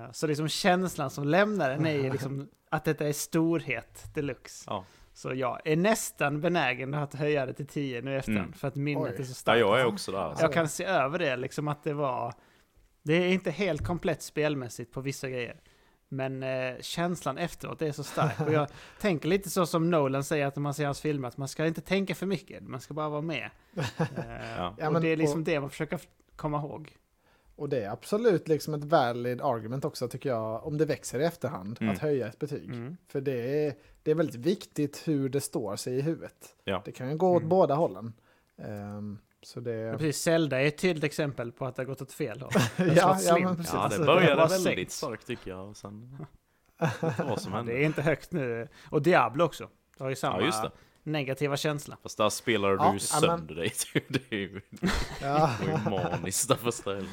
Eh, 0.03 0.11
så 0.11 0.27
liksom 0.27 0.47
känslan 0.47 1.09
som 1.09 1.27
lämnar 1.27 1.69
den 1.69 1.85
är 1.85 2.11
liksom 2.11 2.49
att 2.69 2.83
detta 2.85 3.07
är 3.07 3.13
storhet 3.13 4.03
deluxe. 4.13 4.63
Ja. 4.67 4.85
Så 5.13 5.33
jag 5.33 5.61
är 5.67 5.75
nästan 5.75 6.41
benägen 6.41 6.93
att 6.93 7.13
höja 7.13 7.45
det 7.45 7.53
till 7.53 7.67
10 7.67 8.01
nu 8.01 8.11
i 8.13 8.15
efterhand, 8.15 8.45
Mm. 8.45 8.53
för 8.53 8.67
att 8.67 8.75
minnet 8.75 9.13
Oj. 9.15 9.19
är 9.19 9.23
så 9.23 9.29
ja, 9.31 9.35
starkt. 9.35 9.59
jag 9.59 9.79
är 9.81 9.85
också 9.85 10.11
där. 10.11 10.19
Alltså. 10.19 10.43
Jag 10.43 10.53
kan 10.53 10.69
se 10.69 10.83
över 10.85 11.19
det, 11.19 11.35
liksom 11.35 11.67
att 11.67 11.83
det 11.83 11.93
var... 11.93 12.33
Det 13.03 13.13
är 13.13 13.27
inte 13.27 13.51
helt 13.51 13.85
komplett 13.85 14.21
spelmässigt 14.21 14.91
på 14.93 15.01
vissa 15.01 15.29
grejer. 15.29 15.59
Men 16.09 16.43
eh, 16.43 16.75
känslan 16.81 17.37
efteråt 17.37 17.81
är 17.81 17.91
så 17.91 18.03
stark. 18.03 18.39
Och 18.39 18.53
jag 18.53 18.67
tänker 19.01 19.29
lite 19.29 19.49
så 19.49 19.65
som 19.65 19.89
Nolan 19.91 20.23
säger 20.23 20.45
att 20.47 20.55
när 20.55 20.61
man 20.61 20.73
ser 20.73 20.85
hans 20.85 21.01
filmer, 21.01 21.27
att 21.27 21.37
man 21.37 21.47
ska 21.47 21.65
inte 21.67 21.81
tänka 21.81 22.15
för 22.15 22.25
mycket, 22.25 22.63
man 22.63 22.81
ska 22.81 22.93
bara 22.93 23.09
vara 23.09 23.21
med. 23.21 23.49
Eh, 23.75 23.85
Ja. 24.57 24.75
Ja, 24.77 24.87
och 24.87 24.93
men- 24.93 25.01
det 25.01 25.07
är 25.07 25.17
liksom 25.17 25.39
och- 25.39 25.45
det 25.45 25.59
man 25.59 25.69
försöker 25.69 25.99
komma 26.36 26.57
ihåg. 26.57 26.97
Och 27.55 27.69
det 27.69 27.83
är 27.83 27.89
absolut 27.89 28.47
liksom 28.47 28.73
ett 28.73 28.83
valid 28.83 29.41
argument 29.41 29.86
också 29.86 30.07
tycker 30.07 30.29
jag, 30.29 30.65
om 30.67 30.77
det 30.77 30.86
växer 30.86 31.19
i 31.19 31.23
efterhand, 31.23 31.77
Mm. 31.81 31.93
att 31.93 31.99
höja 31.99 32.27
ett 32.27 32.39
betyg. 32.39 32.69
Mm. 32.69 32.97
För 33.07 33.21
det 33.21 33.65
är, 33.67 33.73
det 34.03 34.11
är 34.11 34.15
väldigt 34.15 34.36
viktigt 34.36 35.07
hur 35.07 35.29
det 35.29 35.41
står 35.41 35.75
sig 35.75 35.95
i 35.97 36.01
huvudet. 36.01 36.55
Ja. 36.63 36.81
Det 36.86 36.91
kan 36.91 37.09
ju 37.09 37.17
gå 37.17 37.31
åt 37.31 37.38
Mm. 37.41 37.49
båda 37.49 37.75
hållen. 37.75 38.13
Ehm, 38.57 39.17
så 39.41 39.59
det... 39.59 39.71
Ja, 39.75 39.97
precis, 39.97 40.21
Zelda 40.21 40.61
är 40.61 40.65
ett 40.67 40.77
tydligt 40.77 41.03
exempel 41.03 41.51
på 41.51 41.65
att 41.65 41.75
det 41.75 41.81
har 41.81 41.88
gått 41.88 42.01
åt 42.01 42.11
fel 42.11 42.41
håll. 42.41 42.51
ja, 42.95 43.19
ja, 43.25 43.39
men 43.39 43.55
precis. 43.55 43.73
Ja, 43.73 43.79
det 43.79 43.83
Alltså, 43.86 44.05
började 44.05 44.41
det 44.41 44.47
väldigt 44.47 44.91
starkt 44.91 45.27
tycker 45.27 45.51
jag. 45.51 45.69
Och 45.69 45.77
sen, 45.77 46.25
vad 47.01 47.41
som 47.41 47.51
Ja, 47.51 47.57
hände. 47.57 47.71
det 47.71 47.77
är 47.83 47.86
inte 47.86 48.01
högt 48.01 48.31
nu. 48.31 48.67
Och 48.91 49.01
Diablo 49.01 49.43
också. 49.43 49.69
Det 49.97 50.03
har 50.03 50.09
ju 50.09 50.15
samma 50.15 50.39
Ja, 50.39 50.45
just 50.45 50.63
det. 50.63 50.71
Negativa 51.05 51.57
känsla. 51.57 51.97
Fast 52.03 52.17
där 52.17 52.29
spelar 52.29 52.69
du 52.69 52.75
Ja, 52.75 52.99
sönder 52.99 53.55
dig. 53.55 53.73
Det 54.09 54.31
är 54.31 54.35
ju, 54.39 54.61
Ja. 55.21 55.51
maniskt 55.89 56.47
där 56.47 56.55
första. 56.55 56.95
Ja, 56.95 57.03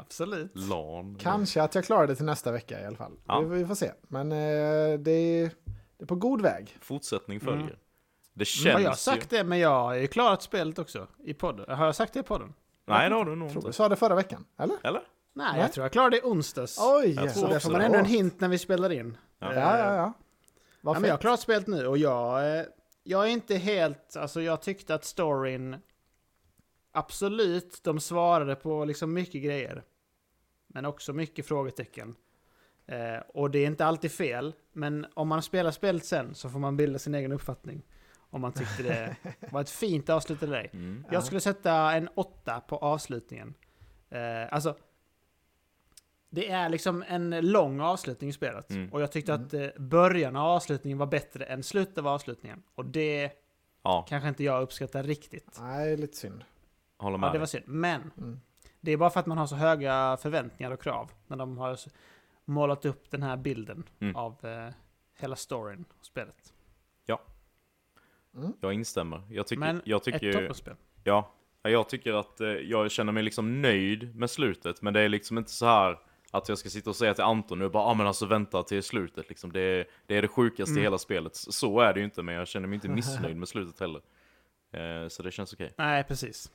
absolut. 0.00 0.50
LAN. 0.54 1.18
Kanske 1.20 1.62
att 1.62 1.74
jag 1.74 1.84
klarar 1.84 2.06
det 2.06 2.16
till 2.16 2.24
nästa 2.24 2.52
vecka 2.52 2.80
i 2.80 2.84
alla 2.86 2.96
fall. 2.96 3.12
Ja. 3.26 3.40
Vi, 3.40 3.58
vi 3.58 3.66
får 3.66 3.74
se. 3.74 3.92
Men 4.08 4.32
eh, 4.32 4.36
det, 4.98 5.10
är, 5.12 5.50
det 5.98 6.02
är 6.04 6.06
på 6.06 6.14
god 6.14 6.40
väg. 6.42 6.76
Fortsättning 6.80 7.40
följer. 7.40 7.60
Mm. 7.64 7.76
Det 8.34 8.46
Men 8.64 8.72
har 8.72 8.80
jag 8.80 8.90
känns 8.90 9.02
sagt 9.02 9.32
ju... 9.32 9.36
det, 9.36 9.44
men 9.44 9.58
jag 9.58 9.70
har 9.82 9.94
ju 9.94 10.06
klarat 10.06 10.42
spelet 10.42 10.78
också 10.78 11.06
i 11.24 11.34
podden. 11.34 11.76
Har 11.76 11.86
jag 11.86 11.94
sagt 11.94 12.12
det 12.12 12.20
i 12.20 12.22
podden? 12.22 12.54
Nej, 12.86 13.08
det 13.08 13.14
har 13.14 13.24
du 13.24 13.36
nog 13.36 13.50
Tror 13.50 13.62
du 13.62 13.66
inte. 13.66 13.76
sa 13.76 13.88
det 13.88 13.96
förra 13.96 14.14
veckan? 14.14 14.44
Eller? 14.58 14.76
Eller? 14.82 15.00
Nej, 15.32 15.46
Nej. 15.52 15.60
jag 15.60 15.72
tror 15.72 15.84
jag 15.84 15.92
klarade 15.92 16.16
det 16.16 16.20
i 16.20 16.22
onsdags. 16.24 16.78
Oj! 16.80 17.14
Jag 17.14 17.30
så 17.30 17.46
där 17.46 17.58
får 17.58 17.70
man 17.70 17.80
ändå 17.80 17.98
en 17.98 18.04
hint 18.04 18.40
när 18.40 18.48
vi 18.48 18.58
spelar 18.58 18.92
in. 18.92 19.16
Ja. 19.38 19.54
Ja, 19.54 19.78
ja, 19.78 19.94
ja. 19.94 20.12
Ja, 20.80 20.92
men 20.92 21.04
jag 21.04 21.10
har 21.12 21.18
klarat 21.18 21.40
spelet 21.40 21.66
nu 21.66 21.86
och 21.86 21.98
jag, 21.98 22.58
eh, 22.58 22.64
jag 23.04 23.24
är 23.24 23.30
inte 23.30 23.56
helt, 23.56 24.16
alltså 24.16 24.42
jag 24.42 24.62
tyckte 24.62 24.94
att 24.94 25.04
storyn, 25.04 25.76
absolut, 26.92 27.80
de 27.84 28.00
svarade 28.00 28.54
på 28.54 28.84
liksom 28.84 29.12
mycket 29.12 29.42
grejer. 29.42 29.84
Men 30.66 30.86
också 30.86 31.12
mycket 31.12 31.46
frågetecken. 31.46 32.16
Eh, 32.86 33.18
och 33.28 33.50
det 33.50 33.58
är 33.58 33.66
inte 33.66 33.84
alltid 33.84 34.12
fel, 34.12 34.54
men 34.72 35.06
om 35.14 35.28
man 35.28 35.42
spelar 35.42 35.70
spelet 35.70 36.04
sen 36.04 36.34
så 36.34 36.50
får 36.50 36.58
man 36.58 36.76
bilda 36.76 36.98
sin 36.98 37.14
egen 37.14 37.32
uppfattning. 37.32 37.82
Om 38.16 38.40
man 38.40 38.52
tyckte 38.52 38.82
det 38.82 39.16
var 39.52 39.60
ett 39.60 39.70
fint 39.70 40.10
avslut 40.10 40.42
eller 40.42 40.56
ej. 40.58 40.70
Mm. 40.72 41.04
Ja. 41.06 41.14
Jag 41.14 41.24
skulle 41.24 41.40
sätta 41.40 41.92
en 41.92 42.08
åtta 42.14 42.60
på 42.60 42.76
avslutningen. 42.76 43.54
Eh, 44.10 44.52
alltså, 44.52 44.76
det 46.34 46.50
är 46.50 46.68
liksom 46.68 47.04
en 47.08 47.30
lång 47.50 47.80
avslutning 47.80 48.30
i 48.30 48.32
spelet. 48.32 48.70
Mm. 48.70 48.92
Och 48.92 49.02
jag 49.02 49.12
tyckte 49.12 49.32
Mm. 49.32 49.46
att 49.46 49.54
eh, 49.54 49.68
början 49.78 50.36
av 50.36 50.46
avslutningen 50.48 50.98
var 50.98 51.06
bättre 51.06 51.44
än 51.44 51.62
slutet 51.62 51.98
av 51.98 52.06
avslutningen. 52.06 52.62
Och 52.74 52.84
det 52.84 53.30
Ja, 53.82 54.06
kanske 54.08 54.28
inte 54.28 54.44
jag 54.44 54.62
uppskattar 54.62 55.02
riktigt. 55.02 55.58
Nej, 55.60 55.96
lite 55.96 56.16
synd. 56.16 56.44
håller 56.98 57.16
Ja, 57.16 57.20
med. 57.20 57.32
det 57.32 57.38
var 57.38 57.46
synd. 57.46 57.64
Men 57.68 58.10
Mm. 58.18 58.40
det 58.80 58.92
är 58.92 58.96
bara 58.96 59.10
för 59.10 59.20
att 59.20 59.26
man 59.26 59.38
har 59.38 59.46
så 59.46 59.56
höga 59.56 60.16
förväntningar 60.22 60.70
och 60.70 60.82
krav. 60.82 61.10
När 61.26 61.36
de 61.36 61.58
har 61.58 61.78
målat 62.44 62.84
upp 62.84 63.10
den 63.10 63.22
här 63.22 63.36
bilden 63.36 63.84
Mm. 64.00 64.16
av 64.16 64.44
eh, 64.44 64.68
hela 65.18 65.36
storyn 65.36 65.84
och 65.98 66.04
spelet. 66.06 66.50
Mm. 68.36 68.52
Jag 68.60 68.72
instämmer. 68.72 69.22
Jag 69.30 69.46
tycker, 69.46 69.60
Men 69.60 69.82
jag 69.84 69.96
Ett 69.96 70.04
tycker, 70.04 70.32
toppenspel. 70.32 70.74
ja, 71.04 71.32
jag 71.62 71.88
tycker 71.88 72.12
att 72.12 72.40
eh, 72.40 72.48
jag 72.48 72.90
känner 72.90 73.12
mig 73.12 73.22
liksom 73.22 73.62
nöjd 73.62 74.16
med 74.16 74.30
slutet, 74.30 74.82
men 74.82 74.94
det 74.94 75.00
är 75.00 75.08
liksom 75.08 75.38
inte 75.38 75.50
så 75.50 75.66
här 75.66 75.98
att 76.36 76.48
jag 76.48 76.58
ska 76.58 76.70
sitta 76.70 76.90
och 76.90 76.96
säga 76.96 77.14
till 77.14 77.24
Anton 77.24 77.58
nu 77.58 77.68
bara, 77.68 77.82
ah, 77.82 77.94
men 77.94 78.06
alltså 78.06 78.26
vänta 78.26 78.62
till 78.62 78.82
slutet 78.82 79.28
liksom. 79.28 79.52
Det 79.52 79.60
är 79.60 79.86
det, 80.06 80.16
är 80.16 80.22
det 80.22 80.28
sjukaste 80.28 80.70
Mm. 80.70 80.80
i 80.80 80.82
hela 80.82 80.98
spelet. 80.98 81.36
Så 81.36 81.80
är 81.80 81.92
det 81.94 81.98
ju 82.00 82.04
inte, 82.04 82.22
men 82.22 82.34
jag 82.34 82.48
känner 82.48 82.68
mig 82.68 82.74
inte 82.74 82.88
missnöjd 82.88 83.36
med 83.36 83.48
slutet 83.48 83.80
heller. 83.80 84.00
Eh, 84.72 85.08
så 85.08 85.22
det 85.22 85.30
känns 85.30 85.52
okej. 85.52 85.72
Nej, 85.78 86.04
precis. 86.04 86.50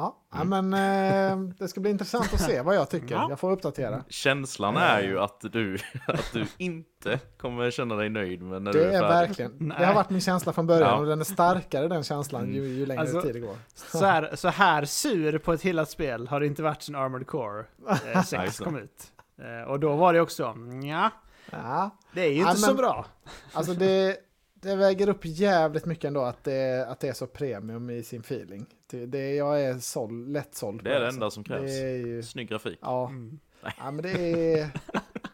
Ja, 0.00 0.16
ja, 0.32 0.40
Mm. 0.42 0.68
men 0.70 1.42
eh, 1.48 1.54
det 1.58 1.68
ska 1.68 1.80
bli 1.80 1.90
intressant 1.90 2.34
att 2.34 2.40
se 2.40 2.62
vad 2.62 2.76
jag 2.76 2.90
tycker. 2.90 3.14
Ja. 3.14 3.26
Jag 3.30 3.40
får 3.40 3.50
uppdatera. 3.52 4.04
Känslan 4.08 4.76
är 4.76 5.00
ju 5.02 5.20
att 5.20 5.40
du, 5.52 5.78
att 6.06 6.32
du 6.32 6.46
inte 6.58 7.18
kommer 7.40 7.70
känna 7.70 7.94
dig 7.96 8.08
nöjd 8.08 8.42
med 8.42 8.62
när 8.62 8.72
Det 8.72 8.78
du 8.78 8.84
är 8.84 9.02
är 9.02 9.08
verkligen, 9.08 9.52
Nej. 9.58 9.76
det 9.80 9.86
har 9.86 9.94
varit 9.94 10.10
min 10.10 10.20
känsla 10.20 10.52
från 10.52 10.66
början 10.66 10.88
Ja. 10.90 10.96
och 10.96 11.06
den 11.06 11.20
är 11.20 11.24
starkare 11.24 11.88
den 11.88 12.02
känslan 12.04 12.54
ju, 12.54 12.66
ju 12.68 12.86
längre 12.86 13.00
Alltså- 13.00 13.22
tid 13.22 13.34
det 13.34 13.40
går. 13.40 13.56
Så 13.74 14.04
här, 14.04 14.30
så 14.36 14.48
här 14.48 14.84
sur 14.84 15.38
på 15.38 15.52
ett 15.52 15.62
hyllat 15.62 15.90
spel 15.90 16.28
har 16.28 16.40
det 16.40 16.46
inte 16.46 16.62
varit 16.62 16.82
sedan 16.82 16.94
Armored 16.94 17.26
Core 17.26 17.60
eh, 17.90 17.96
Nej, 18.14 18.24
6 18.24 18.56
så. 18.56 18.64
kom 18.64 18.76
ut. 18.76 19.12
Eh, 19.42 19.70
och 19.70 19.80
då 19.80 19.96
var 19.96 20.12
det 20.12 20.20
också, 20.20 20.54
ja, 20.84 21.10
Ja, 21.50 21.90
det 22.12 22.20
är 22.24 22.28
ju 22.30 22.40
Ja, 22.40 22.48
inte 22.48 22.60
så 22.60 22.66
men- 22.66 22.76
bra. 22.76 23.06
alltså 23.52 23.72
det, 23.72 24.16
det 24.54 24.76
väger 24.76 25.08
upp 25.08 25.20
jävligt 25.24 25.84
mycket 25.86 26.04
ändå 26.04 26.22
att 26.22 26.44
det, 26.44 26.86
att 26.88 27.00
det 27.00 27.08
är 27.08 27.12
så 27.12 27.26
premium 27.26 27.90
i 27.90 28.02
sin 28.02 28.20
feeling. 28.20 28.66
Det, 28.90 29.06
det, 29.06 29.34
jag 29.34 29.62
är 29.62 29.78
såld, 29.78 30.32
lätt 30.32 30.54
såld. 30.54 30.84
Det 30.84 30.94
är 30.94 31.00
det 31.00 31.08
enda 31.08 31.30
som 31.30 31.44
krävs. 31.44 31.62
Det 31.72 31.80
är 31.88 31.96
ju, 32.06 32.22
Snygg 32.22 32.48
grafik. 32.48 32.78
ja, 32.82 33.08
Mm. 33.08 33.38
ja, 33.62 33.90
men 33.90 34.02
det 34.02 34.10
är, 34.58 34.70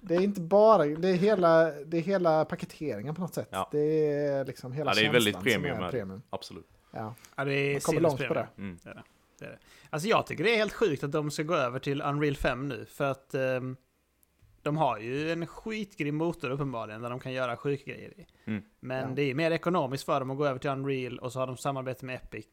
det 0.01 0.15
är 0.15 0.21
inte 0.21 0.41
bara, 0.41 0.85
det 0.85 1.09
är 1.09 1.15
hela, 1.15 1.65
det 1.71 1.97
är 1.97 2.01
hela 2.03 2.45
paketeringen 2.45 3.15
på 3.15 3.21
något 3.21 3.35
sätt. 3.35 3.49
Ja. 3.51 3.69
Det 3.73 3.79
är 4.17 4.45
liksom 4.45 4.73
hela 4.73 4.91
Ja, 4.91 4.95
det 4.95 5.07
är 5.07 5.13
väldigt 5.13 5.41
premium. 5.41 5.83
är 5.83 5.91
premium. 5.91 6.23
Absolut. 6.31 6.67
Ja. 6.91 7.15
Ja, 7.37 7.45
det 7.45 7.53
är 7.55 7.73
Man 7.73 7.81
kommer 7.81 8.01
långt 8.01 8.29
på 8.29 8.35
det. 8.35 8.49
Mm. 8.59 8.79
Det 8.83 8.91
är 8.91 8.95
det. 8.95 9.03
Det 9.39 9.45
är 9.45 9.51
det. 9.51 9.59
Alltså 9.91 10.09
jag 10.09 10.27
tycker 10.27 10.45
det 10.45 10.51
är 10.55 10.57
helt 10.57 10.73
sjukt 10.73 11.05
att 11.05 11.13
de 11.13 11.31
ska 11.31 11.43
gå 11.43 11.55
över 11.55 11.79
till 11.79 12.03
Unreal 12.03 12.37
5 12.37 12.69
nu. 12.69 12.87
För 12.87 13.05
att 13.05 13.35
ehm, 13.35 13.77
de 14.63 14.77
har 14.77 14.99
ju 14.99 15.33
en 15.33 15.47
skitgrym 15.47 16.17
motor 16.17 16.51
uppenbarligen 16.51 17.03
där 17.03 17.11
de 17.11 17.21
kan 17.21 17.33
göra 17.33 17.57
sjuka 17.57 17.91
grejer 17.93 18.21
i. 18.21 18.27
Mm. 18.45 18.63
Men 18.81 19.09
Ja. 19.09 19.15
det 19.15 19.23
är 19.23 19.35
mer 19.35 19.51
ekonomiskt 19.51 20.05
för 20.05 20.21
dem 20.21 20.31
att 20.31 20.37
gå 20.39 20.47
över 20.47 20.59
till 20.59 20.71
Unreal 20.71 21.19
och 21.19 21.33
så 21.33 21.39
har 21.41 21.47
de 21.47 21.57
samarbete 21.57 22.05
med 22.05 22.15
Epic. 22.17 22.47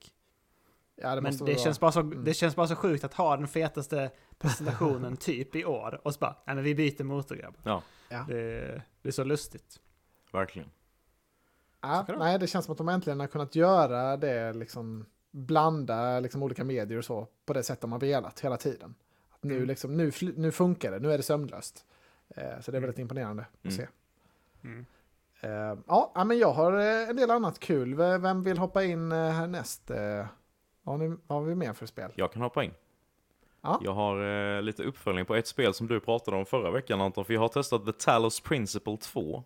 Ja, 1.02 1.16
det 1.16 1.22
Men 1.22 1.38
det 1.38 1.60
känns, 1.60 1.80
bara 1.80 1.92
så, 1.92 2.00
Mm. 2.00 2.24
det 2.24 2.34
känns 2.34 2.56
bara 2.56 2.68
så 2.68 2.76
sjukt 2.76 3.04
att 3.04 3.14
ha 3.14 3.38
den 3.38 3.48
fetaste 3.48 4.12
presentationen 4.38 5.18
typ 5.18 5.56
i 5.56 5.66
år 5.66 6.02
och 6.04 6.14
så 6.14 6.20
bara, 6.20 6.36
nej 6.46 6.56
men 6.56 6.64
vi 6.64 6.76
byter 6.76 7.04
motor 7.04 7.36
grabbar. 7.36 7.60
Ja, 7.64 7.82
Ja. 8.10 8.26
Det, 8.28 8.82
det 9.02 9.08
är 9.10 9.12
så 9.12 9.24
lustigt. 9.24 9.80
verkligen. 10.32 10.70
Ja, 11.82 12.06
nej, 12.18 12.40
det 12.40 12.48
känns 12.48 12.66
som 12.66 12.72
att 12.72 12.78
de 12.78 12.90
äntligen 12.90 13.20
har 13.20 13.28
kunnat 13.28 13.56
göra 13.56 14.18
det, 14.18 14.54
liksom 14.54 15.06
blanda 15.32 16.20
liksom 16.20 16.44
olika 16.44 16.64
medier 16.64 16.98
och 16.98 17.06
så 17.06 17.28
på 17.46 17.54
det 17.54 17.64
sätt 17.64 17.82
de 17.82 17.92
har 17.92 18.00
velat 18.00 18.40
hela 18.40 18.58
tiden. 18.58 18.96
Att 19.32 19.44
nu, 19.44 19.56
Mm. 19.56 19.68
liksom, 19.68 19.98
nu, 19.98 20.12
nu 20.36 20.52
funkar 20.52 20.92
det, 20.92 21.00
nu 21.00 21.12
är 21.14 21.18
det 21.18 21.24
sömlöst. 21.24 21.86
Eh, 22.36 22.60
så 22.62 22.72
det 22.72 22.78
är 22.78 22.80
Mm. 22.80 22.82
väldigt 22.82 23.00
imponerande 23.00 23.46
att 23.52 23.66
Mm. 23.66 23.78
se. 23.78 23.88
Mm. 24.64 24.86
Eh, 25.42 25.80
ja, 25.88 26.24
men 26.26 26.38
jag 26.40 26.52
har 26.54 26.74
eh, 26.80 27.10
en 27.10 27.16
del 27.16 27.32
annat 27.32 27.60
kul. 27.60 27.96
Vem 27.96 28.44
vill 28.44 28.58
hoppa 28.58 28.84
in 28.84 29.12
eh, 29.12 29.18
härnäst? 29.32 29.92
Eh, 29.92 30.26
vad, 30.84 31.00
har 31.00 31.08
ni, 31.08 31.16
vad 31.28 31.40
har 31.40 31.46
vi 31.46 31.56
mer 31.56 31.74
för 31.74 31.86
spel? 31.86 32.12
Jag 32.16 32.34
kan 32.34 32.42
hoppa 32.42 32.64
in. 32.64 32.72
Ja. 33.62 33.80
Jag 33.84 33.94
har 33.94 34.26
eh, 34.58 34.62
lite 34.62 34.84
uppföljning 34.84 35.26
på 35.26 35.36
ett 35.36 35.48
spel 35.48 35.74
som 35.74 35.88
du 35.88 36.00
pratade 36.00 36.38
om 36.38 36.46
förra 36.46 36.72
veckan 36.72 37.02
Anton, 37.02 37.26
för 37.26 37.34
jag 37.34 37.42
har 37.42 37.48
testat 37.48 37.86
The 37.86 37.92
Talos 37.92 38.40
Principle 38.40 38.98
2. 38.98 39.44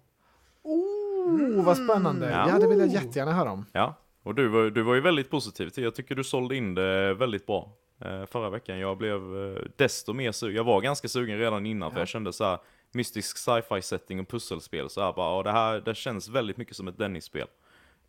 Oh, 0.63 1.65
vad 1.65 1.77
spännande! 1.77 2.29
Ja. 2.31 2.49
Ja. 2.49 2.59
det 2.59 2.67
vill 2.67 2.79
jag 2.79 2.87
jättegärna 2.87 3.33
höra 3.33 3.51
om. 3.51 3.65
Ja, 3.71 3.93
och 4.23 4.35
du 4.35 4.47
var, 4.47 4.69
du 4.69 4.81
var 4.81 4.95
ju 4.95 5.01
väldigt 5.01 5.29
positiv 5.29 5.69
till 5.69 5.83
Jag 5.83 5.95
tycker 5.95 6.15
du 6.15 6.23
sålde 6.23 6.55
in 6.55 6.75
det 6.75 7.13
väldigt 7.13 7.45
bra 7.45 7.71
eh, 7.99 8.25
förra 8.25 8.49
veckan. 8.49 8.79
Jag 8.79 8.97
blev 8.97 9.15
eh, 9.55 9.61
desto 9.75 10.13
mer 10.13 10.31
sugen. 10.31 10.55
Jag 10.55 10.63
var 10.63 10.81
ganska 10.81 11.07
sugen 11.07 11.37
redan 11.37 11.65
innan, 11.65 11.91
för 11.91 11.97
Ja. 11.97 12.01
jag 12.01 12.07
kände 12.07 12.33
så 12.33 12.43
här 12.43 12.59
mystisk 12.91 13.37
sci-fi 13.37 13.81
setting 13.81 14.19
och 14.19 14.27
pusselspel. 14.27 14.89
Så 14.89 15.01
här 15.01 15.13
bara, 15.13 15.43
det 15.43 15.51
här 15.51 15.81
det 15.81 15.95
känns 15.95 16.29
väldigt 16.29 16.57
mycket 16.57 16.75
som 16.75 16.87
ett 16.87 16.97
Dennis-spel. 16.97 17.47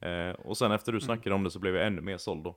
Eh, 0.01 0.31
och 0.31 0.57
sen 0.57 0.73
efter 0.73 0.93
du 0.93 1.01
snackade 1.01 1.35
om 1.35 1.45
det 1.45 1.51
så 1.51 1.59
blev 1.59 1.77
jag 1.77 1.87
ännu 1.87 2.01
mer 2.01 2.19
såld 2.19 2.45
då. 2.45 2.55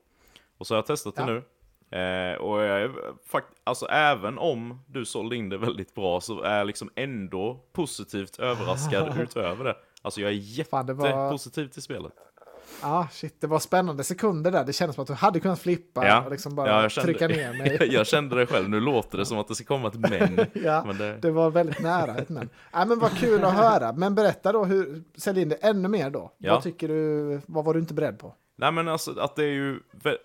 Och 0.60 0.68
så 0.68 0.74
har 0.74 0.78
jag 0.78 0.86
testat 0.86 1.16
det 1.16 1.22
Ja. 1.22 1.26
nu. 1.28 1.43
Eh, 1.91 2.36
och 2.38 2.62
jag 2.62 2.82
är 2.82 2.91
fakt- 3.32 3.53
alltså 3.64 3.86
även 3.86 4.38
om 4.38 4.80
du 4.88 5.05
sålde 5.05 5.36
in 5.36 5.49
det 5.49 5.57
väldigt 5.57 5.95
bra 5.95 6.22
så 6.22 6.41
är 6.41 6.57
jag 6.57 6.68
liksom 6.68 6.89
ändå 6.95 7.60
positivt 7.74 8.39
överraskad 8.39 9.18
utöver 9.22 9.64
det. 9.64 9.76
Alltså 10.01 10.22
jag 10.22 10.28
är 10.32 10.36
det 10.36 10.39
jättepositiv 10.41 11.64
var- 11.66 11.72
till 11.72 11.82
spelet. 11.82 12.12
Ja, 12.82 13.07
shit, 13.12 13.41
det 13.41 13.47
var 13.47 13.60
spännande 13.60 14.03
sekunder 14.03 14.51
där. 14.51 14.64
Det 14.66 14.74
kändes 14.74 14.95
som 14.95 15.01
att 15.01 15.07
du 15.07 15.14
hade 15.14 15.39
kunnat 15.39 15.60
flippa 15.60 16.07
Ja. 16.07 16.24
och 16.26 16.32
liksom 16.32 16.55
bara 16.55 16.68
Ja, 16.70 16.82
jag 16.82 16.91
kände- 16.91 17.05
trycka 17.14 17.28
ner 17.28 17.53
mig. 17.57 17.93
jag 17.93 18.07
kände 18.07 18.36
det 18.36 18.45
själv, 18.45 18.70
nu 18.70 18.80
låter 18.80 19.18
det 19.18 19.26
som 19.26 19.38
att 19.39 19.47
det 19.47 19.55
ska 19.55 19.66
komma 19.66 19.88
ett 19.88 19.95
men. 19.95 20.45
ja, 20.64 20.84
men 20.86 20.97
det, 20.97 21.18
det 21.18 21.32
var 21.32 21.49
väldigt 21.49 21.80
nära 21.82 22.16
ett 22.18 22.30
men. 22.30 22.49
Ja, 22.72 22.86
men 22.86 22.99
vad 22.99 23.12
kul 23.18 23.43
att 23.43 23.53
höra. 23.53 23.93
Men 23.93 24.16
berätta 24.16 24.51
då, 24.51 24.66
hur, 24.66 25.03
sälj 25.18 25.41
in 25.41 25.49
det 25.49 25.55
ännu 25.55 25.88
mer 25.88 26.10
då. 26.10 26.32
Ja. 26.38 26.53
Vad 26.53 26.64
tycker 26.64 26.88
du, 26.88 27.41
vad 27.45 27.66
var 27.66 27.74
du 27.74 27.80
inte 27.80 27.93
beredd 27.93 28.20
på? 28.20 28.34
Nej 28.60 28.72
men 28.72 28.88
alltså 28.88 29.20
att 29.20 29.36
det 29.36 29.43
är 29.43 29.47
ju 29.53 29.80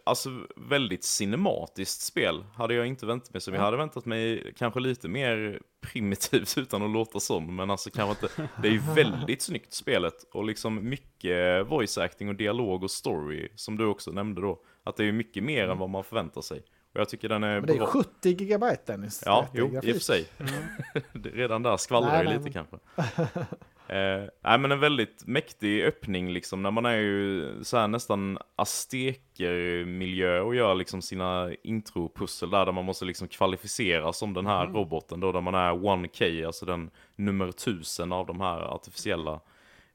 alltså, 0.05 0.31
väldigt 0.57 1.05
cinematiskt 1.05 2.01
spel. 2.01 2.45
Hade 2.55 2.75
jag 2.75 2.87
inte 2.87 3.07
väntat 3.07 3.33
mig 3.33 3.41
som. 3.41 3.55
Jag 3.55 3.61
hade 3.61 3.77
väntat 3.77 4.05
mig 4.07 4.53
kanske 4.57 4.81
lite 4.81 5.09
mer 5.09 5.61
primitivt 5.81 6.55
utan 6.59 6.83
att 6.83 6.91
låta 6.91 7.21
som. 7.21 7.57
Men 7.57 7.71
alltså 7.71 7.91
kanske 7.91 8.27
inte. 8.27 8.49
Det 8.63 8.69
är 8.69 8.73
ju 8.73 8.83
väldigt 8.95 9.43
snyggt 9.43 9.73
spelet. 9.75 10.15
Och 10.33 10.45
liksom 10.45 10.89
mycket 10.89 11.67
voice 11.67 11.99
acting 11.99 12.29
och 12.29 12.35
dialog 12.35 12.83
och 12.83 12.91
story. 12.91 13.49
Som 13.55 13.77
du 13.77 13.87
också 13.87 14.11
nämnde 14.11 14.41
då. 14.41 14.59
Att 14.85 14.97
det 14.97 15.03
är 15.03 15.07
ju 15.07 15.13
mycket 15.13 15.45
mer 15.45 15.69
än 15.69 15.79
vad 15.79 15.91
man 15.91 16.05
förväntar 16.05 16.41
sig. 16.41 16.63
Och 16.95 17.01
jag 17.01 17.09
tycker 17.09 17.29
den 17.29 17.45
är 17.45 17.55
Men 17.61 17.67
det 17.67 17.73
är 17.73 17.79
bra. 17.79 17.87
70 17.87 18.09
gigabyte 18.29 18.83
Dennis. 18.87 19.23
Ja, 19.27 19.49
jo, 19.53 19.67
i 19.83 19.91
och 19.91 19.95
för 19.97 20.01
sig. 20.01 20.27
Det- 21.13 21.29
Redan 21.31 21.63
där 21.63 21.77
skvallrar 21.77 22.25
det 22.25 22.39
lite 22.39 22.51
kanske. 22.51 22.77
eh, 23.89 24.25
nej 24.43 24.59
men 24.59 24.73
en 24.73 24.81
väldigt 24.81 25.27
mäktig 25.27 25.85
öppning 25.85 26.33
liksom, 26.33 26.63
när 26.63 26.71
man 26.71 26.87
är 26.87 26.97
ju 26.97 27.51
så 27.65 27.77
här 27.77 27.89
nästan 27.89 28.39
azteker-miljö 28.57 30.41
och 30.41 30.55
gör 30.55 30.75
liksom 30.75 31.03
sina 31.03 31.51
intropussel 31.63 32.51
där, 32.51 32.67
där 32.67 32.73
man 32.73 32.85
måste 32.85 33.05
liksom 33.05 33.29
kvalificera 33.29 34.13
som 34.13 34.35
den 34.35 34.47
här 34.47 34.67
roboten 34.67 35.21
då, 35.21 35.33
där 35.33 35.41
man 35.41 35.55
är 35.55 35.73
1K, 35.73 36.47
alltså 36.47 36.67
den 36.67 36.91
nummer 37.17 37.49
1000 37.49 38.13
av 38.13 38.27
de 38.27 38.41
här 38.41 38.61
artificiella 38.61 39.41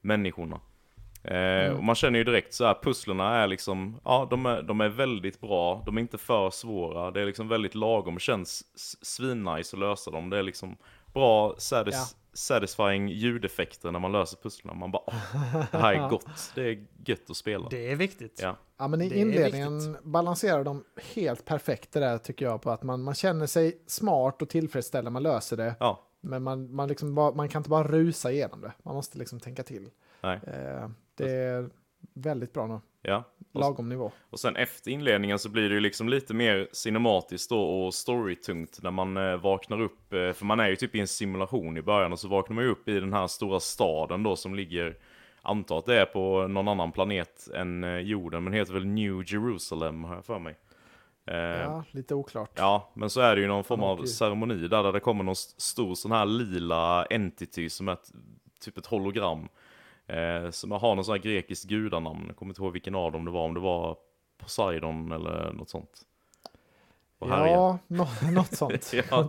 människorna. 0.02 0.60
Eh, 1.24 1.72
och 1.72 1.84
man 1.84 1.96
känner 1.96 2.20
ju 2.20 2.24
direkt 2.26 2.54
så 2.54 2.66
här, 2.66 2.78
pusslerna 2.84 3.36
är 3.36 3.48
liksom, 3.48 4.00
ja 4.06 4.28
de 4.30 4.46
är, 4.46 4.62
de 4.62 4.82
är 4.82 4.90
väldigt 4.90 5.42
bra, 5.42 5.84
de 5.86 5.98
är 5.98 6.02
inte 6.02 6.18
för 6.18 6.50
svåra, 6.50 7.12
det 7.12 7.22
är 7.22 7.26
liksom 7.26 7.48
väldigt 7.48 7.76
lagom, 7.76 8.20
känns 8.20 8.64
svinnice 9.02 9.76
att 9.76 9.80
lösa 9.80 10.12
dem, 10.12 10.30
det 10.30 10.38
är 10.38 10.44
liksom 10.44 10.78
bra 11.14 11.56
satis- 11.58 11.94
Ja. 11.94 12.06
satisfying 12.34 13.08
ljudeffekter 13.10 13.92
när 13.92 14.00
man 14.00 14.12
löser 14.12 14.38
pusslerna, 14.38 14.74
man 14.74 14.92
bara, 14.92 15.04
det 15.72 15.78
här 15.78 15.94
är 15.94 16.10
gott, 16.10 16.52
det 16.56 16.62
är 16.62 16.86
gött 17.06 17.30
att 17.30 17.38
spela. 17.38 17.70
Det 17.70 17.92
är 17.92 17.96
viktigt. 17.96 18.40
Ja, 18.44 18.56
Ja, 18.78 18.88
men 18.88 19.02
i 19.02 19.10
Det 19.10 19.16
inledningen 19.20 19.98
balanserar 20.04 20.64
de 20.64 20.84
helt 21.16 21.46
perfekt 21.46 21.92
det 21.92 22.00
där 22.00 22.18
tycker 22.18 22.46
jag 22.46 22.62
på 22.62 22.72
att 22.72 22.84
man, 22.84 23.04
man 23.04 23.14
känner 23.14 23.46
sig 23.46 23.82
smart 23.88 24.42
och 24.42 24.50
tillfredsställd 24.50 25.04
när 25.04 25.12
man 25.12 25.24
löser 25.24 25.58
det. 25.58 25.76
ja, 25.80 26.06
Men 26.22 26.44
man, 26.44 26.76
man, 26.76 26.88
liksom 26.88 27.16
bara, 27.16 27.32
man 27.34 27.50
kan 27.50 27.60
inte 27.60 27.70
bara 27.70 27.88
rusa 27.88 28.32
igenom 28.32 28.62
det. 28.62 28.72
Man 28.84 28.96
måste 28.96 29.18
liksom 29.18 29.40
tänka 29.40 29.64
till. 29.64 29.90
nej, 30.22 30.40
Eh, 30.48 30.90
det 31.16 31.32
är 31.32 31.70
väldigt 32.14 32.54
bra 32.54 32.68
nu. 32.68 32.80
ja. 33.02 33.24
Och, 33.52 33.60
Lagom 33.62 33.90
nivå. 33.90 34.12
och 34.30 34.40
sen 34.40 34.56
efter 34.56 34.92
inledningen 34.92 35.40
så 35.40 35.50
blir 35.50 35.70
det 35.70 35.76
ju 35.76 35.82
liksom 35.82 36.10
lite 36.10 36.34
mer 36.34 36.68
cinematiskt 36.72 37.50
då 37.50 37.62
och 37.62 37.94
storytungt 37.94 38.80
när 38.84 38.92
man 38.92 39.18
eh, 39.18 39.36
vaknar 39.36 39.82
upp, 39.82 40.14
eh, 40.14 40.32
för 40.32 40.46
man 40.46 40.60
är 40.60 40.68
ju 40.70 40.76
typ 40.76 40.96
i 40.96 41.00
en 41.00 41.08
simulation 41.08 41.78
i 41.78 41.82
början 41.82 42.12
och 42.12 42.20
så 42.20 42.28
vaknar 42.28 42.56
man 42.56 42.64
ju 42.64 42.70
upp 42.70 42.88
i 42.88 43.00
den 43.00 43.14
här 43.14 43.28
stora 43.28 43.60
staden 43.60 44.24
då 44.24 44.36
som 44.36 44.56
ligger 44.56 44.98
Antar 45.42 45.78
att 45.78 45.86
det 45.86 46.02
är 46.02 46.06
på 46.06 46.48
någon 46.48 46.68
annan 46.68 46.92
planet 46.92 47.48
än 47.56 47.84
eh, 47.84 47.98
jorden, 47.98 48.44
men 48.44 48.54
heter 48.54 48.74
väl 48.74 48.86
New 48.86 49.24
Jerusalem 49.26 50.04
har 50.04 50.16
jag 50.16 50.26
för 50.26 50.40
mig. 50.40 50.56
Ja, 51.26 51.84
lite 51.92 52.16
oklart. 52.16 52.52
Ja, 52.56 52.92
men 52.94 53.10
så 53.10 53.22
är 53.22 53.36
det 53.36 53.42
ju 53.42 53.48
någon 53.48 53.64
form 53.64 53.84
av 53.84 54.06
ceremoni 54.06 54.68
där, 54.68 54.84
där 54.84 54.92
det 54.94 55.00
kommer 55.00 55.24
någon 55.24 55.32
st- 55.32 55.62
stor 55.62 55.96
sån 55.96 56.12
här 56.12 56.26
lila 56.26 57.06
entity 57.06 57.70
som 57.70 57.88
är 57.88 57.98
typ 58.62 58.78
ett 58.78 58.86
hologram. 58.86 59.48
Eh, 60.10 60.52
som 60.52 60.72
har 60.72 60.96
någon 60.96 61.06
sån 61.06 61.14
här 61.14 61.22
grekiskt 61.22 61.66
gudanamn, 61.66 62.24
jag 62.28 62.36
kommer 62.36 62.50
inte 62.52 62.62
ihåg 62.62 62.74
vilken 62.74 62.96
av 62.96 63.12
dem 63.12 63.26
det 63.26 63.32
var, 63.32 63.46
om 63.46 63.54
det 63.54 63.60
var 63.60 63.98
Poseidon 64.38 65.12
eller 65.12 65.54
något 65.54 65.70
sånt. 65.70 66.02
Ja, 67.20 67.78
nå, 67.88 68.08
något 68.32 68.54
sånt. 68.58 68.94
Ja. 68.94 69.28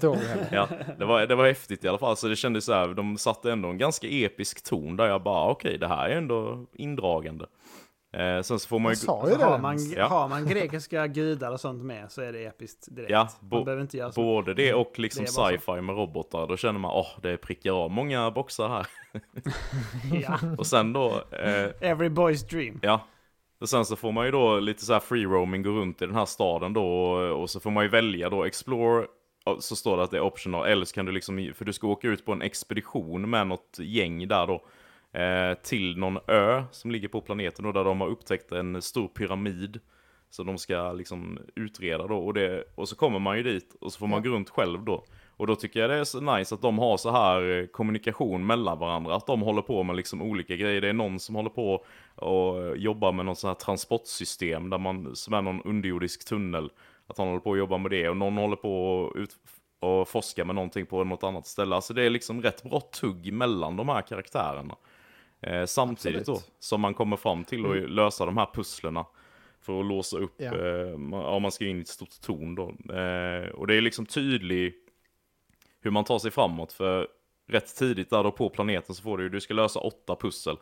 Ja, 0.52 0.68
det 0.98 1.04
var, 1.04 1.26
det 1.26 1.34
var 1.34 1.46
häftigt 1.46 1.84
i 1.84 1.88
alla 1.88 1.98
fall, 1.98 2.16
så 2.16 2.28
det 2.28 2.36
kändes 2.36 2.64
så 2.64 2.72
här, 2.72 2.88
de 2.88 3.18
satte 3.18 3.52
ändå 3.52 3.68
en 3.68 3.78
ganska 3.78 4.08
episk 4.08 4.64
ton 4.64 4.96
där 4.96 5.06
jag 5.06 5.22
bara, 5.22 5.50
okej, 5.50 5.78
det 5.78 5.88
här 5.88 6.08
är 6.08 6.16
ändå 6.16 6.66
indragande. 6.72 7.46
Eh, 8.12 8.42
sen 8.42 8.58
så 8.58 8.68
får 8.68 8.78
man 8.78 8.92
ju... 8.92 8.96
sa 8.96 9.26
ju 9.26 9.32
Alltså, 9.32 9.46
har, 9.48 9.58
man. 9.58 9.92
Ja. 9.96 10.06
har 10.06 10.28
man 10.28 10.46
grekiska 10.46 11.06
gudar 11.06 11.52
och 11.52 11.60
sånt 11.60 11.82
med 11.82 12.12
så 12.12 12.22
är 12.22 12.32
det 12.32 12.44
episkt 12.44 12.88
direkt. 12.96 13.10
Ja, 13.10 13.28
man 13.40 13.64
behöver 13.64 13.82
inte 13.82 13.96
göra 13.96 14.12
så. 14.12 14.20
Både 14.22 14.54
det 14.54 14.74
och 14.74 14.98
liksom 14.98 15.26
sci-fi 15.26 15.80
med 15.80 15.96
robotar, 15.96 16.46
då 16.46 16.56
känner 16.56 16.80
man 16.80 16.90
åh, 16.90 17.08
det 17.22 17.36
prickar 17.36 17.72
av 17.84 17.90
många 17.90 18.30
boxar 18.30 18.68
här. 18.68 18.86
Ja. 20.22 20.38
Och 20.58 20.66
sen 20.66 20.92
då, 20.92 21.08
eh, 21.30 21.90
Every 21.90 22.08
boy's 22.08 22.50
dream. 22.50 22.78
ja. 22.82 23.06
Och 23.60 23.68
sen 23.68 23.84
så 23.84 23.96
får 23.96 24.12
man 24.12 24.24
ju 24.24 24.30
då 24.30 24.58
lite 24.60 24.84
så 24.84 24.92
här 24.92 25.00
free 25.00 25.24
roaming, 25.24 25.62
gå 25.62 25.70
runt 25.70 26.02
i 26.02 26.06
den 26.06 26.14
här 26.14 26.26
staden 26.26 26.72
då, 26.72 26.84
och, 26.84 27.42
och 27.42 27.50
så 27.50 27.60
får 27.60 27.70
man 27.70 27.84
ju 27.84 27.90
välja 27.90 28.30
då, 28.30 28.44
explore, 28.44 29.06
och 29.44 29.64
så 29.64 29.76
står 29.76 29.96
det 29.96 30.02
att 30.02 30.10
det 30.10 30.16
är 30.16 30.20
optional, 30.22 30.66
eller 30.66 30.84
så 30.84 30.94
kan 30.94 31.06
du 31.06 31.12
liksom, 31.12 31.52
för 31.56 31.64
du 31.64 31.72
ska 31.72 31.86
åka 31.86 32.08
ut 32.08 32.24
på 32.24 32.32
en 32.32 32.42
expedition 32.42 33.30
med 33.30 33.46
något 33.46 33.78
gäng 33.80 34.28
där 34.28 34.46
då, 34.46 34.64
till 35.62 35.98
någon 35.98 36.18
ö 36.26 36.62
som 36.70 36.90
ligger 36.90 37.08
på 37.08 37.20
planeten 37.20 37.64
då, 37.64 37.72
där 37.72 37.84
de 37.84 38.00
har 38.00 38.08
upptäckt 38.08 38.52
en 38.52 38.82
stor 38.82 39.08
pyramid. 39.08 39.80
Så 40.30 40.42
de 40.42 40.58
ska 40.58 40.92
liksom 40.92 41.38
utreda 41.54 42.06
då, 42.06 42.16
och, 42.16 42.34
det, 42.34 42.64
och 42.74 42.88
så 42.88 42.96
kommer 42.96 43.18
man 43.18 43.36
ju 43.36 43.42
dit, 43.42 43.76
och 43.80 43.92
så 43.92 43.98
får 43.98 44.06
man 44.06 44.22
gå 44.22 44.28
runt 44.28 44.50
själv 44.50 44.84
då. 44.84 45.04
Och 45.36 45.46
då 45.46 45.56
tycker 45.56 45.80
jag 45.80 45.90
det 45.90 45.96
är 45.96 46.04
så 46.04 46.20
nice 46.20 46.54
att 46.54 46.62
de 46.62 46.78
har 46.78 46.96
så 46.96 47.10
här 47.10 47.50
eh, 47.50 47.66
kommunikation 47.66 48.46
mellan 48.46 48.78
varandra, 48.78 49.14
att 49.14 49.26
de 49.26 49.40
håller 49.40 49.62
på 49.62 49.82
med 49.82 49.96
liksom 49.96 50.22
olika 50.22 50.56
grejer. 50.56 50.80
Det 50.80 50.88
är 50.88 50.92
någon 50.92 51.20
som 51.20 51.34
håller 51.34 51.50
på 51.50 51.84
och 52.14 52.76
jobbar 52.76 53.12
med 53.12 53.24
något 53.24 53.38
sånt 53.38 53.58
här 53.58 53.64
transportsystem, 53.64 54.70
där 54.70 54.78
man, 54.78 55.16
som 55.16 55.34
är 55.34 55.42
någon 55.42 55.62
underjordisk 55.62 56.28
tunnel. 56.28 56.70
Att 57.06 57.18
han 57.18 57.26
håller 57.26 57.40
på 57.40 57.52
att 57.52 57.58
jobba 57.58 57.78
med 57.78 57.90
det, 57.90 58.08
och 58.08 58.16
någon 58.16 58.36
håller 58.36 58.56
på 58.56 59.00
och, 59.00 59.16
ut, 59.16 59.36
och 59.80 60.08
forska 60.08 60.44
med 60.44 60.54
någonting 60.54 60.86
på 60.86 61.04
något 61.04 61.24
annat 61.24 61.46
ställe. 61.46 61.74
Alltså 61.74 61.94
det 61.94 62.02
är 62.02 62.10
liksom 62.10 62.42
rätt 62.42 62.62
bra 62.62 62.80
tugg 62.80 63.32
mellan 63.32 63.76
de 63.76 63.88
här 63.88 64.02
karaktärerna. 64.02 64.76
Eh, 65.40 65.64
samtidigt 65.66 66.20
Absolut. 66.20 66.40
då, 66.46 66.52
som 66.58 66.80
man 66.80 66.94
kommer 66.94 67.16
fram 67.16 67.44
till 67.44 67.64
att 67.66 67.76
Mm. 67.76 67.90
lösa 67.90 68.26
de 68.26 68.36
här 68.36 68.48
pusslerna 68.54 69.06
för 69.60 69.80
att 69.80 69.86
låsa 69.86 70.18
upp, 70.18 70.34
Ja. 70.36 70.46
eh, 70.46 70.96
ma- 70.96 71.24
om 71.24 71.42
man 71.42 71.52
ska 71.52 71.64
in 71.66 71.78
i 71.78 71.80
ett 71.80 71.88
stort 71.88 72.20
torn 72.20 72.54
då. 72.54 72.68
Eh, 72.94 73.48
och 73.48 73.66
det 73.66 73.74
är 73.74 73.80
liksom 73.80 74.06
tydligt 74.06 74.76
hur 75.80 75.90
man 75.90 76.04
tar 76.04 76.18
sig 76.18 76.30
framåt, 76.30 76.72
för 76.72 77.08
rätt 77.48 77.76
tidigt 77.76 78.10
där 78.10 78.22
då 78.24 78.30
på 78.32 78.48
planeten 78.48 78.94
så 78.94 79.02
får 79.02 79.18
du 79.18 79.24
ju, 79.24 79.28
du 79.30 79.40
ska 79.40 79.54
lösa 79.54 79.80
åtta 79.80 80.16
pussel. 80.16 80.56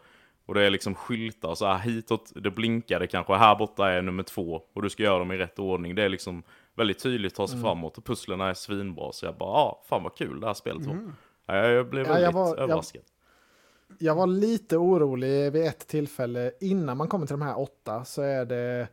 Och 0.47 0.55
det 0.55 0.63
är 0.63 0.71
liksom 0.71 0.95
skyltar 0.95 1.55
så 1.55 1.67
här 1.67 1.79
hitåt, 1.79 2.33
det 2.35 2.51
blinkar 2.51 3.01
det 3.01 3.07
kanske, 3.07 3.35
här 3.35 3.57
borta 3.57 3.91
är 3.91 4.03
nummer 4.03 4.23
två. 4.23 4.63
Och 4.73 4.83
du 4.83 4.91
ska 4.91 5.03
göra 5.03 5.19
dem 5.19 5.33
i 5.33 5.37
rätt 5.37 5.59
ordning. 5.59 5.95
Det 5.95 6.03
är 6.03 6.09
liksom 6.09 6.43
väldigt 6.75 6.99
tydligt 7.03 7.33
att 7.33 7.37
ta 7.37 7.47
sig 7.49 7.55
Mm. 7.59 7.65
framåt 7.65 7.99
och 7.99 8.05
pusslerna 8.05 8.49
är 8.49 8.55
svinbra. 8.55 9.13
Så 9.13 9.27
jag 9.27 9.35
bara, 9.37 9.51
ja, 9.51 9.83
fan 9.89 10.03
vad 10.03 10.15
kul 10.17 10.41
det 10.41 10.47
här 10.47 10.55
spelet 10.55 10.87
var. 10.87 10.99
Ja, 11.47 11.55
jag 11.69 11.91
blev 11.91 12.07
Ja, 12.07 12.13
jag 12.13 12.19
väldigt 12.21 12.35
var- 12.35 12.57
överraskad. 12.57 13.03
Jag 13.05 13.18
var 14.15 14.27
lite 14.27 14.77
orolig 14.77 15.53
vid 15.53 15.67
ett 15.67 15.87
tillfälle 15.87 16.53
innan 16.61 16.97
man 16.97 17.09
kommer 17.09 17.27
till 17.27 17.39
de 17.39 17.43
här 17.43 17.59
åtta 17.59 18.05
så 18.05 18.23
är 18.23 18.45
det 18.45 18.89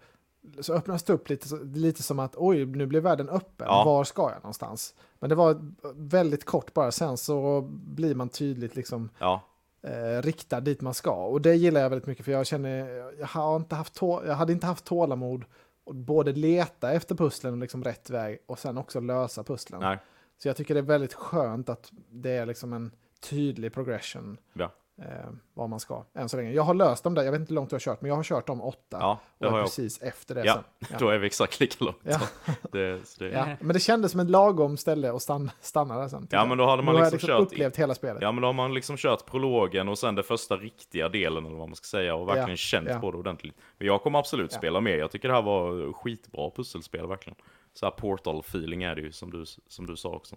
så 0.59 0.73
öppnas 0.73 1.03
det 1.03 1.13
upp 1.13 1.29
lite, 1.29 1.55
lite 1.55 2.03
som 2.03 2.19
att 2.19 2.35
oj, 2.37 2.65
nu 2.65 2.85
blir 2.85 3.01
världen 3.01 3.29
öppen. 3.29 3.67
Ja. 3.69 3.83
Var 3.85 4.03
ska 4.03 4.21
jag 4.21 4.43
någonstans? 4.43 4.95
Men 5.19 5.29
det 5.29 5.35
var 5.35 5.73
väldigt 5.95 6.45
kort 6.45 6.73
bara. 6.73 6.91
Sen 6.91 7.17
så 7.17 7.61
blir 7.71 8.15
man 8.15 8.29
tydligt 8.29 8.75
liksom 8.75 9.09
Ja, 9.19 9.41
eh, 9.81 10.21
riktad 10.21 10.59
dit 10.59 10.81
man 10.81 10.93
ska. 10.93 11.11
Och 11.25 11.41
det 11.41 11.55
gillar 11.55 11.81
jag 11.81 11.89
väldigt 11.89 12.07
mycket 12.07 12.25
för 12.25 12.31
jag 12.31 12.45
känner, 12.45 12.87
jag, 13.19 13.27
har 13.27 13.55
inte 13.55 13.75
haft 13.75 14.01
jag 14.01 14.35
hade 14.35 14.53
inte 14.53 14.67
haft 14.67 14.85
tålamod 14.85 15.45
och 15.83 15.95
både 15.95 16.31
leta 16.31 16.91
efter 16.91 17.15
pusslen 17.15 17.53
och 17.53 17.59
liksom 17.59 17.83
rätt 17.83 18.09
väg 18.09 18.39
och 18.45 18.59
sen 18.59 18.77
också 18.77 18.99
lösa 18.99 19.43
pusslen. 19.43 19.81
nej, 19.81 19.97
Så 20.37 20.47
jag 20.47 20.57
tycker 20.57 20.73
det 20.73 20.79
är 20.79 20.81
väldigt 20.81 21.13
skönt 21.13 21.69
att 21.69 21.91
det 22.09 22.31
är 22.31 22.45
liksom 22.45 22.73
en 22.73 22.91
tydlig 23.19 23.73
progression. 23.73 24.37
Ja. 24.53 24.71
Eh, 24.97 25.05
vad 25.53 25.69
man 25.69 25.79
ska, 25.79 26.03
än 26.13 26.29
så 26.29 26.37
länge. 26.37 26.51
Jag 26.51 26.63
har 26.63 26.73
löst 26.73 27.03
dem 27.03 27.13
där, 27.13 27.23
jag 27.23 27.31
vet 27.31 27.39
inte 27.41 27.49
hur 27.49 27.55
långt 27.55 27.69
du 27.69 27.75
har 27.75 27.79
kört, 27.79 28.01
men 28.01 28.09
jag 28.09 28.15
har 28.15 28.23
kört 28.23 28.47
dem 28.47 28.61
åtta. 28.61 28.97
ja, 28.99 29.19
det 29.37 29.45
och 29.45 29.51
har 29.51 29.59
jag 29.59 29.67
precis 29.67 30.01
efter 30.01 30.35
det 30.35 30.45
Ja, 30.45 30.53
sen. 30.53 30.63
Ja. 30.91 30.97
Då 30.99 31.09
är 31.09 31.17
vi 31.17 31.27
exakt 31.27 31.59
lika 31.59 31.85
långt. 31.85 31.97
Ja. 32.03 32.19
Det, 32.71 32.99
det, 33.19 33.29
Ja. 33.29 33.47
Men 33.59 33.73
det 33.73 33.79
kändes 33.79 34.11
som 34.11 34.19
ett 34.19 34.29
lagom 34.29 34.77
ställe 34.77 35.13
att 35.13 35.21
stanna, 35.21 35.51
stanna 35.61 35.99
där 35.99 36.07
sen. 36.07 36.27
Ja, 36.31 36.45
men 36.45 36.57
då 36.57 36.65
hade 36.65 36.83
man 36.83 36.95
liksom 36.95 37.13
liksom 37.13 37.27
kört 37.27 37.41
upplevt 37.41 37.75
hela 37.75 37.95
spelet. 37.95 38.21
Ja 38.21 38.31
men 38.31 38.41
då 38.41 38.47
har 38.47 38.53
man 38.53 38.73
liksom 38.73 38.97
kört 38.97 39.25
prologen 39.25 39.89
och 39.89 39.97
sen 39.97 40.15
den 40.15 40.23
första 40.23 40.57
riktiga 40.57 41.09
delen 41.09 41.45
eller 41.45 41.57
vad 41.57 41.69
man 41.69 41.75
ska 41.75 41.85
säga 41.85 42.15
och 42.15 42.27
verkligen 42.27 42.49
Ja, 42.49 42.55
känt 42.55 42.89
ja. 42.89 42.99
på 42.99 43.11
det 43.11 43.17
ordentligt. 43.17 43.55
Men 43.77 43.87
jag 43.87 44.01
kommer 44.03 44.19
absolut 44.19 44.51
spela 44.51 44.81
mer, 44.81 44.97
jag 44.97 45.11
tycker 45.11 45.27
det 45.27 45.33
här 45.33 45.41
var 45.41 45.93
skitbra 45.93 46.51
pusselspel 46.51 47.07
verkligen. 47.07 47.37
Så 47.73 47.85
här 47.85 47.91
portal 47.91 48.39
feeling 48.39 48.83
är 48.83 48.95
det 48.95 49.01
ju 49.01 49.11
som 49.11 49.31
du, 49.31 49.45
som 49.67 49.85
du 49.87 49.95
sa 49.95 50.09
också. 50.09 50.35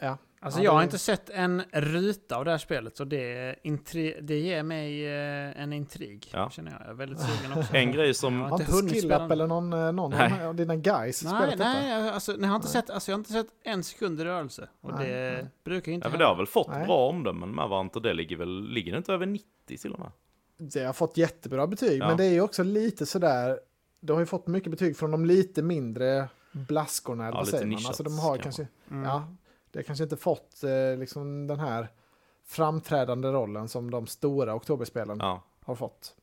Ja. 0.00 0.18
Alltså 0.42 0.60
Ja, 0.60 0.64
jag 0.64 0.72
har 0.72 0.78
det- 0.78 0.84
inte 0.84 0.98
sett 0.98 1.30
en 1.30 1.62
ruta 1.72 2.36
av 2.36 2.44
det 2.44 2.50
här 2.50 2.58
spelet 2.58 2.96
så 2.96 3.04
det, 3.04 3.54
intri- 3.64 4.20
det 4.22 4.38
ger 4.38 4.62
mig 4.62 5.06
eh, 5.06 5.62
en 5.62 5.72
intrig. 5.72 6.30
Ja. 6.32 6.50
Känner 6.50 6.70
jag. 6.72 6.80
jag 6.80 6.88
är 6.90 6.94
väldigt 6.94 7.20
sugen 7.20 7.58
också. 7.58 7.74
En 7.76 7.92
grej 7.92 8.14
som, 8.14 8.34
Ja. 8.40 8.46
Har 8.46 8.50
inte 8.50 8.62
inte 8.62 8.72
hunnit 8.74 8.92
Skill 8.92 9.00
spela 9.02 9.14
Up 9.16 9.20
den. 9.28 9.30
eller 9.30 9.46
någon, 9.46 9.72
eh, 9.72 9.92
någon 9.92 10.10
Nej. 10.10 10.46
av 10.46 10.54
dina 10.54 10.76
guys 10.76 11.24
Nej, 11.24 11.32
spelat 11.32 11.50
detta? 11.50 11.64
nej, 11.64 12.10
alltså, 12.10 12.32
nej, 12.32 12.40
jag, 12.42 12.48
har 12.48 12.56
inte 12.56 12.68
sett, 12.68 12.90
alltså, 12.90 13.10
jag 13.10 13.16
har 13.16 13.18
inte 13.18 13.32
sett 13.32 13.46
en 13.64 13.82
sekund 13.84 14.20
i 14.20 14.24
rörelse. 14.24 14.68
Och 14.80 14.92
Nej, 14.94 15.08
det 15.10 15.30
nej. 15.32 15.46
brukar 15.64 15.92
inte 15.92 16.06
ja, 16.06 16.10
men 16.10 16.18
det 16.18 16.24
har 16.26 16.36
väl 16.36 16.46
fått 16.46 16.68
Nej. 16.68 16.86
bra 16.86 17.08
omdömen 17.08 17.54
med 17.54 17.68
va? 17.68 17.80
Inte 17.80 18.00
det 18.00 18.14
ligger 18.14 18.36
väl, 18.36 18.68
ligger 18.68 18.92
det 18.92 18.98
inte 18.98 19.12
över 19.12 19.26
90 19.26 19.44
till 19.80 19.92
och 19.92 19.98
med? 20.00 20.10
Det 20.58 20.84
har 20.84 20.92
fått 20.92 21.16
jättebra 21.16 21.66
betyg, 21.66 22.00
Ja. 22.02 22.08
men 22.08 22.16
det 22.16 22.24
är 22.24 22.32
ju 22.32 22.40
också 22.40 22.62
lite 22.62 23.06
sådär, 23.06 23.58
det 24.00 24.12
har 24.12 24.20
ju 24.20 24.26
fått 24.26 24.46
mycket 24.46 24.70
betyg 24.70 24.96
från 24.96 25.10
de 25.10 25.24
lite 25.24 25.62
mindre 25.62 26.28
blaskorna, 26.52 27.24
eller 27.24 27.32
Ja, 27.32 27.36
vad 27.36 27.46
lite 27.46 27.56
säger 27.58 27.66
man? 27.66 27.74
nischat, 27.74 27.88
Alltså 27.88 28.02
de 28.02 28.18
har 28.18 28.36
kan 28.36 28.42
kanske, 28.42 28.66
Mm. 28.90 29.04
ja, 29.04 29.28
det 29.70 29.78
har 29.78 29.82
kanske 29.84 30.04
inte 30.04 30.16
fått 30.16 30.64
eh, 30.64 30.98
liksom 30.98 31.46
den 31.46 31.60
här 31.60 31.88
framträdande 32.44 33.28
rollen 33.28 33.68
som 33.68 33.90
de 33.90 34.06
stora 34.06 34.54
oktoberspelen 34.54 35.18
Ja, 35.20 35.42
har 35.64 35.74
fått. 35.74 36.16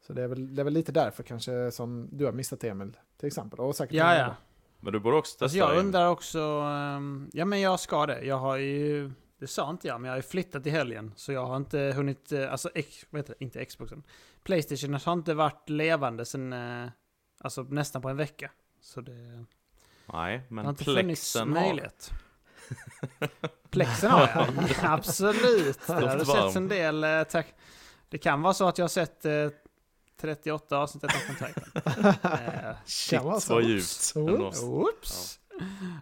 Så 0.00 0.12
det 0.12 0.22
är, 0.22 0.28
väl, 0.28 0.54
det 0.54 0.62
är 0.62 0.64
väl 0.64 0.72
lite 0.74 0.92
därför 0.92 1.22
kanske 1.22 1.70
som 1.70 2.08
du 2.12 2.24
har 2.24 2.32
missat 2.32 2.64
Emil, 2.64 2.96
till 3.16 3.26
exempel. 3.26 3.60
Och 3.60 3.76
säkert 3.76 3.94
Ja, 3.94 4.14
ja. 4.18 4.34
men 4.80 4.92
du 4.92 5.00
borde 5.00 5.16
också 5.16 5.32
testa 5.32 5.44
Alltså 5.44 5.58
jag 5.58 5.70
det. 5.74 5.78
undrar 5.80 6.08
också, 6.08 6.38
ehm, 6.40 7.30
ja 7.32 7.44
men 7.44 7.60
jag 7.60 7.80
ska 7.80 8.06
det. 8.06 8.22
Jag 8.24 8.36
har 8.38 8.56
ju, 8.56 9.10
det 9.38 9.46
sa 9.46 9.70
inte 9.70 9.88
jag, 9.88 10.00
men 10.00 10.08
jag 10.08 10.12
har 10.12 10.18
ju 10.18 10.22
flyttat 10.28 10.66
i 10.66 10.70
helgen. 10.70 11.12
Så 11.16 11.32
jag 11.32 11.46
har 11.46 11.56
inte 11.56 11.78
hunnit, 11.96 12.32
eh, 12.32 12.52
alltså, 12.52 12.70
ex, 12.74 13.06
vad 13.10 13.18
heter 13.18 13.34
det? 13.38 13.44
inte 13.44 13.64
Xboxen. 13.64 14.02
Playstation 14.42 14.94
har 14.94 15.12
inte 15.12 15.34
varit 15.34 15.68
levande 15.68 16.24
sen, 16.24 16.52
eh, 16.52 16.88
alltså 17.40 17.62
nästan 17.62 18.02
på 18.02 18.08
en 18.08 18.16
vecka. 18.16 18.50
Så 18.80 19.00
det, 19.00 19.12
det 19.12 19.44
Nej, 20.12 20.36
har 20.38 20.42
men 20.48 20.66
inte 20.66 20.84
funnits 20.84 21.32
plexen 21.32 21.56
har... 21.56 21.90
Plexen 23.70 24.10
har 24.10 24.20
jag, 24.20 24.30
ja, 24.36 24.76
absolut. 24.92 25.78
Det 25.86 25.92
har 25.92 26.16
det 26.18 26.26
setts 26.26 26.56
en 26.56 26.68
del, 26.68 27.04
eh, 27.04 27.22
tack. 27.22 27.46
Det 28.08 28.18
kan 28.18 28.42
vara 28.42 28.54
så 28.54 28.68
att 28.68 28.78
jag 28.78 28.84
har 28.84 28.88
sett 28.88 29.24
eh, 29.24 29.32
38 30.20 30.78
avsnitt 30.78 31.04
av 31.04 31.10
Attack. 31.30 31.56
Eh, 32.24 32.76
Shit 32.84 33.18
Kan 33.18 33.24
vara 33.28 33.40
så. 33.40 33.54
vad 33.54 33.62
djupt. 33.62 34.12
Oops. 34.16 34.62
Oops! 34.62 35.36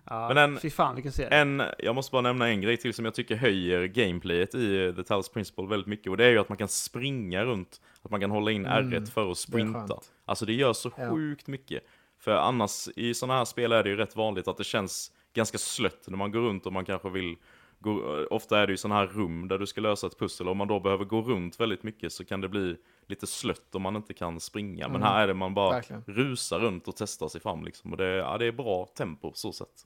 Ja, 0.05 0.29
Men 0.29 0.39
en- 0.39 0.61
fy 0.61 0.71
fan 0.71 0.95
vilken 0.95 1.13
serie. 1.13 1.29
En, 1.41 1.63
jag 1.79 1.95
måste 1.95 2.13
bara 2.13 2.23
nämna 2.23 2.49
en 2.49 2.61
grej 2.61 2.77
till 2.77 2.95
som 2.95 3.05
jag 3.05 3.15
tycker 3.15 3.37
höjer 3.37 3.85
gameplayet 3.87 4.55
i 4.55 4.87
eh, 4.87 4.95
The 4.95 5.03
Talos 5.05 5.29
Principle 5.29 5.67
väldigt 5.67 5.87
mycket. 5.87 6.11
Och 6.11 6.17
det 6.17 6.25
är 6.25 6.31
ju 6.31 6.39
att 6.39 6.49
man 6.49 6.59
kan 6.59 6.69
springa 6.69 7.45
runt. 7.45 7.81
Att 8.03 8.11
man 8.11 8.21
kan 8.21 8.31
hålla 8.31 8.51
in 8.51 8.67
Mm, 8.67 8.91
R1 8.93 9.11
för 9.11 9.23
att 9.23 9.29
Det 9.37 9.41
sprinta. 9.41 9.79
skönt. 9.81 10.11
Alltså 10.25 10.47
det 10.47 10.53
gör 10.53 10.73
så 10.73 10.91
Ja. 10.97 11.11
sjukt 11.11 11.47
mycket. 11.47 11.83
För 12.21 12.31
annars 12.31 12.89
i 12.97 13.15
sådana 13.15 13.39
här 13.39 13.45
spel 13.45 13.73
är 13.73 13.83
det 13.83 13.91
ju 13.91 13.97
rätt 13.97 14.17
vanligt 14.17 14.49
att 14.49 14.57
det 14.57 14.65
känns 14.65 15.13
ganska 15.39 15.59
slött 15.59 16.05
när 16.07 16.17
man 16.19 16.33
går 16.33 16.41
runt 16.41 16.67
och 16.67 16.73
man 16.73 16.85
kanske 16.85 17.11
vill 17.11 17.37
gå, 17.79 18.27
ofta 18.31 18.59
är 18.59 18.67
det 18.67 18.71
ju 18.71 18.77
sådana 18.77 19.01
här 19.01 19.07
rum 19.07 19.49
där 19.49 19.59
du 19.59 19.67
ska 19.67 19.81
lösa 19.81 20.07
ett 20.07 20.19
pussel 20.19 20.47
och 20.47 20.51
om 20.53 20.59
man 20.59 20.69
då 20.69 20.81
behöver 20.81 21.05
gå 21.05 21.23
runt 21.23 21.61
väldigt 21.61 21.83
mycket 21.83 22.13
så 22.13 22.25
kan 22.25 22.41
det 22.41 22.49
bli 22.49 22.77
lite 23.07 23.27
slött 23.27 23.75
om 23.75 23.83
man 23.83 23.97
inte 23.97 24.15
kan 24.15 24.41
springa. 24.41 24.89
Men 24.89 24.97
Mm, 24.97 25.09
här 25.09 25.23
är 25.23 25.27
det 25.27 25.35
man 25.35 25.55
bara 25.55 25.71
verkligen. 25.71 26.05
rusar 26.07 26.59
runt 26.59 26.89
och 26.89 26.97
testar 26.97 27.29
sig 27.29 27.41
fram 27.41 27.65
liksom. 27.65 27.91
Och 27.93 27.97
det, 27.97 28.09
ja, 28.09 28.39
det 28.39 28.47
är 28.47 28.53
bra 28.53 28.87
tempo 28.97 29.33
så 29.35 29.53
sätt. 29.53 29.85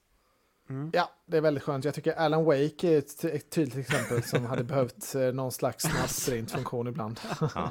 Ja, 0.93 1.11
det 1.27 1.37
är 1.37 1.41
väldigt 1.41 1.63
skönt. 1.63 1.85
Jag 1.85 1.95
tycker 1.95 2.13
Alan 2.13 2.45
Wake 2.45 2.89
är 2.89 2.99
ett, 2.99 3.25
ett 3.25 3.51
tydligt 3.51 3.77
exempel 3.79 4.23
som 4.23 4.47
hade 4.47 4.65
behövt 4.65 5.15
eh, 5.15 5.21
någon 5.33 5.53
slags 5.53 5.85
snabbsprintfunktion 5.85 6.87
ibland. 6.89 7.21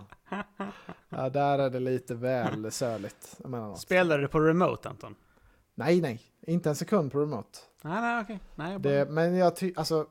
Ja. 1.09 1.29
Där 1.29 1.59
är 1.59 1.69
det 1.69 1.79
lite 1.79 2.15
väl 2.15 2.71
söligt. 2.71 3.37
Spelar 3.77 4.19
du 4.19 4.27
på 4.27 4.39
remote 4.39 4.89
Anton? 4.89 5.15
Nej, 5.85 6.01
nej, 6.01 6.21
inte 6.47 6.69
en 6.69 6.75
sekund 6.75 7.11
på 7.11 7.19
remote. 7.19 7.59
Nej, 7.81 8.01
nej, 8.01 8.21
okej. 8.21 8.39
Nej, 8.55 8.71
jag 8.71 8.81
bara... 8.81 8.93
Det, 8.93 9.05
men 9.05 9.35
jag 9.35 9.55
tycker, 9.55 9.79
alltså, 9.79 10.05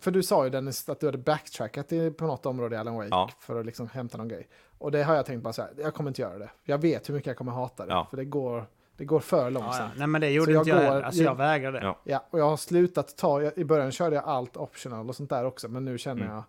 för 0.00 0.10
du 0.10 0.22
sa 0.22 0.44
ju 0.44 0.50
Dennis 0.50 0.88
att 0.88 1.00
du 1.00 1.06
hade 1.06 1.18
backtrackat 1.18 1.92
i- 1.92 2.10
på 2.10 2.26
något 2.26 2.46
område 2.46 2.76
i 2.76 2.78
Alan 2.78 2.94
Wake 2.94 3.08
Ja. 3.10 3.30
för 3.40 3.60
att 3.60 3.66
liksom 3.66 3.88
hämta 3.88 4.18
någon 4.18 4.28
grej. 4.28 4.48
Och 4.78 4.90
det 4.90 5.02
har 5.02 5.14
jag 5.14 5.26
tänkt 5.26 5.42
bara 5.42 5.52
så 5.52 5.62
här, 5.62 5.70
jag 5.78 5.94
kommer 5.94 6.10
inte 6.10 6.22
göra 6.22 6.38
det. 6.38 6.50
Jag 6.64 6.78
vet 6.78 7.08
hur 7.08 7.14
mycket 7.14 7.26
jag 7.26 7.36
kommer 7.36 7.52
hata 7.52 7.86
det, 7.86 7.92
Ja. 7.92 8.06
för 8.10 8.16
det 8.16 8.24
går, 8.24 8.66
det 8.96 9.04
går 9.04 9.20
för 9.20 9.36
ja, 9.36 9.42
ja. 9.44 9.48
långsamt. 9.50 9.92
Nej, 9.96 10.06
men 10.06 10.20
det 10.20 10.30
gjorde 10.30 10.52
Så 10.52 10.58
inte 10.58 10.70
jag 10.70 10.78
jag 10.78 10.84
går- 10.84 10.90
heller. 10.92 11.02
Alltså 11.06 11.22
jag 11.22 11.34
vägrade. 11.34 11.78
Ja. 11.82 11.98
Ja, 12.04 12.24
och 12.30 12.38
jag 12.40 12.44
har 12.50 12.56
slutat 12.56 13.16
ta, 13.16 13.42
jag, 13.42 13.58
i 13.58 13.64
början 13.64 13.92
körde 13.92 14.16
jag 14.16 14.24
allt 14.24 14.56
optional 14.56 15.08
och 15.08 15.16
sånt 15.16 15.30
där 15.30 15.44
också, 15.44 15.68
men 15.68 15.84
nu 15.84 15.98
känner 15.98 16.22
Mm. 16.22 16.34
jag, 16.34 16.42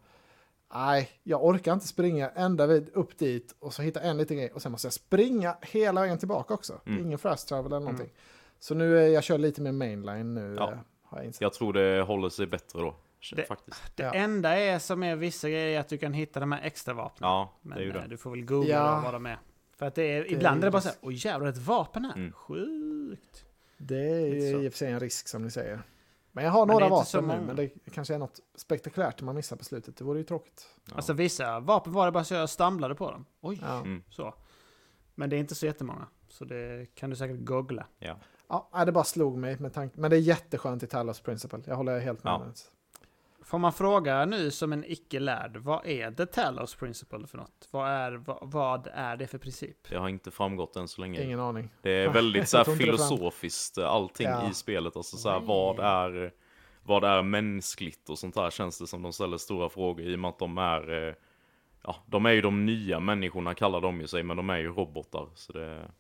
nej, 0.74 1.10
jag 1.24 1.46
orkar 1.46 1.74
inte 1.74 1.88
springa 1.88 2.30
ända 2.30 2.68
vid, 2.68 2.90
upp 2.94 3.18
dit 3.18 3.56
och 3.60 3.74
så 3.74 3.82
hitta 3.82 4.00
en 4.02 4.18
liten 4.18 4.38
grej 4.38 4.52
och 4.54 4.62
sen 4.62 4.72
måste 4.72 4.86
jag 4.86 4.94
springa 4.94 5.56
hela 5.62 6.02
vägen 6.02 6.18
tillbaka 6.18 6.54
också. 6.54 6.74
Mm. 6.86 7.06
ingen 7.06 7.18
fast 7.20 7.48
travel 7.48 7.72
eller 7.72 7.80
någonting. 7.80 8.10
Så 8.60 8.76
nu, 8.76 9.00
är 9.00 9.08
jag 9.08 9.24
kör 9.24 9.38
lite 9.38 9.62
mer 9.62 9.72
mainline 9.72 10.34
nu, 10.34 10.56
Ja. 10.60 10.72
eh, 10.72 10.78
har 11.04 11.18
jag 11.18 11.26
insett. 11.26 11.42
Jag 11.42 11.54
tror 11.54 11.74
det 11.74 12.02
håller 12.02 12.30
sig 12.30 12.48
bättre 12.48 12.80
då. 12.80 12.96
Det- 13.36 13.46
Faktiskt. 13.46 13.82
Det 13.98 14.04
Ja. 14.04 14.14
enda 14.14 14.58
är 14.58 14.80
som 14.80 15.04
är 15.04 15.16
vissa 15.16 15.50
grejer 15.50 15.68
är 15.68 15.80
att 15.80 15.90
du 15.90 15.98
kan 15.98 16.14
hitta 16.14 16.40
de 16.40 16.52
här 16.52 16.62
extra 16.64 16.94
vapnen. 16.94 17.30
Ja, 17.30 17.54
det 17.62 17.70
Men 17.70 17.78
är 17.78 17.82
ju 17.82 17.90
eh, 17.90 17.94
det. 18.02 18.08
du 18.08 18.18
får 18.18 18.30
väl 18.32 18.46
googla 18.46 18.74
Ja. 18.74 19.02
vad 19.04 19.14
de 19.14 19.26
är. 19.26 19.38
För 19.78 19.86
att 19.86 19.96
det 19.96 20.04
är, 20.04 20.22
Det 20.24 20.32
ibland 20.32 20.58
är 20.58 20.62
är 20.62 20.66
det 20.68 20.72
bara 20.72 20.82
så 20.82 20.88
här, 20.90 20.98
oj 21.02 21.14
jävlar 21.28 21.48
ett 21.50 21.58
vapen 21.58 22.06
här. 22.06 22.16
Mm. 22.16 22.32
Sjukt. 22.32 23.46
Det 23.78 23.96
är 24.12 24.26
ju 24.26 24.64
i 24.66 24.68
och 24.68 24.72
för 24.74 24.78
sig 24.78 24.92
en 24.92 25.00
risk 25.00 25.28
som 25.28 25.44
ni 25.44 25.52
säger. 25.52 25.82
Men 26.32 26.44
jag 26.46 26.52
har 26.52 26.66
Men 26.66 26.68
det 26.68 26.74
några 26.74 26.96
är 26.96 27.00
inte 27.00 27.10
så 27.12 27.22
vapen 27.22 27.40
nu, 27.40 27.46
men 27.48 27.56
det 27.56 27.70
kanske 27.94 28.14
är 28.14 28.18
något 28.20 28.40
spektakulärt 28.56 29.22
man 29.22 29.36
missar 29.36 29.56
på 29.56 29.64
slutet. 29.64 29.98
Det 29.98 30.04
vore 30.04 30.18
ju 30.20 30.24
tråkigt. 30.24 30.68
Ja. 30.90 30.96
Alltså 30.96 31.14
vissa 31.14 31.60
vapen 31.60 31.94
var 31.94 32.06
det 32.06 32.12
bara 32.12 32.24
så 32.24 32.34
jag 32.34 32.50
stamlade 32.50 32.96
på 32.96 33.12
dem. 33.12 33.26
Oj, 33.42 33.60
Ja, 33.62 33.78
Mm. 33.80 34.04
så. 34.10 34.34
Men 35.16 35.30
det 35.30 35.36
är 35.36 35.40
inte 35.40 35.56
så 35.56 35.66
jättemånga. 35.66 36.08
Så 36.30 36.46
det 36.46 36.86
kan 36.96 37.10
du 37.10 37.16
säkert 37.16 37.40
googla. 37.40 37.86
Ja. 38.00 38.20
Ja 38.50 38.86
det 38.86 38.92
bara 38.92 39.04
slog 39.04 39.38
mig 39.38 39.60
med 39.60 39.74
tanke. 39.74 40.00
Men 40.00 40.10
det 40.10 40.18
är 40.18 40.22
jätteskönt 40.22 40.84
i 40.84 40.88
Talos 40.88 41.20
Principle. 41.20 41.60
Jag 41.66 41.76
håller 41.76 42.00
helt 42.00 42.24
med. 42.24 42.34
Ja. 42.34 42.46
det. 42.46 42.54
Får 43.46 43.58
man 43.58 43.74
fråga 43.74 44.26
nu 44.26 44.52
som 44.52 44.74
en 44.74 44.84
icke-lärd, 44.88 45.58
vad 45.58 45.86
är 45.86 46.12
The 46.12 46.26
Talos 46.26 46.76
Principle 46.76 47.28
för 47.28 47.38
något? 47.38 47.68
Vad 47.72 47.90
är, 47.90 48.12
vad, 48.12 48.38
vad 48.42 48.88
är 48.94 49.18
det 49.18 49.28
för 49.28 49.38
princip? 49.38 49.90
Det 49.90 49.98
har 49.98 50.10
inte 50.10 50.32
framgått 50.32 50.76
än 50.76 50.88
så 50.88 51.02
länge. 51.02 51.24
Ingen 51.24 51.40
aning. 51.40 51.70
Det 51.82 51.92
är 51.92 52.10
väldigt 52.10 52.50
så 52.50 52.58
här 52.58 52.66
det 52.66 52.76
filosofiskt 52.76 53.78
eh, 53.78 53.88
allting 53.88 54.28
Ja. 54.28 54.50
i 54.50 54.54
spelet. 54.54 54.96
Alltså 54.98 55.18
så 55.18 55.30
här, 55.30 55.40
vad 55.40 55.80
är 55.80 56.34
vad 56.84 57.04
är 57.04 57.22
mänskligt 57.22 58.10
och 58.10 58.20
sånt 58.20 58.36
där 58.36 58.50
känns 58.50 58.80
det 58.80 58.88
som 58.88 59.02
de 59.02 59.14
ställer 59.14 59.38
stora 59.38 59.70
frågor 59.70 60.06
i 60.06 60.16
och 60.16 60.20
med 60.20 60.30
att 60.30 60.40
de 60.40 60.58
är 60.58 61.08
eh, 61.08 61.14
Ja, 61.84 61.96
de 62.06 62.26
är 62.26 62.32
ju 62.32 62.42
de 62.42 62.66
nya 62.66 63.00
människorna 63.00 63.54
kallar 63.54 63.82
de 63.82 64.02
ju 64.02 64.08
sig, 64.08 64.24
men 64.24 64.38
de 64.38 64.50
är 64.50 64.58
ju 64.58 64.74
robotar. 64.74 65.30
Så 65.36 65.54
det, 65.54 65.92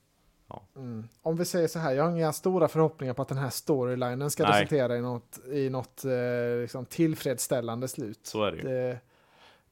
Mm. 0.76 1.08
Om 1.22 1.36
vi 1.38 1.45
säger 1.45 1.68
så 1.68 1.80
här, 1.80 1.93
jag 1.93 2.04
har 2.04 2.12
inga 2.12 2.34
stora 2.34 2.68
förhoppningar 2.68 3.14
på 3.14 3.22
att 3.22 3.28
den 3.28 3.38
här 3.38 3.50
storylinen 3.50 4.32
ska 4.32 4.43
Nej. 4.43 4.52
resultera 4.52 4.98
i 4.98 5.02
något, 5.02 5.39
i 5.52 5.70
något 5.70 6.06
eh, 6.06 6.62
liksom 6.62 6.86
tillfredsställande 6.86 7.88
slut. 7.88 8.20
så 8.24 8.43
är 8.43 8.52
det 8.52 8.58
ju. 8.58 8.64
Det, 8.64 9.00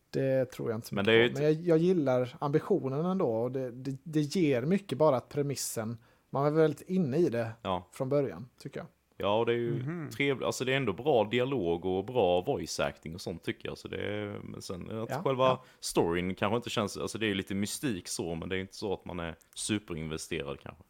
Det 0.10 0.46
tror 0.46 0.70
jag 0.70 0.78
inte 0.78 0.88
så 0.88 0.96
Men 0.96 1.06
mycket. 1.06 1.34
Men 1.34 1.44
jag, 1.44 1.54
jag 1.54 1.78
gillar 1.78 2.36
ambitionen 2.40 3.06
ändå. 3.06 3.28
Och 3.30 3.52
det, 3.52 3.72
det, 3.72 3.98
det 4.04 4.22
ger 4.22 4.62
mycket 4.62 4.98
bara 4.98 5.18
att 5.18 5.30
premissen, 5.30 5.98
man 6.30 6.46
är 6.46 6.52
väldigt 6.52 6.90
inne 6.90 7.18
i 7.18 7.30
det 7.30 7.52
Ja, 7.62 7.88
från 7.92 8.10
början, 8.10 8.50
tycker 8.60 8.80
jag. 8.80 8.88
Ja 9.18 9.40
och 9.40 9.46
det 9.46 9.52
är 9.54 9.58
ju 9.58 9.72
Mhm. 9.84 10.10
trevligt. 10.10 10.46
Alltså 10.46 10.66
det 10.66 10.74
är 10.74 10.78
ändå 10.78 10.94
bra 10.94 11.24
dialog 11.24 11.86
och 11.86 12.06
bra 12.06 12.42
voice 12.42 12.80
acting 12.80 13.14
och 13.16 13.22
sånt 13.22 13.44
tycker 13.44 13.70
jag. 13.70 13.78
Så 13.78 13.88
det 13.88 13.98
är, 14.16 14.40
men 14.44 14.62
sen 14.62 15.00
att 15.02 15.10
Ja, 15.10 15.22
själva 15.24 15.46
ja. 15.46 15.64
storyn 15.80 16.36
kanske 16.36 16.56
inte 16.56 16.70
känns, 16.70 16.98
alltså 16.98 17.18
det 17.18 17.26
är 17.26 17.28
ju 17.28 17.34
lite 17.36 17.56
mystik 17.56 18.08
så, 18.08 18.36
men 18.36 18.50
det 18.50 18.56
är 18.58 18.60
inte 18.60 18.76
så 18.76 18.94
att 18.94 19.06
man 19.06 19.20
är 19.20 19.36
superinvesterad 19.56 20.60
kanske. 20.60 20.84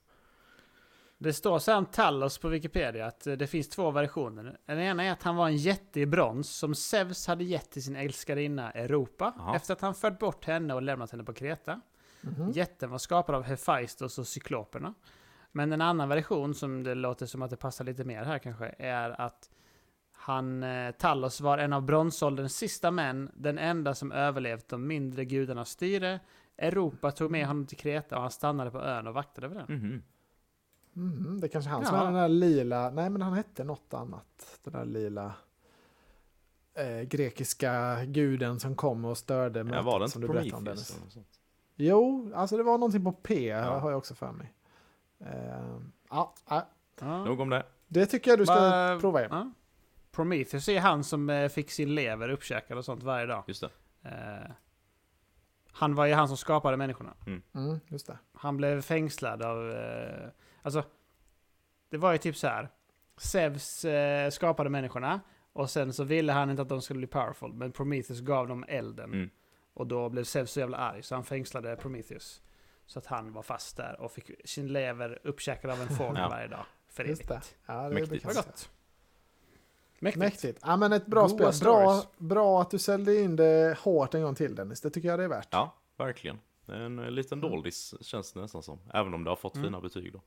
Det 1.18 1.34
står 1.34 1.60
så 1.60 1.72
här 1.72 1.78
om 1.78 1.86
Talos 1.86 2.38
på 2.38 2.48
Wikipedia 2.50 3.06
att 3.06 3.28
eh, 3.28 3.34
det 3.34 3.48
finns 3.48 3.70
två 3.70 3.92
versioner. 3.92 4.58
Den 4.66 4.80
ena 4.80 5.04
är 5.04 5.12
att 5.12 5.24
han 5.24 5.36
var 5.36 5.48
en 5.48 5.58
jätte 5.58 6.00
i 6.00 6.06
brons 6.06 6.50
som 6.50 6.76
Zeus 6.76 7.28
hade 7.28 7.44
gett 7.44 7.72
till 7.72 7.84
sin 7.84 7.96
älskarinna 7.96 8.72
Europa 8.72 9.34
Jaha. 9.38 9.56
efter 9.56 9.74
att 9.74 9.82
han 9.82 9.96
fört 9.96 10.20
bort 10.20 10.46
henne 10.46 10.74
och 10.74 10.82
lämnat 10.82 11.12
henne 11.12 11.24
på 11.24 11.34
Kreta. 11.34 11.82
Mhm. 12.22 12.52
Jätten 12.52 12.90
var 12.90 12.98
skapad 12.98 13.36
av 13.36 13.44
Hephaistos 13.44 14.20
och 14.20 14.28
Cykloperna. 14.28 14.94
Men 15.56 15.72
en 15.74 15.82
annan 15.82 16.10
version 16.10 16.54
som 16.56 16.84
det 16.84 16.96
låter 16.96 17.26
som 17.26 17.42
att 17.42 17.50
det 17.50 17.56
passar 17.58 17.86
lite 17.86 18.04
mer 18.04 18.24
här 18.24 18.40
kanske 18.40 18.76
är 18.80 19.22
att 19.22 19.50
han, 20.14 20.64
eh, 20.64 20.92
Talos 20.92 21.42
var 21.42 21.58
en 21.58 21.74
av 21.74 21.82
bronsålderns 21.82 22.56
sista 22.58 22.92
män, 22.92 23.32
den 23.34 23.58
enda 23.58 23.94
som 23.96 24.12
överlevt 24.12 24.68
de 24.70 24.88
mindre 24.88 25.26
gudarnas 25.26 25.70
styre. 25.70 26.20
Europa 26.58 27.12
tog 27.12 27.32
med 27.32 27.48
honom 27.48 27.66
till 27.66 27.78
Kreta 27.78 28.16
och 28.16 28.22
han 28.22 28.32
stannade 28.32 28.72
på 28.72 28.82
ön 28.82 29.08
och 29.08 29.14
vaktade 29.14 29.48
över 29.48 29.56
den. 29.56 29.78
Mhm. 29.78 30.04
Mhm, 30.94 31.40
det 31.42 31.48
är 31.48 31.50
kanske 31.50 31.70
han 31.72 31.86
som 31.86 31.96
Ja. 31.96 32.02
är 32.02 32.06
den 32.06 32.14
där 32.14 32.28
lila, 32.30 32.90
nej 32.90 33.10
men 33.10 33.22
han 33.22 33.34
hette 33.34 33.64
något 33.64 33.94
annat. 33.94 34.60
Den 34.64 34.74
där 34.74 34.86
lila 34.86 35.34
eh, 36.74 37.02
grekiska 37.02 38.04
guden 38.06 38.60
som 38.60 38.76
kom 38.76 39.06
och 39.06 39.18
störde 39.18 39.60
Ja, 39.60 39.64
mötet 39.64 39.86
var 39.86 40.00
det 40.00 40.10
som 40.10 40.22
inte 40.24 40.34
du 40.34 40.38
berättade 40.40 40.58
om? 40.58 40.64
Dennis. 40.64 40.98
Jo, 41.76 42.32
alltså 42.36 42.58
det 42.58 42.64
var 42.64 42.78
någonting 42.78 43.04
på 43.04 43.12
P 43.12 43.48
Ja. 43.48 43.80
har 43.80 43.90
jag 43.92 43.98
också 43.98 44.16
för 44.16 44.32
mig. 44.32 44.54
Eh, 45.20 45.78
ja, 46.10 46.34
ja. 46.50 46.68
Nog 47.26 47.40
om 47.40 47.50
det. 47.50 47.64
det 47.88 48.06
tycker 48.06 48.32
jag 48.32 48.40
du 48.40 48.46
ska 48.46 48.56
Va- 48.56 48.98
prova 49.02 49.20
igen. 49.20 49.32
Ja. 49.32 49.52
Prometheus 50.12 50.70
är 50.70 50.80
han 50.80 51.04
som 51.04 51.30
eh, 51.30 51.50
fick 51.50 51.72
sin 51.72 51.96
lever 51.96 52.30
uppkäkad 52.30 52.78
och 52.78 52.86
sånt 52.86 53.04
varje 53.04 53.26
dag. 53.26 53.44
Just 53.48 53.62
det. 53.62 53.70
Eh, 54.10 54.52
han 55.72 55.96
var 55.96 56.06
ju 56.06 56.14
han 56.14 56.28
som 56.28 56.38
skapade 56.38 56.78
människorna. 56.78 57.14
Mm, 57.54 57.80
just 57.88 58.08
det. 58.08 58.18
Han 58.34 58.58
blev 58.58 58.82
fängslad 58.82 59.42
av... 59.42 59.72
Eh, 59.72 60.28
alltså, 60.62 60.84
det 61.90 61.98
var 61.98 62.12
ju 62.12 62.18
typ 62.18 62.36
så 62.36 62.48
här. 62.48 62.70
Zeus 63.18 63.86
skapade 64.32 64.70
människorna 64.70 65.20
och 65.54 65.70
sen 65.70 65.94
så 65.94 66.04
ville 66.04 66.34
han 66.34 66.50
inte 66.50 66.62
att 66.62 66.70
de 66.70 66.82
skulle 66.82 66.98
bli 66.98 67.08
powerful. 67.08 67.54
Men 67.54 67.72
Prometheus 67.72 68.20
gav 68.22 68.48
dem 68.48 68.66
elden. 68.68 69.14
Mm. 69.14 69.30
Och 69.74 69.88
då 69.88 70.10
blev 70.10 70.24
Zeus 70.24 70.52
så 70.52 70.60
jävla 70.60 70.78
arg 70.78 71.04
så 71.04 71.16
han 71.16 71.24
fängslade 71.24 71.76
Prometheus. 71.76 72.42
Så 72.86 73.00
att 73.00 73.06
han 73.06 73.34
var 73.34 73.42
fast 73.42 73.78
där 73.78 74.00
och 74.02 74.12
fick 74.12 74.32
sin 74.46 74.68
lever 74.68 75.20
uppkäkad 75.24 75.72
av 75.72 75.82
en 75.82 75.90
fågel 75.98 76.16
Ja. 76.22 76.30
varje 76.30 76.48
dag. 76.48 76.66
För 76.90 77.04
Just 77.06 77.22
evigt. 77.32 77.56
det. 77.68 77.74
Ja, 77.74 77.90
det 77.90 77.96
Mäktigt. 77.96 78.22
säga. 78.24 78.34
gott. 78.34 78.70
Mäktigt. 80.00 80.20
Mäktigt. 80.20 80.60
Ja, 80.66 80.78
men 80.78 80.94
ett 80.94 81.06
bra 81.06 81.28
Goda 81.28 81.52
spel. 81.52 81.66
Bra, 81.66 82.04
bra 82.18 82.62
att 82.62 82.72
du 82.72 82.80
sålde 82.80 83.22
in 83.22 83.36
det 83.36 83.78
hårt 83.82 84.14
en 84.14 84.22
gång 84.22 84.36
till 84.36 84.56
Dennis. 84.56 84.82
Det 84.82 84.90
tycker 84.90 85.08
jag 85.10 85.20
det 85.20 85.24
är 85.24 85.28
värt. 85.30 85.48
Ja, 85.52 85.76
verkligen. 85.98 86.40
En 86.68 87.00
eh, 87.00 87.12
liten 87.12 87.40
Mm. 87.40 87.50
doldis 87.52 87.94
känns 88.02 88.34
det 88.34 88.42
nästan 88.42 88.64
som. 88.64 88.80
Även 88.94 89.14
om 89.14 89.24
det 89.24 89.30
har 89.32 89.36
fått 89.36 89.56
Mm. 89.56 89.66
fina 89.68 89.82
betyg 89.82 90.14
då. 90.14 90.22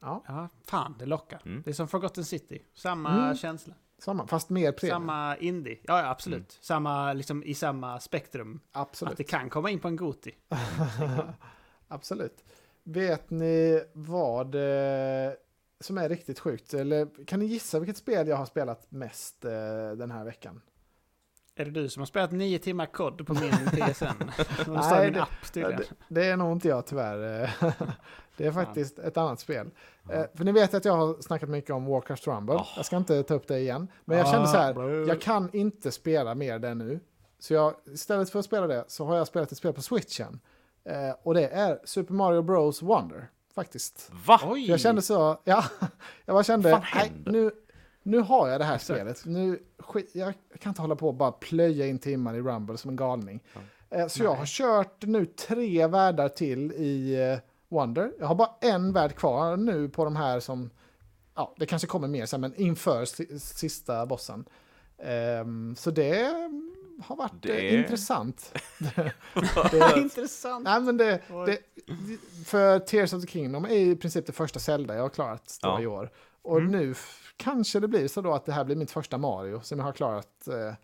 Ja, 0.00 0.24
Ja, 0.26 0.48
fan 0.66 0.94
det 0.98 1.06
lockar. 1.06 1.42
Mm. 1.44 1.62
Det 1.62 1.70
är 1.70 1.74
som 1.74 1.88
Forgotten 1.88 2.24
City. 2.24 2.62
Samma 2.74 3.24
Mm. 3.24 3.36
känsla. 3.36 3.74
Samma, 4.04 4.26
fast 4.26 4.50
mer 4.50 4.72
premium. 4.72 4.94
Samma 4.96 5.36
indie. 5.36 5.78
Ja, 5.82 6.00
ja 6.00 6.10
absolut. 6.10 6.52
Mm. 6.52 6.58
Samma, 6.60 7.12
liksom, 7.12 7.42
I 7.44 7.54
samma 7.54 8.00
spektrum. 8.00 8.60
Att 8.72 8.88
Absolut. 8.88 9.16
det 9.16 9.24
kan 9.24 9.50
komma 9.50 9.70
in 9.70 9.80
på 9.80 9.88
en 9.88 9.96
Goti. 9.96 10.34
Absolut. 11.88 12.44
Vet 12.82 13.30
ni 13.30 13.82
vad 13.92 14.54
eh, 14.54 15.32
som 15.80 15.98
är 15.98 16.08
riktigt 16.08 16.38
sjukt? 16.38 16.74
Eller 16.74 17.24
kan 17.26 17.40
ni 17.40 17.46
gissa 17.46 17.78
vilket 17.78 17.96
spel 17.96 18.28
jag 18.28 18.36
har 18.36 18.46
spelat 18.46 18.90
mest 18.90 19.44
eh, 19.44 19.50
den 19.96 20.10
här 20.10 20.24
veckan? 20.24 20.60
Är 21.56 21.64
det 21.64 21.70
du 21.70 21.88
som 21.88 22.00
har 22.00 22.06
spelat 22.06 22.32
nio 22.32 22.58
timmar 22.58 22.86
kod 22.86 23.26
på 23.26 23.34
min 23.34 23.50
PSN? 23.72 24.04
Nej, 24.66 25.10
min 25.10 25.20
app. 25.20 25.28
Det, 25.52 25.90
det 26.08 26.24
är 26.26 26.36
nog 26.36 26.52
inte 26.52 26.68
jag 26.68 26.86
tyvärr. 26.86 27.18
det 28.36 28.46
är 28.46 28.52
faktiskt 28.52 28.98
ett 28.98 29.16
annat 29.16 29.40
spel. 29.40 29.70
Eh, 30.10 30.22
för 30.34 30.44
ni 30.44 30.52
vet 30.52 30.74
att 30.74 30.84
jag 30.84 30.96
har 30.96 31.22
snackat 31.22 31.48
mycket 31.48 31.70
om 31.70 31.84
Warcraft 31.86 32.26
Rumble. 32.26 32.54
Oh. 32.54 32.66
Jag 32.76 32.84
ska 32.86 32.96
inte 32.96 33.22
ta 33.22 33.34
upp 33.34 33.48
det 33.48 33.58
igen. 33.58 33.88
Men 34.04 34.18
jag 34.18 34.26
Ah, 34.26 34.30
kände 34.32 34.48
så 34.48 34.56
här, 34.56 34.74
bro. 34.74 35.06
jag 35.06 35.20
kan 35.20 35.50
inte 35.52 35.90
spela 35.92 36.34
mer 36.34 36.58
det 36.58 36.74
nu. 36.74 37.00
Så 37.38 37.54
jag, 37.54 37.74
istället 37.86 38.30
för 38.30 38.38
att 38.38 38.44
spela 38.44 38.66
det 38.66 38.84
så 38.88 39.04
har 39.04 39.16
jag 39.16 39.26
spelat 39.26 39.52
ett 39.52 39.58
spel 39.58 39.72
på 39.72 39.82
switchen. 39.82 40.40
Eh, 40.84 41.14
och 41.22 41.34
det 41.34 41.48
är 41.48 41.78
Super 41.84 42.14
Mario 42.14 42.42
Bros 42.42 42.82
Wonder, 42.82 43.28
faktiskt. 43.54 44.10
Va? 44.26 44.40
Oj! 44.44 44.70
Jag 44.70 44.80
kände 44.80 45.02
så, 45.02 45.40
ja, 45.44 45.64
jag 46.24 46.34
bara 46.34 46.44
kände, 46.44 46.82
nej, 46.94 47.12
nu, 47.26 47.50
nu 48.06 48.18
har 48.18 48.48
jag 48.48 48.60
det 48.60 48.64
här 48.64 48.74
Exakt. 48.74 48.98
spelet. 48.98 49.22
Nu, 49.24 49.62
skit, 49.78 50.10
jag 50.14 50.34
kan 50.60 50.70
inte 50.70 50.82
hålla 50.82 50.96
på 50.96 51.08
och 51.08 51.14
bara 51.14 51.32
plöja 51.32 51.86
in 51.86 51.98
timmar 51.98 52.34
i 52.34 52.40
Rumble 52.40 52.76
som 52.78 52.90
en 52.90 52.96
galning. 52.96 53.42
Eh, 53.90 54.06
så 54.06 54.22
jag 54.22 54.30
Nej. 54.30 54.38
har 54.38 54.46
kört 54.46 55.02
nu 55.02 55.26
tre 55.26 55.86
världar 55.86 56.28
till 56.28 56.72
i 56.72 57.14
eh, 57.32 57.38
Wonder. 57.68 58.12
Jag 58.18 58.26
har 58.26 58.34
bara 58.34 58.50
en 58.60 58.92
värld 58.92 59.14
kvar 59.14 59.56
nu 59.56 59.88
på 59.88 60.04
de 60.04 60.16
här 60.16 60.40
som, 60.40 60.70
ja, 61.34 61.54
det 61.58 61.66
kanske 61.66 61.88
kommer 61.88 62.08
mer 62.08 62.26
sen, 62.26 62.40
men 62.40 62.54
inför 62.54 63.04
si- 63.04 63.38
sista 63.38 64.06
bossen. 64.06 64.44
Ehm, 64.98 65.74
så 65.76 65.90
det 65.90 66.24
har 67.04 67.16
varit 67.16 67.32
Det- 67.42 67.68
eh, 67.74 67.80
intressant. 67.80 68.54
det, 69.70 69.92
Intressant. 69.96 70.64
Nej, 70.64 70.80
men 70.80 70.96
det, 70.96 71.20
det, 71.46 71.58
för 72.46 72.78
Tears 72.78 73.12
of 73.12 73.22
the 73.22 73.28
Kingdom 73.28 73.64
är 73.64 73.70
i 73.70 73.96
princip 73.96 74.26
det 74.26 74.32
första 74.32 74.58
Zelda 74.60 74.94
jag 74.94 75.02
har 75.02 75.08
klarat 75.08 75.58
Ja. 75.62 75.80
i 75.80 75.86
år. 75.86 76.10
Och 76.44 76.58
Mm. 76.58 76.70
nu 76.72 76.94
kanske 77.36 77.80
det 77.80 77.88
blir 77.88 78.08
så 78.08 78.20
då 78.20 78.32
att 78.32 78.44
det 78.46 78.52
här 78.52 78.64
blir 78.64 78.76
mitt 78.76 78.90
första 78.90 79.18
Mario 79.18 79.60
som 79.60 79.78
jag 79.78 79.86
har 79.86 79.92
klarat 79.92 80.48
eh, 80.48 80.74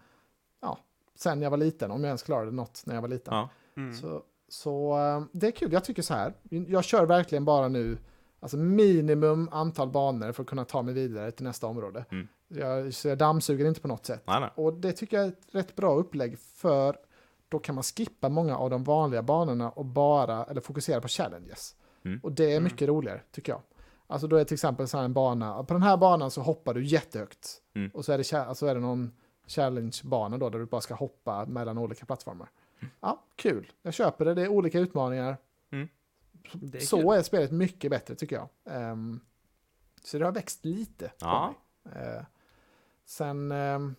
ja, 0.60 0.78
sen 1.14 1.42
jag 1.42 1.50
var 1.50 1.56
liten, 1.56 1.90
om 1.90 2.00
jag 2.04 2.08
ens 2.08 2.22
klarade 2.22 2.50
något 2.50 2.82
när 2.86 2.94
jag 2.94 3.02
var 3.02 3.08
liten. 3.08 3.34
Ja. 3.34 3.48
Mm. 3.76 3.94
Så, 3.94 4.22
så 4.48 4.98
eh, 4.98 5.22
det 5.32 5.46
är 5.46 5.50
kul, 5.50 5.72
jag 5.72 5.84
tycker 5.84 6.02
så 6.02 6.14
här. 6.14 6.34
Jag 6.48 6.84
kör 6.84 7.06
verkligen 7.06 7.44
bara 7.44 7.68
nu 7.68 7.98
alltså 8.40 8.56
minimum 8.56 9.48
antal 9.52 9.90
banor 9.90 10.32
för 10.32 10.42
att 10.42 10.48
kunna 10.48 10.64
ta 10.64 10.82
mig 10.82 10.94
vidare 10.94 11.30
till 11.30 11.44
nästa 11.44 11.66
område. 11.66 12.04
Mm. 12.10 12.28
Jag, 12.48 12.94
så 12.94 13.08
jag 13.08 13.18
dammsuger 13.18 13.64
inte 13.66 13.80
på 13.80 13.88
något 13.88 14.06
sätt. 14.06 14.22
Nej, 14.26 14.40
nej. 14.40 14.50
Och 14.54 14.74
det 14.74 14.92
tycker 14.92 15.16
jag 15.16 15.26
är 15.26 15.30
ett 15.30 15.46
rätt 15.54 15.76
bra 15.76 15.94
upplägg 15.94 16.38
för 16.38 16.96
då 17.48 17.58
kan 17.58 17.74
man 17.74 17.84
skippa 17.84 18.28
många 18.28 18.56
av 18.56 18.70
de 18.70 18.84
vanliga 18.84 19.22
banorna 19.22 19.70
och 19.70 19.84
bara, 19.84 20.44
eller 20.44 20.60
fokusera 20.60 21.00
på 21.00 21.08
challenges. 21.08 21.74
Mm. 22.04 22.20
Och 22.22 22.32
det 22.32 22.52
är 22.54 22.60
mycket 22.60 22.88
roligare, 22.88 23.20
tycker 23.30 23.52
jag. 23.52 23.60
Alltså 24.10 24.26
då 24.26 24.36
är 24.36 24.44
till 24.44 24.54
exempel 24.54 24.88
så 24.88 24.98
här 24.98 25.04
en 25.04 25.12
bana, 25.12 25.64
på 25.64 25.74
den 25.74 25.82
här 25.82 25.96
banan 25.96 26.30
så 26.30 26.40
hoppar 26.40 26.74
du 26.74 26.84
jättehögt. 26.84 27.62
Mm. 27.74 27.90
Och 27.94 28.04
så 28.04 28.12
är, 28.12 28.18
det, 28.18 28.32
alltså 28.32 28.66
är 28.66 28.74
det 28.74 28.80
någon 28.80 29.12
challenge-bana 29.46 30.38
då, 30.38 30.50
där 30.50 30.58
du 30.58 30.66
bara 30.66 30.80
ska 30.80 30.94
hoppa 30.94 31.46
mellan 31.46 31.78
olika 31.78 32.06
plattformar. 32.06 32.50
Mm. 32.80 32.92
Ja, 33.00 33.24
kul. 33.36 33.72
Jag 33.82 33.94
köper 33.94 34.24
det, 34.24 34.34
det 34.34 34.42
är 34.42 34.48
olika 34.48 34.78
utmaningar. 34.78 35.36
Det 36.52 36.78
är 36.78 36.82
så 36.82 36.96
kul. 36.96 37.08
är 37.08 37.22
spelet 37.22 37.50
mycket 37.50 37.90
bättre 37.90 38.14
tycker 38.14 38.36
jag. 38.36 38.48
Ehm, 38.70 39.20
så 40.04 40.18
det 40.18 40.24
har 40.24 40.32
växt 40.32 40.64
lite 40.64 41.12
Ja. 41.18 41.54
Eh, 41.84 42.22
sen, 43.04 43.52
ehm, 43.52 43.94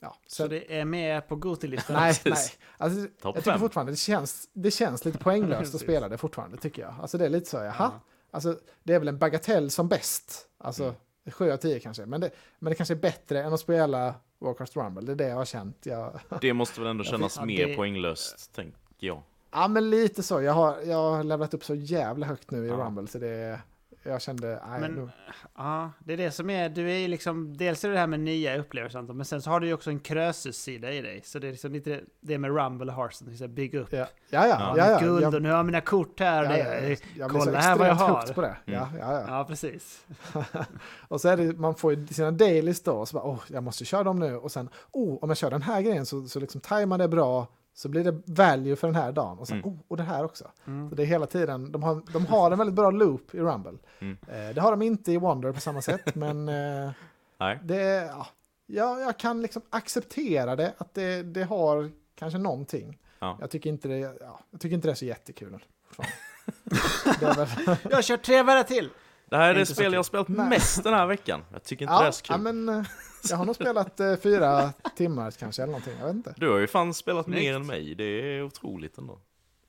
ja. 0.00 0.16
Så 0.26 0.34
Sen, 0.36 0.48
det 0.48 0.78
är 0.78 0.84
med 0.84 1.28
på 1.28 1.36
Goti-listan? 1.36 1.96
nej, 1.96 2.14
nej. 2.24 2.34
Alltså, 2.76 3.08
jag 3.22 3.34
tycker 3.34 3.58
fortfarande 3.58 3.92
det 3.92 3.96
känns, 3.96 4.48
det 4.52 4.70
känns 4.70 5.04
lite 5.04 5.18
poänglöst 5.18 5.74
att 5.74 5.80
spela 5.80 6.08
det 6.08 6.18
fortfarande 6.18 6.56
tycker 6.56 6.82
jag. 6.82 6.94
Alltså 7.00 7.18
det 7.18 7.24
är 7.24 7.28
lite 7.28 7.50
så, 7.50 7.56
jaha. 7.56 7.74
Ja. 7.78 8.00
Alltså, 8.36 8.58
det 8.82 8.94
är 8.94 8.98
väl 8.98 9.08
en 9.08 9.18
bagatell 9.18 9.70
som 9.70 9.88
bäst. 9.88 10.46
Alltså, 10.58 10.82
Mm. 10.84 10.94
sju 11.32 11.50
av 11.52 11.56
tio 11.56 11.80
kanske. 11.80 12.06
Men 12.06 12.20
det, 12.20 12.30
men 12.58 12.70
det 12.70 12.74
kanske 12.74 12.94
är 12.94 12.98
bättre 12.98 13.42
än 13.42 13.52
att 13.52 13.60
spela 13.60 14.14
Warcraft 14.38 14.76
Rumble. 14.76 15.02
Det 15.06 15.12
är 15.12 15.16
det 15.16 15.28
jag 15.28 15.36
har 15.36 15.44
känt. 15.44 15.86
Jag, 15.86 16.20
Det 16.40 16.52
måste 16.52 16.80
väl 16.80 16.90
ändå 16.90 17.04
kännas 17.04 17.40
mer 17.44 17.60
Ja, 17.60 17.66
det- 17.68 17.76
poänglöst, 17.76 18.54
tänker 18.54 18.76
jag. 18.98 19.22
ja, 19.52 19.68
men 19.68 19.90
lite 19.90 20.22
så. 20.22 20.42
Jag 20.42 20.52
har, 20.52 20.80
jag 20.80 20.96
har 21.10 21.24
levlat 21.24 21.54
upp 21.54 21.64
så 21.64 21.74
jävla 21.74 22.26
högt 22.26 22.50
nu 22.50 22.64
i 22.66 22.68
Ja. 22.68 22.74
Rumble. 22.76 23.06
Så 23.06 23.18
det, 23.18 23.60
jag 24.08 24.22
kände, 24.22 24.62
nej, 24.70 24.80
Men- 24.80 24.92
nu, 24.92 25.08
Ja, 25.56 25.90
det 25.98 26.12
är 26.12 26.16
det 26.16 26.30
som 26.30 26.50
är, 26.50 26.68
du 26.68 26.90
är 26.92 26.96
ju 26.98 27.08
liksom, 27.08 27.56
dels 27.56 27.84
är 27.84 27.88
det 27.90 27.98
här 27.98 28.06
med 28.06 28.20
nya 28.20 28.56
upplevelser, 28.58 28.98
Anton, 28.98 29.16
men 29.16 29.26
sen 29.26 29.42
så 29.42 29.50
har 29.50 29.60
du 29.60 29.66
ju 29.66 29.74
också 29.74 29.90
en 29.90 30.00
krösus-sida 30.00 30.92
i 30.92 31.00
dig. 31.02 31.20
Så 31.24 31.38
det 31.38 31.46
är 31.48 31.50
liksom 31.52 31.72
lite 31.72 32.00
det 32.20 32.38
med 32.38 32.56
Rumble 32.56 32.92
och 32.92 32.98
Hearthstone, 32.98 33.30
liksom 33.30 33.54
bygga 33.54 33.80
upp. 33.80 33.92
ja, 33.92 34.06
ja, 34.30 34.46
ja, 34.46 34.46
Ja. 34.58 34.74
ja, 34.76 34.90
ja, 34.90 34.98
Guld 34.98 35.22
jag- 35.24 35.34
och 35.34 35.42
nu 35.42 35.48
har 35.50 35.56
jag 35.56 35.66
mina 35.66 35.80
kort 35.80 36.20
här. 36.20 36.40
och 36.40 36.52
Ja, 36.58 36.64
det, 36.64 36.88
ja, 36.88 36.88
ja. 36.90 36.96
Jag 37.16 37.30
kolla 37.30 37.58
här 37.60 37.76
vad 37.76 37.88
jag 37.88 37.94
har. 37.94 38.32
på 38.32 38.40
det. 38.40 38.56
Ja, 38.64 38.88
ja, 38.98 39.12
ja. 39.12 39.24
Ja, 39.28 39.44
precis. 39.48 40.06
Och 41.08 41.20
så 41.20 41.28
är 41.28 41.36
det, 41.36 41.52
man 41.58 41.74
får 41.74 41.94
ju 41.94 42.06
sina 42.06 42.30
dailies 42.30 42.82
då, 42.82 42.92
och 42.92 43.08
så 43.08 43.14
bara, 43.16 43.24
åh, 43.24 43.40
jag 43.48 43.62
måste 43.62 43.84
köra 43.84 44.04
dem 44.04 44.18
nu. 44.18 44.36
Och 44.36 44.52
sen, 44.52 44.68
oh, 44.92 45.18
om 45.22 45.30
jag 45.30 45.36
kör 45.36 45.50
den 45.50 45.62
här 45.62 45.82
grejen 45.82 46.06
så, 46.06 46.28
så 46.28 46.40
liksom 46.40 46.60
tajmar 46.60 46.98
det 46.98 47.08
bra, 47.08 47.46
så 47.76 47.88
blir 47.88 48.04
det 48.04 48.22
value 48.26 48.76
för 48.76 48.86
den 48.88 48.96
här 48.96 49.12
dagen. 49.12 49.38
Och 49.38 49.48
sen, 49.48 49.58
Mm. 49.58 49.70
oh, 49.70 49.78
och 49.88 49.96
det 49.96 50.02
här 50.02 50.24
också. 50.24 50.50
Mm. 50.66 50.88
Så 50.88 50.94
det 50.94 51.02
är 51.02 51.06
hela 51.06 51.26
tiden, 51.26 51.72
de 51.72 51.82
har, 51.82 52.02
de 52.12 52.26
har 52.26 52.50
en 52.50 52.58
väldigt 52.58 52.74
bra 52.74 52.90
loop 52.90 53.34
i 53.34 53.38
Rumble. 53.40 53.78
Mm. 53.98 54.16
Eh, 54.28 54.54
det 54.54 54.60
har 54.60 54.70
de 54.70 54.82
inte 54.82 55.12
i 55.12 55.16
Wonder 55.16 55.52
på 55.52 55.60
samma 55.60 55.82
sätt, 55.82 56.14
men 56.14 56.48
eh, 56.48 56.90
Nej. 57.38 57.58
det, 57.62 57.82
ja, 58.06 58.26
ja, 58.66 59.00
jag 59.00 59.18
kan 59.18 59.42
liksom 59.42 59.62
acceptera 59.70 60.56
det, 60.56 60.74
att 60.78 60.94
det, 60.94 61.22
det 61.22 61.42
har 61.44 61.90
kanske 62.14 62.38
någonting. 62.38 62.98
Ja. 63.18 63.36
Jag, 63.40 63.50
tycker 63.50 63.70
inte 63.70 63.88
det, 63.88 63.98
ja, 63.98 64.40
jag 64.50 64.60
tycker 64.60 64.74
inte 64.74 64.88
det 64.88 64.92
är 64.92 64.94
så 64.94 65.04
jättekul. 65.04 65.64
det 67.20 67.48
Jag 67.90 68.04
kör 68.04 68.16
tre 68.16 68.42
varv 68.42 68.62
till! 68.62 68.90
Det 69.30 69.36
här 69.36 69.50
är 69.50 69.54
det 69.54 69.66
spel 69.66 69.92
jag 69.92 69.98
har 69.98 70.04
spelat 70.04 70.28
Nej. 70.28 70.48
mest 70.48 70.84
den 70.84 70.94
här 70.94 71.06
veckan. 71.06 71.44
Jag 71.52 71.62
tycker 71.62 71.84
inte 71.84 71.94
det 71.94 72.02
ja, 72.02 72.06
är 72.06 72.10
så 72.10 72.24
kul. 72.24 72.34
ja, 72.34 72.52
men 72.52 72.68
eh, 72.68 72.84
jag 73.30 73.36
har 73.36 73.44
nog 73.44 73.54
spelat 73.54 74.00
eh, 74.00 74.16
fyra 74.16 74.72
timmar 74.96 75.30
kanske, 75.30 75.62
eller 75.62 75.72
någonting. 75.72 75.94
Jag 76.00 76.06
vet 76.06 76.14
inte. 76.16 76.34
Du 76.36 76.50
har 76.50 76.58
ju 76.58 76.66
fan 76.66 76.94
spelat 76.94 77.24
Snyggt. 77.24 77.40
mer 77.40 77.54
än 77.56 77.66
mig. 77.66 77.94
Det 77.94 78.04
är 78.04 78.42
otroligt 78.42 78.98
ändå. 78.98 79.18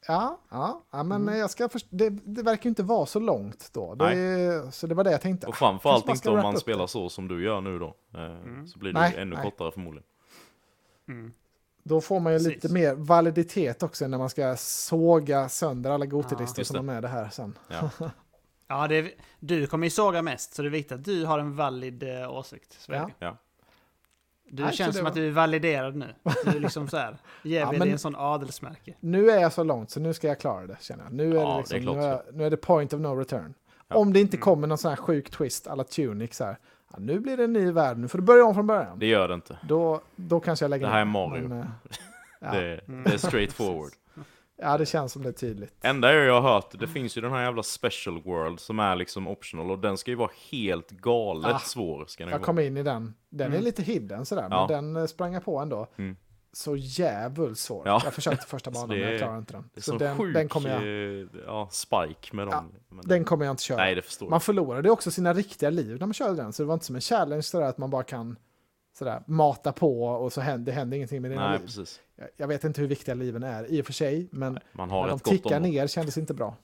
Ja, 0.07 0.39
ja, 0.49 0.83
ja 0.91 1.03
men 1.03 1.21
Mm. 1.21 1.37
jag 1.37 1.49
ska 1.49 1.69
först- 1.69 1.87
det, 1.89 2.09
det 2.09 2.43
verkar 2.43 2.63
ju 2.63 2.69
inte 2.69 2.83
vara 2.83 3.05
så 3.05 3.19
långt 3.19 3.69
då. 3.73 3.95
Det, 3.95 4.71
så 4.73 4.87
det 4.87 4.95
var 4.95 5.03
det 5.03 5.11
jag 5.11 5.21
tänkte. 5.21 5.47
Och 5.47 5.55
framförallt 5.55 6.05
Kanske 6.05 6.11
inte 6.11 6.19
ska 6.19 6.29
om 6.29 6.35
wrappa 6.35 6.47
man 6.47 6.55
upp 6.55 6.61
spelar 6.61 6.81
det. 6.81 6.87
så 6.87 7.09
som 7.09 7.27
du 7.27 7.43
gör 7.43 7.61
nu 7.61 7.79
då. 7.79 7.95
Eh, 8.13 8.65
Så 8.65 8.79
blir 8.79 8.93
det 8.93 8.99
Nej, 8.99 9.13
ju 9.15 9.21
ännu 9.21 9.35
nej. 9.35 9.43
kortare 9.43 9.71
förmodligen. 9.71 10.07
Mm. 11.07 11.33
Då 11.83 12.01
får 12.01 12.19
man 12.19 12.33
ju 12.33 12.39
Precis. 12.39 12.53
lite 12.63 12.73
mer 12.73 12.95
validitet 12.95 13.83
också 13.83 14.07
när 14.07 14.17
man 14.17 14.29
ska 14.29 14.55
såga 14.57 15.49
sönder 15.49 15.91
alla 15.91 16.05
gotelistor 16.05 16.59
just 16.59 16.67
som 16.67 16.75
det. 16.75 16.79
är 16.91 16.93
med 16.95 17.03
det 17.03 17.07
här 17.07 17.29
sen. 17.29 17.57
Ja. 17.67 17.89
Ja, 18.69 18.87
det 18.87 18.95
är, 18.95 19.11
du 19.39 19.67
kommer 19.67 19.85
ju 19.87 19.91
såga 19.91 20.21
mest, 20.21 20.53
så 20.53 20.61
det 20.61 20.67
är 20.67 20.69
viktigt 20.69 20.91
att 20.91 21.05
du 21.05 21.25
har 21.25 21.39
en 21.39 21.55
valid 21.55 22.03
eh, 22.03 22.31
åsikt. 22.33 22.77
Så 22.79 22.91
är 22.91 22.95
Ja. 22.97 23.05
det. 23.19 23.25
Ja. 23.25 23.37
Du 24.49 24.63
Nej, 24.63 24.73
känns 24.73 24.95
som 24.95 25.03
var- 25.03 25.09
att 25.09 25.15
du 25.15 25.27
är 25.27 25.31
validerad 25.31 25.95
nu. 25.95 26.13
Du 26.45 26.49
är 26.51 26.59
liksom 26.59 26.87
så 26.89 26.97
här, 26.97 27.17
ger 27.43 27.59
Ja, 27.59 27.69
vi 27.71 27.77
men- 27.77 27.85
dig 27.87 27.91
en 27.93 27.99
sån 27.99 28.15
adelsmärke. 28.15 28.93
Nu 28.99 29.29
är 29.29 29.41
jag 29.41 29.53
så 29.53 29.63
långt 29.63 29.89
så 29.89 29.99
nu 29.99 30.13
ska 30.13 30.27
jag 30.27 30.39
klara 30.39 30.67
det 30.67 30.77
känner 30.81 31.03
jag. 31.03 31.13
Nu 31.13 31.31
är, 31.37 31.41
Ja, 31.41 31.63
det, 31.69 31.69
det 31.69 31.75
är 31.75 31.79
liksom, 31.79 31.97
nu, 31.99 32.03
är, 32.05 32.21
nu 32.33 32.45
är 32.45 32.49
det 32.49 32.57
point 32.57 32.93
of 32.93 32.99
no 33.01 33.07
return. 33.07 33.53
Ja. 33.87 33.95
Om 33.95 34.13
det 34.13 34.19
inte 34.19 34.37
Mm. 34.37 34.43
kommer 34.43 34.67
någon 34.67 34.77
sån 34.77 34.89
här 34.89 34.95
sjuk 34.95 35.29
twist 35.29 35.67
alla 35.67 35.83
Tunic 35.83 36.35
så 36.35 36.43
här. 36.45 36.57
Ja, 36.91 36.97
nu 36.99 37.19
blir 37.19 37.37
det 37.37 37.43
en 37.43 37.53
ny 37.53 37.71
värld, 37.71 37.97
nu 37.97 38.07
får 38.07 38.17
du 38.17 38.23
börja 38.23 38.45
om 38.45 38.53
från 38.55 38.67
början. 38.67 38.99
Det 38.99 39.05
gör 39.05 39.27
det 39.27 39.33
inte. 39.33 39.57
Då, 39.67 40.01
då 40.15 40.39
kanske 40.39 40.65
jag 40.65 40.69
lägger 40.69 40.85
Det 40.85 40.91
här 40.93 41.01
är. 41.01 41.05
Mario. 41.05 41.47
Men, 41.47 41.59
eh, 41.61 41.65
ja. 42.39 42.51
Det, 42.51 42.79
Mm. 42.87 43.03
det 43.03 43.13
är 43.13 43.17
straight 43.17 43.53
forward. 43.53 43.91
Ja, 44.57 44.77
det 44.77 44.85
känns 44.85 45.13
som 45.13 45.23
det 45.23 45.29
är 45.29 45.33
tydligt. 45.33 45.73
Enda 45.81 46.13
jag 46.13 46.41
har 46.41 46.53
hört, 46.53 46.79
det 46.79 46.87
finns 46.87 47.17
ju 47.17 47.21
den 47.21 47.31
här 47.31 47.43
jävla 47.43 47.63
special 47.63 48.21
world 48.21 48.59
som 48.59 48.79
är 48.79 48.95
liksom 48.95 49.27
optional 49.27 49.71
och 49.71 49.79
den 49.79 49.97
ska 49.97 50.11
ju 50.11 50.17
vara 50.17 50.31
helt 50.51 50.89
galet 50.91 51.55
Ah, 51.55 51.59
svår. 51.59 52.05
Ska 52.07 52.23
den 52.23 52.31
Jag 52.31 52.39
vara. 52.39 52.45
kom 52.45 52.59
in 52.59 52.77
i 52.77 52.83
den. 52.83 53.13
Den 53.29 53.47
är 53.47 53.51
Mm. 53.55 53.63
lite 53.63 53.81
hidden 53.83 54.25
sådär, 54.25 54.47
Ja. 54.51 54.67
men 54.69 54.93
den 54.93 55.01
eh, 55.03 55.07
sprang 55.07 55.33
jag 55.33 55.45
på 55.45 55.57
ändå. 55.59 55.87
Mm. 55.97 56.15
Så 56.51 56.75
jävligt 56.75 57.57
svår. 57.57 57.81
Ja. 57.85 58.01
Jag 58.03 58.13
försökte 58.13 58.45
första 58.47 58.71
banan, 58.71 58.89
men 58.89 58.99
jag 58.99 59.13
är- 59.13 59.17
klarade 59.17 59.37
inte 59.37 59.53
den. 59.53 59.69
Det 59.73 59.79
är 59.79 59.81
Så 59.81 59.91
så 59.91 59.97
den, 59.97 60.17
sjuk 60.17 60.33
den 60.33 60.47
kommer 60.49 60.69
jag, 60.69 61.21
eh, 61.21 61.27
ja, 61.45 61.67
spike 61.71 62.35
med 62.35 62.47
dem. 62.47 62.53
Ja, 62.53 62.79
Men 62.95 63.05
den 63.07 63.23
kommer 63.25 63.45
jag 63.45 63.53
inte 63.53 63.63
köra. 63.63 63.77
Nej, 63.77 63.95
det 63.95 64.01
förstår 64.01 64.29
Man 64.29 64.41
förlorade 64.41 64.89
också 64.89 65.11
sina 65.11 65.33
riktiga 65.33 65.69
liv 65.69 65.97
när 65.99 66.07
man 66.07 66.13
körde 66.13 66.35
den, 66.35 66.53
så 66.53 66.63
det 66.63 66.67
var 66.67 66.73
inte 66.73 66.85
som 66.85 66.95
en 66.95 67.01
challenge 67.01 67.41
sådär 67.43 67.65
att 67.65 67.77
man 67.77 67.89
bara 67.89 68.03
kan 68.03 68.37
sådär, 68.97 69.23
mata 69.27 69.71
på 69.71 70.03
och 70.03 70.33
så 70.33 70.41
händer, 70.41 70.65
det 70.71 70.77
händer 70.79 70.97
ingenting 70.97 71.21
med 71.21 71.31
dina 71.31 71.49
Nej, 71.49 71.59
liv. 71.59 71.65
precis. 71.65 71.99
Jag, 72.37 72.47
vet 72.47 72.63
inte 72.63 72.81
hur 72.81 72.87
viktiga 72.87 73.15
liven 73.15 73.43
är 73.43 73.71
i 73.71 73.81
och 73.81 73.85
för 73.85 73.93
sig, 73.93 74.27
men 74.31 74.59
Man 74.71 74.89
har 74.89 75.01
när 75.01 75.09
de 75.09 75.19
tickar 75.19 75.59
ner 75.59 75.87
kändes 75.87 76.17
inte 76.17 76.33
bra. 76.33 76.55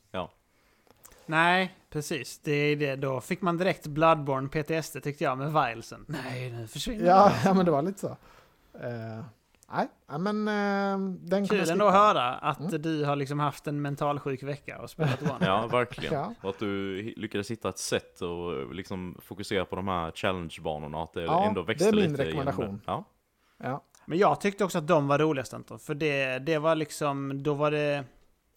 Nej, 1.25 1.75
precis. 1.89 2.39
Det 2.43 2.51
är 2.51 2.75
det. 2.75 2.95
Då 2.95 3.21
fick 3.21 3.41
man 3.41 3.57
direkt 3.57 3.87
Bloodborne 3.87 4.49
PTSD 4.49 5.03
tyckte 5.03 5.23
jag 5.23 5.37
med 5.37 5.47
Vilesen. 5.53 6.05
Nej, 6.07 6.51
nu 6.51 6.67
försvinner 6.67 7.05
Ja, 7.05 7.31
ja 7.45 7.53
men 7.53 7.65
det 7.65 7.71
var 7.71 7.81
lite 7.81 7.99
så. 7.99 8.07
Eh, 8.07 9.25
nej, 9.73 9.87
ja, 10.07 10.17
men 10.17 10.47
uh, 10.47 11.15
den 11.19 11.47
Kul 11.47 11.69
ändå 11.69 11.87
att 11.87 11.93
höra 11.93 12.33
att 12.35 12.59
Mm. 12.59 12.81
du 12.81 13.05
har 13.05 13.15
liksom 13.15 13.39
haft 13.39 13.67
en 13.67 13.81
mentalsjuk 13.81 14.43
vecka 14.43 14.81
och 14.81 14.89
spelat 14.89 15.21
One. 15.31 15.45
Ja, 15.45 15.67
verkligen. 15.67 16.13
Ja. 16.13 16.33
Och 16.41 16.49
att 16.49 16.59
du 16.59 17.01
lyckades 17.17 17.51
hitta 17.51 17.69
ett 17.69 17.77
sätt 17.77 18.21
och 18.21 18.75
liksom 18.75 19.17
fokusera 19.21 19.65
på 19.65 19.75
de 19.75 19.87
här 19.87 20.11
challenge-banorna. 20.11 21.03
Att 21.03 21.13
det 21.13 21.23
Ja, 21.23 21.43
ändå 21.45 21.61
växte 21.61 21.91
det 21.91 21.97
är 21.97 22.01
min 22.01 22.11
lite 22.11 22.25
rekommendation. 22.25 22.81
Ja. 22.85 23.03
Ja. 23.57 23.83
Men 24.05 24.17
jag 24.17 24.41
tyckte 24.41 24.63
också 24.63 24.77
att 24.77 24.87
de 24.87 25.07
var 25.07 25.19
roligast 25.19 25.53
Anton. 25.53 25.79
För 25.79 25.95
det, 25.95 26.39
det 26.39 26.57
var 26.57 26.75
liksom, 26.75 27.43
då 27.43 27.53
var 27.53 27.71
det... 27.71 28.05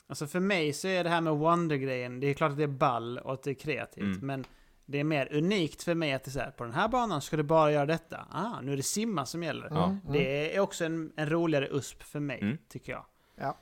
Alltså 0.09 0.27
för 0.27 0.41
mig 0.41 0.73
så 0.73 0.89
är 0.89 1.05
det 1.05 1.11
här 1.11 1.21
med 1.21 1.33
Wonder-grejen, 1.37 2.21
det 2.21 2.27
är 2.27 2.35
klart 2.35 2.51
att 2.51 2.57
det 2.57 2.63
är 2.63 2.67
ball 2.69 3.19
och 3.19 3.33
att 3.33 3.43
det 3.43 3.51
är 3.51 3.55
kreativt. 3.55 4.05
Mm. 4.05 4.27
Men 4.27 4.45
det 4.87 5.01
är 5.01 5.05
mer 5.05 5.33
unikt 5.35 5.83
för 5.83 5.95
mig 5.95 6.13
att 6.13 6.25
det 6.25 6.29
är 6.29 6.33
så 6.33 6.39
här, 6.41 6.51
på 6.51 6.65
den 6.65 6.73
här 6.73 6.89
banan 6.89 7.23
ska 7.23 7.37
du 7.37 7.43
bara 7.43 7.73
göra 7.73 7.87
detta. 7.87 8.27
Ah, 8.31 8.61
nu 8.61 8.73
är 8.73 8.77
det 8.77 8.83
simma 8.83 9.27
som 9.27 9.43
gäller. 9.43 9.67
Mm, 9.67 9.83
mm. 9.83 9.99
Det 10.13 10.57
är 10.57 10.61
också 10.61 10.85
en, 10.85 11.13
en 11.17 11.31
roligare 11.31 11.69
USP 11.69 12.03
för 12.03 12.21
mig, 12.21 12.39
Mm. 12.43 12.59
tycker 12.69 12.93
jag. 12.93 13.05
Ja. 13.37 13.57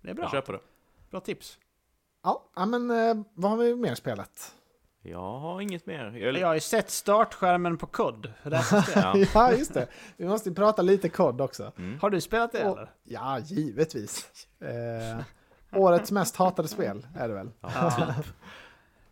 Det 0.00 0.06
är 0.08 0.10
Jag 0.10 0.16
bra. 0.16 0.30
köper 0.30 0.52
det. 0.52 0.60
Bra 1.10 1.20
tips. 1.20 1.58
Ja, 2.22 2.50
ja, 2.56 2.66
men 2.66 2.90
eh, 2.90 3.24
vad 3.34 3.50
har 3.50 3.58
vi 3.58 3.74
mer 3.76 3.94
spelat? 3.94 4.54
Jag 5.10 5.38
har 5.38 5.60
inget 5.60 5.86
mer. 5.86 6.12
Jag, 6.16 6.38
Jag 6.38 6.46
har 6.46 6.54
ju 6.54 6.60
sett 6.60 6.90
startskärmen 6.90 7.76
på 7.78 8.10
det? 8.22 8.32
Ja. 8.94 9.16
ja, 9.34 9.52
just 9.52 9.74
det. 9.74 9.86
Vi 10.16 10.26
måste 10.28 10.48
ju 10.48 10.54
prata 10.54 10.82
lite 10.82 11.08
kod 11.08 11.40
också. 11.40 11.72
Mm. 11.78 11.98
Har 12.00 12.10
du 12.10 12.20
spelat 12.20 12.52
det 12.52 12.64
Och- 12.64 12.76
eller? 12.76 12.90
Ja, 13.04 13.38
givetvis. 13.38 14.26
Eh, 14.60 15.24
årets 15.80 16.10
mest 16.12 16.36
hatade 16.36 16.68
spel 16.68 17.06
är 17.16 17.28
det 17.28 17.34
väl? 17.34 17.50
Ja, 17.60 18.14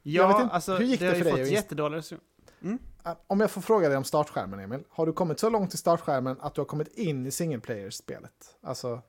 Jag 0.02 0.28
vet 0.28 0.40
inte, 0.40 0.54
alltså 0.54 0.72
hur 0.76 0.84
gick 0.84 1.00
det 1.00 1.06
det 1.06 1.10
har 1.12 1.16
ju 1.16 1.22
för 1.24 1.24
dig 1.24 1.32
fått 1.32 1.40
att 1.40 1.46
inst- 1.48 1.52
jättedåliga 1.54 1.98
recensioner. 1.98 2.78
Eh, 3.06 3.12
Om 3.26 3.40
jag 3.40 3.50
får 3.50 3.60
fråga 3.60 3.88
dig 3.88 3.96
om 3.96 4.04
startskärmen, 4.04 4.60
Emil. 4.60 4.80
Har 4.90 5.06
du 5.06 5.12
kommit 5.12 5.40
så 5.40 5.50
långt 5.50 5.74
i 5.74 5.76
startskärmen 5.76 6.36
att 6.40 6.54
du 6.54 6.60
har 6.60 6.66
kommit 6.66 6.88
in 6.88 7.26
i 7.26 7.30
single 7.30 7.60
player-spelet? 7.60 8.32
Alltså, 8.62 9.02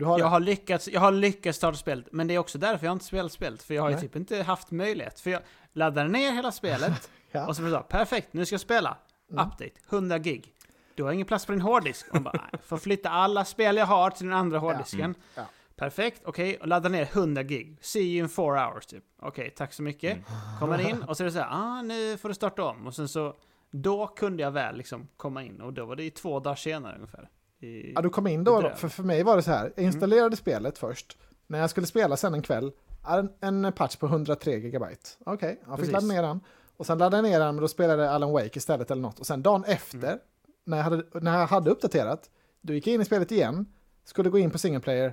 du 0.00 0.06
har 0.06 0.18
Jag 0.18 0.26
det? 0.26 0.30
har, 0.30 0.40
lyckats, 0.40 0.88
jag 0.88 1.00
har 1.00 1.12
lyckats 1.12 1.58
starta 1.58 1.76
spelet, 1.78 2.08
men 2.12 2.26
det 2.26 2.34
är 2.34 2.38
också 2.38 2.58
därför 2.58 2.86
jag 2.86 2.92
inte 2.92 3.04
spelat 3.04 3.32
spelet. 3.32 3.62
För 3.62 3.74
jag 3.74 3.82
har 3.82 3.90
ju 3.90 3.96
typ 3.98 4.16
inte 4.16 4.42
haft 4.42 4.70
möjlighet. 4.70 5.20
För 5.20 5.30
jag 5.30 5.42
laddade 5.72 6.08
ner 6.08 6.32
hela 6.32 6.52
spelet 6.52 7.10
Ja. 7.32 7.46
och 7.46 7.56
så 7.56 7.62
det 7.62 7.70
så, 7.70 7.80
perfekt, 7.82 8.32
nu 8.32 8.46
ska 8.46 8.54
jag 8.54 8.60
spela. 8.60 8.96
Mm. 9.30 9.46
Update, 9.46 9.70
100 9.90 10.18
gig. 10.18 10.54
Du 10.94 11.02
har 11.02 11.12
ingen 11.12 11.26
plats 11.26 11.46
på 11.46 11.52
din 11.52 11.60
hårddisk. 11.60 12.14
Och 12.14 12.22
bara, 12.22 12.50
får 12.62 12.76
flytta 12.78 13.10
alla 13.10 13.44
spel 13.44 13.76
jag 13.76 13.86
har 13.86 14.10
till 14.10 14.26
den 14.26 14.34
andra 14.36 14.58
hårddisken. 14.58 15.00
Mm. 15.00 15.14
Ja. 15.34 15.42
Perfekt, 15.76 16.22
okej, 16.24 16.56
och 16.56 16.66
ladda 16.66 16.88
ner 16.88 17.08
100 17.12 17.42
gig. 17.42 17.78
See 17.80 18.00
you 18.02 18.18
in 18.22 18.28
four 18.28 18.56
hours 18.56 18.86
typ. 18.86 19.04
Okej, 19.22 19.50
tack 19.50 19.72
så 19.72 19.82
mycket. 19.82 20.12
Mm. 20.12 20.24
Kommer 20.58 20.88
in 20.88 21.02
och 21.08 21.16
så 21.16 21.22
är 21.22 21.24
det 21.24 21.32
så 21.32 21.38
här, 21.38 21.48
ah, 21.50 21.82
nu 21.82 22.16
får 22.16 22.28
du 22.28 22.34
starta 22.34 22.64
om. 22.64 22.86
Och 22.86 22.94
sen 22.94 23.08
så, 23.08 23.34
då 23.70 24.06
kunde 24.06 24.42
jag 24.42 24.50
väl 24.50 24.76
liksom 24.76 25.08
komma 25.16 25.42
in. 25.44 25.60
Och 25.60 25.72
då 25.72 25.84
var 25.84 25.96
det 25.96 26.02
ju 26.02 26.10
två 26.10 26.40
dagar 26.40 26.56
senare 26.56 26.94
ungefär. 26.96 27.28
I, 27.60 27.92
Ja, 27.94 28.02
du 28.02 28.10
kom 28.10 28.26
in 28.26 28.44
då, 28.44 28.60
då. 28.60 28.70
För, 28.76 28.88
för 28.88 29.02
mig 29.02 29.22
var 29.22 29.36
det 29.36 29.42
så 29.42 29.50
här, 29.50 29.72
jag 29.76 29.84
installerade 29.84 30.36
spelet 30.36 30.78
först. 30.78 31.16
När 31.46 31.58
jag 31.58 31.70
skulle 31.70 31.86
spela 31.86 32.16
sen 32.16 32.34
en 32.34 32.42
kväll, 32.42 32.72
en, 33.08 33.30
en 33.64 33.72
patch 33.72 33.96
på 33.96 34.06
103 34.06 34.56
gigabyte. 34.58 35.10
Okej, 35.26 35.48
jag 35.66 35.78
fick 35.78 35.90
Precis. 35.90 35.92
ladda 35.92 36.06
ner 36.06 36.22
den. 36.22 36.40
Och 36.76 36.86
sen 36.86 36.98
laddade 36.98 37.16
jag 37.16 37.22
ner 37.32 37.40
den, 37.40 37.54
men 37.54 37.62
då 37.62 37.68
spelade 37.68 38.10
Alan 38.10 38.32
Wake 38.32 38.50
istället 38.58 38.90
eller 38.90 39.02
något. 39.02 39.18
Och 39.20 39.26
sen 39.26 39.42
dagen 39.42 39.64
efter, 39.64 39.98
Mm. 40.08 40.18
när, 40.64 40.76
jag 40.76 40.84
hade, 40.84 41.20
när 41.20 41.38
jag 41.40 41.46
hade 41.46 41.70
uppdaterat, 41.70 42.30
då 42.60 42.72
gick 42.74 42.86
jag 42.86 42.94
in 42.94 43.00
i 43.00 43.04
spelet 43.04 43.32
igen, 43.32 43.66
skulle 44.04 44.30
gå 44.30 44.38
in 44.38 44.50
på 44.50 44.58
single 44.58 44.80
player, 44.80 45.12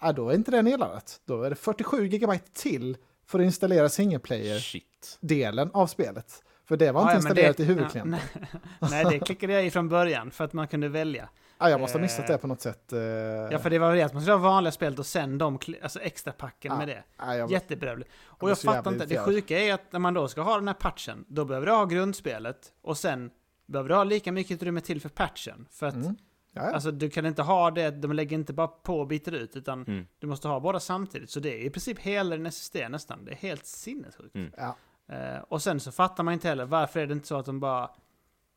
ja, 0.00 0.12
då 0.12 0.28
är 0.28 0.34
inte 0.34 0.50
det 0.50 0.62
nedladdat. 0.62 1.20
Då 1.24 1.42
är 1.42 1.50
det 1.50 1.56
47 1.56 2.06
gigabyte 2.06 2.50
till 2.52 2.96
för 3.26 3.38
att 3.38 3.44
installera 3.44 3.88
single 3.88 4.18
player-delen 4.18 5.70
av 5.72 5.86
spelet. 5.86 6.42
För 6.64 6.76
det 6.76 6.92
var 6.92 7.00
inte 7.00 7.12
ja, 7.12 7.16
installerat 7.16 7.56
det- 7.56 7.62
i 7.62 7.66
huvudklienten. 7.66 8.20
Ja, 8.34 8.40
nej, 8.80 9.04
nej, 9.04 9.04
det 9.18 9.18
klickade 9.26 9.52
jag 9.52 9.66
i 9.66 9.70
från 9.70 9.88
början 9.88 10.30
för 10.30 10.44
att 10.44 10.52
man 10.52 10.68
kunde 10.68 10.88
välja. 10.88 11.28
Ja, 11.58 11.70
jag 11.70 11.80
måste 11.80 11.98
ha 11.98 12.02
missat 12.02 12.24
Eh, 12.30 12.32
det 12.32 12.38
på 12.38 12.46
något 12.46 12.60
sätt. 12.60 12.92
eh. 12.92 12.98
Ja, 13.00 13.58
för 13.58 13.70
det 13.70 13.78
var 13.78 13.94
det 13.94 14.02
att 14.02 14.12
man 14.12 14.22
skulle 14.22 14.36
ha 14.36 14.42
vanliga 14.42 14.72
spelet 14.72 14.98
och 14.98 15.06
sen 15.06 15.38
de 15.38 15.58
alltså 15.82 16.00
extra 16.00 16.32
packen 16.32 16.72
Ja, 16.72 16.78
med 16.78 16.88
det. 16.88 17.02
Ja, 17.18 17.36
jag, 17.36 17.50
Jättebedrövligt. 17.50 18.10
Och 18.24 18.50
jag 18.50 18.58
fattar 18.58 18.92
inte, 18.92 19.06
det 19.06 19.18
sjuka 19.18 19.58
är 19.58 19.74
att 19.74 19.92
när 19.92 20.00
man 20.00 20.14
då 20.14 20.28
ska 20.28 20.40
ha 20.42 20.54
den 20.56 20.68
här 20.68 20.74
patchen, 20.74 21.24
då 21.28 21.44
behöver 21.44 21.66
du 21.66 21.72
ha 21.72 21.84
grundspelet 21.84 22.72
och 22.82 22.98
sen 22.98 23.30
behöver 23.66 23.88
du 23.88 23.94
ha 23.94 24.04
lika 24.04 24.32
mycket 24.32 24.54
utrymme 24.54 24.80
till 24.80 25.00
för 25.00 25.08
patchen. 25.08 25.66
För 25.70 25.86
att 25.86 25.94
Mm. 25.94 26.16
Ja, 26.56 26.62
ja. 26.64 26.72
alltså, 26.74 26.90
du 26.90 27.10
kan 27.10 27.26
inte 27.26 27.42
ha 27.42 27.70
det, 27.70 27.90
de 27.90 28.12
lägger 28.12 28.36
inte 28.36 28.52
bara 28.52 28.66
på 28.66 29.00
och 29.00 29.06
byter 29.06 29.34
ut, 29.34 29.56
utan 29.56 29.82
Mm. 29.84 30.06
du 30.18 30.26
måste 30.26 30.48
ha 30.48 30.60
båda 30.60 30.80
samtidigt. 30.80 31.30
Så 31.30 31.40
det 31.40 31.48
är 31.60 31.64
i 31.66 31.70
princip 31.70 31.98
hela 31.98 32.36
din 32.36 32.46
SSD 32.46 32.76
nästan. 32.88 33.24
Det 33.24 33.30
är 33.32 33.36
helt 33.36 33.66
sinnessjukt. 33.66 34.34
Mm. 34.34 34.52
ja. 34.56 34.76
Eh, 35.14 35.38
och 35.48 35.62
sen 35.62 35.80
så 35.80 35.92
fattar 35.92 36.24
man 36.24 36.34
inte 36.34 36.48
heller, 36.48 36.64
varför 36.64 37.00
är 37.00 37.06
det 37.06 37.12
inte 37.12 37.26
så 37.26 37.36
att 37.38 37.46
de 37.46 37.60
bara 37.60 37.90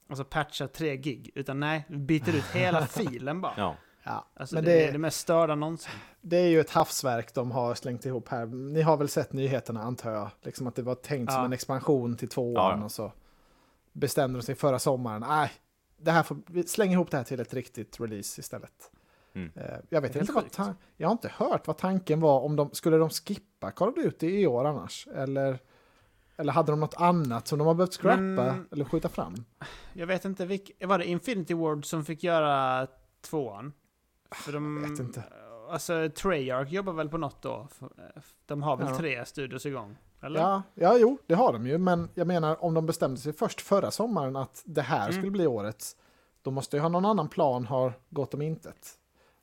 alltså 0.09 0.23
patchar 0.23 0.67
3 0.67 0.97
gig? 0.97 1.31
Utan 1.35 1.59
nej, 1.59 1.85
byter 1.89 2.35
ut 2.35 2.45
hela 2.53 2.85
filen 2.87 3.41
bara. 3.41 3.53
Ja. 3.57 3.75
Ja. 4.03 4.25
Alltså 4.33 4.55
Men 4.55 4.63
det, 4.63 4.71
det, 4.71 4.85
är 4.87 4.91
det 4.91 4.97
mest 4.97 5.19
störda 5.19 5.55
någonsin. 5.55 5.91
det 6.21 6.37
är 6.37 6.47
ju 6.47 6.59
ett 6.59 6.69
havsverk 6.69 7.33
de 7.33 7.51
har 7.51 7.75
slängt 7.75 8.05
ihop 8.05 8.29
här. 8.29 8.45
Ni 8.45 8.81
har 8.81 8.97
väl 8.97 9.09
sett 9.09 9.33
nyheterna 9.33 9.81
antar 9.83 10.11
jag? 10.11 10.29
Liksom 10.41 10.67
att 10.67 10.75
det 10.75 10.81
var 10.81 10.95
tänkt 10.95 11.31
som 11.31 11.39
Ja. 11.39 11.45
en 11.45 11.53
expansion 11.53 12.17
till 12.17 12.29
tvåan 12.29 12.53
Ja, 12.53 12.77
ja. 12.79 12.85
och 12.85 12.91
så 12.91 13.11
bestämde 13.93 14.39
de 14.39 14.43
sig 14.43 14.55
förra 14.55 14.79
sommaren. 14.79 15.21
Nej, 15.27 15.51
det 15.97 16.11
här 16.11 16.23
får, 16.23 16.37
vi 16.47 16.63
slänger 16.63 16.93
ihop 16.93 17.11
det 17.11 17.17
här 17.17 17.23
till 17.23 17.39
ett 17.39 17.53
riktigt 17.53 17.99
release 17.99 18.39
istället. 18.41 18.91
Mm. 19.33 19.51
Eh, 19.55 19.63
Jag 19.89 20.01
vet 20.01 20.15
inte 20.15 20.33
vad 20.33 20.43
jag 20.97 21.07
har 21.07 21.11
inte 21.11 21.31
hört 21.37 21.67
vad 21.67 21.77
tanken 21.77 22.19
var 22.19 22.39
om 22.41 22.55
de 22.55 22.69
skulle 22.73 22.97
de 22.97 23.09
skippa 23.09 23.71
Call 23.71 23.89
of 23.89 23.95
Duty 23.95 24.39
i 24.41 24.47
år 24.47 24.65
annars 24.65 25.07
eller 25.15 25.59
eller 26.37 26.53
hade 26.53 26.71
de 26.71 26.79
något 26.79 26.93
annat 26.97 27.47
som 27.47 27.59
de 27.59 27.67
har 27.67 27.73
behövt 27.73 27.93
scrappa 27.93 28.17
Men- 28.17 28.67
eller 28.71 28.85
skjuta 28.85 29.09
fram? 29.09 29.35
Jag 29.93 30.07
vet 30.07 30.25
inte, 30.25 30.45
vilk, 30.45 30.71
var 30.85 30.97
det 30.97 31.05
Infinity 31.05 31.53
Ward 31.53 31.85
som 31.85 32.05
fick 32.05 32.23
göra 32.23 32.87
tvåan? 33.21 33.73
För 34.31 34.51
de, 34.51 34.81
Jag 34.83 34.89
vet 34.89 34.99
inte. 34.99 35.23
Alltså 35.69 36.09
Treyarch 36.15 36.69
jobbar 36.69 36.93
väl 36.93 37.09
på 37.09 37.17
något 37.17 37.41
då? 37.41 37.67
De 38.45 38.63
har 38.63 38.77
väl 38.77 38.87
Ja. 38.89 38.97
tre 38.97 39.25
studios 39.25 39.65
igång? 39.65 39.97
Eller? 40.21 40.39
Ja, 40.39 40.63
ja, 40.73 40.97
jo, 40.97 41.17
det 41.27 41.35
har 41.35 41.53
de 41.53 41.67
ju, 41.67 41.77
men 41.77 42.09
jag 42.13 42.27
menar 42.27 42.63
om 42.63 42.73
de 42.73 42.85
bestämde 42.85 43.17
sig 43.19 43.33
först 43.33 43.61
förra 43.61 43.91
sommaren 43.91 44.35
att 44.35 44.61
det 44.65 44.81
här 44.81 45.01
Mm. 45.01 45.13
skulle 45.13 45.31
bli 45.31 45.47
årets, 45.47 45.95
Då 46.41 46.51
måste 46.51 46.77
ju 46.77 46.81
ha 46.81 46.89
någon 46.89 47.05
annan 47.05 47.29
plan 47.29 47.65
har 47.65 47.93
gått 48.09 48.33
om 48.33 48.41
intet. 48.41 48.91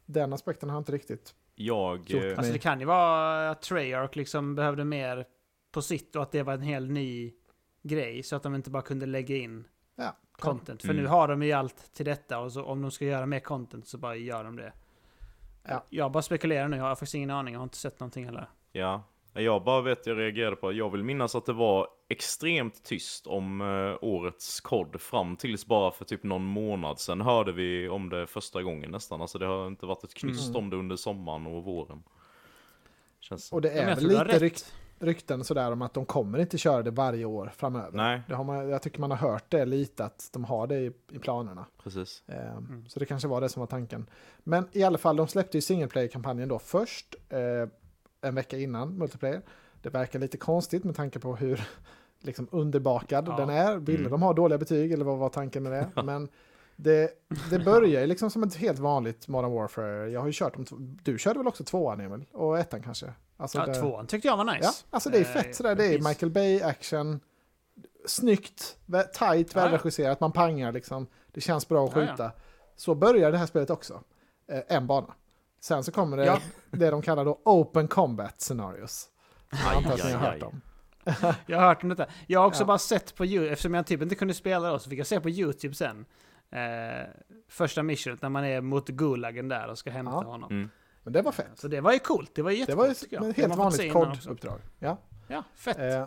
Den 0.07 0.33
aspekten 0.33 0.69
har 0.69 0.77
jag 0.77 0.81
inte 0.81 0.93
riktigt... 0.93 1.35
Jag... 1.55 2.11
Gjort 2.11 2.25
eh. 2.25 2.39
Alltså 2.39 2.53
det 2.53 2.59
kan 2.59 2.81
ju 2.81 2.87
vara 2.87 3.51
att 3.51 3.62
Treyarch 3.62 4.16
liksom 4.16 4.55
behövde 4.55 4.85
mer 4.85 5.27
på 5.74 5.82
sitt 5.82 6.16
och 6.16 6.22
att 6.22 6.32
det 6.32 6.42
var 6.42 6.52
en 6.55 6.62
helt 6.62 6.90
ny 6.90 7.32
grej 7.82 8.22
så 8.22 8.36
att 8.36 8.42
de 8.42 8.55
inte 8.55 8.70
bara 8.70 8.82
kunde 8.82 9.06
lägga 9.06 9.36
in 9.36 9.64
Ja, 9.96 10.16
content. 10.32 10.82
För 10.82 10.90
Mm. 10.90 11.02
nu 11.02 11.09
har 11.09 11.28
de 11.28 11.42
ju 11.42 11.52
allt 11.52 11.92
till 11.94 12.06
detta 12.06 12.38
och 12.38 12.52
så 12.52 12.64
om 12.64 12.82
de 12.82 12.90
ska 12.90 13.05
göra 13.05 13.26
mer 13.26 13.40
content 13.40 13.86
så 13.86 13.98
bara 13.98 14.16
gör 14.16 14.44
de 14.44 14.56
det. 14.56 14.72
Ja. 15.62 15.84
Jag 15.90 16.12
bara 16.12 16.22
spekulerar 16.22 16.68
nu, 16.68 16.76
jag 16.76 16.84
har 16.84 16.94
faktiskt 16.94 17.14
ingen 17.14 17.30
aning, 17.30 17.52
jag 17.55 17.60
har 17.60 17.64
inte 17.64 17.76
sett 17.76 18.01
någonting 18.01 18.24
heller. 18.24 18.48
Ja, 18.72 19.02
jag 19.32 19.64
bara 19.64 19.80
vet, 19.80 20.06
jag 20.06 20.18
reagerade 20.18 20.56
på, 20.56 20.72
jag 20.72 20.90
vill 20.90 21.05
minnas 21.05 21.34
att 21.34 21.46
det 21.46 21.52
var 21.52 21.88
extremt 22.09 22.84
tyst 22.84 23.26
om 23.26 23.60
eh, 23.60 23.98
årets 24.09 24.60
kod 24.60 25.01
fram 25.01 25.36
tills 25.36 25.66
bara 25.66 25.90
för 25.90 26.05
typ 26.05 26.22
någon 26.22 26.44
månad 26.44 26.98
sedan 27.01 27.20
hörde 27.20 27.52
vi 27.52 27.88
om 27.88 28.09
det 28.09 28.26
första 28.26 28.62
gången 28.62 28.90
nästan. 28.90 29.20
Alltså 29.20 29.38
det 29.38 29.46
har 29.46 29.66
inte 29.66 29.86
varit 29.86 30.05
ett 30.05 30.14
knyst 30.14 30.48
Mm. 30.48 30.56
om 30.64 30.70
det 30.70 30.76
under 30.76 30.96
sommaren 30.96 31.46
och 31.46 31.64
våren. 31.64 32.02
Känns. 33.20 33.52
Och 33.52 33.60
det 33.62 33.70
är 33.70 33.94
väl 33.94 34.06
lite 34.06 34.24
rätt. 34.24 34.42
rykt, 34.42 34.74
rykten 34.99 35.45
sådär 35.45 35.73
om 35.73 35.83
att 35.83 35.95
de 35.95 36.05
kommer 36.07 36.39
inte 36.39 36.59
köra 36.59 36.83
det 36.83 36.91
varje 36.91 37.25
år 37.25 37.53
framöver. 37.57 37.97
Nej, 37.97 38.23
Det 38.29 38.35
har 38.35 38.45
man, 38.45 38.69
jag 38.69 38.83
tycker 38.83 39.01
man 39.01 39.11
har 39.11 39.19
hört 39.19 39.45
det 39.49 39.65
lite, 39.65 40.05
att 40.05 40.29
de 40.33 40.45
har 40.45 40.66
det 40.66 40.77
i, 40.79 40.93
i 41.12 41.19
planerna. 41.19 41.66
precis. 41.83 42.23
Eh, 42.27 42.57
Mm. 42.57 42.85
Så 42.89 42.99
det 43.01 43.07
kanske 43.07 43.29
var 43.29 43.41
det 43.41 43.49
som 43.49 43.61
var 43.61 43.66
tanken. 43.66 44.07
Men 44.39 44.69
i 44.73 44.83
alla 44.83 44.99
fall, 44.99 45.16
de 45.16 45.29
släppte 45.29 45.57
ju 45.57 45.61
single 45.61 45.89
player-kampanjen 45.89 46.49
då 46.49 46.59
först, 46.59 47.15
eh, 47.29 47.69
en 48.29 48.35
vecka 48.35 48.59
innan 48.59 48.99
multiplayer. 48.99 49.43
Det 49.83 49.91
verkar 49.91 50.19
lite 50.19 50.37
konstigt 50.37 50.85
med 50.85 50.97
tanke 50.97 51.19
på 51.19 51.37
hur 51.37 51.65
liksom, 52.21 52.49
underbakad 52.51 53.29
Ja. 53.29 53.37
den 53.37 53.51
är. 53.51 53.77
Ville 53.77 53.99
Mm. 53.99 54.11
de 54.11 54.23
ha 54.23 54.33
dåliga 54.33 54.59
betyg 54.59 54.93
eller 54.93 55.05
vad 55.05 55.19
var 55.19 55.29
tanken 55.29 55.62
med 55.62 55.73
det? 55.73 56.03
Men 56.03 56.29
det, 56.76 57.10
det 57.51 57.59
börjar 57.59 58.01
ju 58.01 58.06
liksom 58.06 58.30
som 58.30 58.42
ett 58.42 58.55
helt 58.55 58.78
vanligt 58.78 59.28
Modern 59.28 59.52
Warfare. 59.52 60.10
Jag 60.10 60.20
har 60.20 60.26
ju 60.26 60.32
kört 60.32 60.55
dem, 60.55 60.66
du 61.02 61.18
körde 61.18 61.38
väl 61.38 61.48
också 61.48 61.64
tvåan 61.64 62.01
Emil? 62.01 62.24
Och 62.32 62.59
ettan 62.59 62.82
kanske? 62.82 63.12
Alltså 63.36 63.59
Ja, 63.59 63.66
det- 63.66 63.74
tvåan 63.74 64.06
tyckte 64.06 64.28
jag 64.28 64.36
var 64.36 64.44
nice. 64.44 64.59
Ja, 64.64 64.72
alltså 64.90 65.10
det 65.10 65.18
är 65.18 65.20
Eh, 65.20 65.26
fett 65.26 65.56
sådär. 65.56 65.74
Det 65.74 65.84
är. 65.94 65.98
Michael 66.09 66.30
Bay 66.32 66.62
action. 66.62 67.20
Snyggt, 68.06 68.76
tight, 68.86 69.14
Ja, 69.18 69.60
ja. 69.60 69.64
välregisserat. 69.64 70.20
Man 70.20 70.32
pangar 70.32 70.72
liksom. 70.72 71.06
Det 71.32 71.40
känns 71.40 71.68
bra 71.68 71.84
att 71.86 71.92
Ja, 71.96 72.01
ja. 72.02 72.09
skjuta. 72.09 72.30
Så 72.76 72.94
börjar 72.94 73.32
det 73.32 73.38
här 73.38 73.46
spelet 73.46 73.70
också. 73.70 74.01
Eh, 74.52 74.76
en 74.76 74.86
bana. 74.86 75.14
Sen 75.60 75.84
så 75.84 75.92
kommer 75.92 76.16
det 76.16 76.24
Ja. 76.24 76.38
det 76.70 76.90
de 76.90 77.02
kallar 77.02 77.24
då 77.24 77.40
Open 77.44 77.88
Combat 77.88 78.40
Scenarios. 78.40 79.09
Jag 79.51 79.76
antar 79.76 79.92
att 79.92 80.05
ni 80.05 80.12
har 80.12 80.18
hört 80.32 80.42
om. 80.42 80.60
Jag 81.46 81.59
har 81.60 81.66
hört 81.68 81.82
om 81.82 81.88
detta. 81.88 82.06
Jag 82.26 82.40
har 82.40 82.46
också 82.46 82.62
Ja. 82.62 82.66
bara 82.66 82.78
sett 82.78 83.14
på 83.14 83.26
YouTube, 83.26 83.52
eftersom 83.52 83.74
jag 83.74 83.86
typ 83.86 84.02
inte 84.02 84.14
kunde 84.14 84.34
spela 84.34 84.70
då, 84.70 84.78
så 84.78 84.90
fick 84.90 84.98
jag 84.98 85.06
se 85.06 85.20
på 85.20 85.30
YouTube 85.30 85.74
sen. 85.74 86.05
Eh, 86.55 87.06
första 87.48 87.82
missionet 87.82 88.22
när 88.22 88.28
man 88.28 88.44
är 88.44 88.60
mot 88.60 88.89
Gulagen 88.89 89.48
där 89.48 89.68
och 89.70 89.78
ska 89.78 89.90
hämta 89.90 90.12
Ja. 90.12 90.22
honom. 90.22 90.51
Mm. 90.52 90.70
Men 91.02 91.12
det 91.12 91.22
var 91.22 91.32
fett. 91.32 91.47
Så 91.59 91.68
det 91.68 91.81
var 91.81 91.93
ju 91.93 91.98
coolt, 91.98 92.31
det 92.35 92.43
var 92.43 92.51
ju 92.51 92.64
Det 92.64 92.74
var 92.74 92.89
ju 92.89 92.94
tycker 92.94 93.16
jag. 93.16 93.28
ett 93.28 93.36
helt 93.36 93.56
vanligt 93.56 93.93
koduppdrag. 93.93 94.60
Ja. 94.78 94.98
Ja, 95.28 95.43
fett. 95.55 95.78
Eh, 95.78 96.05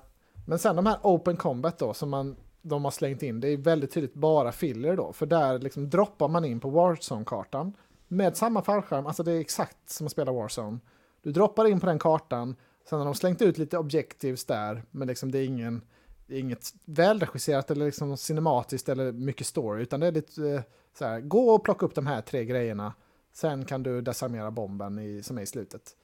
men 0.48 0.60
sen 0.60 0.76
de 0.76 0.86
här 0.86 0.98
Open 1.04 1.38
Combat 1.38 1.80
då, 1.80 1.94
som 1.94 2.10
man, 2.10 2.36
de 2.62 2.84
har 2.84 2.92
slängt 2.92 3.24
in, 3.24 3.40
det 3.40 3.48
är 3.48 3.58
väldigt 3.58 3.92
tydligt 3.92 4.14
bara 4.14 4.52
filler 4.52 4.96
då. 4.98 5.14
För 5.14 5.26
där 5.26 5.60
liksom 5.60 5.90
droppar 5.90 6.28
man 6.28 6.46
in 6.46 6.60
på 6.60 6.70
Warzone-kartan 6.70 7.74
med 8.08 8.38
samma 8.38 8.62
fallskärm, 8.62 9.06
alltså 9.08 9.24
det 9.24 9.32
är 9.32 9.40
exakt 9.40 9.90
som 9.90 10.06
att 10.08 10.12
spela 10.12 10.32
Warzone. 10.32 10.80
Du 11.22 11.32
droppar 11.32 11.66
in 11.66 11.80
på 11.80 11.86
den 11.86 12.00
kartan, 12.00 12.56
sen 12.90 12.98
har 13.00 13.06
de 13.06 13.16
slängt 13.16 13.42
ut 13.42 13.58
lite 13.58 13.78
objectives 13.78 14.46
där, 14.46 14.84
men 14.92 15.08
liksom 15.08 15.32
det 15.32 15.40
är 15.40 15.46
ingen 15.46 15.82
det 16.28 16.36
är 16.36 16.40
inget 16.40 16.74
välregisserat 16.86 17.72
eller 17.72 17.86
liksom 17.86 18.18
cinematiskt 18.18 18.90
eller 18.90 19.12
mycket 19.12 19.48
story, 19.48 19.82
utan 19.82 20.00
det 20.00 20.08
är 20.08 20.12
lite 20.12 20.50
eh, 20.50 20.62
så 20.98 21.06
här, 21.06 21.20
gå 21.20 21.50
och 21.50 21.64
plocka 21.64 21.86
upp 21.86 21.96
de 21.96 22.08
här 22.08 22.22
tre 22.22 22.46
grejerna, 22.46 22.94
sen 23.34 23.66
kan 23.66 23.84
du 23.84 24.02
desarmera 24.02 24.52
bomben 24.52 25.00
i, 25.00 25.24
som 25.24 25.38
är 25.38 25.42
i 25.42 25.46
slutet. 25.46 25.96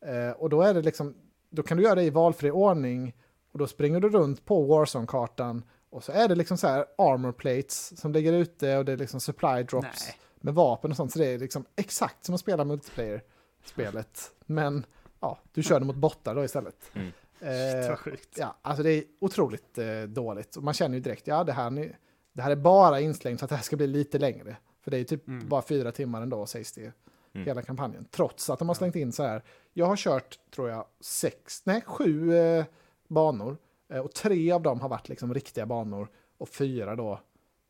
Eh, 0.00 0.30
och 0.30 0.50
då 0.50 0.62
är 0.62 0.74
det 0.74 0.82
liksom, 0.82 1.14
då 1.50 1.62
kan 1.62 1.76
du 1.76 1.82
göra 1.82 1.94
det 1.94 2.02
i 2.02 2.10
valfri 2.10 2.50
ordning 2.50 3.14
och 3.52 3.58
då 3.58 3.66
springer 3.66 4.00
du 4.00 4.08
runt 4.08 4.44
på 4.44 4.62
Warzone-kartan 4.62 5.62
och 5.90 6.04
så 6.04 6.12
är 6.12 6.28
det 6.28 6.34
liksom 6.34 6.58
så 6.58 6.66
här 6.66 6.86
armor 6.98 7.32
plates 7.32 8.00
som 8.00 8.12
ligger 8.12 8.32
ute 8.32 8.78
och 8.78 8.84
det 8.84 8.92
är 8.92 8.96
liksom 8.96 9.20
supply 9.20 9.62
drops 9.62 10.06
Nej. 10.06 10.16
med 10.40 10.54
vapen 10.54 10.90
och 10.90 10.96
sånt. 10.96 11.12
Så 11.12 11.18
det 11.18 11.26
är 11.26 11.38
liksom 11.38 11.64
exakt 11.76 12.24
som 12.24 12.34
att 12.34 12.40
spela 12.40 12.64
multiplayer-spelet. 12.64 14.30
Men 14.46 14.86
ja, 15.20 15.38
du 15.52 15.62
kör 15.62 15.80
det 15.80 15.86
mot 15.86 15.96
bottar 15.96 16.34
då 16.34 16.44
istället. 16.44 16.90
Mm. 16.94 17.12
Shit, 17.38 17.84
Eh, 17.84 17.88
vad 17.88 17.98
sjukt. 17.98 18.28
ja, 18.38 18.56
alltså 18.62 18.82
det 18.82 18.90
är 18.92 19.04
otroligt 19.20 19.78
eh, 19.78 20.02
dåligt. 20.02 20.56
Och 20.56 20.62
man 20.62 20.74
känner 20.74 20.94
ju 20.94 21.00
direkt, 21.00 21.26
ja 21.26 21.44
det 21.44 21.52
här, 21.52 21.70
ni, 21.70 21.92
det 22.32 22.42
här 22.42 22.50
är 22.50 22.56
bara 22.56 23.00
inslängt 23.00 23.40
för 23.40 23.44
att 23.46 23.50
det 23.50 23.56
här 23.56 23.62
ska 23.62 23.76
bli 23.76 23.86
lite 23.86 24.18
längre. 24.18 24.56
För 24.80 24.90
det 24.90 24.96
är 24.96 24.98
ju 24.98 25.04
typ 25.04 25.28
Mm. 25.28 25.48
bara 25.48 25.62
fyra 25.62 25.92
timmar 25.92 26.22
ändå 26.22 26.46
sägs 26.46 26.72
det. 26.72 26.92
Mm. 27.34 27.46
Hela 27.46 27.62
kampanjen. 27.62 28.04
Trots 28.10 28.50
att 28.50 28.58
de 28.58 28.68
har 28.68 28.74
slängt 28.74 28.96
in 28.96 29.12
så 29.12 29.22
här. 29.22 29.42
Jag 29.72 29.86
har 29.86 29.96
kört, 29.96 30.38
tror 30.54 30.70
jag, 30.70 30.86
sex, 31.00 31.62
nej 31.66 31.82
sju 31.86 32.34
eh, 32.36 32.64
banor. 33.08 33.56
Eh, 33.92 34.00
och 34.00 34.12
tre 34.14 34.52
av 34.52 34.62
dem 34.62 34.80
har 34.80 34.88
varit 34.88 35.08
liksom 35.08 35.34
riktiga 35.34 35.66
banor. 35.66 36.08
Och 36.38 36.48
fyra 36.48 36.96
då 36.96 37.20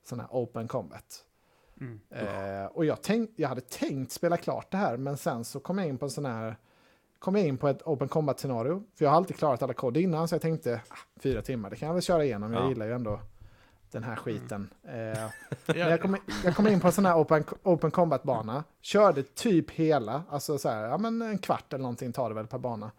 sådana 0.04 0.22
här 0.22 0.30
open 0.38 0.68
combat. 0.68 1.24
Mm. 1.80 2.00
Eh, 2.10 2.66
och 2.66 2.84
jag, 2.84 3.02
tänk, 3.02 3.30
jag 3.36 3.48
hade 3.48 3.60
tänkt 3.60 4.12
spela 4.12 4.36
klart 4.36 4.70
det 4.70 4.76
här, 4.76 4.96
men 4.96 5.16
sen 5.16 5.44
så 5.44 5.60
kom 5.60 5.78
jag 5.78 5.86
in 5.88 5.98
på 5.98 6.04
en 6.04 6.10
sån 6.10 6.24
här 6.24 6.56
kom 7.18 7.34
jag 7.36 7.46
in 7.46 7.58
på 7.58 7.68
ett 7.68 7.82
open 7.82 8.08
combat 8.08 8.38
scenario. 8.40 8.82
För 8.98 9.04
jag 9.04 9.10
har 9.10 9.16
alltid 9.16 9.36
klarat 9.36 9.62
alla 9.62 9.74
kod 9.74 9.96
innan, 9.96 10.28
så 10.28 10.34
jag 10.34 10.42
tänkte 10.42 10.80
ah, 10.88 10.94
fyra 11.22 11.42
timmar, 11.42 11.70
det 11.70 11.76
kan 11.76 11.86
jag 11.86 11.94
väl 11.94 12.02
köra 12.02 12.24
igenom. 12.24 12.52
Jag 12.52 12.64
Ja. 12.64 12.68
gillar 12.68 12.86
ju 12.86 12.92
ändå 12.92 13.20
den 13.90 14.02
här 14.04 14.16
skiten. 14.16 14.68
Eh, 14.88 14.92
Ja, 14.98 15.28
men 15.66 15.78
jag 15.90 16.02
kom, 16.02 16.16
jag 16.44 16.56
kom 16.56 16.66
in 16.68 16.80
på 16.80 16.86
en 16.86 16.92
sån 16.92 17.06
här 17.06 17.16
open, 17.20 17.44
open 17.62 17.90
combat-bana, 17.90 18.64
körde 18.80 19.22
typ 19.22 19.70
hela, 19.70 20.22
alltså 20.30 20.58
så 20.58 20.68
här, 20.68 20.88
ja 20.88 20.98
men 20.98 21.22
en 21.22 21.38
kvart 21.38 21.72
eller 21.72 21.82
någonting 21.82 22.12
tar 22.12 22.28
det 22.28 22.34
väl 22.34 22.46
per 22.46 22.58
bana. 22.58 22.90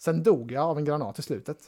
Sen 0.00 0.22
dog 0.22 0.52
jag 0.52 0.64
av 0.64 0.78
en 0.78 0.84
granat 0.84 1.18
i 1.18 1.22
slutet. 1.22 1.58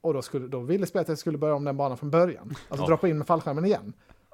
Och 0.00 0.14
då, 0.14 0.22
skulle, 0.22 0.48
då 0.48 0.60
ville 0.60 0.86
spelet 0.86 1.04
att 1.04 1.08
jag 1.08 1.18
skulle 1.18 1.38
börja 1.38 1.54
om 1.54 1.64
den 1.64 1.76
banan 1.76 1.96
från 1.98 2.10
början. 2.10 2.54
Alltså 2.68 2.84
Ja. 2.84 2.88
droppa 2.88 3.08
in 3.08 3.18
med 3.18 3.26
fallskärmen 3.26 3.64
igen. 3.64 3.92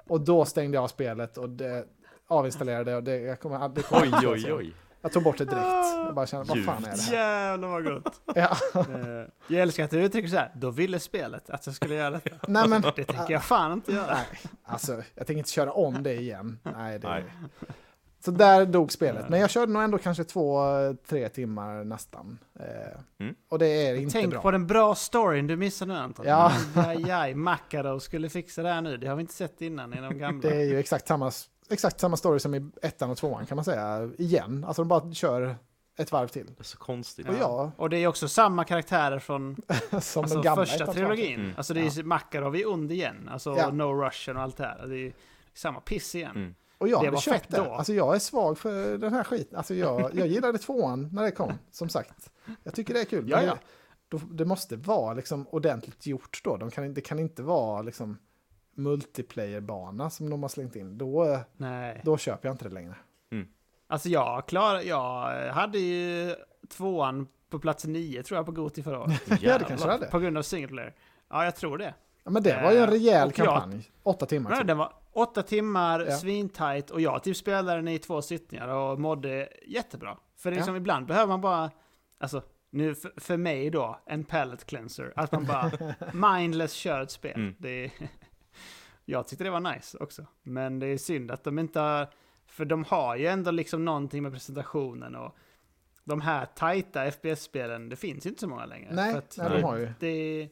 Och 0.09 0.21
då 0.21 0.45
stängde 0.45 0.77
jag 0.77 0.85
av 0.85 0.89
spelet 0.89 1.39
och 1.39 1.49
det 1.51 1.85
avinstallerade 2.27 2.97
och 2.97 3.03
det, 3.03 3.17
jag 3.21 3.41
kommer 3.41 3.57
aldrig 3.57 3.87
komma 3.87 4.03
Oj, 4.23 4.29
oj, 4.29 4.53
oj. 4.53 4.75
Jag 5.03 5.13
tog 5.13 5.23
bort 5.23 5.39
det 5.39 5.45
direkt. 5.45 5.67
Jag 6.07 6.15
bara 6.15 6.27
kände, 6.27 6.49
vad 6.55 6.65
fan 6.65 6.85
är 6.85 6.97
det 6.97 7.03
här? 7.03 7.13
Jävlar 7.13 7.69
vad 7.69 7.85
gott. 7.85 8.21
Ja. 8.35 8.57
Eh, 8.75 9.29
jag 9.47 9.61
älskar 9.63 9.85
att 9.85 9.91
du 9.91 10.03
uttrycker 10.05 10.29
så 10.29 10.37
här. 10.37 10.51
då 10.55 10.71
ville 10.71 10.99
spelet 11.01 11.51
att 11.51 11.67
jag 11.67 11.75
skulle 11.75 11.95
göra 11.95 12.11
detta. 12.11 12.37
Nej 12.49 12.69
men, 12.69 12.83
Det 12.83 13.05
tänker 13.05 13.33
jag 13.33 13.45
fan 13.45 13.73
inte 13.73 13.93
göra. 13.93 14.15
nej, 14.15 14.27
alltså 14.65 14.93
jag 15.15 15.27
tänker 15.27 15.39
inte 15.39 15.51
köra 15.51 15.73
om 15.73 16.03
det 16.03 16.15
igen. 16.15 16.59
Nej, 16.77 16.99
det, 16.99 17.09
Nej. 17.09 17.25
Så 18.25 18.31
där 18.31 18.67
dog 18.67 18.93
spelet. 18.93 19.29
Men 19.29 19.41
jag 19.41 19.51
körde 19.51 19.73
nog 19.73 19.83
ändå 19.83 19.99
kanske 19.99 20.25
två, 20.25 20.61
tre 21.09 21.29
timmar 21.29 21.85
nästan. 21.85 22.39
Eh, 22.61 22.67
Mm. 23.21 23.35
Och 23.51 23.59
det 23.59 23.67
är 23.67 23.95
inte 23.95 24.13
Tänk 24.13 24.31
bra. 24.33 24.43
på 24.43 24.51
den 24.51 24.67
bra 24.67 24.95
storyn 24.95 25.47
du 25.47 25.57
missar 25.57 25.87
nu 25.87 25.95
Anton. 25.95 26.27
Ja. 26.29 26.53
Aj, 26.75 27.11
aj, 27.11 27.35
Macaro 27.35 28.01
skulle 28.01 28.29
fixa 28.29 28.63
det 28.63 28.69
här 28.69 28.81
nu. 28.81 28.97
Det 28.97 29.07
har 29.07 29.17
vi 29.17 29.21
inte 29.21 29.35
sett 29.35 29.61
innan 29.61 29.95
i 29.95 30.01
de 30.01 30.19
gamla. 30.19 30.49
Det 30.51 30.57
är 30.57 30.65
ju 30.65 30.79
exakt 30.79 31.09
samma, 31.09 31.31
exakt 31.73 32.01
samma 32.01 32.17
story 32.17 32.39
som 32.39 32.55
i 32.55 32.71
ettan 32.83 33.11
och 33.11 33.17
tvåan 33.17 33.47
kan 33.47 33.57
man 33.57 33.65
säga. 33.65 34.11
Igen. 34.19 34.65
Alltså 34.65 34.83
de 34.83 34.89
bara 34.89 35.13
kör 35.13 35.57
ett 35.99 36.13
varv 36.13 36.29
till. 36.29 36.47
Det 36.47 36.61
är 36.61 36.65
så 36.65 36.79
konstigt. 36.79 37.29
Och 37.29 37.35
jag, 37.35 37.71
Och 37.77 37.91
det 37.91 37.97
är 37.97 38.07
också 38.07 38.29
samma 38.29 38.65
karaktärer 38.65 39.19
från 39.19 39.57
som 40.01 40.23
alltså, 40.23 40.41
gamla 40.41 40.67
första 40.67 40.93
trilogin. 40.93 41.41
Mm. 41.41 41.55
Alltså 41.57 41.75
det 41.75 41.81
är 41.81 41.91
ju 41.91 42.03
Makarov 42.03 42.57
är 42.57 42.69
ond 42.69 42.93
igen. 42.93 43.29
Alltså 43.33 43.55
Ja. 43.57 43.71
No 43.71 44.03
Russian 44.05 44.37
och 44.37 44.43
allt 44.43 44.57
det 44.57 44.65
här. 44.65 44.87
Det 44.87 44.97
är 44.99 45.13
samma 45.55 45.81
piss 45.81 46.15
igen. 46.15 46.37
Mm. 46.37 46.55
Och 46.79 46.89
jag 46.89 47.05
Det 47.05 47.11
var 47.11 47.21
köpt 47.21 47.41
fett 47.41 47.49
det. 47.51 47.57
då. 47.57 47.73
Alltså 47.73 47.93
jag 47.93 48.15
är 48.15 48.19
svag 48.19 48.59
för 48.59 48.99
den 48.99 49.13
här 49.13 49.25
skiten. 49.25 49.57
Alltså 49.57 49.75
jag, 49.75 50.11
jag 50.15 50.27
gillade 50.27 50.59
tvåan 50.59 51.09
när 51.13 51.23
det 51.23 51.31
kom, 51.31 51.53
som 51.71 51.89
sagt. 51.89 52.31
Jag 52.63 52.75
tycker 52.75 52.95
det 52.95 53.01
är 53.01 53.05
kul. 53.05 53.29
Ja, 53.29 53.43
ja. 53.43 53.53
Det, 53.53 53.59
då, 54.09 54.19
det 54.31 54.45
måste 54.45 54.77
vara 54.77 55.15
liksom 55.15 55.47
ordentligt 55.49 56.07
gjort 56.07 56.41
då. 56.45 56.57
De 56.57 56.71
kan, 56.71 56.95
det 56.95 57.01
kan 57.01 57.19
inte 57.19 57.43
vara 57.43 57.83
liksom 57.83 58.19
multiplayer-bana 58.75 60.11
som 60.11 60.31
de 60.31 60.43
har 60.43 60.49
slängt 60.49 60.77
in. 60.77 60.99
Då, 60.99 61.39
Nej. 61.57 62.01
då 62.05 62.17
köper 62.17 62.49
jag 62.49 62.55
inte 62.55 62.65
det 62.69 62.75
längre. 62.75 62.95
Alltså 63.87 64.09
jag 64.09 64.49
klar, 64.49 64.81
jag 64.81 65.31
hade 65.53 65.79
ju 65.79 66.35
tvåan 66.69 67.29
på 67.51 67.59
plats 67.59 67.85
nio 67.85 68.23
tror 68.23 68.37
jag 68.39 68.47
på 68.47 68.53
Goti 68.53 68.83
förra 68.83 69.01
året. 69.01 69.23
Ja, 69.41 69.59
det 69.59 69.65
kanske 69.65 69.87
det 69.87 69.93
hade. 69.93 70.07
På 70.07 70.19
grund 70.19 70.39
av 70.39 70.43
single 70.43 70.69
player. 70.69 70.95
Ja, 71.31 71.45
jag 71.45 71.57
tror 71.57 71.79
det. 71.79 71.95
Ja, 72.25 72.31
men 72.31 72.43
det 72.43 72.63
var 72.63 72.73
ju 72.73 72.79
en 72.79 72.85
Eh, 72.85 72.91
rejäl 72.91 73.29
och 73.29 73.39
jag- 73.39 73.47
kampanj. 73.47 73.91
Åtta 74.03 74.27
timmar. 74.27 74.51
Nej, 74.51 74.59
typ. 74.59 74.67
den 74.67 74.79
var 74.79 74.93
åtta 75.13 75.43
timmar, 75.43 76.01
Ja. 76.09 76.17
svintajt 76.17 76.91
och 76.91 77.01
jag 77.01 77.23
typ 77.23 77.37
spelade 77.37 77.79
den 77.79 77.89
i 77.89 77.99
två 77.99 78.23
sittningar 78.23 78.69
och 78.69 79.01
mådde 79.01 79.49
jättebra. 79.67 80.19
För 80.37 80.51
liksom 80.51 80.75
Ja. 80.75 80.81
ibland 80.81 81.07
behöver 81.07 81.27
man 81.29 81.41
bara, 81.41 81.71
alltså 82.21 82.43
nu 82.71 82.95
för, 82.95 83.13
för 83.17 83.37
mig 83.37 83.71
då, 83.71 83.99
en 84.07 84.25
pallet 84.25 84.65
cleanser. 84.67 85.13
Att 85.17 85.33
man 85.33 85.45
bara 85.47 85.71
mindless 86.39 86.73
kör 86.73 87.01
ett 87.01 87.11
spel. 87.11 87.35
Mm. 87.35 87.55
Det 87.59 87.85
är, 87.85 87.91
jag 89.13 89.29
tyckte 89.29 89.45
det 89.45 89.51
var 89.51 89.75
nice 89.75 89.99
också. 89.99 90.27
Men 90.43 90.79
det 90.79 90.87
är 90.87 90.99
synd 90.99 91.31
att 91.31 91.45
de 91.45 91.59
inte 91.59 91.81
har, 91.81 92.09
för 92.47 92.65
de 92.65 92.85
har 92.85 93.17
ju 93.17 93.27
ändå 93.27 93.51
liksom 93.51 93.85
någonting 93.85 94.23
med 94.23 94.33
presentationen 94.33 95.17
och 95.17 95.37
de 96.05 96.21
här 96.21 96.47
tajta 96.47 97.11
FPS-spelen, 97.11 97.89
det 97.89 97.97
finns 97.97 98.27
inte 98.27 98.41
så 98.41 98.49
många 98.49 98.67
längre. 98.67 98.95
Nej, 98.95 99.15
att 99.15 99.35
nej, 99.39 99.49
de 99.51 99.63
har 99.63 99.77
ju. 99.77 99.93
det, 100.01 100.49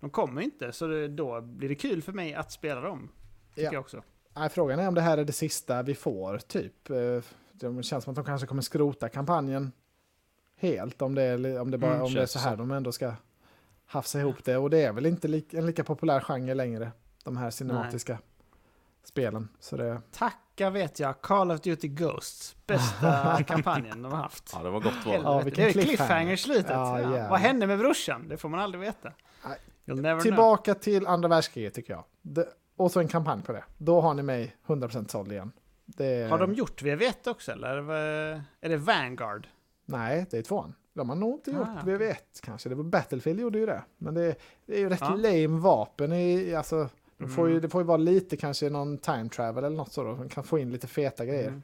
de 0.00 0.10
kommer 0.10 0.40
inte, 0.42 0.72
så 0.72 0.86
det, 0.86 1.08
då 1.08 1.40
blir 1.40 1.68
det 1.68 1.74
kul 1.74 2.02
för 2.02 2.12
mig 2.12 2.34
att 2.34 2.52
spela 2.52 2.80
dem. 2.80 3.08
Tycker 3.54 3.62
Ja. 3.66 3.72
jag 3.72 3.80
också. 3.80 4.02
Nej, 4.34 4.48
frågan 4.48 4.78
är 4.78 4.88
om 4.88 4.94
det 4.94 5.00
här 5.00 5.18
är 5.18 5.24
det 5.24 5.32
sista 5.32 5.82
vi 5.82 5.94
får, 5.94 6.38
typ. 6.38 6.90
Eh, 6.90 6.96
Det 7.52 7.82
känns 7.82 8.04
som 8.04 8.10
att 8.10 8.16
de 8.16 8.24
kanske 8.24 8.46
kommer 8.46 8.62
skrota 8.62 9.08
kampanjen 9.08 9.72
helt 10.56 11.02
om 11.02 11.14
det 11.14 11.22
är, 11.22 11.60
om 11.60 11.70
det 11.70 11.78
bara, 11.78 11.90
Mm, 11.94 12.04
om 12.06 12.14
det 12.14 12.22
är 12.22 12.26
så 12.26 12.38
här 12.38 12.50
så. 12.50 12.56
de 12.56 12.70
ändå 12.70 12.92
ska 12.92 13.12
hafsa 13.86 14.20
ihop 14.20 14.44
det. 14.44 14.56
Och 14.56 14.70
det 14.70 14.82
är 14.82 14.92
väl 14.92 15.06
inte 15.06 15.42
en 15.52 15.66
lika 15.66 15.84
populär 15.84 16.20
genre 16.20 16.54
längre, 16.54 16.90
de 17.26 17.36
här 17.36 17.50
cinematiska 17.50 18.18
spelen. 19.04 19.48
Så 19.60 19.76
det, 19.76 20.00
Tacka 20.12 20.70
vet 20.70 21.00
jag, 21.00 21.20
Call 21.20 21.50
of 21.50 21.60
Duty 21.60 21.88
Ghosts. 21.88 22.56
Bästa 22.66 23.42
kampanjen 23.46 24.02
de 24.02 24.12
har 24.12 24.18
haft. 24.22 24.50
Ja, 24.54 24.62
det 24.62 24.70
var 24.70 24.80
gott 24.80 25.06
val. 25.06 25.20
Ja, 25.24 25.42
det 25.44 25.58
är 25.58 25.72
cliffhanger. 25.72 26.36
slutet. 26.36 26.70
Ja, 26.70 27.00
Ja. 27.00 27.28
Vad 27.30 27.40
hände 27.40 27.66
med 27.66 27.78
brorsan? 27.78 28.28
Det 28.28 28.36
får 28.36 28.48
man 28.48 28.60
aldrig 28.60 28.80
veta. 28.80 29.12
Nej. 29.44 29.58
You'll 29.86 29.94
never 30.02 30.14
know. 30.14 30.20
tillbaka 30.22 30.74
till 30.74 31.06
andra 31.06 31.28
världskriget 31.28 31.74
tycker 31.74 31.92
jag. 31.92 32.04
Det, 32.22 32.48
och 32.76 32.90
så 32.92 33.00
en 33.00 33.08
kampanj 33.08 33.42
på 33.42 33.52
det. 33.52 33.64
Då 33.78 34.00
har 34.00 34.14
ni 34.14 34.22
mig 34.22 34.56
100% 34.66 35.08
såld 35.08 35.32
igen. 35.32 35.52
Det, 35.84 36.30
Har 36.30 36.38
de 36.38 36.54
gjort 36.54 36.82
VV1 36.82 37.28
också 37.28 37.52
eller? 37.52 37.90
Är 38.60 38.68
det 38.68 38.76
Vanguard? 38.76 39.48
Nej, 39.84 40.26
det 40.30 40.38
är 40.38 40.42
tvåan. 40.42 40.74
De 40.94 41.08
har 41.08 41.16
nog 41.16 41.34
inte 41.34 41.50
gjort 41.50 41.68
Ah, 41.68 41.82
VV1 41.84 42.14
kanske. 42.42 42.68
Det 42.68 42.74
var 42.74 42.84
Battlefield 42.84 43.40
gjorde 43.40 43.58
ju 43.58 43.66
det. 43.66 43.82
Men 43.98 44.14
det, 44.14 44.34
det 44.66 44.74
är 44.74 44.78
ju 44.78 44.88
rätt 44.88 45.00
Ja. 45.00 45.14
lame 45.14 45.46
vapen 45.60 46.12
i, 46.12 46.54
alltså, 46.54 46.88
de 47.18 47.28
får 47.28 47.46
ju, 47.48 47.52
Mm. 47.52 47.62
det 47.62 47.68
får 47.68 47.80
ju 47.82 47.86
vara 47.86 47.96
lite 47.96 48.36
kanske 48.36 48.70
någon 48.70 48.98
time 48.98 49.28
travel 49.28 49.64
eller 49.64 49.76
något 49.76 49.92
så 49.92 50.02
då. 50.04 50.16
Man 50.16 50.28
kan 50.28 50.44
få 50.44 50.58
in 50.58 50.72
lite 50.72 50.86
feta 50.86 51.24
grejer. 51.26 51.48
Mm. 51.48 51.62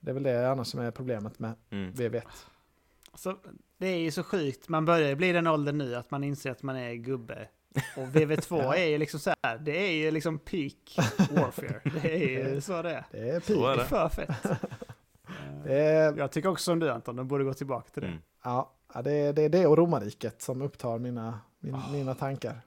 Det 0.00 0.10
är 0.10 0.14
väl 0.14 0.22
det 0.22 0.50
annars 0.50 0.66
som 0.66 0.80
är 0.80 0.90
problemet 0.90 1.38
med 1.38 1.52
Mm. 1.70 1.92
VV1. 1.92 2.22
Så, 3.14 3.36
det 3.78 3.86
är 3.86 3.96
ju 3.98 4.10
så 4.10 4.22
sjukt. 4.22 4.68
Man 4.68 4.84
börjar 4.84 5.08
ju 5.08 5.14
bli 5.14 5.32
den 5.32 5.46
åldern 5.46 5.78
nu 5.78 5.96
att 5.96 6.10
man 6.10 6.24
inser 6.24 6.50
att 6.50 6.62
man 6.62 6.76
är 6.76 6.94
gubbe. 6.94 7.48
Och 7.96 8.02
VV2 8.02 8.58
Ja. 8.62 8.74
är 8.76 8.84
ju 8.86 8.98
liksom 8.98 9.20
så 9.20 9.32
här. 9.42 9.58
Det 9.58 9.76
är 9.88 9.92
ju 9.92 10.10
liksom 10.10 10.38
peak 10.38 10.96
warfare. 11.30 11.80
Det 12.02 12.36
är 12.36 12.54
ju 12.54 12.60
så 12.60 12.82
det 12.82 12.90
är. 12.90 13.04
Det 13.10 13.30
är 13.30 13.40
pik. 13.40 13.56
Det 13.56 13.68
är 13.68 13.76
för 13.84 14.08
fett. 14.08 14.28
Det 15.64 15.74
är, 15.74 16.16
Jag 16.16 16.32
tycker 16.32 16.48
också 16.48 16.64
som 16.64 16.78
du 16.78 16.90
Anton, 16.90 17.16
de 17.16 17.28
borde 17.28 17.44
gå 17.44 17.54
tillbaka 17.54 17.88
till 17.90 18.02
det. 18.02 18.08
Mm. 18.08 18.20
ja, 18.44 18.72
det, 19.04 19.12
är, 19.12 19.32
det 19.32 19.42
är 19.42 19.48
det 19.48 19.66
och 19.66 19.78
romarriket 19.78 20.42
som 20.42 20.62
upptar 20.62 20.98
mina, 20.98 21.40
min, 21.60 21.74
Ah. 21.74 21.92
mina 21.92 22.14
tankar. 22.14 22.60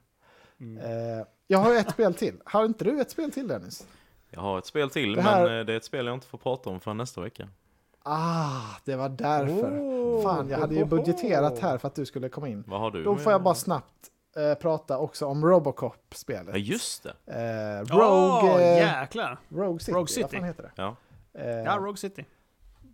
Mm. 0.60 0.78
Eh, 0.78 1.26
jag 1.46 1.58
har 1.58 1.72
ju 1.72 1.78
ett 1.78 1.90
spel 1.90 2.14
till. 2.14 2.40
Har 2.44 2.64
inte 2.64 2.84
du 2.84 3.00
ett 3.00 3.10
spel 3.10 3.32
till 3.32 3.48
Dennis? 3.48 3.86
Jag 4.30 4.40
har 4.40 4.58
ett 4.58 4.66
spel 4.66 4.90
till, 4.90 5.14
Det 5.14 5.22
här- 5.22 5.44
men 5.48 5.58
eh, 5.58 5.64
det 5.66 5.72
är 5.72 5.76
ett 5.76 5.84
spel 5.84 6.06
jag 6.06 6.14
inte 6.14 6.26
får 6.26 6.38
prata 6.38 6.70
om 6.70 6.80
förrän 6.80 6.96
nästa 6.96 7.20
vecka. 7.20 7.48
Ah, 8.02 8.60
det 8.84 8.96
var 8.96 9.08
därför. 9.08 9.78
Oh. 9.80 10.22
Fan, 10.22 10.48
jag 10.48 10.58
hade 10.58 10.74
ju 10.74 10.84
budgeterat 10.84 11.58
här 11.58 11.78
för 11.78 11.88
att 11.88 11.94
du 11.94 12.06
skulle 12.06 12.28
komma 12.28 12.48
in. 12.48 12.64
Vad 12.66 12.80
har 12.80 12.90
du? 12.90 13.04
Då 13.04 13.16
får 13.16 13.32
jag 13.32 13.42
bara 13.42 13.54
snabbt 13.54 13.92
eh, 14.36 14.54
prata 14.54 14.98
också 14.98 15.26
om 15.26 15.44
Robocop-spelet. 15.46 16.48
Ja, 16.54 16.56
just 16.56 17.02
det. 17.02 17.10
Eh, 17.26 17.94
Rogue, 17.96 18.54
Åh, 18.54 18.60
eh, 18.62 19.00
jäklar! 19.00 19.38
Rogue 19.48 19.78
City. 19.80 19.92
Rogue 19.92 20.06
City. 20.08 20.22
Vad 20.22 20.30
fan 20.32 20.44
heter 20.44 20.62
det? 20.62 20.70
Ja. 20.74 20.96
Eh, 21.34 21.48
Ja, 21.50 21.76
Rogue 21.76 21.96
City. 21.96 22.24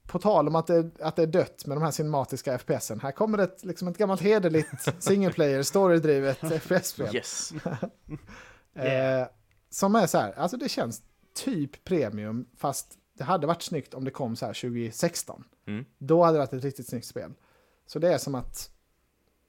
På 0.06 0.18
tal 0.18 0.48
om 0.48 0.56
att 0.56 0.66
det, 0.66 0.90
att 1.00 1.16
det 1.16 1.22
är 1.22 1.26
dött 1.26 1.66
med 1.66 1.76
de 1.76 1.82
här 1.82 1.90
cinematiska 1.90 2.58
FPSen. 2.58 3.00
Här 3.00 3.12
kommer 3.12 3.38
ett, 3.38 3.64
liksom 3.64 3.88
ett 3.88 3.98
gammalt 3.98 4.20
hederligt 4.20 4.68
single 5.02 5.32
player 5.32 5.62
storydrivet 5.62 6.38
FPS-spel. 6.38 7.16
Yes. 7.16 7.52
Eh, 8.74 9.26
som 9.70 9.94
är 9.94 10.06
så 10.06 10.18
här, 10.18 10.32
alltså 10.32 10.56
det 10.56 10.68
känns 10.68 11.02
typ 11.34 11.84
premium 11.84 12.46
fast 12.56 12.98
det 13.18 13.24
hade 13.24 13.46
varit 13.46 13.62
snyggt 13.62 13.94
om 13.94 14.04
det 14.04 14.10
kom 14.10 14.36
så 14.36 14.46
här 14.46 14.52
2016. 14.52 15.44
Mm. 15.66 15.84
Då 15.98 16.22
hade 16.24 16.34
det 16.34 16.38
varit 16.38 16.52
ett 16.52 16.64
riktigt 16.64 16.88
snyggt 16.88 17.06
spel. 17.06 17.32
Så 17.86 17.98
det 17.98 18.14
är 18.14 18.18
som 18.18 18.34
att, 18.34 18.70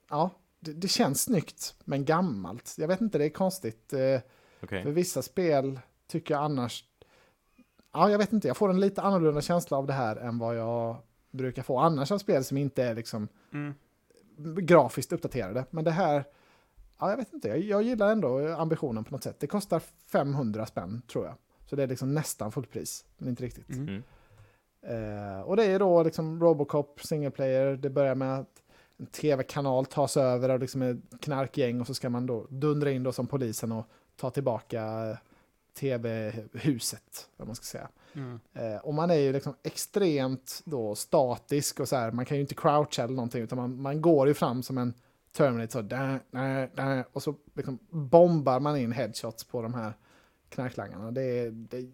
ja, 0.09 0.31
det, 0.59 0.73
det 0.73 0.88
känns 0.88 1.21
snyggt 1.23 1.75
men 1.84 2.05
gammalt. 2.05 2.75
Jag 2.77 2.88
vet 2.88 3.01
inte, 3.01 3.17
det 3.17 3.25
är 3.25 3.30
konstigt. 3.30 3.93
Eh, 3.93 4.19
Okej. 4.61 4.84
För 4.84 4.91
vissa 4.91 5.21
spel 5.21 5.80
tycker 6.07 6.34
jag 6.34 6.43
annars, 6.43 6.84
ja 7.94 8.10
jag 8.10 8.18
vet 8.18 8.34
inte, 8.34 8.48
jag 8.48 8.57
får 8.57 8.70
en 8.70 8.80
lite 8.80 9.02
annorlunda 9.02 9.41
känsla 9.41 9.78
av 9.78 9.88
det 9.88 9.94
här 9.94 10.15
än 10.15 10.38
vad 10.38 10.57
jag 10.57 10.98
brukar 11.32 11.64
få 11.64 11.78
annars 11.80 12.11
av 12.11 12.18
spel 12.18 12.44
som 12.44 12.57
inte 12.57 12.84
är 12.84 12.95
liksom 12.95 13.28
Mm. 13.53 13.74
grafiskt 14.65 15.11
uppdaterade. 15.11 15.65
Men 15.70 15.84
det 15.84 15.91
här, 15.91 16.24
ja 16.99 17.10
jag 17.10 17.18
vet 17.18 17.34
inte, 17.34 17.48
jag, 17.48 17.60
jag 17.60 17.84
gillar 17.84 18.11
ändå 18.11 18.48
ambitionen 18.48 19.03
på 19.03 19.11
något 19.11 19.24
sätt. 19.24 19.40
Det 19.40 19.48
kostar 19.48 19.80
500 20.11 20.65
spänn 20.65 21.02
tror 21.07 21.26
jag. 21.26 21.36
Så 21.70 21.76
det 21.76 21.84
är 21.84 21.88
liksom 21.88 22.14
nästan 22.14 22.52
fullpris, 22.52 23.06
men 23.18 23.30
inte 23.30 23.44
riktigt. 23.44 23.70
Mm. 23.70 24.03
Eh, 24.82 25.41
och 25.41 25.56
det 25.56 25.65
är 25.65 25.80
då 25.80 26.03
liksom 26.03 26.41
Robocop 26.44 27.02
single 27.03 27.32
player. 27.32 27.76
Det 27.76 27.90
börjar 27.90 28.15
med 28.15 28.40
att 28.40 28.64
en 28.98 29.06
tv-kanal 29.06 29.86
tas 29.86 30.18
över 30.18 30.49
av 30.49 30.60
liksom 30.60 30.82
ett 30.82 30.98
knarkgäng 31.22 31.82
och 31.82 31.88
så 31.88 31.94
ska 31.94 32.10
man 32.10 32.26
då 32.26 32.48
dundra 32.49 32.91
in 32.91 33.03
då 33.03 33.11
som 33.11 33.28
polisen 33.28 33.72
och 33.72 33.86
ta 34.15 34.30
tillbaka 34.30 34.82
tv-huset, 35.73 37.29
vad 37.37 37.47
man 37.47 37.55
ska 37.55 37.63
säga. 37.63 37.89
Mm. 38.13 38.39
Eh, 38.53 38.75
och 38.77 38.93
man 38.93 39.09
är 39.11 39.15
ju 39.15 39.33
liksom 39.33 39.55
extremt 39.63 40.61
då 40.65 40.95
statisk 40.95 41.79
och 41.79 41.87
så 41.87 41.95
här, 41.95 42.11
man 42.11 42.25
kan 42.25 42.37
ju 42.37 42.41
inte 42.41 42.55
croucha 42.55 43.03
eller 43.03 43.13
någonting 43.15 43.41
utan 43.43 43.57
man, 43.57 43.81
man 43.81 44.01
går 44.01 44.27
ju 44.27 44.33
fram 44.33 44.63
som 44.63 44.77
en 44.77 44.93
Terminator 45.31 45.71
så 45.71 45.81
där, 45.81 46.19
där, 46.31 46.69
där, 46.75 47.05
och 47.13 47.23
så 47.23 47.35
liksom 47.53 47.79
bombar 47.89 48.59
man 48.59 48.77
in 48.77 48.91
headshots 48.91 49.43
på 49.43 49.61
de 49.61 49.73
här 49.73 49.93
knarklangarna. 50.49 51.11
Det 51.11 51.21
är, 51.23 51.51
det, 51.51 51.91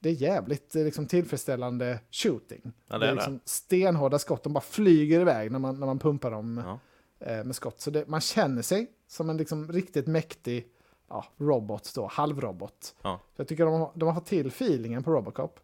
det 0.00 0.08
är 0.08 0.12
jävligt 0.12 0.76
eh, 0.76 0.84
liksom, 0.84 1.06
tillfredsställande 1.06 2.00
shooting. 2.10 2.72
Ja, 2.88 2.98
det 2.98 3.06
det 3.06 3.06
är 3.06 3.10
är 3.10 3.10
det. 3.10 3.14
liksom 3.14 3.40
stenhårda 3.44 4.18
skott, 4.18 4.42
de 4.42 4.52
bara 4.52 4.60
flyger 4.60 5.20
iväg 5.20 5.52
när 5.52 5.58
man, 5.58 5.80
när 5.80 5.86
man 5.86 5.98
pumpar 5.98 6.30
dem 6.30 6.62
Ja. 6.66 6.78
eh, 7.26 7.44
med 7.44 7.56
skott. 7.56 7.80
Så 7.80 7.90
det, 7.90 8.08
man 8.08 8.20
känner 8.20 8.62
sig 8.62 8.90
som 9.08 9.30
en 9.30 9.36
liksom 9.36 9.72
riktigt 9.72 10.06
mäktig 10.06 10.66
ja, 11.08 11.24
robot, 11.36 11.92
då, 11.94 12.06
halvrobot. 12.06 12.94
Ja. 13.02 13.20
Så 13.36 13.40
jag 13.40 13.48
tycker 13.48 13.64
de, 13.64 13.80
har- 13.80 13.92
de 13.94 14.06
har 14.08 14.14
fått 14.14 14.26
till 14.26 14.46
feelingen 14.48 15.02
på 15.02 15.10
Robocop. 15.12 15.60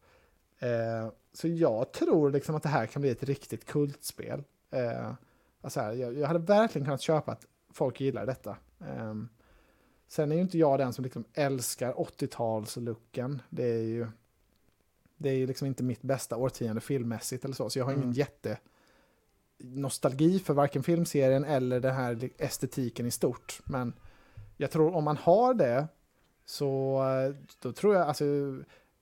Eh, 0.59 1.13
så 1.33 1.49
jag 1.49 1.93
tror 1.93 2.31
liksom 2.31 2.55
att 2.55 2.63
det 2.63 2.69
här 2.69 2.87
kan 2.87 3.03
bli 3.03 3.11
ett 3.11 3.23
riktigt 3.23 3.65
kultspel. 3.65 4.43
Eh, 4.71 5.13
alltså 5.61 5.81
här, 5.81 5.93
jag, 5.93 6.15
jag 6.19 6.27
hade 6.27 6.39
verkligen 6.39 6.85
kunnat 6.85 7.01
köpa 7.03 7.33
att 7.33 7.47
folk 7.73 8.01
gillar 8.01 8.27
detta. 8.27 8.57
Eh, 8.81 9.15
sen 10.09 10.33
är 10.33 10.37
ju 10.37 10.43
inte 10.43 10.59
jag 10.59 10.79
den 10.79 10.93
som 10.93 11.05
liksom 11.05 11.25
älskar 11.35 11.93
80-talslooken. 11.93 13.39
Det 13.51 13.65
är 13.65 13.83
ju 13.83 14.07
det 15.17 15.29
är 15.29 15.35
ju 15.35 15.47
liksom 15.47 15.67
inte 15.67 15.83
mitt 15.83 16.03
bästa 16.03 16.37
årtionde 16.37 16.81
filmmässigt 16.81 17.45
eller 17.45 17.55
så, 17.55 17.71
så 17.71 17.79
jag 17.79 17.85
har 17.85 17.93
ingen 17.93 18.03
Mm. 18.05 18.15
jätte 18.15 18.59
nostalgi 19.59 20.39
för 20.39 20.55
varken 20.55 20.83
filmserien 20.83 21.45
eller 21.45 21.81
den 21.81 21.95
här 21.95 22.31
estetiken 22.39 23.07
i 23.07 23.11
stort. 23.11 23.61
Men 23.65 23.93
jag 24.61 24.71
tror 24.71 24.95
om 24.95 25.05
man 25.05 25.17
har 25.17 25.55
det 25.55 25.89
så 26.45 27.03
eh, 27.29 27.35
då 27.63 27.73
tror 27.73 27.95
jag, 27.95 28.09
alltså, 28.09 28.25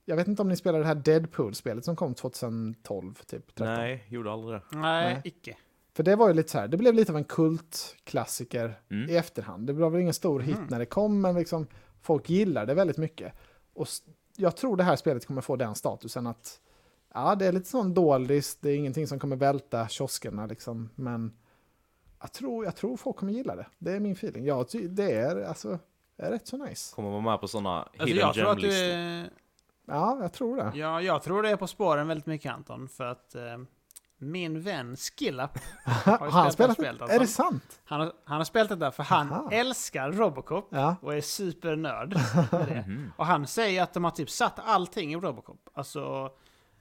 jag 0.05 0.17
vet 0.17 0.29
inte 0.29 0.43
om 0.43 0.49
ni 0.49 0.57
spelar 0.57 0.79
det 0.79 0.87
här 0.87 0.95
Deadpool-spelet 0.95 1.85
som 1.85 1.97
kom 1.97 2.15
2012, 2.15 3.15
typ 3.15 3.47
13. 3.55 3.67
Nej, 3.67 4.05
gjorde 4.09 4.33
aldrig 4.33 4.61
det. 4.61 4.77
Nej, 4.79 5.13
Nej. 5.15 5.21
icke. 5.25 5.57
För 5.95 6.03
det 6.03 6.17
var 6.17 6.29
ju 6.29 6.35
lite 6.35 6.49
så 6.49 6.59
här, 6.59 6.69
det 6.69 6.77
blev 6.77 6.95
lite 6.95 7.13
av 7.13 7.19
en 7.19 7.25
kultklassiker 7.25 8.81
Mm. 8.91 9.11
i 9.11 9.17
efterhand. 9.17 9.67
Det 9.67 9.73
blev 9.75 9.91
väl 9.93 10.01
ingen 10.01 10.15
stor 10.15 10.41
hit 10.41 10.59
Mhm. 10.59 10.67
när 10.71 10.79
det 10.79 10.87
kom, 10.87 11.21
men 11.21 11.35
liksom 11.35 11.67
folk 12.01 12.31
gillar 12.31 12.67
det 12.67 12.75
väldigt 12.75 12.97
mycket. 12.97 13.33
Och 13.75 13.87
jag 14.37 14.57
tror 14.57 14.77
det 14.77 14.85
här 14.85 14.97
spelet 14.97 15.27
kommer 15.27 15.41
få 15.41 15.57
den 15.57 15.75
statusen 15.75 16.27
att 16.27 16.61
ja, 17.15 17.35
det 17.35 17.47
är 17.47 17.53
lite 17.53 17.69
sån 17.69 17.95
doldis, 17.95 18.57
det 18.57 18.71
är 18.71 18.77
ingenting 18.77 19.07
som 19.07 19.19
kommer 19.19 19.37
välta 19.37 19.89
kioskerna 19.89 20.47
liksom, 20.47 20.91
men 20.95 21.33
jag 22.20 22.32
tror, 22.32 22.65
jag 22.65 22.77
tror 22.77 22.97
folk 22.97 23.16
kommer 23.16 23.32
gilla 23.32 23.57
det. 23.57 23.66
Det 23.78 23.93
är 23.93 24.01
min 24.01 24.12
feeling. 24.12 24.45
Ja, 24.45 24.65
det 24.73 25.12
är 25.12 25.43
alltså 25.45 25.78
är 26.16 26.31
rätt 26.31 26.47
så 26.47 26.57
nice. 26.57 26.95
Kommer 26.95 27.11
vara 27.11 27.20
med 27.20 27.40
på 27.40 27.49
sådana 27.49 27.82
Alltså 27.82 28.05
hidden 28.07 28.32
du 28.35 28.40
gem-listor. 28.40 28.85
är, 28.89 29.31
Ja, 29.86 30.19
jag 30.23 30.32
tror 30.32 30.57
det. 30.57 30.78
ja, 30.78 31.01
jag 31.03 31.23
tror 31.23 31.43
det 31.43 31.51
är 31.51 31.57
på 31.57 31.66
spåren 31.66 32.09
väldigt 32.09 32.27
mycket 32.27 32.53
Anton. 32.53 32.89
För 32.89 33.05
att 33.05 33.35
eh, 33.35 33.43
min 34.19 34.61
vän 34.61 34.97
Skillup 34.97 35.51
Har 35.85 36.27
ju 36.27 36.32
han 36.32 36.53
spelat 36.53 36.53
spelat 36.53 36.77
det 36.77 36.82
spelet, 36.82 37.01
Är 37.01 37.03
alltså. 37.05 37.19
det 37.19 37.27
sant? 37.27 37.81
Han 37.85 38.01
har, 38.01 38.12
han 38.24 38.36
har 38.36 38.45
spelat 38.45 38.69
det 38.69 38.77
där 38.77 38.90
för 38.90 39.03
han 39.03 39.32
Aha. 39.32 39.51
älskar 39.53 40.12
Robocop 40.12 40.69
Ja. 40.70 40.97
och 41.03 41.15
är 41.15 41.20
supernörd 41.20 42.15
med 42.53 42.66
det. 42.69 42.85
Mhm. 42.89 43.12
Och 43.16 43.27
han 43.27 43.47
säger 43.47 43.82
att 43.82 43.95
de 43.95 44.05
har 44.05 44.11
typ 44.11 44.31
satt 44.31 44.59
allting 44.65 45.12
i 45.12 45.16
Robocop. 45.16 45.69
Alltså, 45.74 46.31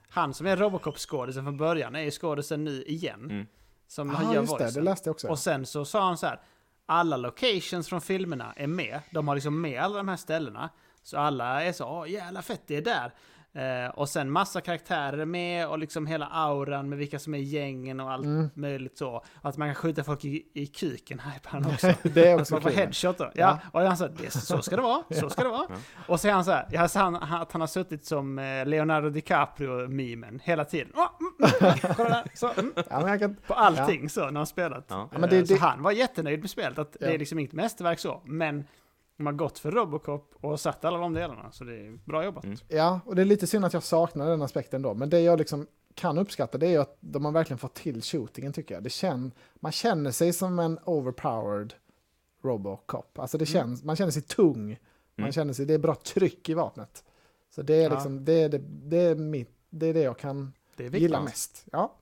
han 0.08 0.34
som 0.34 0.46
är 0.46 0.56
Robocop-skådisen 0.56 1.44
från 1.44 1.56
början 1.56 1.94
är 1.94 2.00
ju 2.00 2.10
skådisen 2.10 2.64
nu 2.64 2.82
igen. 2.82 3.24
Mm. 3.30 3.46
Som 3.88 4.08
Ja, 4.10 4.14
han 4.16 4.32
gör 4.32 4.40
just 4.40 4.58
det, 4.58 4.70
det 4.74 4.80
läste 4.80 5.08
jag 5.08 5.14
också. 5.14 5.28
Och 5.28 5.38
sen 5.38 5.66
så 5.66 5.84
sa 5.84 6.04
han 6.06 6.16
så 6.16 6.26
här. 6.26 6.40
Alla 6.86 7.16
locations 7.16 7.88
från 7.88 8.00
filmerna 8.00 8.52
är 8.56 8.66
med. 8.66 9.00
De 9.10 9.28
har 9.28 9.34
liksom 9.34 9.60
med 9.60 9.82
alla 9.82 9.96
de 9.96 10.08
här 10.08 10.16
ställena. 10.16 10.68
Så 11.02 11.18
alla 11.18 11.62
är 11.64 11.72
så, 11.72 11.84
åh 11.88 12.10
jävla 12.10 12.42
fett, 12.42 12.62
det 12.66 12.76
är 12.76 12.82
där. 12.82 13.12
Eh, 13.52 13.90
och 13.90 14.08
sen 14.08 14.30
massa 14.30 14.60
karaktärer 14.60 15.18
är 15.18 15.24
med 15.24 15.68
och 15.68 15.78
liksom 15.78 16.06
hela 16.06 16.26
auran 16.26 16.88
med 16.88 16.98
vilka 16.98 17.18
som 17.18 17.34
är 17.34 17.38
gängen 17.38 18.00
och 18.00 18.10
allt 18.12 18.24
Mm. 18.24 18.50
möjligt 18.54 18.98
så. 18.98 19.24
Att 19.42 19.56
man 19.56 19.68
kan 19.68 19.74
skjuta 19.74 20.04
folk 20.04 20.24
i, 20.24 20.46
i 20.54 20.66
kuken, 20.66 21.20
hypar 21.34 21.50
han 21.50 21.66
också. 21.72 21.92
det 22.02 22.28
är 22.28 22.40
också 22.40 22.54
Bara 22.54 22.60
på 22.62 22.68
kul. 22.68 22.76
headshot 22.78 23.18
då. 23.18 23.24
Ja. 23.24 23.30
Ja. 23.34 23.58
Och 23.80 23.80
han 23.86 23.96
sa, 23.96 24.08
det, 24.08 24.30
så 24.30 24.62
ska 24.62 24.76
det 24.76 24.82
vara, 24.82 25.02
så 25.10 25.30
ska 25.30 25.42
det 25.42 25.48
vara. 25.48 25.66
Ja. 25.70 25.76
Och 26.06 26.20
så 26.20 26.28
är 26.28 26.32
han 26.32 26.44
så 26.44 26.50
här, 26.50 26.66
jag 26.70 26.90
sa 26.90 27.00
han, 27.00 27.14
att 27.16 27.52
han 27.52 27.60
har 27.60 27.68
suttit 27.68 28.04
som 28.06 28.38
eh, 28.38 28.66
Leonardo 28.66 29.10
DiCaprio-memen 29.10 30.40
hela 30.44 30.64
tiden. 30.64 30.92
Mm, 31.20 31.27
kolla 31.96 32.08
där, 32.08 32.30
så, 32.34 32.48
mm, 32.56 32.72
Ja, 32.90 33.18
kan, 33.18 33.36
på 33.46 33.54
allting 33.54 34.08
så 34.10 34.24
när 34.30 34.32
han 34.40 34.46
spelat. 34.46 34.84
Ja. 34.88 35.08
Ja, 35.12 35.18
men 35.18 35.30
det- 35.30 35.36
Eh, 35.38 35.44
så 35.44 35.54
det- 35.54 35.60
han 35.60 35.82
var 35.82 35.92
jättenöjd 35.92 36.40
med 36.40 36.50
spelet, 36.50 36.78
att 36.78 36.92
det 36.92 37.06
Ja. 37.06 37.12
är 37.12 37.18
liksom 37.18 37.38
inget 37.38 37.52
mästerverk 37.52 37.98
så, 37.98 38.20
men 38.24 38.64
De 39.16 39.26
har 39.26 39.32
gått 39.32 39.58
för 39.58 39.70
Robocop 39.70 40.30
och 40.40 40.60
satt 40.60 40.84
alla 40.84 40.98
de 40.98 41.14
delarna, 41.14 41.52
så 41.52 41.64
det 41.64 41.74
är 41.76 41.98
bra 42.04 42.24
jobbat. 42.24 42.44
Mm. 42.44 42.56
Ja, 42.68 43.00
och 43.04 43.16
det 43.16 43.22
är 43.22 43.26
lite 43.26 43.46
synd 43.46 43.64
att 43.64 43.72
jag 43.72 43.82
saknar 43.82 44.26
den 44.30 44.42
aspekten 44.42 44.82
då. 44.82 44.94
Men 44.94 45.10
det 45.10 45.20
jag 45.20 45.38
liksom 45.38 45.66
kan 45.94 46.18
uppskatta 46.18 46.58
det 46.58 46.66
är 46.66 46.70
ju 46.70 46.76
att 46.78 46.96
de 47.00 47.24
har 47.24 47.32
verkligen 47.32 47.58
fått 47.58 47.74
till 47.74 48.02
shootingen 48.02 48.52
tycker 48.52 48.74
jag. 48.74 48.82
Det 48.84 48.90
känn, 48.90 49.32
man 49.60 49.72
känner 49.72 50.10
sig 50.10 50.32
som 50.32 50.58
en 50.58 50.78
overpowered 50.84 51.74
Robocop. 52.42 53.18
Alltså 53.18 53.38
det 53.38 53.46
känns, 53.46 53.84
man 53.84 53.96
känner 53.96 54.10
sig 54.10 54.22
tung. 54.22 54.66
Man 54.68 55.24
Mm. 55.24 55.32
känner 55.32 55.52
sig, 55.52 55.66
det 55.66 55.74
är 55.74 55.78
bra 55.78 55.94
tryck 55.94 56.48
i 56.48 56.54
vapnet. 56.54 57.04
Så 57.54 57.62
det 57.62 57.74
är 57.74 57.82
Ja. 57.82 57.90
liksom, 57.90 58.24
det 58.24 58.32
är 58.42 58.48
det, 58.48 58.58
det, 58.68 58.96
är 58.98 59.14
mitt, 59.14 59.50
det 59.70 59.86
är 59.86 59.94
det 59.94 60.00
jag 60.02 60.18
kan 60.18 60.52
Det 60.78 60.84
är 60.84 60.90
viktigt. 60.90 61.02
gilla 61.02 61.20
mest. 61.20 61.64
Ja. 61.72 61.94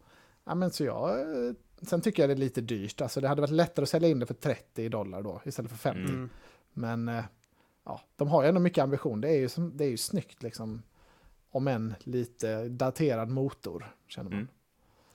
ja, 0.44 0.54
men 0.54 0.70
så 0.70 0.84
jag, 0.84 1.20
eh, 1.20 1.52
sen 1.82 2.00
tycker 2.00 2.22
jag 2.22 2.30
det 2.30 2.34
är 2.34 2.36
lite 2.36 2.60
dyrt. 2.60 3.00
Alltså 3.00 3.20
det 3.20 3.28
hade 3.28 3.40
varit 3.40 3.50
lättare 3.50 3.82
att 3.82 3.88
sälja 3.88 4.08
in 4.08 4.18
det 4.18 4.26
för 4.26 4.34
30 4.34 4.88
dollar 4.88 5.22
då 5.22 5.40
istället 5.44 5.70
för 5.70 5.78
50. 5.78 6.00
Mm. 6.12 6.30
Men 6.72 7.08
eh, 7.08 7.24
ja, 7.84 8.00
de 8.16 8.28
har 8.28 8.42
ju 8.42 8.48
ändå 8.48 8.60
mycket 8.60 8.82
ambition. 8.82 9.20
Det 9.20 9.28
är 9.28 9.36
ju, 9.38 9.48
som, 9.48 9.76
det 9.76 9.84
är 9.84 9.88
ju 9.88 9.96
snyggt 9.96 10.42
liksom. 10.42 10.82
Om 11.50 11.68
en 11.68 11.94
lite 12.00 12.68
daterad 12.68 13.28
motor, 13.28 13.94
känner 14.08 14.30
man. 14.30 14.38
Mm. 14.38 14.48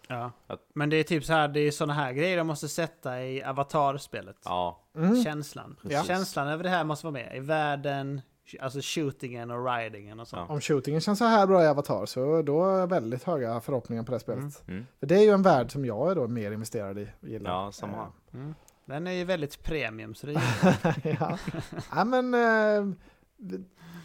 Ja. 0.07 0.31
Men 0.73 0.89
det 0.89 0.95
är 0.95 1.03
typ 1.03 1.25
så 1.25 1.33
här, 1.33 1.47
det 1.47 1.59
är 1.59 1.71
sådana 1.71 1.93
här 1.93 2.13
grejer 2.13 2.37
de 2.37 2.47
måste 2.47 2.67
sätta 2.69 3.23
i 3.23 3.43
Avatar-spelet. 3.43 4.37
Ja, 4.45 4.77
Mm. 4.95 5.23
Känslan. 5.23 5.79
Ja. 5.89 6.03
Känslan 6.03 6.47
över 6.47 6.63
det 6.63 6.69
här 6.69 6.83
måste 6.83 7.05
vara 7.05 7.13
med. 7.13 7.35
I 7.35 7.39
världen, 7.39 8.21
alltså 8.59 8.79
shootingen 8.83 9.51
och 9.51 9.65
ridingen 9.65 10.19
och 10.19 10.27
sånt. 10.27 10.49
Om 10.49 10.61
shootingen 10.61 11.01
känns 11.01 11.19
så 11.19 11.25
här 11.25 11.47
bra 11.47 11.63
i 11.63 11.67
Avatar 11.67 12.05
så 12.05 12.41
då 12.41 12.61
har 12.63 12.79
jag 12.79 12.87
väldigt 12.87 13.23
höga 13.23 13.61
förhoppningar 13.61 14.03
på 14.03 14.11
det 14.11 14.19
spelet. 14.19 14.63
Mm. 14.67 14.85
För 14.99 15.07
det 15.07 15.15
är 15.15 15.23
ju 15.23 15.29
en 15.29 15.41
värld 15.41 15.71
som 15.71 15.85
jag 15.85 16.11
är 16.11 16.15
då 16.15 16.27
mer 16.27 16.51
investerad 16.51 16.99
i 16.99 17.07
och 17.21 17.27
gillar. 17.29 17.51
Ja, 17.51 17.71
samma 17.71 17.97
här. 17.97 18.07
Mm. 18.33 18.55
Den 18.85 19.07
är 19.07 19.11
ju 19.11 19.23
väldigt 19.23 19.63
premium, 19.63 20.15
så 20.15 20.27
det 20.27 20.33
är 20.33 21.17
ja. 21.19 21.37
ja, 21.95 22.03
men 22.05 22.33
eh, 22.33 22.95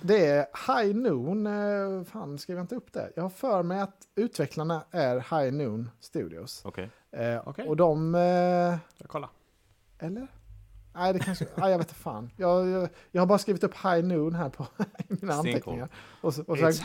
det 0.02 0.27
är 0.27 0.47
High 0.82 0.97
Noon. 0.97 1.47
Eh, 1.47 2.05
fan, 2.05 2.39
skrev 2.39 2.56
jag 2.56 2.64
inte 2.64 2.74
upp 2.74 2.93
det? 2.93 3.12
Jag 3.16 3.23
har 3.23 3.31
för 3.31 3.62
mig 3.62 3.81
att 3.81 3.97
utvecklarna 4.14 4.82
är 4.90 5.16
High 5.16 5.55
Noon 5.55 5.90
Studios. 6.01 6.62
okej. 6.64 6.90
Eh, 7.10 7.43
Okej. 7.48 7.68
Och 7.68 7.77
de... 7.77 8.14
Eh, 8.14 8.20
Jag 8.98 9.09
kollar. 9.09 9.31
eller? 9.98 10.27
Nej, 10.97 11.12
det 11.12 11.18
kanske... 11.18 11.47
nej, 11.55 11.70
jag 11.70 11.78
vet 11.78 11.89
inte 11.89 12.01
fan. 12.01 12.31
Jag, 12.36 12.68
jag, 12.68 12.89
jag 13.10 13.23
har 13.23 13.27
bara 13.27 13.39
skrivit 13.39 13.64
upp 13.64 13.74
High 13.74 14.02
Noon 14.05 14.35
här 14.35 14.48
på 14.48 14.66
mina 15.09 15.35
anteckningar. 15.35 15.89
Och 16.20 16.35
så, 16.35 16.43
och 16.43 16.59
så, 16.59 16.73
så 16.73 16.82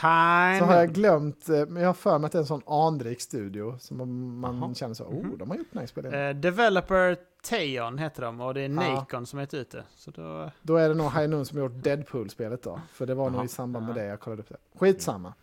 har 0.66 0.74
jag 0.76 0.92
glömt, 0.92 1.48
eh, 1.48 1.66
men 1.68 1.82
jag 1.82 1.88
har 1.88 1.94
för 1.94 2.18
mig 2.18 2.26
att 2.26 2.32
det 2.32 2.38
är 2.38 2.40
en 2.40 2.46
sån 2.46 2.62
anrik 2.66 3.20
studio 3.20 3.78
som 3.78 3.96
man, 4.40 4.56
Jaha. 4.60 4.74
känner 4.74 4.94
så, 4.94 5.04
oh, 5.04 5.22
Mhm. 5.26 5.38
de 5.38 5.50
har 5.50 5.56
gjort 5.56 5.74
nice 5.74 5.86
spel. 5.86 6.14
Eh, 6.14 6.30
developer 6.30 7.16
Teon 7.42 7.98
heter 7.98 8.22
de 8.22 8.40
och 8.40 8.54
det 8.54 8.60
är. 8.60 8.68
Nacon 8.68 9.26
som 9.26 9.38
är 9.38 9.54
ute. 9.54 9.84
Så 9.96 10.10
då... 10.10 10.50
Då 10.62 10.76
är 10.76 10.88
det 10.88 10.94
nog 10.94 11.12
High 11.12 11.28
Noon 11.28 11.46
som 11.46 11.58
gjort 11.58 11.72
Deadpool-spelet 11.74 12.62
då. 12.62 12.80
För 12.92 13.06
det 13.06 13.14
var 13.14 13.30
nog 13.30 13.38
Jaha. 13.38 13.44
i 13.44 13.48
samband 13.48 13.86
med 13.86 13.94
det 13.94 14.04
jag 14.04 14.20
kollade 14.20 14.42
upp 14.42 14.48
det. 14.48 14.56
Skitsamma. 14.78 15.34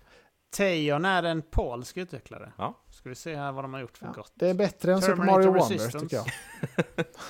Teon 0.51 1.05
är 1.05 1.23
en 1.23 1.41
polsk 1.41 1.97
utvecklare. 1.97 2.51
Ja. 2.57 2.77
Ska 2.89 3.09
vi 3.09 3.15
se 3.15 3.35
här 3.35 3.51
vad 3.51 3.63
de 3.63 3.73
har 3.73 3.81
gjort 3.81 3.97
för 3.97 4.05
Ja. 4.05 4.11
gott. 4.11 4.31
Det 4.35 4.49
är 4.49 4.53
bättre 4.53 4.93
än 4.93 5.01
Super 5.01 5.15
Mario 5.23 5.45
Wonder 5.47 5.53
Resistance. 5.53 5.99
tycker 5.99 6.15
jag. 6.15 6.25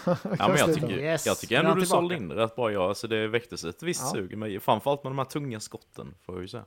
Ja, 0.39 0.47
men 0.47 0.57
jag 0.57 0.73
tycker, 0.73 0.89
Yes, 0.99 1.25
jag 1.25 1.37
tycker 1.37 1.59
ändå 1.59 1.73
du 1.73 1.85
sålde 1.85 2.15
in 2.15 2.27
det 2.27 2.35
rätt 2.35 2.55
bra. 2.55 2.71
Ja. 2.71 2.89
Alltså 2.89 3.07
det 3.07 3.27
väcktes 3.27 3.63
ett 3.63 3.83
visst 3.83 4.01
Ja. 4.01 4.09
sug. 4.11 4.37
Men 4.37 4.61
framförallt 4.61 5.03
med 5.03 5.11
de 5.11 5.17
här 5.17 5.25
tunga 5.25 5.59
skotten, 5.59 6.15
får 6.25 6.35
jag 6.35 6.41
ju 6.41 6.47
säga. 6.47 6.65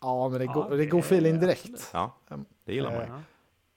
Ja, 0.00 0.28
men 0.28 0.38
det 0.38 0.44
är, 0.44 0.46
Ja, 0.46 0.52
go- 0.52 0.68
det 0.68 0.74
är 0.74 0.78
det 0.78 0.86
god 0.86 1.00
är 1.00 1.04
feeling 1.04 1.40
direkt. 1.40 1.90
Ja, 1.92 2.16
Mm. 2.30 2.44
det 2.64 2.74
gillar 2.74 2.90
man 2.90 3.00
ju. 3.00 3.22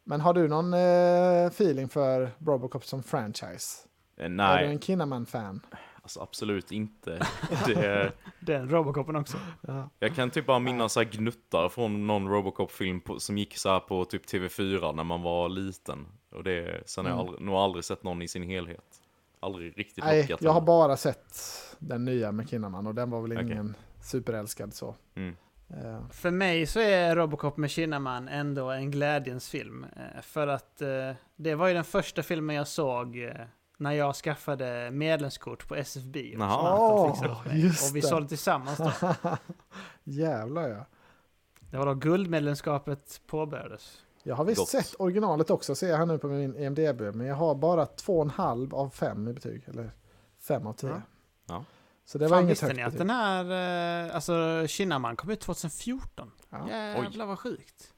Men 0.03 0.21
har 0.21 0.33
du 0.33 0.47
någon 0.47 0.73
eh, 0.73 1.45
feeling 1.47 1.89
för 1.89 2.31
Robocop 2.45 2.85
som 2.85 3.03
franchise? 3.03 3.87
Eh, 4.17 4.25
Är 4.25 4.29
du 4.29 4.35
Nej, 4.35 4.67
en 4.67 4.79
Kinnaman-fan? 4.79 5.59
Alltså 6.03 6.21
absolut 6.21 6.71
inte. 6.71 7.27
Det, 7.65 8.11
Den 8.39 8.69
Robocopen 8.69 9.15
också. 9.15 9.37
Ja. 9.61 9.89
jag 9.99 10.15
kan 10.15 10.29
typ 10.29 10.45
bara 10.45 10.59
minnas 10.59 10.93
så 10.93 10.99
här 10.99 11.07
gnuttar 11.07 11.69
från 11.69 12.07
någon 12.07 12.27
Robocop-film 12.29 13.01
på, 13.01 13.19
som 13.19 13.37
gick 13.37 13.57
så 13.57 13.69
här 13.69 13.79
på 13.79 14.05
typ 14.05 14.25
TV4 14.25 14.95
när 14.95 15.03
man 15.03 15.21
var 15.21 15.49
liten. 15.49 16.05
Och 16.31 16.43
det, 16.43 16.83
sen 16.89 17.05
har 17.05 17.11
jag 17.11 17.19
Mm. 17.19 17.27
aldrig, 17.27 17.45
nog 17.45 17.55
aldrig 17.55 17.83
sett 17.85 18.03
någon 18.03 18.21
i 18.21 18.27
sin 18.27 18.43
helhet. 18.43 18.99
Aldrig 19.39 19.77
riktigt 19.79 20.03
Nej, 20.03 20.21
lockat. 20.21 20.41
jag 20.41 20.51
har 20.51 20.61
bara 20.61 20.97
sett 20.97 21.35
den 21.79 22.05
nya 22.05 22.31
med 22.31 22.49
Kinnaman 22.49 22.87
och 22.87 22.95
den 22.95 23.09
var 23.09 23.21
väl 23.21 23.31
Okej. 23.33 23.45
ingen 23.45 23.75
superälskad 24.01 24.73
så. 24.73 24.95
Mm. 25.15 25.35
Eh, 25.69 26.09
För 26.09 26.31
mig 26.31 26.65
så 26.65 26.79
är 26.79 27.15
Robocop 27.15 27.57
med 27.57 27.69
Kinnaman 27.71 28.27
ändå 28.27 28.69
en 28.69 28.91
glädjens 28.91 29.49
film. 29.49 29.85
Eh, 29.95 30.21
För 30.21 30.47
att 30.47 30.81
eh, 30.81 31.11
det 31.35 31.55
var 31.55 31.67
ju 31.67 31.73
den 31.73 31.83
första 31.83 32.23
filmen 32.23 32.55
jag 32.55 32.67
såg 32.67 33.17
eh, 33.17 33.31
när 33.83 33.91
jag 33.91 34.15
skaffade 34.15 34.91
medlemskort 34.91 35.67
på 35.67 35.75
SFB. 35.75 36.35
Åt 37.31 37.45
mig. 37.45 37.61
just 37.61 37.89
och 37.89 37.95
vi 37.95 38.01
det 38.21 38.27
tillsammans 38.27 38.77
då. 38.77 38.91
Jävlar 40.03 40.67
ja. 40.69 40.85
Det 41.71 41.77
var 41.77 41.85
då 41.85 41.93
guldmedlemskapet 41.93 43.21
påbörjades. 43.27 44.01
Jag 44.23 44.35
har 44.35 44.45
visst 44.45 44.59
Gott. 44.59 44.69
sett 44.69 44.95
originalet 44.99 45.49
också, 45.49 45.75
ser 45.75 45.89
jag 45.89 45.97
här 45.97 46.05
nu 46.05 46.17
på 46.17 46.27
min 46.27 46.55
EMDB, 46.55 47.01
men 47.15 47.27
jag 47.27 47.35
har 47.35 47.55
bara 47.55 47.85
2,5 47.85 48.73
av 48.73 48.89
5 48.89 49.27
i 49.27 49.33
betyg. 49.33 49.63
Eller 49.67 49.91
5 50.39 50.67
av 50.67 50.73
10. 50.73 50.89
Ja. 50.89 51.01
Ja. 51.47 51.65
Så 52.05 52.17
det 52.17 52.27
var 52.27 52.37
Fan, 52.37 52.43
inget 52.43 52.61
högt 52.61 52.75
ni 52.75 52.83
att 52.83 52.91
betyg. 52.93 53.07
den 53.07 53.15
här, 53.15 54.05
eh, 54.07 54.15
alltså 54.15 54.65
Kinnaman 54.67 55.15
kom 55.15 55.29
ut 55.29 55.41
2014? 55.41 56.31
Ja, 56.49 56.69
Jävlar 56.69 57.25
vad 57.25 57.39
sjukt. 57.39 57.93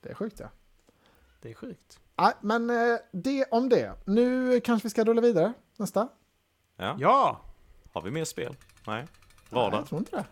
det 0.00 0.08
är 0.08 0.14
sjukt 0.14 0.40
ja. 0.40 0.48
Det 1.42 1.50
är 1.50 1.54
sjukt. 1.54 2.00
Nej, 2.18 2.32
men 2.40 2.70
eh, 2.70 2.98
det 3.12 3.44
om 3.50 3.68
det. 3.68 3.92
Nu 4.04 4.60
kanske 4.60 4.86
vi 4.86 4.90
ska 4.90 5.04
rulla 5.04 5.20
vidare. 5.20 5.52
Nästa. 5.76 6.08
Ja. 6.76 6.96
Ja! 6.98 7.40
Har 7.92 8.02
vi 8.02 8.10
mer 8.10 8.24
spel? 8.24 8.56
Nej. 8.86 9.04
Nej, 9.50 9.62
Radar? 9.62 9.78
jag 9.78 9.86
tror 9.88 9.98
inte 9.98 10.16
det. 10.16 10.24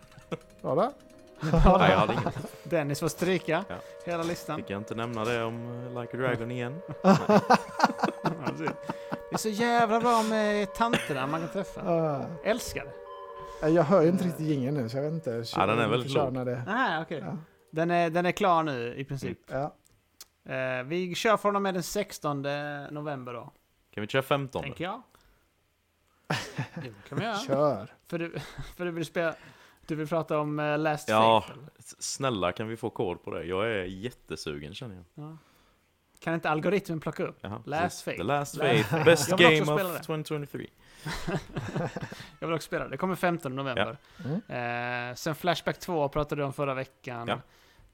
Radar? 0.67 0.91
Nej, 1.41 1.91
jag 1.91 1.97
hade 1.97 2.13
inget. 2.13 2.63
Dennis 2.63 2.99
får 2.99 3.07
stryka 3.07 3.65
Ja. 3.69 3.75
hela 4.05 4.23
listan. 4.23 4.55
Fick 4.57 4.69
jag 4.69 4.79
inte 4.79 4.95
nämna 4.95 5.25
det 5.25 5.43
om 5.43 5.85
eh, 5.95 6.01
Like 6.01 6.17
a 6.17 6.19
Dragon 6.19 6.51
igen? 6.51 6.81
Det 9.29 9.35
är 9.35 9.37
så 9.37 9.49
jävla 9.49 9.99
bra 9.99 10.23
med 10.23 10.73
tanterna 10.73 11.27
man 11.27 11.39
kan 11.39 11.49
träffa. 11.49 11.81
Uh, 11.95 12.25
Älskar 12.43 12.85
det. 13.61 13.69
jag 13.69 13.83
hör 13.83 14.01
ju 14.01 14.09
inte 14.09 14.23
riktigt 14.23 14.47
jingeln 14.47 14.77
nu, 14.77 14.89
så 14.89 14.97
jag 14.97 15.03
vet 15.03 15.13
inte. 15.13 15.43
Ja, 15.55 15.65
den 15.65 15.79
är 15.79 15.87
väldigt 15.87 16.33
när 16.33 16.45
det... 16.45 16.63
Nej, 16.67 17.01
okej. 17.01 17.23
Ja. 17.25 17.37
Den, 17.71 17.91
är, 17.91 18.09
den 18.09 18.25
är 18.25 18.31
klar 18.31 18.63
nu 18.63 18.95
i 18.97 19.05
princip. 19.05 19.39
Ja. 19.47 19.75
Eh, 20.45 20.83
vi 20.85 21.15
kör 21.15 21.37
från 21.37 21.55
och 21.55 21.61
med 21.61 21.73
den 21.73 21.83
16 21.83 22.41
november 22.91 23.33
då, 23.33 23.51
Kan 23.91 24.01
vi 24.01 24.07
köra 24.07 24.21
15? 24.21 24.61
tänker 24.61 24.83
jag. 24.83 25.01
Jo, 26.83 26.93
kan 27.09 27.17
vi 27.17 27.23
göra. 27.23 27.37
Kör. 27.37 27.87
För 28.07 28.19
du, 28.19 28.39
för 28.77 28.85
du 28.85 28.91
vill 28.91 29.05
spela... 29.05 29.35
Du 29.87 29.95
vill 29.95 30.07
prata 30.07 30.39
om 30.39 30.75
Last 30.79 31.09
Ja. 31.09 31.41
Faith? 31.41 31.59
eller? 31.59 31.69
S- 31.79 31.95
Snälla, 32.03 32.51
kan 32.51 32.67
vi 32.67 32.77
få 32.77 32.89
kod 32.89 33.23
på 33.23 33.31
det? 33.31 33.43
Jag 33.43 33.65
är 33.71 33.83
jättesugen 33.83 34.73
känner 34.73 34.95
jag. 34.95 35.05
ja. 35.13 35.37
Kan 36.19 36.33
inte 36.33 36.49
algoritmen 36.49 36.99
plocka 36.99 37.23
upp? 37.23 37.37
Jaha, 37.41 37.61
Last 37.65 37.81
precis. 37.83 38.03
Faith. 38.03 38.17
The 38.17 38.23
Last 38.23 38.55
Last- 38.55 38.85
Faith. 38.89 39.05
Best 39.05 39.29
Jag 39.29 39.37
vill 39.37 39.45
också 39.61 39.65
game 39.65 39.73
of 39.75 39.79
spela 39.79 39.93
det. 39.93 40.03
2023. 40.03 40.67
Jag 42.39 42.47
vill 42.47 42.55
också 42.55 42.65
spela. 42.65 42.87
Det 42.87 42.97
kommer 42.97 43.15
15 43.15 43.55
november. 43.55 43.97
Mm. 44.25 45.09
Eh, 45.09 45.15
sen 45.15 45.35
Flashback 45.35 45.79
2 45.79 46.09
pratade 46.09 46.41
du 46.41 46.45
om 46.45 46.53
förra 46.53 46.73
veckan. 46.73 47.27
Ja. 47.27 47.39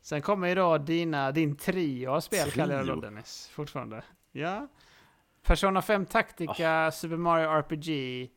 Sen 0.01 0.21
kommer 0.21 0.47
ju 0.47 0.55
då 0.55 0.77
dina, 0.77 1.31
din 1.31 1.55
trio 1.55 2.09
av 2.09 2.21
spel, 2.21 2.51
kallar 2.51 2.75
jag 2.75 2.87
då? 2.87 2.95
Dennis. 2.95 3.49
Fortfarande. 3.53 4.03
Ja. 4.31 4.67
Persona 5.43 5.81
5 5.81 6.05
Tactica, 6.05 6.87
Ah. 6.87 6.91
Super 6.91 7.17
Mario 7.17 7.49
RPG 7.49 8.29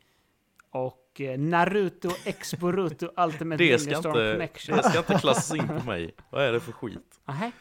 och 0.70 1.20
eh, 1.20 1.38
Naruto 1.38 2.10
X 2.24 2.54
Boruto 2.54 3.06
Ultimate 3.16 3.64
Det 3.64 3.64
Ninja 3.64 3.78
ska, 3.78 3.94
Storm 4.00 4.16
inte, 4.16 4.32
Connection. 4.32 4.76
det 4.76 4.82
ska 4.82 4.98
inte 4.98 5.14
klassas 5.18 5.54
in 5.54 5.68
på 5.68 5.84
mig. 5.86 6.14
Vad 6.30 6.42
är 6.44 6.52
det 6.52 6.60
för 6.60 6.72
skit? 6.72 7.20
Nej. 7.24 7.52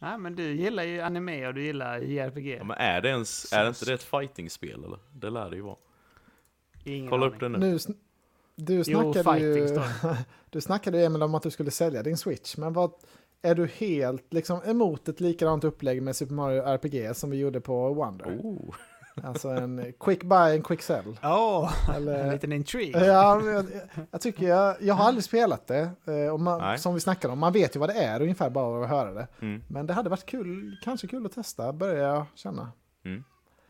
Nej, 0.00 0.18
men 0.18 0.36
du 0.36 0.52
gillar 0.52 0.82
ju 0.82 1.00
anime 1.00 1.46
och 1.46 1.54
du 1.54 1.64
gillar 1.64 1.98
JRPG. 1.98 2.56
Ja, 2.58 2.64
men 2.64 2.76
är 2.76 3.00
det 3.00 3.08
ens, 3.08 3.52
är 3.52 3.62
det 3.62 3.68
inte 3.68 3.84
det 3.84 3.92
ett 3.94 4.02
fighting-spel 4.02 4.84
eller? 4.84 4.98
Det 5.12 5.30
lär 5.30 5.50
det 5.50 5.56
ju 5.56 5.62
vara. 5.62 5.76
Ingen 6.84 7.10
Kolla 7.10 7.26
aning. 7.26 7.34
upp 7.34 7.40
det 7.40 7.48
nu. 7.48 7.58
Nu, 7.58 7.76
sn- 7.76 7.94
du 8.56 8.74
Jo, 8.76 8.84
snackade 8.84 9.24
fighting 9.24 9.76
ju... 9.76 10.14
Du 10.50 10.60
snackade 10.60 10.98
ju 10.98 11.04
Emil 11.04 11.22
om 11.22 11.34
att 11.34 11.42
du 11.42 11.50
skulle 11.50 11.70
sälja 11.70 12.02
din 12.02 12.16
Switch, 12.16 12.56
men 12.56 12.72
vad... 12.72 12.92
Är 13.42 13.54
du 13.54 13.66
helt 13.66 14.32
liksom 14.32 14.60
emot 14.64 15.08
ett 15.08 15.20
likadant 15.20 15.64
upplägg 15.64 16.02
med 16.02 16.16
Super 16.16 16.34
Mario 16.34 16.62
RPG 16.62 17.16
som 17.16 17.30
vi 17.30 17.36
gjorde 17.36 17.60
på 17.60 17.94
Wonder? 17.94 18.38
Oh. 18.42 18.74
Alltså 19.24 19.48
en 19.48 19.92
quick 20.00 20.22
buy, 20.22 20.54
en 20.56 20.62
quick 20.62 20.82
sell. 20.82 21.18
En 21.22 21.94
Eller, 21.94 22.32
liten 22.32 22.52
intrigue. 22.52 23.06
ja, 23.06 23.42
jag, 23.44 23.66
jag 24.10 24.20
tycker 24.20 24.48
jag, 24.48 24.76
jag 24.80 24.94
har 24.94 25.04
aldrig 25.04 25.24
spelat 25.24 25.66
det. 25.66 25.90
eh, 26.06 26.32
Och 26.32 26.40
man, 26.40 26.60
Nej. 26.60 26.78
som 26.78 26.94
vi 26.94 27.00
snackade 27.00 27.32
om, 27.32 27.38
man 27.38 27.52
vet 27.52 27.76
ju 27.76 27.80
vad 27.80 27.88
det 27.88 27.94
är 27.94 28.22
ungefär 28.22 28.50
bara 28.50 28.64
av 28.64 28.82
att 28.82 28.88
höra 28.88 29.12
det. 29.14 29.26
Mm. 29.40 29.62
Men 29.68 29.86
det 29.86 29.92
hade 29.92 30.10
varit 30.10 30.26
kul, 30.26 30.76
kanske 30.84 31.06
kul 31.06 31.26
att 31.26 31.32
testa, 31.32 31.72
börjar 31.72 32.08
jag 32.14 32.26
känna. 32.34 32.72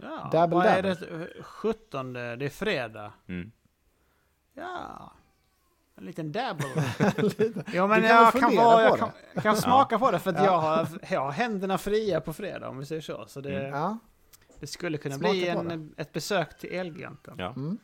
Ja, 0.03 0.29
Dabble, 0.33 0.57
vad 0.57 0.67
är 0.67 0.83
det? 0.83 0.97
17, 1.43 2.13
det 2.13 2.21
är 2.21 2.49
fredag. 2.49 3.13
Mm. 3.29 3.51
Ja, 4.55 5.13
en 5.97 6.05
liten 6.05 6.33
dabble. 6.33 6.67
Lite. 7.23 7.65
Ja, 7.75 7.87
men 7.87 8.03
Du 8.03 8.09
kan 8.09 8.17
jag 8.17 8.33
kan, 8.33 8.57
vara, 8.57 8.83
jag 8.83 8.99
kan, 8.99 9.11
kan 9.43 9.57
smaka 9.57 9.99
på 9.99 10.11
det 10.11 10.19
för 10.19 10.31
att 10.31 10.37
Ja. 10.37 10.45
jag, 10.45 10.59
har, 10.59 10.89
jag 11.11 11.21
har 11.21 11.31
händerna 11.31 11.79
fria 11.79 12.21
på 12.21 12.33
fredag 12.33 12.69
om 12.69 12.79
vi 12.79 12.87
säger 12.87 13.01
så. 13.03 13.25
Så 13.29 13.41
det, 13.41 13.59
Mm. 13.59 13.71
Ja, 13.81 13.99
det 14.61 14.67
skulle 14.67 14.99
kunna 14.99 15.15
Smaka 15.15 15.31
bli 15.33 15.49
en, 15.49 15.95
ett 15.97 16.13
besök 16.13 16.59
till 16.59 16.73
Elgiganten. 16.75 17.35
Ja. 17.39 17.53
mm. 17.57 17.79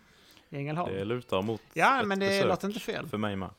i 0.49 0.57
Ängelholm. 0.57 0.95
Det 0.95 1.05
lutar 1.05 1.43
mot 1.43 1.61
Ja, 1.73 2.01
ett 2.01 2.07
men 2.09 2.19
det 2.19 2.27
besök 2.27 2.47
låter 2.49 2.69
inte 2.69 2.81
fel. 2.81 3.09
För 3.09 3.19
mig 3.19 3.37
med. 3.37 3.51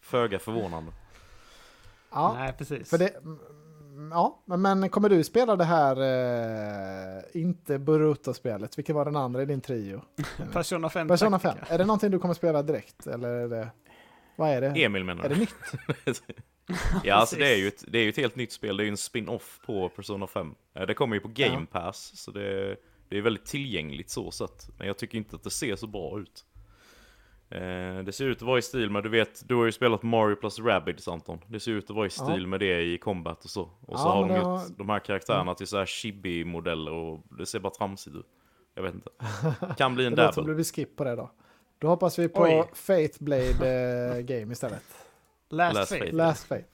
Föga 0.00 0.38
förvånande. 0.38 0.92
ja, 2.10 2.34
Nej, 2.38 2.52
precis. 2.58 2.90
för 2.90 2.98
det... 2.98 3.10
Ja, 4.10 4.42
men- 4.44 4.88
kommer 4.88 5.08
du 5.08 5.24
spela 5.24 5.56
det 5.56 5.64
här, 5.64 5.96
eh, 7.16 7.22
inte 7.42 7.78
Boruto-spelet, 7.78 8.78
vilket 8.78 8.94
var 8.94 9.04
den 9.04 9.16
andra 9.16 9.42
i 9.42 9.46
din 9.46 9.60
trio? 9.60 10.02
Persona 10.52 10.88
5 10.88 11.08
Persona 11.08 11.38
5. 11.38 11.52
taktika. 11.52 11.74
Är 11.74 11.78
det 11.78 11.84
någonting 11.84 12.10
du 12.10 12.18
kommer 12.18 12.34
spela 12.34 12.62
direkt? 12.62 13.06
Eller 13.06 13.28
är 13.28 13.48
det... 13.48 13.68
Vad 14.36 14.50
är 14.50 14.60
det? 14.60 14.84
Emil 14.84 15.04
menar 15.04 15.24
Är 15.24 15.28
det 15.28 15.36
nytt? 15.36 15.54
Ja, 17.04 17.14
alltså 17.14 17.36
det 17.36 17.52
är, 17.52 17.56
ju 17.56 17.68
ett, 17.68 17.84
det 17.88 17.98
är 17.98 18.02
ju 18.02 18.08
ett 18.08 18.16
helt 18.16 18.36
nytt 18.36 18.52
spel. 18.52 18.76
Det 18.76 18.82
är 18.82 18.84
ju 18.84 18.90
en 18.90 18.96
spin-off 18.96 19.60
på 19.66 19.88
Persona 19.88 20.26
5. 20.26 20.54
Eh, 20.74 20.86
Det 20.86 20.94
kommer 20.94 21.14
ju 21.16 21.20
på 21.20 21.28
Game 21.28 21.66
Ja. 21.72 21.80
Pass, 21.80 22.12
så 22.16 22.30
det, 22.30 22.76
det 23.08 23.18
är 23.18 23.22
väldigt 23.22 23.46
tillgängligt 23.46 24.10
så 24.10 24.30
sett. 24.30 24.68
Men 24.78 24.86
jag 24.86 24.98
tycker 24.98 25.18
inte 25.18 25.36
att 25.36 25.42
det 25.42 25.50
ser 25.50 25.76
så 25.76 25.86
bra 25.86 26.20
ut. 26.20 26.44
Eh, 27.50 27.98
Det 28.04 28.12
ser 28.14 28.24
ut 28.24 28.36
att 28.36 28.42
vara 28.42 28.58
i 28.58 28.62
stil 28.62 28.90
med, 28.90 29.02
du 29.02 29.08
vet, 29.08 29.48
du 29.48 29.54
har 29.54 29.64
ju 29.64 29.72
spelat 29.72 30.02
Mario 30.02 30.36
plus 30.36 30.58
Rabbids 30.58 31.08
Anton. 31.08 31.38
Det 31.46 31.60
ser 31.60 31.72
ut 31.72 31.90
att 31.90 31.96
vara 31.96 32.06
i 32.06 32.10
Ja. 32.18 32.24
stil 32.24 32.46
med 32.46 32.60
det 32.60 32.82
i 32.82 32.98
combat 32.98 33.44
och 33.44 33.50
så. 33.50 33.62
Och 33.86 33.98
så 33.98 34.06
Ja, 34.08 34.12
har 34.12 34.28
de 34.28 34.34
gjort 34.36 34.44
har- 34.44 34.58
Mm. 34.64 34.74
de 34.78 34.88
här 34.88 34.98
karaktärerna 34.98 35.54
till 35.54 35.66
så 35.66 35.76
här 35.78 35.86
chibi-modeller 35.86 36.92
och 36.92 37.20
det 37.38 37.46
ser 37.46 37.60
bara 37.60 37.72
tramsigt 37.72 38.16
ut. 38.16 38.26
Jag 38.74 38.82
vet 38.82 38.94
inte. 38.94 39.10
Kan 39.78 39.94
bli 39.94 40.06
en 40.06 40.14
Det 40.14 40.16
som 40.22 40.26
det 40.26 40.40
dabble. 40.40 40.54
blir 40.54 40.64
skip 40.64 40.96
på 40.96 41.04
det 41.04 41.16
då. 41.16 41.30
Då 41.78 41.88
hoppas 41.88 42.18
vi 42.18 42.28
på 42.28 42.42
Oj. 42.42 42.64
Faith 42.74 43.22
Blade 43.22 44.14
eh, 44.16 44.20
Game 44.20 44.52
istället. 44.52 44.82
Last, 45.48 45.74
Last 45.74 45.88
Fate. 45.92 46.04
Fate. 46.04 46.16
Last 46.16 46.44
Faith. 46.48 46.68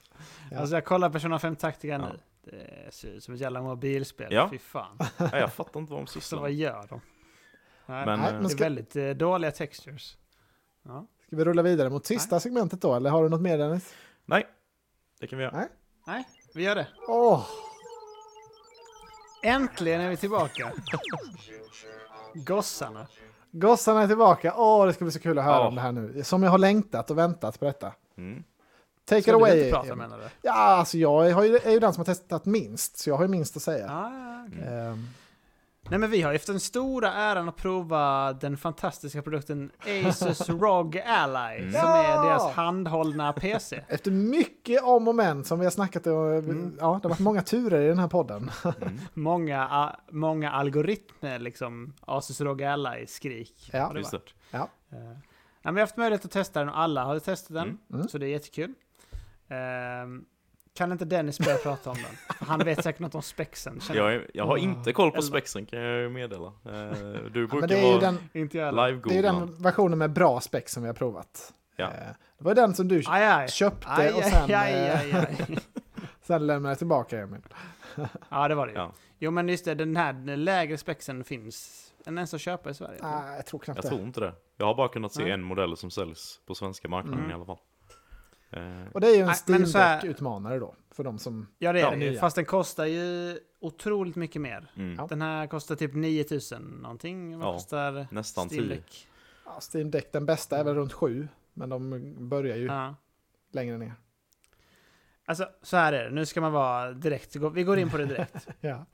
Ja. 0.51 0.59
Alltså 0.59 0.75
jag 0.77 0.85
kollar 0.85 1.11
Persona 1.11 1.39
5 1.39 1.57
taktika 1.57 1.93
Ja. 1.93 1.99
nu. 1.99 2.19
Det 2.45 2.95
ser 2.95 3.09
ut 3.09 3.25
som 3.25 3.35
ett 3.35 3.41
jävla 3.41 3.63
mobilspel. 3.63 4.33
Ja. 4.33 4.49
Fy 4.51 4.59
fan. 4.59 4.99
Nej, 5.19 5.31
jag 5.33 5.53
fattar 5.53 5.81
inte 5.81 5.93
vad 5.93 6.01
de 6.03 6.07
sysslar 6.07 6.41
vad 6.41 6.51
med. 6.51 6.59
gör 6.59 6.87
de? 6.89 7.01
Nej, 7.87 8.07
Men, 8.07 8.21
Nej, 8.21 8.33
eh, 8.33 8.39
det 8.41 8.45
är 8.45 8.49
ska, 8.49 8.65
väldigt 8.65 9.19
dåliga 9.19 9.51
textures. 9.51 10.17
Ja. 10.83 11.07
ska 11.27 11.37
vi 11.37 11.45
rulla 11.45 11.63
vidare 11.63 11.91
mot 11.91 12.07
sista 12.07 12.41
segmentet 12.41 12.81
då? 12.81 12.95
Eller 12.95 13.11
har 13.11 13.23
du 13.23 13.29
något 13.29 13.41
mer 13.41 13.59
Dennis? 13.59 13.95
Nej, 14.25 14.47
det 15.21 15.27
kan 15.27 15.39
vi 15.39 15.45
göra. 15.45 15.57
Nej. 15.57 15.69
Nej, 16.07 16.29
vi 16.55 16.63
gör 16.63 16.75
det. 16.75 16.87
Åh, 17.09 17.47
Äntligen 19.43 20.01
är 20.01 20.11
vi 20.11 20.17
tillbaka. 20.17 20.73
Gossarna. 22.35 23.07
gossarna 23.51 24.03
är 24.03 24.07
tillbaka. 24.07 24.55
Åh, 24.57 24.87
det 24.87 24.93
ska 24.93 25.05
bli 25.05 25.13
så 25.13 25.21
kul 25.21 25.39
att 25.39 25.45
höra 25.45 25.55
Ja. 25.57 25.69
om 25.69 25.75
det 25.75 25.81
här 25.81 25.93
nu. 25.93 26.25
Som 26.25 26.43
jag 26.43 26.51
har 26.51 26.59
längtat 26.59 27.11
och 27.11 27.19
väntat 27.19 27.59
på 27.59 27.65
detta. 27.65 27.93
Mm. 28.17 28.45
Take 29.05 29.19
it 29.19 29.25
Ska 29.25 29.33
du 29.33 29.37
away. 29.39 29.59
inte 29.59 29.71
prata 29.71 29.95
menar 29.95 30.19
du? 30.19 30.25
Ja, 30.43 30.53
alltså 30.53 30.99
jag 30.99 31.47
ju, 31.47 31.57
är 31.57 31.71
ju 31.71 31.81
den 31.81 31.93
som 31.93 32.01
har 32.01 32.05
testat 32.05 32.45
minst, 32.45 32.99
så 32.99 33.11
jag 33.11 33.17
har 33.17 33.25
ju 33.25 33.29
minst 33.29 33.57
att 33.57 33.63
säga. 33.63 33.91
Ah, 33.91 34.45
okej. 34.49 34.69
Ehm, 34.69 35.07
Nej 35.91 35.99
men 35.99 36.11
vi 36.11 36.23
har 36.23 36.33
ju 36.33 36.39
haft 36.39 36.47
den 36.47 36.61
stora 36.61 37.13
äran 37.13 37.49
att 37.49 37.57
prova 37.57 38.33
den 38.33 38.57
fantastiska 38.57 39.23
produkten 39.23 39.71
Asus 40.07 40.49
ROG 40.49 40.99
Ally. 41.07 41.59
Mm. 41.59 41.73
Som 41.73 41.81
Ja! 41.81 41.97
är 42.05 42.23
deras 42.29 42.53
handhållna 42.55 43.33
PC. 43.33 43.85
efter 43.89 44.11
mycket 44.11 44.83
om 44.83 45.09
och 45.09 45.15
men 45.15 45.45
som 45.45 45.59
vi 45.59 45.65
har 45.67 45.71
snackat 45.71 46.07
om, 46.07 46.13
Mm. 46.33 46.77
ja, 46.81 46.87
det 47.03 47.09
har 47.09 47.09
varit 47.09 47.19
många 47.19 47.43
turer 47.43 47.81
i 47.81 47.89
den 47.89 47.99
här 47.99 48.09
podden. 48.09 48.51
Mm. 48.65 48.99
Många, 49.15 49.69
a- 49.71 49.97
många 50.11 50.51
algoritmer 50.51 51.39
liksom. 51.39 51.95
Asus 52.01 52.41
ROG 52.41 52.63
Ally-skrik. 52.63 53.71
Ja. 53.73 53.87
har 53.87 53.95
det 53.95 54.01
Just 54.01 54.11
det. 54.11 54.17
varit. 54.19 54.35
Ja. 54.51 54.59
Eh, 54.93 54.99
nej, 54.99 55.17
men 55.63 55.75
vi 55.75 55.81
har 55.81 55.87
haft 55.87 55.97
möjlighet 55.97 56.25
att 56.25 56.31
testa 56.31 56.61
den 56.61 56.69
och 56.69 56.79
alla 56.79 57.05
har 57.05 57.19
testat 57.19 57.55
den. 57.55 57.63
Mm. 57.69 57.79
Mm. 57.95 58.09
Så 58.09 58.19
det 58.19 58.27
är 58.27 58.31
jättekul. 58.31 58.75
Ehm, 59.49 60.25
kan 60.75 60.93
inte 60.93 61.05
Dennis 61.05 61.39
börja 61.39 61.57
prata 61.59 61.91
om 61.91 61.97
den? 61.97 62.37
För 62.39 62.45
Han 62.47 62.59
vet 62.61 62.83
säkert 62.83 63.01
något 63.01 63.15
om 63.15 63.23
spexen. 63.23 63.81
Jag, 63.95 64.15
är, 64.15 64.31
jag 64.35 64.47
har 64.47 64.57
inte 64.57 64.93
koll 64.93 65.11
på 65.11 65.23
spexen 65.23 65.67
kan 65.67 65.79
jag 65.81 66.13
meddela. 66.13 66.47
Eh, 66.47 66.53
Du 66.63 67.23
Ja, 67.25 67.31
brukar 67.31 67.57
men 67.61 67.69
det 67.69 67.75
är 67.79 67.85
ju 67.85 67.91
vara 67.91 68.01
den, 68.01 68.19
jag 68.33 68.65
heller. 68.65 69.01
det 69.09 69.19
är 69.19 69.23
den 69.23 69.55
versionen 69.63 69.99
med 69.99 70.13
bra 70.13 70.41
spex 70.41 70.73
som 70.73 70.83
vi 70.83 70.89
har 70.89 70.95
provat. 70.95 71.53
Ja. 71.77 71.85
Eh, 71.85 71.91
Det 72.39 72.45
var 72.45 72.55
den 72.55 72.75
som 72.75 72.89
du 72.89 73.03
Aj, 73.07 73.25
aj. 73.25 73.49
köpte 73.49 73.89
Aj, 73.91 74.13
och 74.13 74.23
sen, 74.25 74.43
aj, 74.55 74.73
eh, 74.73 75.01
aj, 75.01 75.13
aj. 75.13 75.59
sen 76.23 76.47
lämnade 76.47 76.77
tillbaka 76.77 77.19
Emil. 77.19 77.41
Ja, 78.29 78.49
det 78.49 78.55
var 78.55 78.67
det. 78.67 78.73
Ja. 78.73 78.93
Jo, 79.19 79.31
men 79.31 79.49
just 79.49 79.65
det, 79.65 79.75
den 79.75 79.97
här 79.97 80.37
lägre 80.37 80.79
spexen 80.79 81.25
finns 81.25 81.89
den 82.05 82.19
ens 82.19 82.35
att 82.35 82.41
köpa 82.41 82.71
i 82.71 82.75
Sverige. 82.75 82.99
Nej, 83.03 83.37
jag 83.37 83.47
tror 83.47 83.61
knappt 83.61 83.77
Jag 83.77 83.85
det. 83.85 83.89
tror 83.97 84.07
inte 84.07 84.21
det. 84.21 84.33
Jag 84.57 84.67
har 84.67 84.75
bara 84.75 84.89
kunnat 84.89 85.13
se 85.13 85.23
Nej. 85.23 85.33
en 85.33 85.43
modell 85.43 85.77
som 85.77 85.91
säljs 85.91 86.41
på 86.47 86.55
svenska 86.55 86.89
marknaden 86.89 87.19
Mm. 87.19 87.31
i 87.31 87.35
alla 87.35 87.45
fall. 87.45 87.59
Eh, 88.53 88.87
Och 88.93 89.01
det 89.01 89.07
är 89.07 89.17
ju 89.17 89.23
en 89.23 89.29
Steam 89.29 89.61
men 89.61 89.67
så 89.67 89.79
här- 89.79 89.97
Deck-utmanare 90.03 90.59
då, 90.59 90.75
för 90.91 91.05
de 91.05 91.19
som... 91.19 91.47
Ja, 91.59 91.73
det 91.73 91.81
är 91.81 91.97
det. 91.97 92.19
Fast 92.19 92.37
den 92.37 92.45
kostar 92.45 92.85
ju 92.87 93.39
otroligt 93.61 94.17
mycket 94.17 94.43
mer. 94.43 94.71
mm. 94.77 95.07
Den 95.09 95.23
här 95.23 95.47
kostar 95.47 95.77
typ 95.77 95.95
9000 95.95 96.63
någonting. 96.63 97.39
Vad 97.39 97.49
Ja, 97.49 97.53
kostar 97.53 98.07
Nästan 98.11 98.49
Steam 98.51 98.65
10. 98.69 98.75
Deck? 98.77 99.09
Ja, 99.45 99.61
Steam 99.75 99.91
Deck, 99.91 100.13
den 100.13 100.27
bästa 100.27 100.59
är 100.59 100.65
väl 100.65 100.75
runt 100.75 100.93
sju, 100.93 101.29
men 101.55 101.69
de 101.69 102.15
börjar 102.29 102.57
ju 102.57 102.67
Ja. 102.67 102.95
längre 103.53 103.79
ner. 103.79 103.93
Alltså, 105.25 105.49
så 105.63 105.77
här 105.77 105.93
är 105.93 106.05
det. 106.05 106.11
Nu 106.11 106.27
ska 106.27 106.41
man 106.41 106.53
vara 106.53 106.93
direkt. 106.93 107.37
Vi 107.37 107.65
går 107.65 107.79
in 107.79 107.91
på 107.91 107.97
det 107.97 108.05
direkt. 108.07 108.49
Ja. 108.61 108.87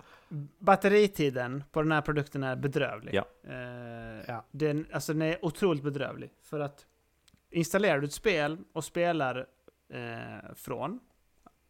Batteritiden 0.59 1.65
på 1.73 1.83
den 1.83 1.93
här 1.93 2.01
produkten 2.01 2.43
är 2.43 2.57
bedrövlig. 2.57 3.15
Ja. 3.15 3.25
Eh, 3.49 4.25
Ja. 4.29 4.45
Den, 4.51 4.87
alltså 4.93 5.13
den 5.13 5.23
är 5.23 5.45
otroligt 5.45 5.83
bedrövlig. 5.83 6.31
För 6.43 6.61
att 6.61 6.87
installerar 7.51 8.01
du 8.01 8.07
ett 8.07 8.13
spel 8.13 8.59
och 8.73 8.85
spelar 8.85 9.47
eh, 9.89 10.55
från 10.55 11.01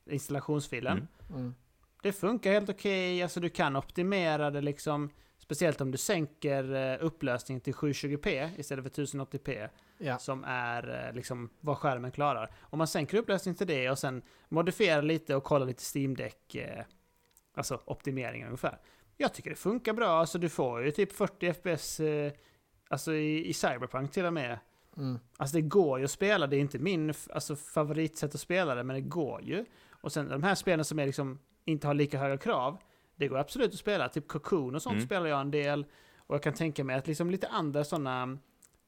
installationsfilen. 0.07 1.09
Mm. 1.29 1.41
Mm. 1.41 1.55
Det 2.03 2.13
funkar 2.13 2.53
helt 2.53 2.71
okej, 2.71 3.23
alltså 3.23 3.41
du 3.41 3.49
kan 3.49 3.77
optimera 3.77 4.51
det 4.51 4.61
liksom. 4.61 5.11
Speciellt 5.39 5.81
om 5.81 5.91
du 5.91 5.99
sänker 5.99 6.75
eh, 6.75 7.05
upplösningen 7.05 7.61
till 7.61 7.75
720p 7.75 8.51
istället 8.59 8.95
för 8.95 9.03
1080p. 9.03 9.69
Ja. 9.99 10.19
Som 10.19 10.45
är 10.45 11.07
eh, 11.09 11.15
liksom 11.15 11.51
vad 11.61 11.79
skärmen 11.79 12.11
klarar. 12.11 12.51
Om 12.61 12.79
man 12.79 12.87
sänker 12.87 13.19
upplösningen 13.19 13.57
till 13.57 13.67
det 13.67 13.91
och 13.91 13.99
sen 13.99 14.23
modifierar 14.49 15.03
lite 15.03 15.35
och 15.35 15.45
kollar 15.45 15.67
lite 15.67 15.83
Steam 15.99 16.17
Deck, 16.17 16.55
eh, 16.55 16.85
alltså 17.55 17.81
optimeringen 17.85 18.47
ungefär. 18.47 18.79
Jag 19.17 19.35
tycker 19.35 19.51
det 19.51 19.57
funkar 19.57 19.93
bra, 19.93 20.09
alltså 20.09 20.39
du 20.39 20.49
får 20.49 20.85
ju 20.85 20.91
typ 20.91 21.13
40 21.13 21.53
FPS, 21.53 22.01
alltså 22.89 23.13
i, 23.13 23.49
i 23.49 23.53
Cyberpunk 23.53 24.13
till 24.13 24.25
och 24.25 24.33
med. 24.33 24.59
Mm. 24.99 25.19
Alltså 25.37 25.57
det 25.57 25.63
går 25.63 25.99
ju 25.99 26.05
att 26.05 26.11
spela, 26.11 26.47
det 26.47 26.57
är 26.57 26.61
inte 26.61 26.79
min 26.79 27.13
alltså, 27.31 27.57
favoritsätt 27.57 28.35
att 28.35 28.41
spela 28.41 28.75
det, 28.75 28.83
men 28.85 28.95
det 28.95 29.01
går 29.01 29.43
ju. 29.43 29.65
Och 29.91 30.13
sen 30.13 30.29
de 30.29 30.43
här 30.43 30.55
spelen 30.55 30.85
som 30.85 30.99
är 30.99 31.07
liksom, 31.07 31.39
inte 31.65 31.87
har 31.87 31.95
lika 31.95 32.19
höga 32.19 32.37
krav, 32.37 32.79
det 33.17 33.29
går 33.29 33.39
absolut 33.39 33.73
att 33.73 33.79
spela. 33.79 34.09
Typ 34.09 34.29
Cocoon 34.29 34.75
och 34.75 34.83
sånt 34.83 34.95
Mm. 34.95 35.07
spelar 35.07 35.27
jag 35.27 35.41
en 35.41 35.51
del. 35.51 35.87
Och 36.17 36.35
jag 36.35 36.43
kan 36.43 36.53
tänka 36.55 36.85
mig 36.85 36.97
att 36.97 37.07
liksom 37.07 37.31
lite 37.31 37.49
andra 37.49 37.85
sådana 37.85 38.39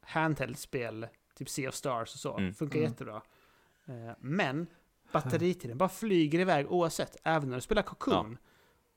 handheld-spel, 0.00 1.06
typ 1.34 1.48
Sea 1.48 1.68
of 1.68 1.74
Stars 1.74 2.14
och 2.14 2.20
så, 2.20 2.36
Mm. 2.38 2.54
funkar 2.54 2.78
Mm. 2.78 2.90
jättebra. 2.90 3.22
Eh, 3.88 4.12
men 4.18 4.66
batteritiden 5.12 5.78
bara 5.78 5.88
flyger 5.88 6.38
iväg 6.38 6.72
oavsett, 6.72 7.16
även 7.24 7.48
när 7.48 7.56
du 7.56 7.60
spelar 7.60 7.82
Cocoon. 7.82 8.38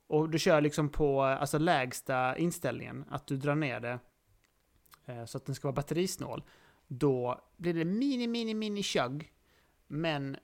Och 0.08 0.30
du 0.30 0.40
kör 0.40 0.62
liksom 0.62 0.90
på 0.90 1.22
alltså, 1.22 1.58
lägsta 1.58 2.38
inställningen, 2.38 3.06
att 3.10 3.28
du 3.28 3.38
drar 3.38 3.56
ner 3.56 3.80
det 3.80 4.00
eh, 5.06 5.26
så 5.26 5.38
att 5.38 5.46
den 5.46 5.56
ska 5.56 5.68
vara 5.68 5.76
batterisnål. 5.76 6.44
Då 7.00 7.42
blir 7.58 7.74
det 7.74 7.86
mini, 7.86 8.28
mini, 8.28 8.54
mini 8.54 8.84
chug. 8.84 9.32
Men 9.88 10.38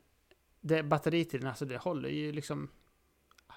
det, 0.61 0.84
batteritiden, 0.84 1.47
alltså 1.47 1.65
det 1.65 1.77
håller 1.77 2.09
ju 2.09 2.31
liksom 2.31 2.69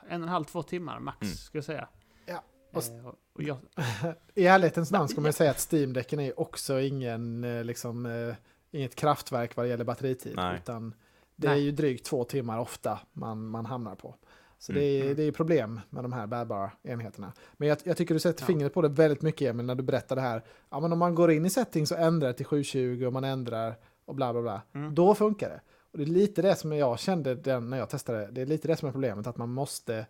en 0.09 0.23
och 0.23 0.27
en 0.29 0.33
halv, 0.33 0.45
två 0.45 0.63
timmar 0.63 1.01
max, 1.01 1.23
Mm. 1.23 1.35
skulle 1.35 1.59
jag 1.59 1.65
säga. 1.65 1.89
Ja, 2.27 2.43
och- 2.73 2.83
Eh, 2.85 3.07
och, 3.33 3.43
jag, 3.43 3.59
I 4.35 4.47
ärlighetens 4.47 4.91
namn 4.91 5.09
ska 5.09 5.21
man 5.21 5.29
ju 5.29 5.33
säga 5.33 5.51
att 5.51 5.73
Steam-däcken 5.73 6.21
är 6.21 6.41
också 6.41 6.81
ingen, 6.81 7.45
eh, 7.45 7.65
liksom, 7.65 8.07
eh, 8.07 8.35
inget 8.71 8.95
kraftverk 8.95 9.57
vad 9.57 9.67
det 9.67 9.71
gäller 9.71 9.85
batteritid. 9.85 10.37
Nej. 10.37 10.57
Utan 10.63 10.95
det 11.37 11.47
är 11.47 11.51
Nej. 11.51 11.63
ju 11.65 11.71
drygt 11.71 12.07
två 12.07 12.25
timmar 12.25 12.59
ofta 12.59 13.01
man, 13.13 13.47
man 13.47 13.67
hamnar 13.67 13.95
på. 13.95 14.15
Så 14.63 14.73
det, 14.73 14.81
är, 14.85 15.03
Mm. 15.05 15.17
det 15.17 15.23
är 15.23 15.33
problem 15.33 15.81
med 15.91 16.05
de 16.05 16.13
här 16.13 16.27
bärbara 16.27 16.71
enheterna. 16.83 17.33
Men 17.53 17.69
jag, 17.69 17.79
jag 17.85 17.97
tycker 17.97 18.15
du 18.15 18.21
sätter 18.21 18.43
Ja. 18.43 18.47
fingret 18.47 18.75
på 18.75 18.83
det 18.83 18.89
väldigt 18.89 19.23
mycket 19.23 19.51
Emil 19.51 19.67
när 19.67 19.75
du 19.75 19.83
berättar 19.83 20.17
det 20.17 20.23
här. 20.23 20.43
Ja, 20.71 20.81
men 20.81 20.93
om 20.93 20.99
man 20.99 21.15
går 21.15 21.31
in 21.33 21.47
i 21.47 21.51
settings 21.51 21.91
och 21.93 21.99
ändrar 21.99 22.33
till 22.33 22.47
720 22.47 23.05
och 23.07 23.13
man 23.13 23.25
ändrar 23.25 23.75
och 24.05 24.15
bla 24.15 24.33
bla 24.33 24.43
bla. 24.43 24.63
Mm. 24.75 24.95
Då 24.95 25.15
funkar 25.15 25.49
det. 25.49 25.61
Och 25.93 25.99
det 25.99 26.05
är 26.05 26.07
lite 26.07 26.43
det 26.43 26.55
som 26.57 26.73
jag 26.73 26.99
kände 26.99 27.35
den, 27.35 27.71
när 27.71 27.79
jag 27.79 27.89
testade. 27.91 28.29
Det 28.31 28.41
är 28.43 28.47
lite 28.47 28.69
det 28.69 28.77
som 28.77 28.89
är 28.89 28.93
problemet, 28.93 29.27
att 29.27 29.37
man 29.37 29.49
måste... 29.53 30.07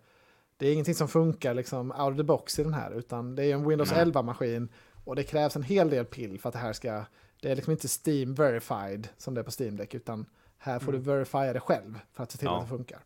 Det 0.57 0.67
är 0.69 0.73
ingenting 0.73 0.95
som 0.95 1.09
funkar 1.09 1.55
liksom 1.55 1.91
out 1.91 2.11
of 2.11 2.17
the 2.17 2.23
box 2.23 2.59
i 2.59 2.63
den 2.63 2.75
här, 2.75 2.91
utan 2.91 3.35
det 3.35 3.45
är 3.45 3.55
en 3.55 3.69
Windows 3.69 3.93
Nej. 3.93 4.05
11-maskin 4.05 4.69
och 5.05 5.17
det 5.17 5.23
krävs 5.23 5.57
en 5.57 5.63
hel 5.63 5.91
del 5.91 6.05
pill 6.05 6.39
för 6.41 6.49
att 6.49 6.53
det 6.53 6.59
här 6.59 6.73
ska... 6.73 7.05
Det 7.41 7.51
är 7.51 7.57
liksom 7.57 7.71
inte 7.73 7.89
Steam 8.07 8.35
verified 8.35 9.09
som 9.19 9.35
det 9.35 9.41
är 9.41 9.45
på 9.45 9.51
Steam 9.63 9.77
Deck, 9.77 9.95
utan 9.95 10.27
här 10.59 10.79
får 10.79 10.93
Mm. 10.93 11.05
du 11.05 11.11
verifiera 11.11 11.53
det 11.53 11.61
själv 11.61 11.99
för 12.13 12.23
att 12.23 12.31
se 12.31 12.39
till 12.39 12.47
Ja. 12.47 12.57
att 12.57 12.63
det 12.65 12.69
funkar. 12.77 13.01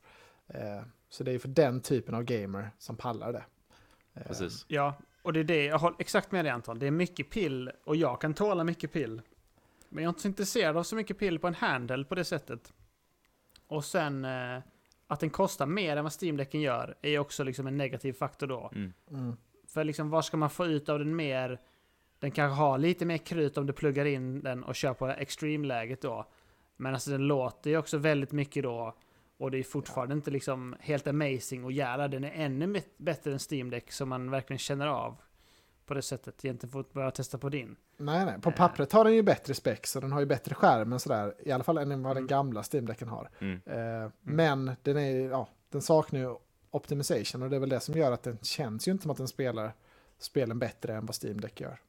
Eh, 0.49 0.83
så 1.17 1.25
det 1.25 1.33
är 1.33 1.39
för 1.39 1.49
den 1.49 1.81
typen 1.81 2.15
av 2.15 2.23
gamer 2.23 2.71
som 2.79 2.97
pallar 2.97 3.33
det. 3.33 3.45
Eh, 4.15 4.27
Precis. 4.27 4.65
ja, 4.69 4.95
och 5.23 5.33
det 5.33 5.41
är 5.41 5.45
det, 5.45 5.65
jag 5.65 5.79
håller 5.79 5.97
exakt 5.99 6.33
med 6.33 6.45
dig 6.45 6.53
Anton. 6.53 6.79
Det 6.79 6.87
är 6.87 6.91
mycket 6.91 7.31
pill 7.31 7.71
och 7.85 7.97
jag 7.97 8.21
kan 8.21 8.35
tåla 8.35 8.65
mycket 8.65 8.93
pill. 8.93 9.23
Men 9.89 10.05
jag 10.05 10.09
är 10.09 10.13
inte 10.13 10.23
så 10.23 10.29
intresserad 10.29 10.77
av 10.77 10.83
så 10.83 10.97
mycket 10.97 11.19
pill 11.19 11.39
på 11.39 11.47
en 11.47 11.55
handle 11.55 12.05
på 12.05 12.15
det 12.15 12.25
sättet. 12.25 12.73
Och 13.67 13.85
sen 13.85 14.25
eh, 14.25 14.59
att 15.07 15.21
den 15.21 15.31
kostar 15.31 15.67
mer 15.67 15.97
än 15.97 16.05
vad 16.05 16.13
Steam-däcken 16.13 16.61
gör 16.61 16.97
är 17.03 17.11
ju 17.11 17.19
också 17.19 17.45
liksom 17.45 17.67
en 17.67 17.77
negativ 17.77 18.13
faktor 18.13 18.47
då. 18.47 18.71
Mm. 18.75 18.93
Mm. 19.11 19.37
För 19.69 19.85
liksom, 19.85 20.11
vad 20.11 20.25
ska 20.25 20.37
man 20.37 20.51
få 20.51 20.67
ut 20.67 20.89
av 20.89 20.99
den 20.99 21.17
mer 21.17 21.61
Den 22.19 22.31
kanske 22.31 22.55
har 22.55 22.79
lite 22.79 23.05
mer 23.05 23.19
krut 23.19 23.59
om 23.59 23.67
du 23.67 23.73
pluggar 23.73 24.05
in 24.05 24.41
den 24.41 24.65
och 24.65 24.75
kör 24.75 24.95
på 24.95 25.09
extreme-läget 25.09 26.03
då. 26.03 26.27
Men 26.77 26.95
alltså 26.95 27.11
den 27.11 27.27
låter 27.27 27.71
ju 27.71 27.79
också 27.79 27.99
väldigt 27.99 28.33
mycket 28.33 28.63
då. 28.63 28.95
Och 29.39 29.51
det 29.51 29.59
är 29.59 29.63
fortfarande 29.63 30.15
inte 30.15 30.31
liksom 30.31 30.77
helt 30.81 31.07
amazing 31.07 31.65
och 31.65 31.73
jävlar, 31.73 32.09
den 32.09 32.25
är 32.25 32.33
ännu 32.35 32.83
bättre 32.97 33.33
än 33.33 33.39
Steam 33.51 33.71
Deck 33.71 33.93
som 33.93 34.09
man 34.09 34.31
verkligen 34.31 34.59
känner 34.59 34.87
av. 34.87 35.17
På 35.87 35.95
det 35.95 36.03
sättet 36.03 36.43
gentemot 36.43 36.89
vad 36.93 37.05
jag 37.05 37.15
testar 37.15 37.39
på 37.39 37.49
din. 37.49 37.77
Nej, 37.97 38.25
nej. 38.25 38.41
På 38.41 38.51
Eh. 38.51 38.57
pappret 38.57 38.93
har 38.93 39.05
den 39.05 39.15
ju 39.15 39.23
bättre 39.23 39.55
specs 39.55 39.97
och 39.97 40.03
den 40.03 40.13
har 40.13 40.21
ju 40.21 40.27
bättre 40.27 40.55
skärm 40.55 40.93
än 40.93 41.01
sådär. 41.01 41.35
I 41.39 41.51
alla 41.53 41.65
fall 41.65 41.79
än 41.79 41.89
vad 42.03 42.17
den 42.17 42.23
Mm. 42.23 42.27
gamla 42.27 42.63
Steam-däcken 42.63 43.09
har. 43.09 43.31
Mm. 43.39 43.61
Eh, 43.67 44.11
Men 44.21 44.71
den, 44.83 44.97
är, 44.97 45.29
ja, 45.31 45.49
den 45.71 45.83
saknar 45.83 46.21
ju 46.21 46.35
optimization 46.71 47.43
och 47.43 47.51
det 47.51 47.57
är 47.57 47.61
väl 47.61 47.69
det 47.69 47.81
som 47.81 47.95
gör 47.95 48.13
att 48.13 48.23
den 48.23 48.39
känns 48.43 48.89
ju 48.89 48.93
inte 48.93 49.03
som 49.03 49.11
att 49.11 49.17
den 49.17 49.29
spelar 49.29 49.73
spelen 50.19 50.59
bättre 50.59 50.95
än 50.95 51.07
vad 51.07 51.17
Steam 51.25 51.41
Deck 51.41 51.61
gör. 51.61 51.81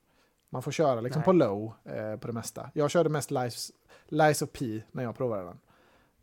Man 0.49 0.61
får 0.63 0.71
köra 0.71 1.01
liksom 1.01 1.19
Nej. 1.19 1.25
på 1.25 1.31
low 1.33 1.73
eh, 1.85 2.15
på 2.17 2.27
det 2.27 2.33
mesta. 2.33 2.69
Jag 2.73 2.91
körde 2.91 3.09
mest 3.09 3.31
Lies, 3.31 3.71
Lies 4.05 4.41
of 4.41 4.49
P 4.51 4.81
när 4.91 5.03
jag 5.03 5.17
provade 5.17 5.43
den. 5.43 5.59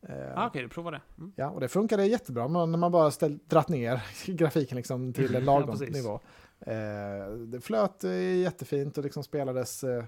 Eh, 0.09 0.33
Ah, 0.39 0.47
Okej, 0.47 0.63
du 0.63 0.69
provar 0.69 0.93
det. 0.93 1.01
Mm. 1.19 1.33
Ja, 1.37 1.51
och 1.51 1.61
det 1.61 1.69
funkade 1.69 2.07
jättebra 2.07 2.49
men 2.49 2.71
när 2.71 2.79
man 2.79 2.93
bara 2.93 3.11
ställ, 3.11 3.39
dratt 3.47 3.69
ner 3.69 4.03
grafiken 4.27 4.77
liksom 4.77 5.13
till 5.13 5.35
en 5.35 5.45
Ja, 5.47 5.59
lagom 5.61 5.79
precis. 5.79 5.95
nivå. 5.97 6.21
Eh, 6.61 7.33
det 7.37 7.61
flöt 7.61 8.05
eh, 8.05 8.37
jättefint 8.37 8.99
och 8.99 9.05
liksom 9.05 9.23
spelades 9.23 9.85
eh, 9.85 10.05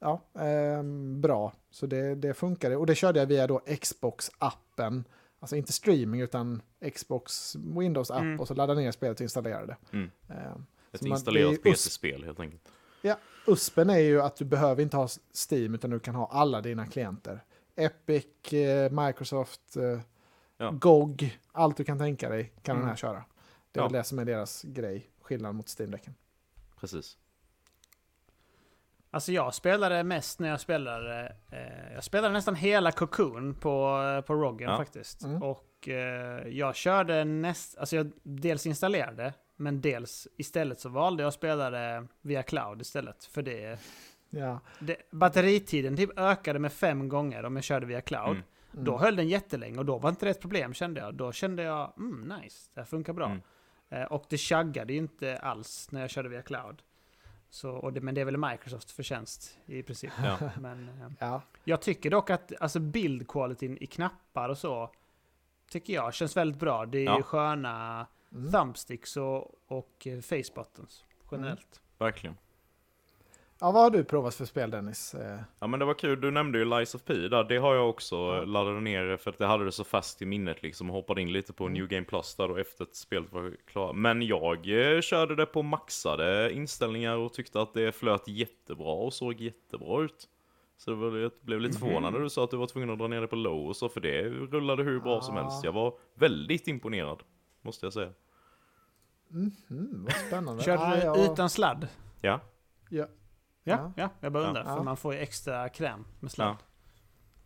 ja, 0.00 0.20
ehm, 0.38 1.20
bra. 1.20 1.52
Så 1.70 1.86
det, 1.86 2.14
det 2.14 2.34
funkade. 2.34 2.76
Och 2.76 2.86
det 2.86 2.94
körde 2.94 3.18
jag 3.18 3.26
via 3.26 3.46
då 3.46 3.58
Xbox-appen. 3.66 5.04
Alltså 5.40 5.56
inte 5.56 5.72
streaming 5.72 6.20
utan 6.20 6.62
Xbox 6.94 7.56
Windows-app 7.56 8.20
Mm. 8.22 8.40
och 8.40 8.48
så 8.48 8.54
laddade 8.54 8.80
ner 8.80 8.90
spelet 8.92 9.16
och 9.16 9.22
installerade 9.22 9.66
det. 9.66 9.76
Mm. 9.96 10.10
Eh, 10.28 10.52
Ett 10.92 11.02
installerat 11.04 11.62
PC-spel 11.62 12.24
helt 12.24 12.40
enkelt. 12.40 12.68
USPen 13.46 13.90
är 13.90 13.98
ju 13.98 14.22
att 14.22 14.36
du 14.36 14.44
behöver 14.44 14.82
inte 14.82 14.96
ha 14.96 15.08
Steam 15.50 15.74
utan 15.74 15.90
du 15.90 16.00
kan 16.00 16.14
ha 16.14 16.26
alla 16.32 16.60
dina 16.60 16.86
klienter. 16.86 17.44
Epic, 17.76 18.52
eh, 18.52 18.90
Microsoft, 18.90 19.76
eh, 19.76 20.00
Ja. 20.56 20.70
GOG, 20.70 21.38
allt 21.52 21.76
du 21.76 21.84
kan 21.84 21.98
tänka 21.98 22.28
dig 22.28 22.44
kan 22.62 22.74
den 22.76 22.76
Mm. 22.76 22.88
här 22.88 22.96
köra. 22.96 23.24
Det 23.72 23.80
är 23.80 23.82
Ja. 23.82 23.88
väl 23.88 23.92
det 23.92 24.04
som 24.04 24.18
är 24.18 24.24
deras 24.24 24.62
grej, 24.62 25.10
skillnad 25.20 25.54
mot 25.54 25.68
Steam-däcken. 25.78 26.14
Precis. 26.80 27.18
Alltså 29.10 29.32
jag 29.32 29.54
spelade 29.54 30.04
mest 30.04 30.38
när 30.38 30.48
jag 30.48 30.60
spelade, 30.60 31.36
eh, 31.50 31.92
jag 31.94 32.04
spelade 32.04 32.32
nästan 32.34 32.54
hela 32.54 32.92
Cocoon 32.92 33.54
på, 33.54 33.98
på 34.26 34.34
Roggen 34.34 34.70
Ja. 34.70 34.76
faktiskt. 34.76 35.22
Mm. 35.24 35.42
Och 35.42 35.88
eh, 35.88 36.48
jag 36.48 36.76
körde 36.76 37.24
näst, 37.24 37.78
alltså 37.78 37.96
jag 37.96 38.10
dels 38.22 38.66
installerade, 38.66 39.34
men 39.56 39.80
dels 39.80 40.28
istället 40.36 40.80
så 40.80 40.88
valde 40.88 41.22
jag 41.22 41.28
att 41.28 41.34
spela 41.34 41.70
det 41.70 42.06
via 42.20 42.42
cloud 42.42 42.80
istället. 42.80 43.24
För 43.24 43.42
det, 43.42 43.78
Ja. 44.36 44.60
det 44.78 44.96
batteritiden 45.10 45.96
typ 45.96 46.18
ökade 46.18 46.58
med 46.58 46.72
fem 46.72 47.08
gånger 47.08 47.44
om 47.44 47.56
jag 47.56 47.64
körde 47.64 47.86
via 47.86 48.00
cloud. 48.00 48.30
Mm. 48.36 48.42
Mm. 48.72 48.84
Då 48.84 48.98
höll 48.98 49.16
den 49.16 49.28
jättelänge 49.28 49.78
och 49.78 49.84
då 49.84 49.98
var 49.98 50.10
inte 50.10 50.26
det 50.26 50.30
ett 50.30 50.40
problem 50.40 50.74
kände 50.74 51.00
jag. 51.00 51.14
Då 51.14 51.32
kände 51.32 51.62
jag, 51.62 51.92
mm, 51.98 52.32
nice, 52.40 52.70
det 52.74 52.80
här 52.80 52.86
funkar 52.86 53.12
bra. 53.12 53.26
Mm. 53.26 53.40
Eh, 53.88 54.02
och 54.02 54.24
det 54.28 54.38
chaggade 54.38 54.92
ju 54.92 54.98
inte 54.98 55.38
alls 55.38 55.88
när 55.90 56.00
jag 56.00 56.10
körde 56.10 56.28
via 56.28 56.42
cloud. 56.42 56.82
Så, 57.50 57.70
och 57.70 57.92
det, 57.92 58.00
men 58.00 58.14
det 58.14 58.20
är 58.20 58.24
väl 58.24 58.36
Microsofts 58.36 58.92
förtjänst 58.92 59.58
i 59.66 59.82
princip. 59.82 60.10
Ja. 60.24 60.50
Men, 60.60 60.88
eh, 60.88 61.08
Ja. 61.18 61.42
jag 61.64 61.82
tycker 61.82 62.10
dock 62.10 62.30
att 62.30 62.52
alltså 62.60 62.80
bildqualityn 62.80 63.78
i 63.80 63.86
knappar 63.86 64.48
och 64.48 64.58
så 64.58 64.90
tycker 65.70 65.92
jag 65.94 66.14
känns 66.14 66.36
väldigt 66.36 66.60
bra. 66.60 66.86
Det 66.86 66.98
är 66.98 67.04
Ja. 67.04 67.16
ju 67.16 67.22
sköna 67.22 68.06
Mm. 68.32 68.52
thumbsticks 68.52 69.16
och, 69.16 69.54
och 69.66 70.06
eh, 70.06 70.20
face 70.20 70.52
buttons 70.54 71.04
generellt. 71.30 71.80
Verkligen. 71.98 72.36
Ja, 73.60 73.70
vad 73.72 73.82
har 73.82 73.90
du 73.90 74.04
provat 74.04 74.34
för 74.34 74.44
spel 74.44 74.70
Dennis? 74.70 75.14
Eh, 75.14 75.38
Ja 75.60 75.66
men 75.66 75.80
det 75.80 75.86
var 75.86 75.94
kul, 75.94 76.20
du 76.20 76.30
nämnde 76.30 76.58
ju 76.58 76.64
Lies 76.64 76.94
of 76.94 77.02
P 77.04 77.14
där, 77.14 77.44
det 77.44 77.56
har 77.56 77.74
jag 77.74 77.88
också 77.90 78.16
Ja. 78.16 78.44
laddat 78.44 78.82
ner 78.82 79.16
för 79.16 79.30
att 79.30 79.38
det 79.38 79.46
hade 79.46 79.64
det 79.64 79.72
så 79.72 79.84
fast 79.84 80.22
i 80.22 80.26
minnet 80.26 80.62
liksom 80.62 80.88
hoppade 80.88 81.22
in 81.22 81.32
lite 81.32 81.52
på 81.52 81.64
Mm. 81.64 81.74
New 81.74 81.88
Game 81.88 82.04
Plus 82.06 82.34
där 82.36 82.50
och 82.50 82.60
efter 82.60 82.84
att 82.84 82.94
spelet 82.94 83.32
var 83.32 83.56
klart. 83.66 83.96
Men 83.96 84.22
jag 84.22 84.94
eh, 84.96 85.00
körde 85.00 85.36
det 85.36 85.46
på 85.46 85.62
maxade 85.62 86.52
inställningar 86.52 87.16
och 87.16 87.32
tyckte 87.32 87.60
att 87.60 87.74
det 87.74 87.92
flöt 87.92 88.28
jättebra 88.28 88.92
och 88.94 89.12
såg 89.12 89.40
jättebra 89.40 90.02
ut. 90.04 90.28
Så 90.76 90.90
det 90.90 90.96
var, 90.96 91.16
jag 91.18 91.30
blev 91.40 91.60
lite 91.60 91.78
Mhm. 91.78 91.88
förvånad 91.88 92.12
när 92.12 92.20
du 92.20 92.30
sa 92.30 92.44
att 92.44 92.50
du 92.50 92.56
var 92.56 92.66
tvungen 92.66 92.90
att 92.90 92.98
dra 92.98 93.06
ner 93.08 93.20
det 93.20 93.26
på 93.26 93.36
low 93.36 93.66
och 93.68 93.76
så, 93.76 93.88
för 93.88 94.00
det 94.00 94.22
rullade 94.28 94.82
hur 94.82 95.00
bra 95.00 95.20
som 95.20 95.36
Ja. 95.36 95.42
helst. 95.42 95.64
Jag 95.64 95.72
var 95.72 95.94
väldigt 96.14 96.68
imponerad, 96.68 97.22
måste 97.62 97.86
jag 97.86 97.92
säga. 97.92 98.10
mm, 99.30 100.04
vad 100.04 100.12
spännande. 100.12 100.62
Körde 100.62 100.82
Ah, 100.82 100.94
du 100.96 101.00
ja. 101.02 101.32
utan 101.32 101.50
sladd? 101.50 101.88
Ja, 102.20 102.40
Ja. 102.90 103.06
Ja, 103.64 103.76
Ja. 103.78 103.92
ja. 103.96 104.08
jag 104.20 104.32
bara 104.32 104.42
Ja. 104.42 104.48
undrar. 104.48 104.64
För 104.64 104.70
Ja. 104.70 104.82
man 104.82 104.96
får 104.96 105.14
ju 105.14 105.20
extra 105.20 105.68
kräm 105.68 106.04
med 106.20 106.30
sladd. 106.30 106.48
ja. 106.48 106.56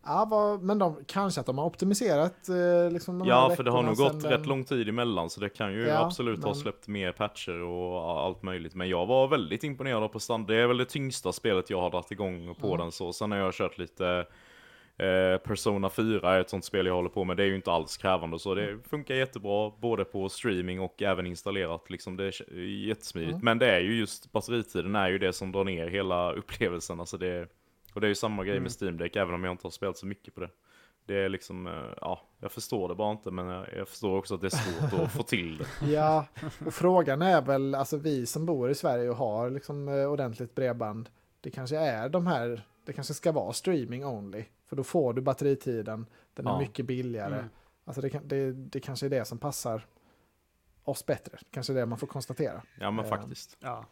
Ja, 0.05 0.27
vad, 0.29 0.61
men 0.63 0.79
de, 0.79 0.97
kanske 1.07 1.39
att 1.41 1.45
de 1.47 1.57
har 1.57 1.65
optimiserat 1.65 2.49
eh, 2.49 2.91
liksom 2.91 3.19
de 3.19 3.27
ja 3.27 3.49
för 3.55 3.63
det 3.63 3.71
har 3.71 3.83
nog 3.83 3.95
gått 3.95 4.21
sen 4.21 4.31
rätt 4.31 4.39
den- 4.39 4.49
lång 4.49 4.63
tid 4.63 4.89
emellan 4.89 5.29
så 5.29 5.39
det 5.41 5.49
kan 5.49 5.73
ju 5.73 5.87
Ja, 5.87 6.05
absolut 6.05 6.39
ha 6.43 6.49
men- 6.49 6.55
släppt 6.55 6.87
mer 6.87 7.11
patcher 7.11 7.61
och 7.61 8.11
allt 8.25 8.43
möjligt. 8.43 8.75
Men 8.75 8.89
jag 8.89 9.05
var 9.05 9.27
väldigt 9.27 9.63
imponerad 9.63 10.03
av 10.03 10.07
prestanda. 10.07 10.53
Det 10.53 10.59
är 10.59 10.67
väl 10.67 10.77
det 10.77 10.85
tyngsta 10.85 11.31
spelet 11.31 11.69
jag 11.69 11.81
har 11.81 11.89
dragit 11.89 12.11
igång 12.11 12.55
på 12.55 12.67
Mm. 12.67 12.79
den 12.79 12.91
så. 12.91 13.13
Sen 13.13 13.31
har 13.31 13.37
jag 13.37 13.53
kört 13.53 13.77
lite 13.77 14.25
Persona 15.43 15.89
4 15.89 16.35
är 16.35 16.39
ett 16.39 16.49
sånt 16.49 16.65
spel 16.65 16.85
jag 16.85 16.93
håller 16.93 17.09
på 17.09 17.23
med. 17.23 17.37
Det 17.37 17.43
är 17.43 17.47
ju 17.47 17.55
inte 17.55 17.71
alls 17.71 17.97
krävande 17.97 18.39
så 18.39 18.55
det 18.55 18.77
funkar 18.89 19.15
jättebra 19.15 19.71
både 19.79 20.05
på 20.05 20.29
streaming 20.29 20.79
och 20.79 21.01
även 21.01 21.27
installerat. 21.27 21.89
Liksom 21.89 22.17
det 22.17 22.23
är 22.23 22.59
jättesmidigt. 22.87 23.31
Mm. 23.33 23.45
Men 23.45 23.59
det 23.59 23.71
är 23.71 23.79
ju 23.79 23.99
just 23.99 24.31
batteritiden 24.31 24.95
är 24.95 25.09
ju 25.09 25.17
det 25.17 25.33
som 25.33 25.51
drar 25.51 25.63
ner 25.63 25.87
hela 25.87 26.33
upplevelsen. 26.33 26.99
Alltså 26.99 27.17
det, 27.17 27.47
och 27.93 28.01
det 28.01 28.07
är 28.07 28.09
ju 28.09 28.15
samma 28.15 28.43
grej 28.43 28.51
Mm. 28.57 28.63
med 28.63 28.71
Steam 28.81 28.97
Deck 28.97 29.15
även 29.15 29.33
om 29.33 29.43
jag 29.43 29.53
inte 29.53 29.65
har 29.65 29.71
spelat 29.71 29.97
så 29.97 30.05
mycket 30.05 30.35
på 30.35 30.41
det. 30.41 30.49
Det 31.05 31.15
är 31.15 31.29
liksom, 31.29 31.67
eh, 31.67 31.73
ja, 32.01 32.21
jag 32.41 32.51
förstår 32.51 32.87
det 32.89 32.95
bara 32.95 33.11
inte 33.11 33.31
men 33.31 33.47
jag, 33.47 33.65
jag 33.77 33.87
förstår 33.87 34.17
också 34.17 34.35
att 34.35 34.41
det 34.41 34.47
är 34.47 34.49
svårt 34.89 35.01
att 35.01 35.11
få 35.11 35.23
till 35.23 35.57
det. 35.57 35.65
Ja, 35.91 36.25
och 36.65 36.73
frågan 36.73 37.21
är 37.21 37.41
väl, 37.41 37.75
alltså 37.75 37.97
vi 37.97 38.25
som 38.25 38.45
bor 38.45 38.69
i 38.69 38.75
Sverige 38.75 39.09
och 39.09 39.15
har 39.15 39.49
liksom 39.49 39.87
eh, 39.87 40.05
ordentligt 40.11 40.55
bredband, 40.55 41.09
det 41.41 41.51
kanske 41.51 41.77
är 41.77 42.09
de 42.09 42.27
här, 42.27 42.61
det 42.85 42.93
kanske 42.93 43.13
ska 43.13 43.31
vara 43.31 43.53
streaming 43.53 44.05
only, 44.05 44.43
för 44.69 44.75
då 44.75 44.83
får 44.83 45.13
du 45.13 45.21
batteritiden, 45.21 46.05
den 46.33 46.47
är 46.47 46.51
Ja. 46.51 46.59
mycket 46.59 46.85
billigare. 46.85 47.35
Mm. 47.35 47.49
Alltså 47.85 48.01
det, 48.01 48.19
det, 48.23 48.51
det 48.51 48.79
kanske 48.79 49.05
är 49.05 49.09
det 49.09 49.25
som 49.25 49.37
passar 49.37 49.85
oss 50.83 51.05
bättre, 51.05 51.37
kanske 51.51 51.73
det 51.73 51.85
man 51.85 51.97
får 51.97 52.07
konstatera. 52.07 52.61
Ja 52.79 52.91
men 52.91 53.05
Eh, 53.05 53.09
faktiskt. 53.09 53.57
Ja. 53.59 53.85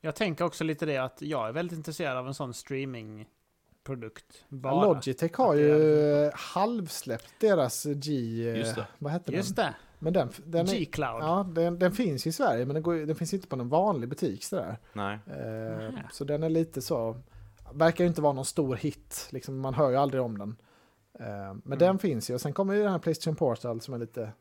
Jag 0.00 0.14
tänker 0.14 0.44
också 0.44 0.64
lite 0.64 0.86
det 0.86 0.96
att 0.96 1.22
jag 1.22 1.48
är 1.48 1.52
väldigt 1.52 1.76
intresserad 1.78 2.16
av 2.16 2.26
en 2.26 2.34
sån 2.34 2.54
streamingprodukt. 2.54 4.44
Bara. 4.48 4.84
Logitech 4.84 5.32
har 5.36 5.54
ju 5.54 6.30
halvsläppt 6.34 7.32
deras 7.40 7.84
G, 7.84 8.12
Just 8.56 8.74
det. 8.74 8.86
vad 8.98 9.12
heter 9.12 9.32
Just 9.32 9.56
den? 9.56 9.66
det, 9.66 9.74
Men 9.98 10.12
den, 10.12 10.28
den, 10.44 10.66
G-Cloud. 10.66 11.22
ja, 11.22 11.46
den, 11.54 11.78
den 11.78 11.92
finns 11.92 12.26
i 12.26 12.32
Sverige 12.32 12.64
men 12.66 12.74
den, 12.74 12.82
går, 12.82 12.94
den 12.94 13.16
finns 13.16 13.34
inte 13.34 13.48
på 13.48 13.56
någon 13.56 13.68
vanlig 13.68 14.08
butik 14.08 14.44
sådär. 14.44 14.78
Nej. 14.92 15.18
Eh, 15.26 15.94
så 16.12 16.24
den 16.24 16.42
är 16.42 16.48
lite 16.48 16.82
så, 16.82 17.20
verkar 17.72 18.04
ju 18.04 18.08
inte 18.08 18.22
vara 18.22 18.32
någon 18.32 18.44
stor 18.44 18.76
hit, 18.76 19.28
liksom, 19.30 19.58
man 19.60 19.74
hör 19.74 19.90
ju 19.90 19.96
aldrig 19.96 20.22
om 20.22 20.38
den. 20.38 20.56
Eh, 21.20 21.26
men 21.26 21.62
Mm. 21.66 21.78
den 21.78 21.98
finns 21.98 22.30
ju 22.30 22.34
och 22.34 22.40
sen 22.40 22.52
kommer 22.52 22.74
ju 22.74 22.82
den 22.82 22.92
här 22.92 22.98
Playstation 22.98 23.36
Portal 23.36 23.80
som 23.80 23.94
är 23.94 23.98
lite, 23.98 24.32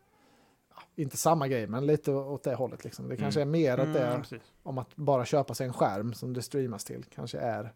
inte 0.95 1.17
samma 1.17 1.47
grej 1.47 1.67
men 1.67 1.85
lite 1.87 2.11
åt 2.11 2.43
det 2.43 2.55
hållet 2.55 2.83
liksom. 2.83 3.09
Det 3.09 3.17
kanske 3.17 3.41
är 3.41 3.45
mer 3.45 3.79
åt 3.79 3.93
det, 3.93 4.07
Mm, 4.07 4.23
om 4.63 4.77
att 4.77 4.95
bara 4.95 5.25
köpa 5.25 5.53
sig 5.53 5.67
en 5.67 5.73
skärm 5.73 6.13
som 6.13 6.33
det 6.33 6.41
streamas 6.41 6.83
till, 6.83 7.03
kanske 7.15 7.37
är 7.37 7.73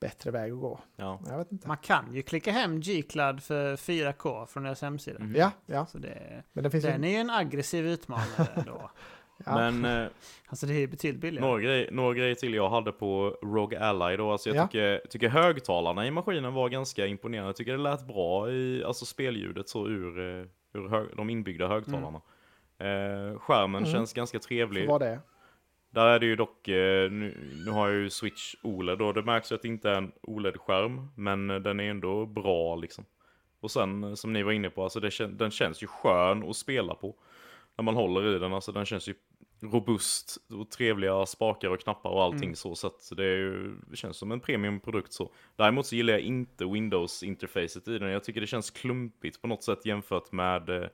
bättre 0.00 0.30
väg 0.30 0.52
att 0.52 0.60
gå. 0.60 0.80
Ja. 0.96 1.20
Jag 1.28 1.38
vet 1.38 1.52
inte. 1.52 1.68
Man 1.68 1.76
kan 1.76 2.14
ju 2.14 2.22
klicka 2.22 2.52
hem 2.52 2.80
G-Cloud 2.80 3.42
för 3.42 3.76
4K 3.76 4.46
från 4.46 4.62
deras 4.62 4.82
hemsida. 4.82 5.18
Mhm. 5.18 5.34
Ja, 5.36 5.50
ja, 5.66 5.86
Så 5.86 5.98
det, 5.98 6.42
men 6.52 6.64
det 6.64 6.70
finns 6.70 6.84
den 6.84 7.02
ju... 7.02 7.08
är 7.08 7.12
ju 7.12 7.18
en 7.18 7.30
aggressiv 7.30 7.86
utmanare 7.86 8.62
då. 8.66 8.90
Ja. 9.46 9.54
Men 9.70 9.84
eh, 10.04 10.08
Alltså 10.50 10.66
det 10.66 10.74
är 10.74 10.86
betydligt 10.86 11.20
billigare. 11.22 11.46
några, 11.48 11.60
grej, 11.62 11.88
några 11.92 12.14
grejer 12.14 12.34
till 12.34 12.54
jag 12.54 12.70
hade 12.70 12.92
på 12.92 13.38
Rogue 13.42 13.80
Ally 13.80 14.16
då. 14.16 14.32
Alltså 14.32 14.48
jag 14.50 14.56
Ja. 14.56 14.66
tycker, 14.66 15.02
tycker 15.10 15.28
högtalarna 15.28 16.06
i 16.06 16.10
maskinen 16.10 16.54
var 16.54 16.68
ganska 16.68 17.06
imponerande. 17.06 17.48
Jag 17.48 17.56
tycker 17.56 17.72
det 17.72 17.78
lät 17.78 18.06
bra 18.06 18.50
i 18.50 18.84
alltså 18.84 19.04
spelljudet 19.04 19.68
så 19.68 19.86
ur, 19.88 20.18
eh, 20.18 20.46
ur 20.72 20.88
hög, 20.88 21.08
de 21.16 21.30
inbyggda 21.30 21.68
högtalarna. 21.68 22.20
Eh, 22.78 23.38
skärmen 23.38 23.82
Mm. 23.82 23.92
känns 23.94 24.12
ganska 24.12 24.38
trevlig. 24.38 24.88
Vad 24.88 25.00
det 25.00 25.06
är. 25.08 25.20
Där 25.90 26.06
är 26.06 26.18
det 26.18 26.26
ju 26.26 26.36
dock, 26.36 26.68
eh, 26.68 27.10
nu, 27.10 27.52
nu 27.64 27.70
har 27.70 27.88
jag 27.88 27.96
ju 27.96 28.10
Switch 28.10 28.54
OLED 28.62 29.02
och 29.02 29.14
det 29.14 29.22
märks 29.22 29.52
ju 29.52 29.56
att 29.56 29.62
det 29.62 29.68
inte 29.68 29.90
är 29.90 29.94
en 29.94 30.12
OLED-skärm, 30.22 31.08
men 31.16 31.46
den 31.48 31.80
är 31.80 31.90
ändå 31.90 32.26
bra 32.26 32.76
liksom. 32.76 33.04
Och 33.60 33.70
sen 33.70 34.16
som 34.16 34.32
ni 34.32 34.42
var 34.42 34.52
inne 34.52 34.70
på, 34.70 34.82
alltså 34.84 35.00
det, 35.00 35.26
den 35.38 35.50
känns 35.50 35.82
ju 35.82 35.86
skön 35.86 36.48
att 36.50 36.56
spela 36.56 36.94
på. 36.94 37.14
När 37.76 37.82
man 37.82 37.94
håller 37.94 38.36
i 38.36 38.38
den, 38.38 38.54
alltså 38.54 38.72
den 38.72 38.84
känns 38.86 39.08
ju 39.08 39.14
robust 39.60 40.38
och 40.50 40.70
trevliga 40.70 41.26
spakar 41.26 41.68
och 41.68 41.80
knappar 41.80 42.10
och 42.10 42.22
allting 42.22 42.42
Mm. 42.44 42.56
så. 42.56 42.74
Så 42.74 42.86
att 42.86 43.12
det, 43.16 43.24
ju, 43.24 43.74
det 43.90 43.96
känns 43.96 44.16
som 44.16 44.32
en 44.32 44.40
premiumprodukt 44.40 45.12
så. 45.12 45.32
Däremot 45.56 45.86
så 45.86 45.96
gillar 45.96 46.12
jag 46.12 46.22
inte 46.22 46.64
Windows-interfacet 46.64 47.88
i 47.88 47.98
den. 47.98 48.10
Jag 48.10 48.24
tycker 48.24 48.40
det 48.40 48.46
känns 48.46 48.70
klumpigt 48.70 49.40
på 49.42 49.48
något 49.48 49.62
sätt 49.64 49.86
jämfört 49.86 50.32
med 50.32 50.68
eh, 50.70 50.88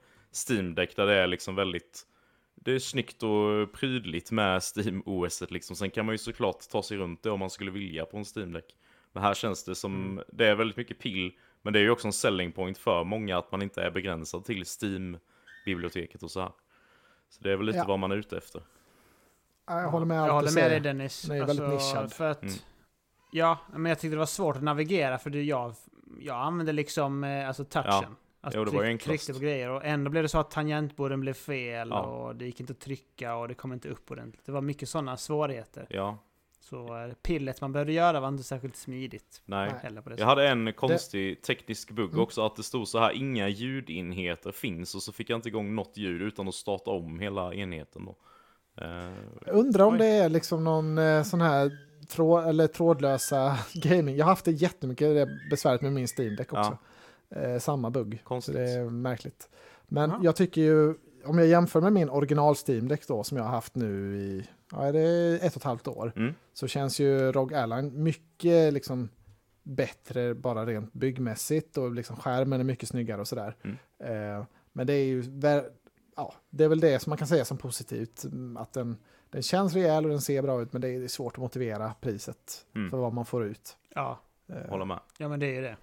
Steam 0.49 0.75
Deck 0.75 0.97
där 0.97 1.07
det 1.07 1.15
är 1.15 1.27
liksom 1.27 1.55
väldigt 1.55 2.07
det 2.55 2.73
är 2.73 2.79
snyggt 2.79 3.23
och 3.23 3.73
prydligt 3.73 4.31
med 4.31 4.63
Steam 4.77 5.03
OS. 5.07 5.43
Liksom. 5.51 5.77
Sen 5.77 5.91
kan 5.91 6.07
man 6.07 6.13
ju 6.15 6.19
såklart 6.19 6.69
ta 6.71 6.83
sig 6.83 6.97
runt 6.97 7.23
det 7.23 7.31
om 7.31 7.41
man 7.41 7.51
skulle 7.51 7.71
vilja 7.71 8.05
på 8.05 8.17
en 8.17 8.25
Steam 8.37 8.53
Deck. 8.53 8.77
Men 9.13 9.23
här 9.23 9.35
känns 9.35 9.65
det 9.65 9.75
som, 9.75 9.95
Mm. 10.13 10.25
det 10.33 10.47
är 10.47 10.55
väldigt 10.55 10.77
mycket 10.77 10.99
pill. 10.99 11.33
Men 11.63 11.73
det 11.73 11.79
är 11.79 11.83
ju 11.83 11.91
också 11.91 12.07
en 12.09 12.13
selling 12.13 12.53
point 12.53 12.79
för 12.79 13.05
många 13.05 13.39
att 13.39 13.53
man 13.53 13.63
inte 13.63 13.83
är 13.83 13.91
begränsad 13.91 14.45
till 14.45 14.65
Steam-biblioteket 14.65 16.23
och 16.23 16.31
så 16.31 16.41
här. 16.41 16.53
Så 17.35 17.43
det 17.43 17.53
är 17.53 17.57
väl 17.57 17.67
lite 17.67 17.79
Ja. 17.79 17.85
vad 17.89 17.99
man 17.99 18.13
är 18.13 18.17
ute 18.17 18.37
efter. 18.37 18.63
Ja, 19.67 19.81
Jag 19.81 19.89
håller 19.89 20.07
med 20.07 20.17
Jag 20.29 20.33
håller 20.33 20.53
med 20.55 20.71
dig 20.71 20.81
Dennis. 20.81 21.23
Den 21.23 21.37
är 21.43 21.47
väldigt 21.47 21.69
nischad. 21.69 22.13
För 22.13 22.31
att, 22.31 22.43
Mm. 22.43 22.55
Ja, 23.33 23.59
men 23.73 23.87
jag 23.87 23.99
tyckte 23.99 24.15
det 24.15 24.19
var 24.19 24.27
svårt 24.27 24.57
att 24.57 24.63
navigera 24.63 25.19
för 25.19 25.31
det 25.31 25.43
jag, 25.43 25.75
jag 26.21 26.37
använde 26.37 26.73
liksom 26.73 27.25
eh, 27.25 27.49
alltså 27.49 27.65
touchen. 27.65 27.89
Ja. 27.91 28.05
Alltså 28.41 28.59
Jo, 28.59 28.65
det 28.65 28.71
var 28.77 28.85
enklast. 28.85 29.07
tryckte 29.07 29.33
på 29.33 29.39
grejer 29.39 29.71
och 29.71 29.85
ändå 29.85 30.11
blev 30.11 30.23
det 30.23 30.29
så 30.29 30.39
att 30.39 30.51
tangentbordet 30.51 31.19
blev 31.19 31.33
fel 31.35 31.89
Ja. 31.91 32.01
och 32.03 32.37
det 32.37 32.45
gick 32.45 32.61
inte 32.61 32.73
att 32.73 32.81
trycka 32.81 33.35
och 33.37 33.49
det 33.49 33.55
kom 33.55 33.73
inte 33.73 33.89
upp 33.89 34.11
ordentligt. 34.11 34.47
Det 34.47 34.53
var 34.53 34.61
mycket 34.61 34.89
sådana 34.89 35.17
svårigheter. 35.17 35.87
Ja, 35.91 36.19
Så 36.71 37.11
pillet 37.23 37.61
man 37.61 37.73
behövde 37.73 37.93
göra 37.93 38.21
var 38.21 38.29
inte 38.29 38.43
särskilt 38.45 38.77
smidigt. 38.77 39.43
nej. 39.45 39.71
Nej. 39.73 39.81
Heller 39.83 40.01
på 40.01 40.09
det 40.09 40.13
Jag 40.13 40.19
sättet. 40.19 40.29
hade 40.29 40.49
en 40.49 40.73
konstig 40.73 41.43
teknisk 41.43 41.91
bugg 41.91 42.11
Mm. 42.11 42.21
också, 42.23 42.47
att 42.47 42.57
det 42.57 42.63
stod 42.63 42.89
så 42.89 42.99
här, 42.99 43.13
inga 43.13 43.49
ljudenheter 43.49 44.53
finns, 44.53 44.95
och 44.95 45.03
så 45.03 45.13
fick 45.13 45.31
jag 45.31 45.39
inte 45.39 45.49
igång 45.49 45.75
något 45.75 45.97
ljud 45.97 46.23
utan 46.23 46.49
att 46.49 46.55
starta 46.55 46.91
om 46.91 47.21
hela 47.21 47.55
enheten 47.55 48.05
då. 48.05 48.17
Eh, 48.85 49.13
Jag 49.47 49.55
undrar 49.55 49.85
om 49.85 49.93
Oj. 49.93 49.99
det 49.99 50.07
är 50.07 50.29
liksom 50.29 50.65
någon 50.65 50.99
eh, 50.99 51.23
sån 51.23 51.41
här 51.41 51.71
tråd, 52.09 52.49
eller 52.49 52.67
trådlösa 52.67 53.59
gaming. 53.75 54.17
Jag 54.17 54.25
har 54.25 54.31
haft 54.33 54.45
det 54.45 54.53
jättemycket 54.53 55.15
det 55.15 55.29
besväret 55.51 55.83
med 55.83 55.93
min 55.93 56.09
Steam 56.19 56.37
Deck 56.37 56.53
också. 56.53 56.79
Eh, 57.31 57.59
samma 57.59 57.91
bugg. 57.91 58.21
Konstigt. 58.25 58.55
Så 58.55 58.59
det 58.61 58.71
är 58.71 58.85
märkligt. 58.91 59.49
Men 59.87 60.11
Aha. 60.11 60.21
jag 60.25 60.37
tycker 60.37 60.61
ju, 60.61 60.95
om 61.27 61.39
jag 61.39 61.47
jämför 61.47 61.81
med 61.81 61.93
min 61.93 62.11
original 62.11 62.55
Steam 62.69 62.89
Deck 62.89 63.07
då, 63.09 63.25
som 63.25 63.37
jag 63.37 63.45
har 63.45 63.51
haft 63.51 63.75
nu 63.75 64.17
i, 64.19 64.49
ja, 64.73 64.83
är 64.85 64.93
det 64.93 65.39
ett 65.43 65.53
och 65.53 65.61
ett 65.61 65.65
halvt 65.65 65.89
år, 65.89 66.13
Mm. 66.17 66.35
så 66.53 66.67
känns 66.69 67.01
ju 67.01 67.33
ROG 67.33 67.55
Airline 67.55 68.03
mycket 68.03 68.73
liksom 68.73 69.09
bättre 69.63 70.35
bara 70.35 70.67
rent 70.67 70.93
byggmässigt 70.93 71.77
och 71.79 71.93
liksom 71.93 72.17
skärmen 72.17 72.61
är 72.61 72.65
mycket 72.65 72.89
snyggare 72.89 73.21
och 73.21 73.29
sådär. 73.29 73.57
Mm. 73.65 73.77
Eh, 74.39 74.45
men 74.73 74.87
det 74.87 74.93
är 74.93 75.05
ju, 75.05 75.25
ja, 76.17 76.35
det 76.51 76.65
är 76.65 76.69
väl 76.69 76.81
det 76.81 76.99
som 76.99 77.11
man 77.11 77.19
kan 77.19 77.29
säga 77.29 77.45
som 77.45 77.59
positivt, 77.59 78.25
mm, 78.25 78.57
att 78.57 78.73
den, 78.73 78.97
den 79.31 79.43
känns 79.43 79.75
rejäl 79.75 80.05
och 80.05 80.11
den 80.11 80.21
ser 80.21 80.43
bra 80.43 80.63
ut, 80.63 80.73
men 80.73 80.83
det 80.83 80.89
är 80.89 81.09
svårt 81.09 81.33
att 81.35 81.39
motivera 81.43 81.95
priset 82.01 82.67
Mm. 82.75 82.91
för 82.91 82.97
vad 82.99 83.13
man 83.13 83.27
får 83.27 83.45
ut. 83.45 83.77
Ja, 83.95 84.21
Eh, 84.49 84.71
Håller 84.71 84.85
med. 84.85 85.01
ja, 85.19 85.29
men 85.29 85.41
det 85.41 85.47
är 85.47 85.53
ju 85.55 85.61
det. 85.63 85.77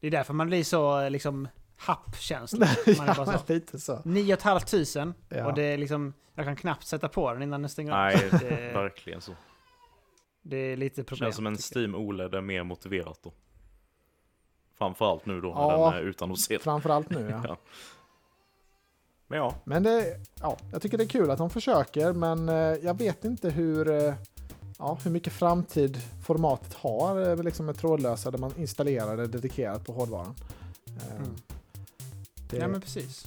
Det 0.00 0.06
är 0.06 0.10
därför 0.10 0.34
man 0.34 0.46
blir 0.46 0.64
så 0.64 1.00
eh, 1.00 1.10
liksom 1.10 1.48
happ-känslig. 1.76 2.68
Man 2.98 3.08
är 3.08 3.14
bara 3.14 3.38
så. 3.38 3.52
lite 3.52 3.80
så. 3.80 4.00
9 4.04 4.36
500 4.36 5.14
Ja. 5.28 5.46
och 5.46 5.54
det 5.54 5.62
är 5.62 5.78
liksom, 5.78 6.12
jag 6.34 6.44
kan 6.44 6.56
knappt 6.56 6.86
sätta 6.86 7.08
på 7.08 7.32
den 7.32 7.42
innan 7.42 7.62
den 7.62 7.68
stänger 7.68 7.92
av. 7.92 7.98
Nej, 7.98 8.28
Det, 8.30 8.72
verkligen 8.74 9.20
så. 9.20 9.32
det 10.42 10.56
är 10.56 10.76
lite 10.76 11.04
problem. 11.04 11.26
Känns 11.26 11.36
som 11.36 11.46
en. 11.46 11.56
Steam 11.74 11.94
OLED 11.94 12.34
är 12.34 12.40
mer 12.40 12.62
motiverat 12.62 13.18
då. 13.22 13.32
Framförallt 14.78 15.26
nu 15.26 15.40
då, 15.40 15.48
när 15.48 15.60
Ja. 15.60 15.90
den 15.90 15.98
är 15.98 16.02
utan 16.02 16.32
att 16.32 16.38
se. 16.40 16.58
Framförallt 16.58 17.10
nu 17.10 17.28
ja. 17.30 17.40
Ja. 17.48 17.56
Men 19.28 19.38
ja, 19.38 19.54
Men 19.64 19.82
det, 19.82 20.20
ja, 20.40 20.56
jag 20.72 20.82
tycker 20.82 20.98
det 20.98 21.04
är 21.04 21.08
kul 21.08 21.30
att 21.30 21.38
de 21.38 21.50
försöker, 21.50 22.12
men 22.12 22.48
eh, 22.48 22.54
jag 22.56 22.98
vet 22.98 23.24
inte 23.24 23.50
hur, 23.50 23.88
eh, 23.88 24.14
ja, 24.78 24.98
hur 25.04 25.10
mycket 25.10 25.32
framtid 25.32 25.98
formatet 26.26 26.74
har, 26.74 27.30
eh, 27.30 27.42
liksom 27.42 27.66
med 27.66 27.78
trådlösa 27.78 28.30
där 28.30 28.38
man 28.38 28.52
installerar 28.56 29.16
det 29.16 29.26
dedikerat 29.26 29.84
på 29.86 29.92
hårdvaran. 29.92 30.34
Mm. 31.16 31.36
Det, 32.50 32.56
Ja 32.56 32.68
men 32.68 32.80
precis. 32.80 33.26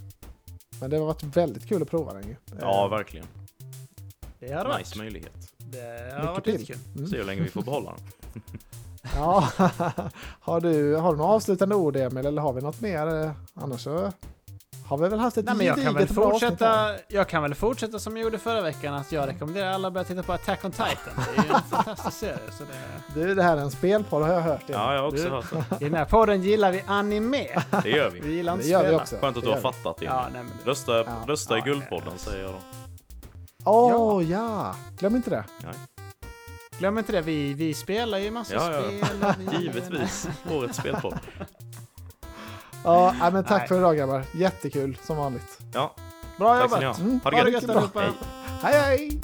men 0.81 0.89
det 0.89 0.97
har 0.97 1.05
varit 1.05 1.23
väldigt 1.23 1.65
kul 1.67 1.81
att 1.81 1.89
prova 1.89 2.13
den 2.13 2.27
ju. 2.27 2.35
ja 2.61 2.85
Eh, 2.85 2.89
verkligen. 2.89 3.25
Det 4.39 4.51
har 4.53 4.63
det 4.63 4.77
Nice 4.77 4.89
varit. 4.89 4.97
möjlighet. 4.97 5.53
Det 5.57 6.11
har 6.13 6.19
Mycket 6.19 6.25
varit 6.29 6.47
jättekul. 6.47 6.77
mm. 6.95 7.07
Se 7.07 7.17
hur 7.17 7.23
länge 7.23 7.41
vi 7.41 7.49
får 7.49 7.61
behålla 7.61 7.95
den. 7.95 8.41
Ja, 9.15 9.49
har 10.39 10.61
du, 10.61 10.95
har 10.95 11.11
du 11.11 11.17
några 11.17 11.31
avslutande 11.31 11.75
ord 11.75 11.95
Emil, 11.95 12.25
eller 12.25 12.41
har 12.41 12.53
vi 12.53 12.61
något 12.61 12.81
mer? 12.81 13.23
Eh, 13.23 13.31
Annars 13.53 13.81
så 13.81 14.11
har 14.89 14.97
vi 14.97 15.07
väl 15.09 15.19
haft 15.19 15.37
ett 15.37 15.45
Nej, 15.45 15.55
men 15.55 15.65
jag 15.65 15.83
kan 15.83 15.93
väl 15.93 16.07
fortsätta, 16.07 16.91
jag 17.07 17.27
kan 17.29 17.43
väl 17.43 17.55
fortsätta 17.55 17.99
som 17.99 18.17
jag 18.17 18.23
gjorde 18.23 18.37
förra 18.39 18.61
veckan, 18.61 18.93
att 18.93 19.11
jag 19.11 19.27
rekommenderar 19.27 19.71
alla 19.71 19.87
att 19.87 19.93
börja 19.93 20.03
titta 20.05 20.23
på 20.23 20.33
Attack 20.33 20.65
on 20.65 20.71
Titan. 20.71 20.95
Det 21.35 21.41
är 21.41 21.45
ju 21.45 21.49
en 21.53 21.61
fantastisk 21.61 22.17
serie. 22.17 22.37
Så 22.57 22.63
det, 22.63 23.19
Du, 23.25 23.35
det 23.35 23.43
här 23.43 23.57
är 23.57 23.61
en 23.61 23.71
spelpodd 23.71 24.21
har 24.23 24.33
jag 24.33 24.41
hört. 24.41 24.61
Emil. 24.61 24.73
Ja, 24.73 24.93
jag 24.93 25.01
har 25.01 25.07
också 25.07 25.23
Du- 25.23 25.29
hört 25.29 25.45
det. 25.69 25.75
I 25.85 25.89
den 25.89 25.93
här 25.97 26.05
podden 26.05 26.41
gillar 26.41 26.71
vi 26.71 26.83
anime. 26.87 27.47
Det 27.83 27.89
gör 27.89 28.09
Vi 28.09 28.19
vi. 28.19 28.33
gillar 28.35 28.53
Det 28.53 28.57
inte 28.57 28.69
gör 28.69 28.89
vi 28.89 28.95
också. 28.95 29.15
Skönt 29.15 29.37
att 29.37 29.43
Det 29.43 29.49
du 29.49 29.53
har 29.53 29.61
fattat 29.61 29.97
det. 29.97 30.05
Ja, 30.05 30.27
nej, 30.33 30.43
men 30.43 30.51
det, 30.63 30.69
Rösta, 30.71 30.97
Ja. 30.97 31.05
rösta 31.27 31.55
i 31.55 31.59
Ja, 31.59 31.65
Guldpodden 31.65 32.13
säger 32.17 32.43
jag 32.43 32.51
då. 32.51 32.59
Åh 33.71 34.23
ja, 34.31 34.75
glöm 34.99 35.15
inte 35.15 35.29
det. 35.29 35.43
glöm 36.79 36.97
inte 36.97 37.11
det, 37.11 37.21
vi, 37.21 37.53
vi 37.53 37.73
spelar 37.73 38.17
ju 38.17 38.31
massa 38.31 38.53
Ja, 38.53 38.71
ja. 38.73 38.81
spel. 38.81 39.33
Givetvis. 39.61 40.27
Årets 40.51 40.77
spelpodd. 40.77 41.19
Ja, 42.83 43.13
men 43.33 43.43
tack 43.43 43.59
Nej. 43.59 43.67
för 43.67 43.77
idag 43.77 43.97
grabbar. 43.97 44.23
Jättekul 44.33 44.97
som 45.03 45.17
vanligt. 45.17 45.59
Ja, 45.73 45.93
Bra 46.37 46.55
tack 46.55 46.63
jobbat! 46.63 46.79
ni 46.79 46.85
ha. 46.85 46.93
Mm, 46.95 47.19
Ha 47.23 47.31
det 47.31 47.51
gött. 47.51 47.63
gött 47.63 47.69
allihopa! 47.75 47.99
Hej. 48.01 48.11
Hej 48.61 48.73
hej! 48.81 49.19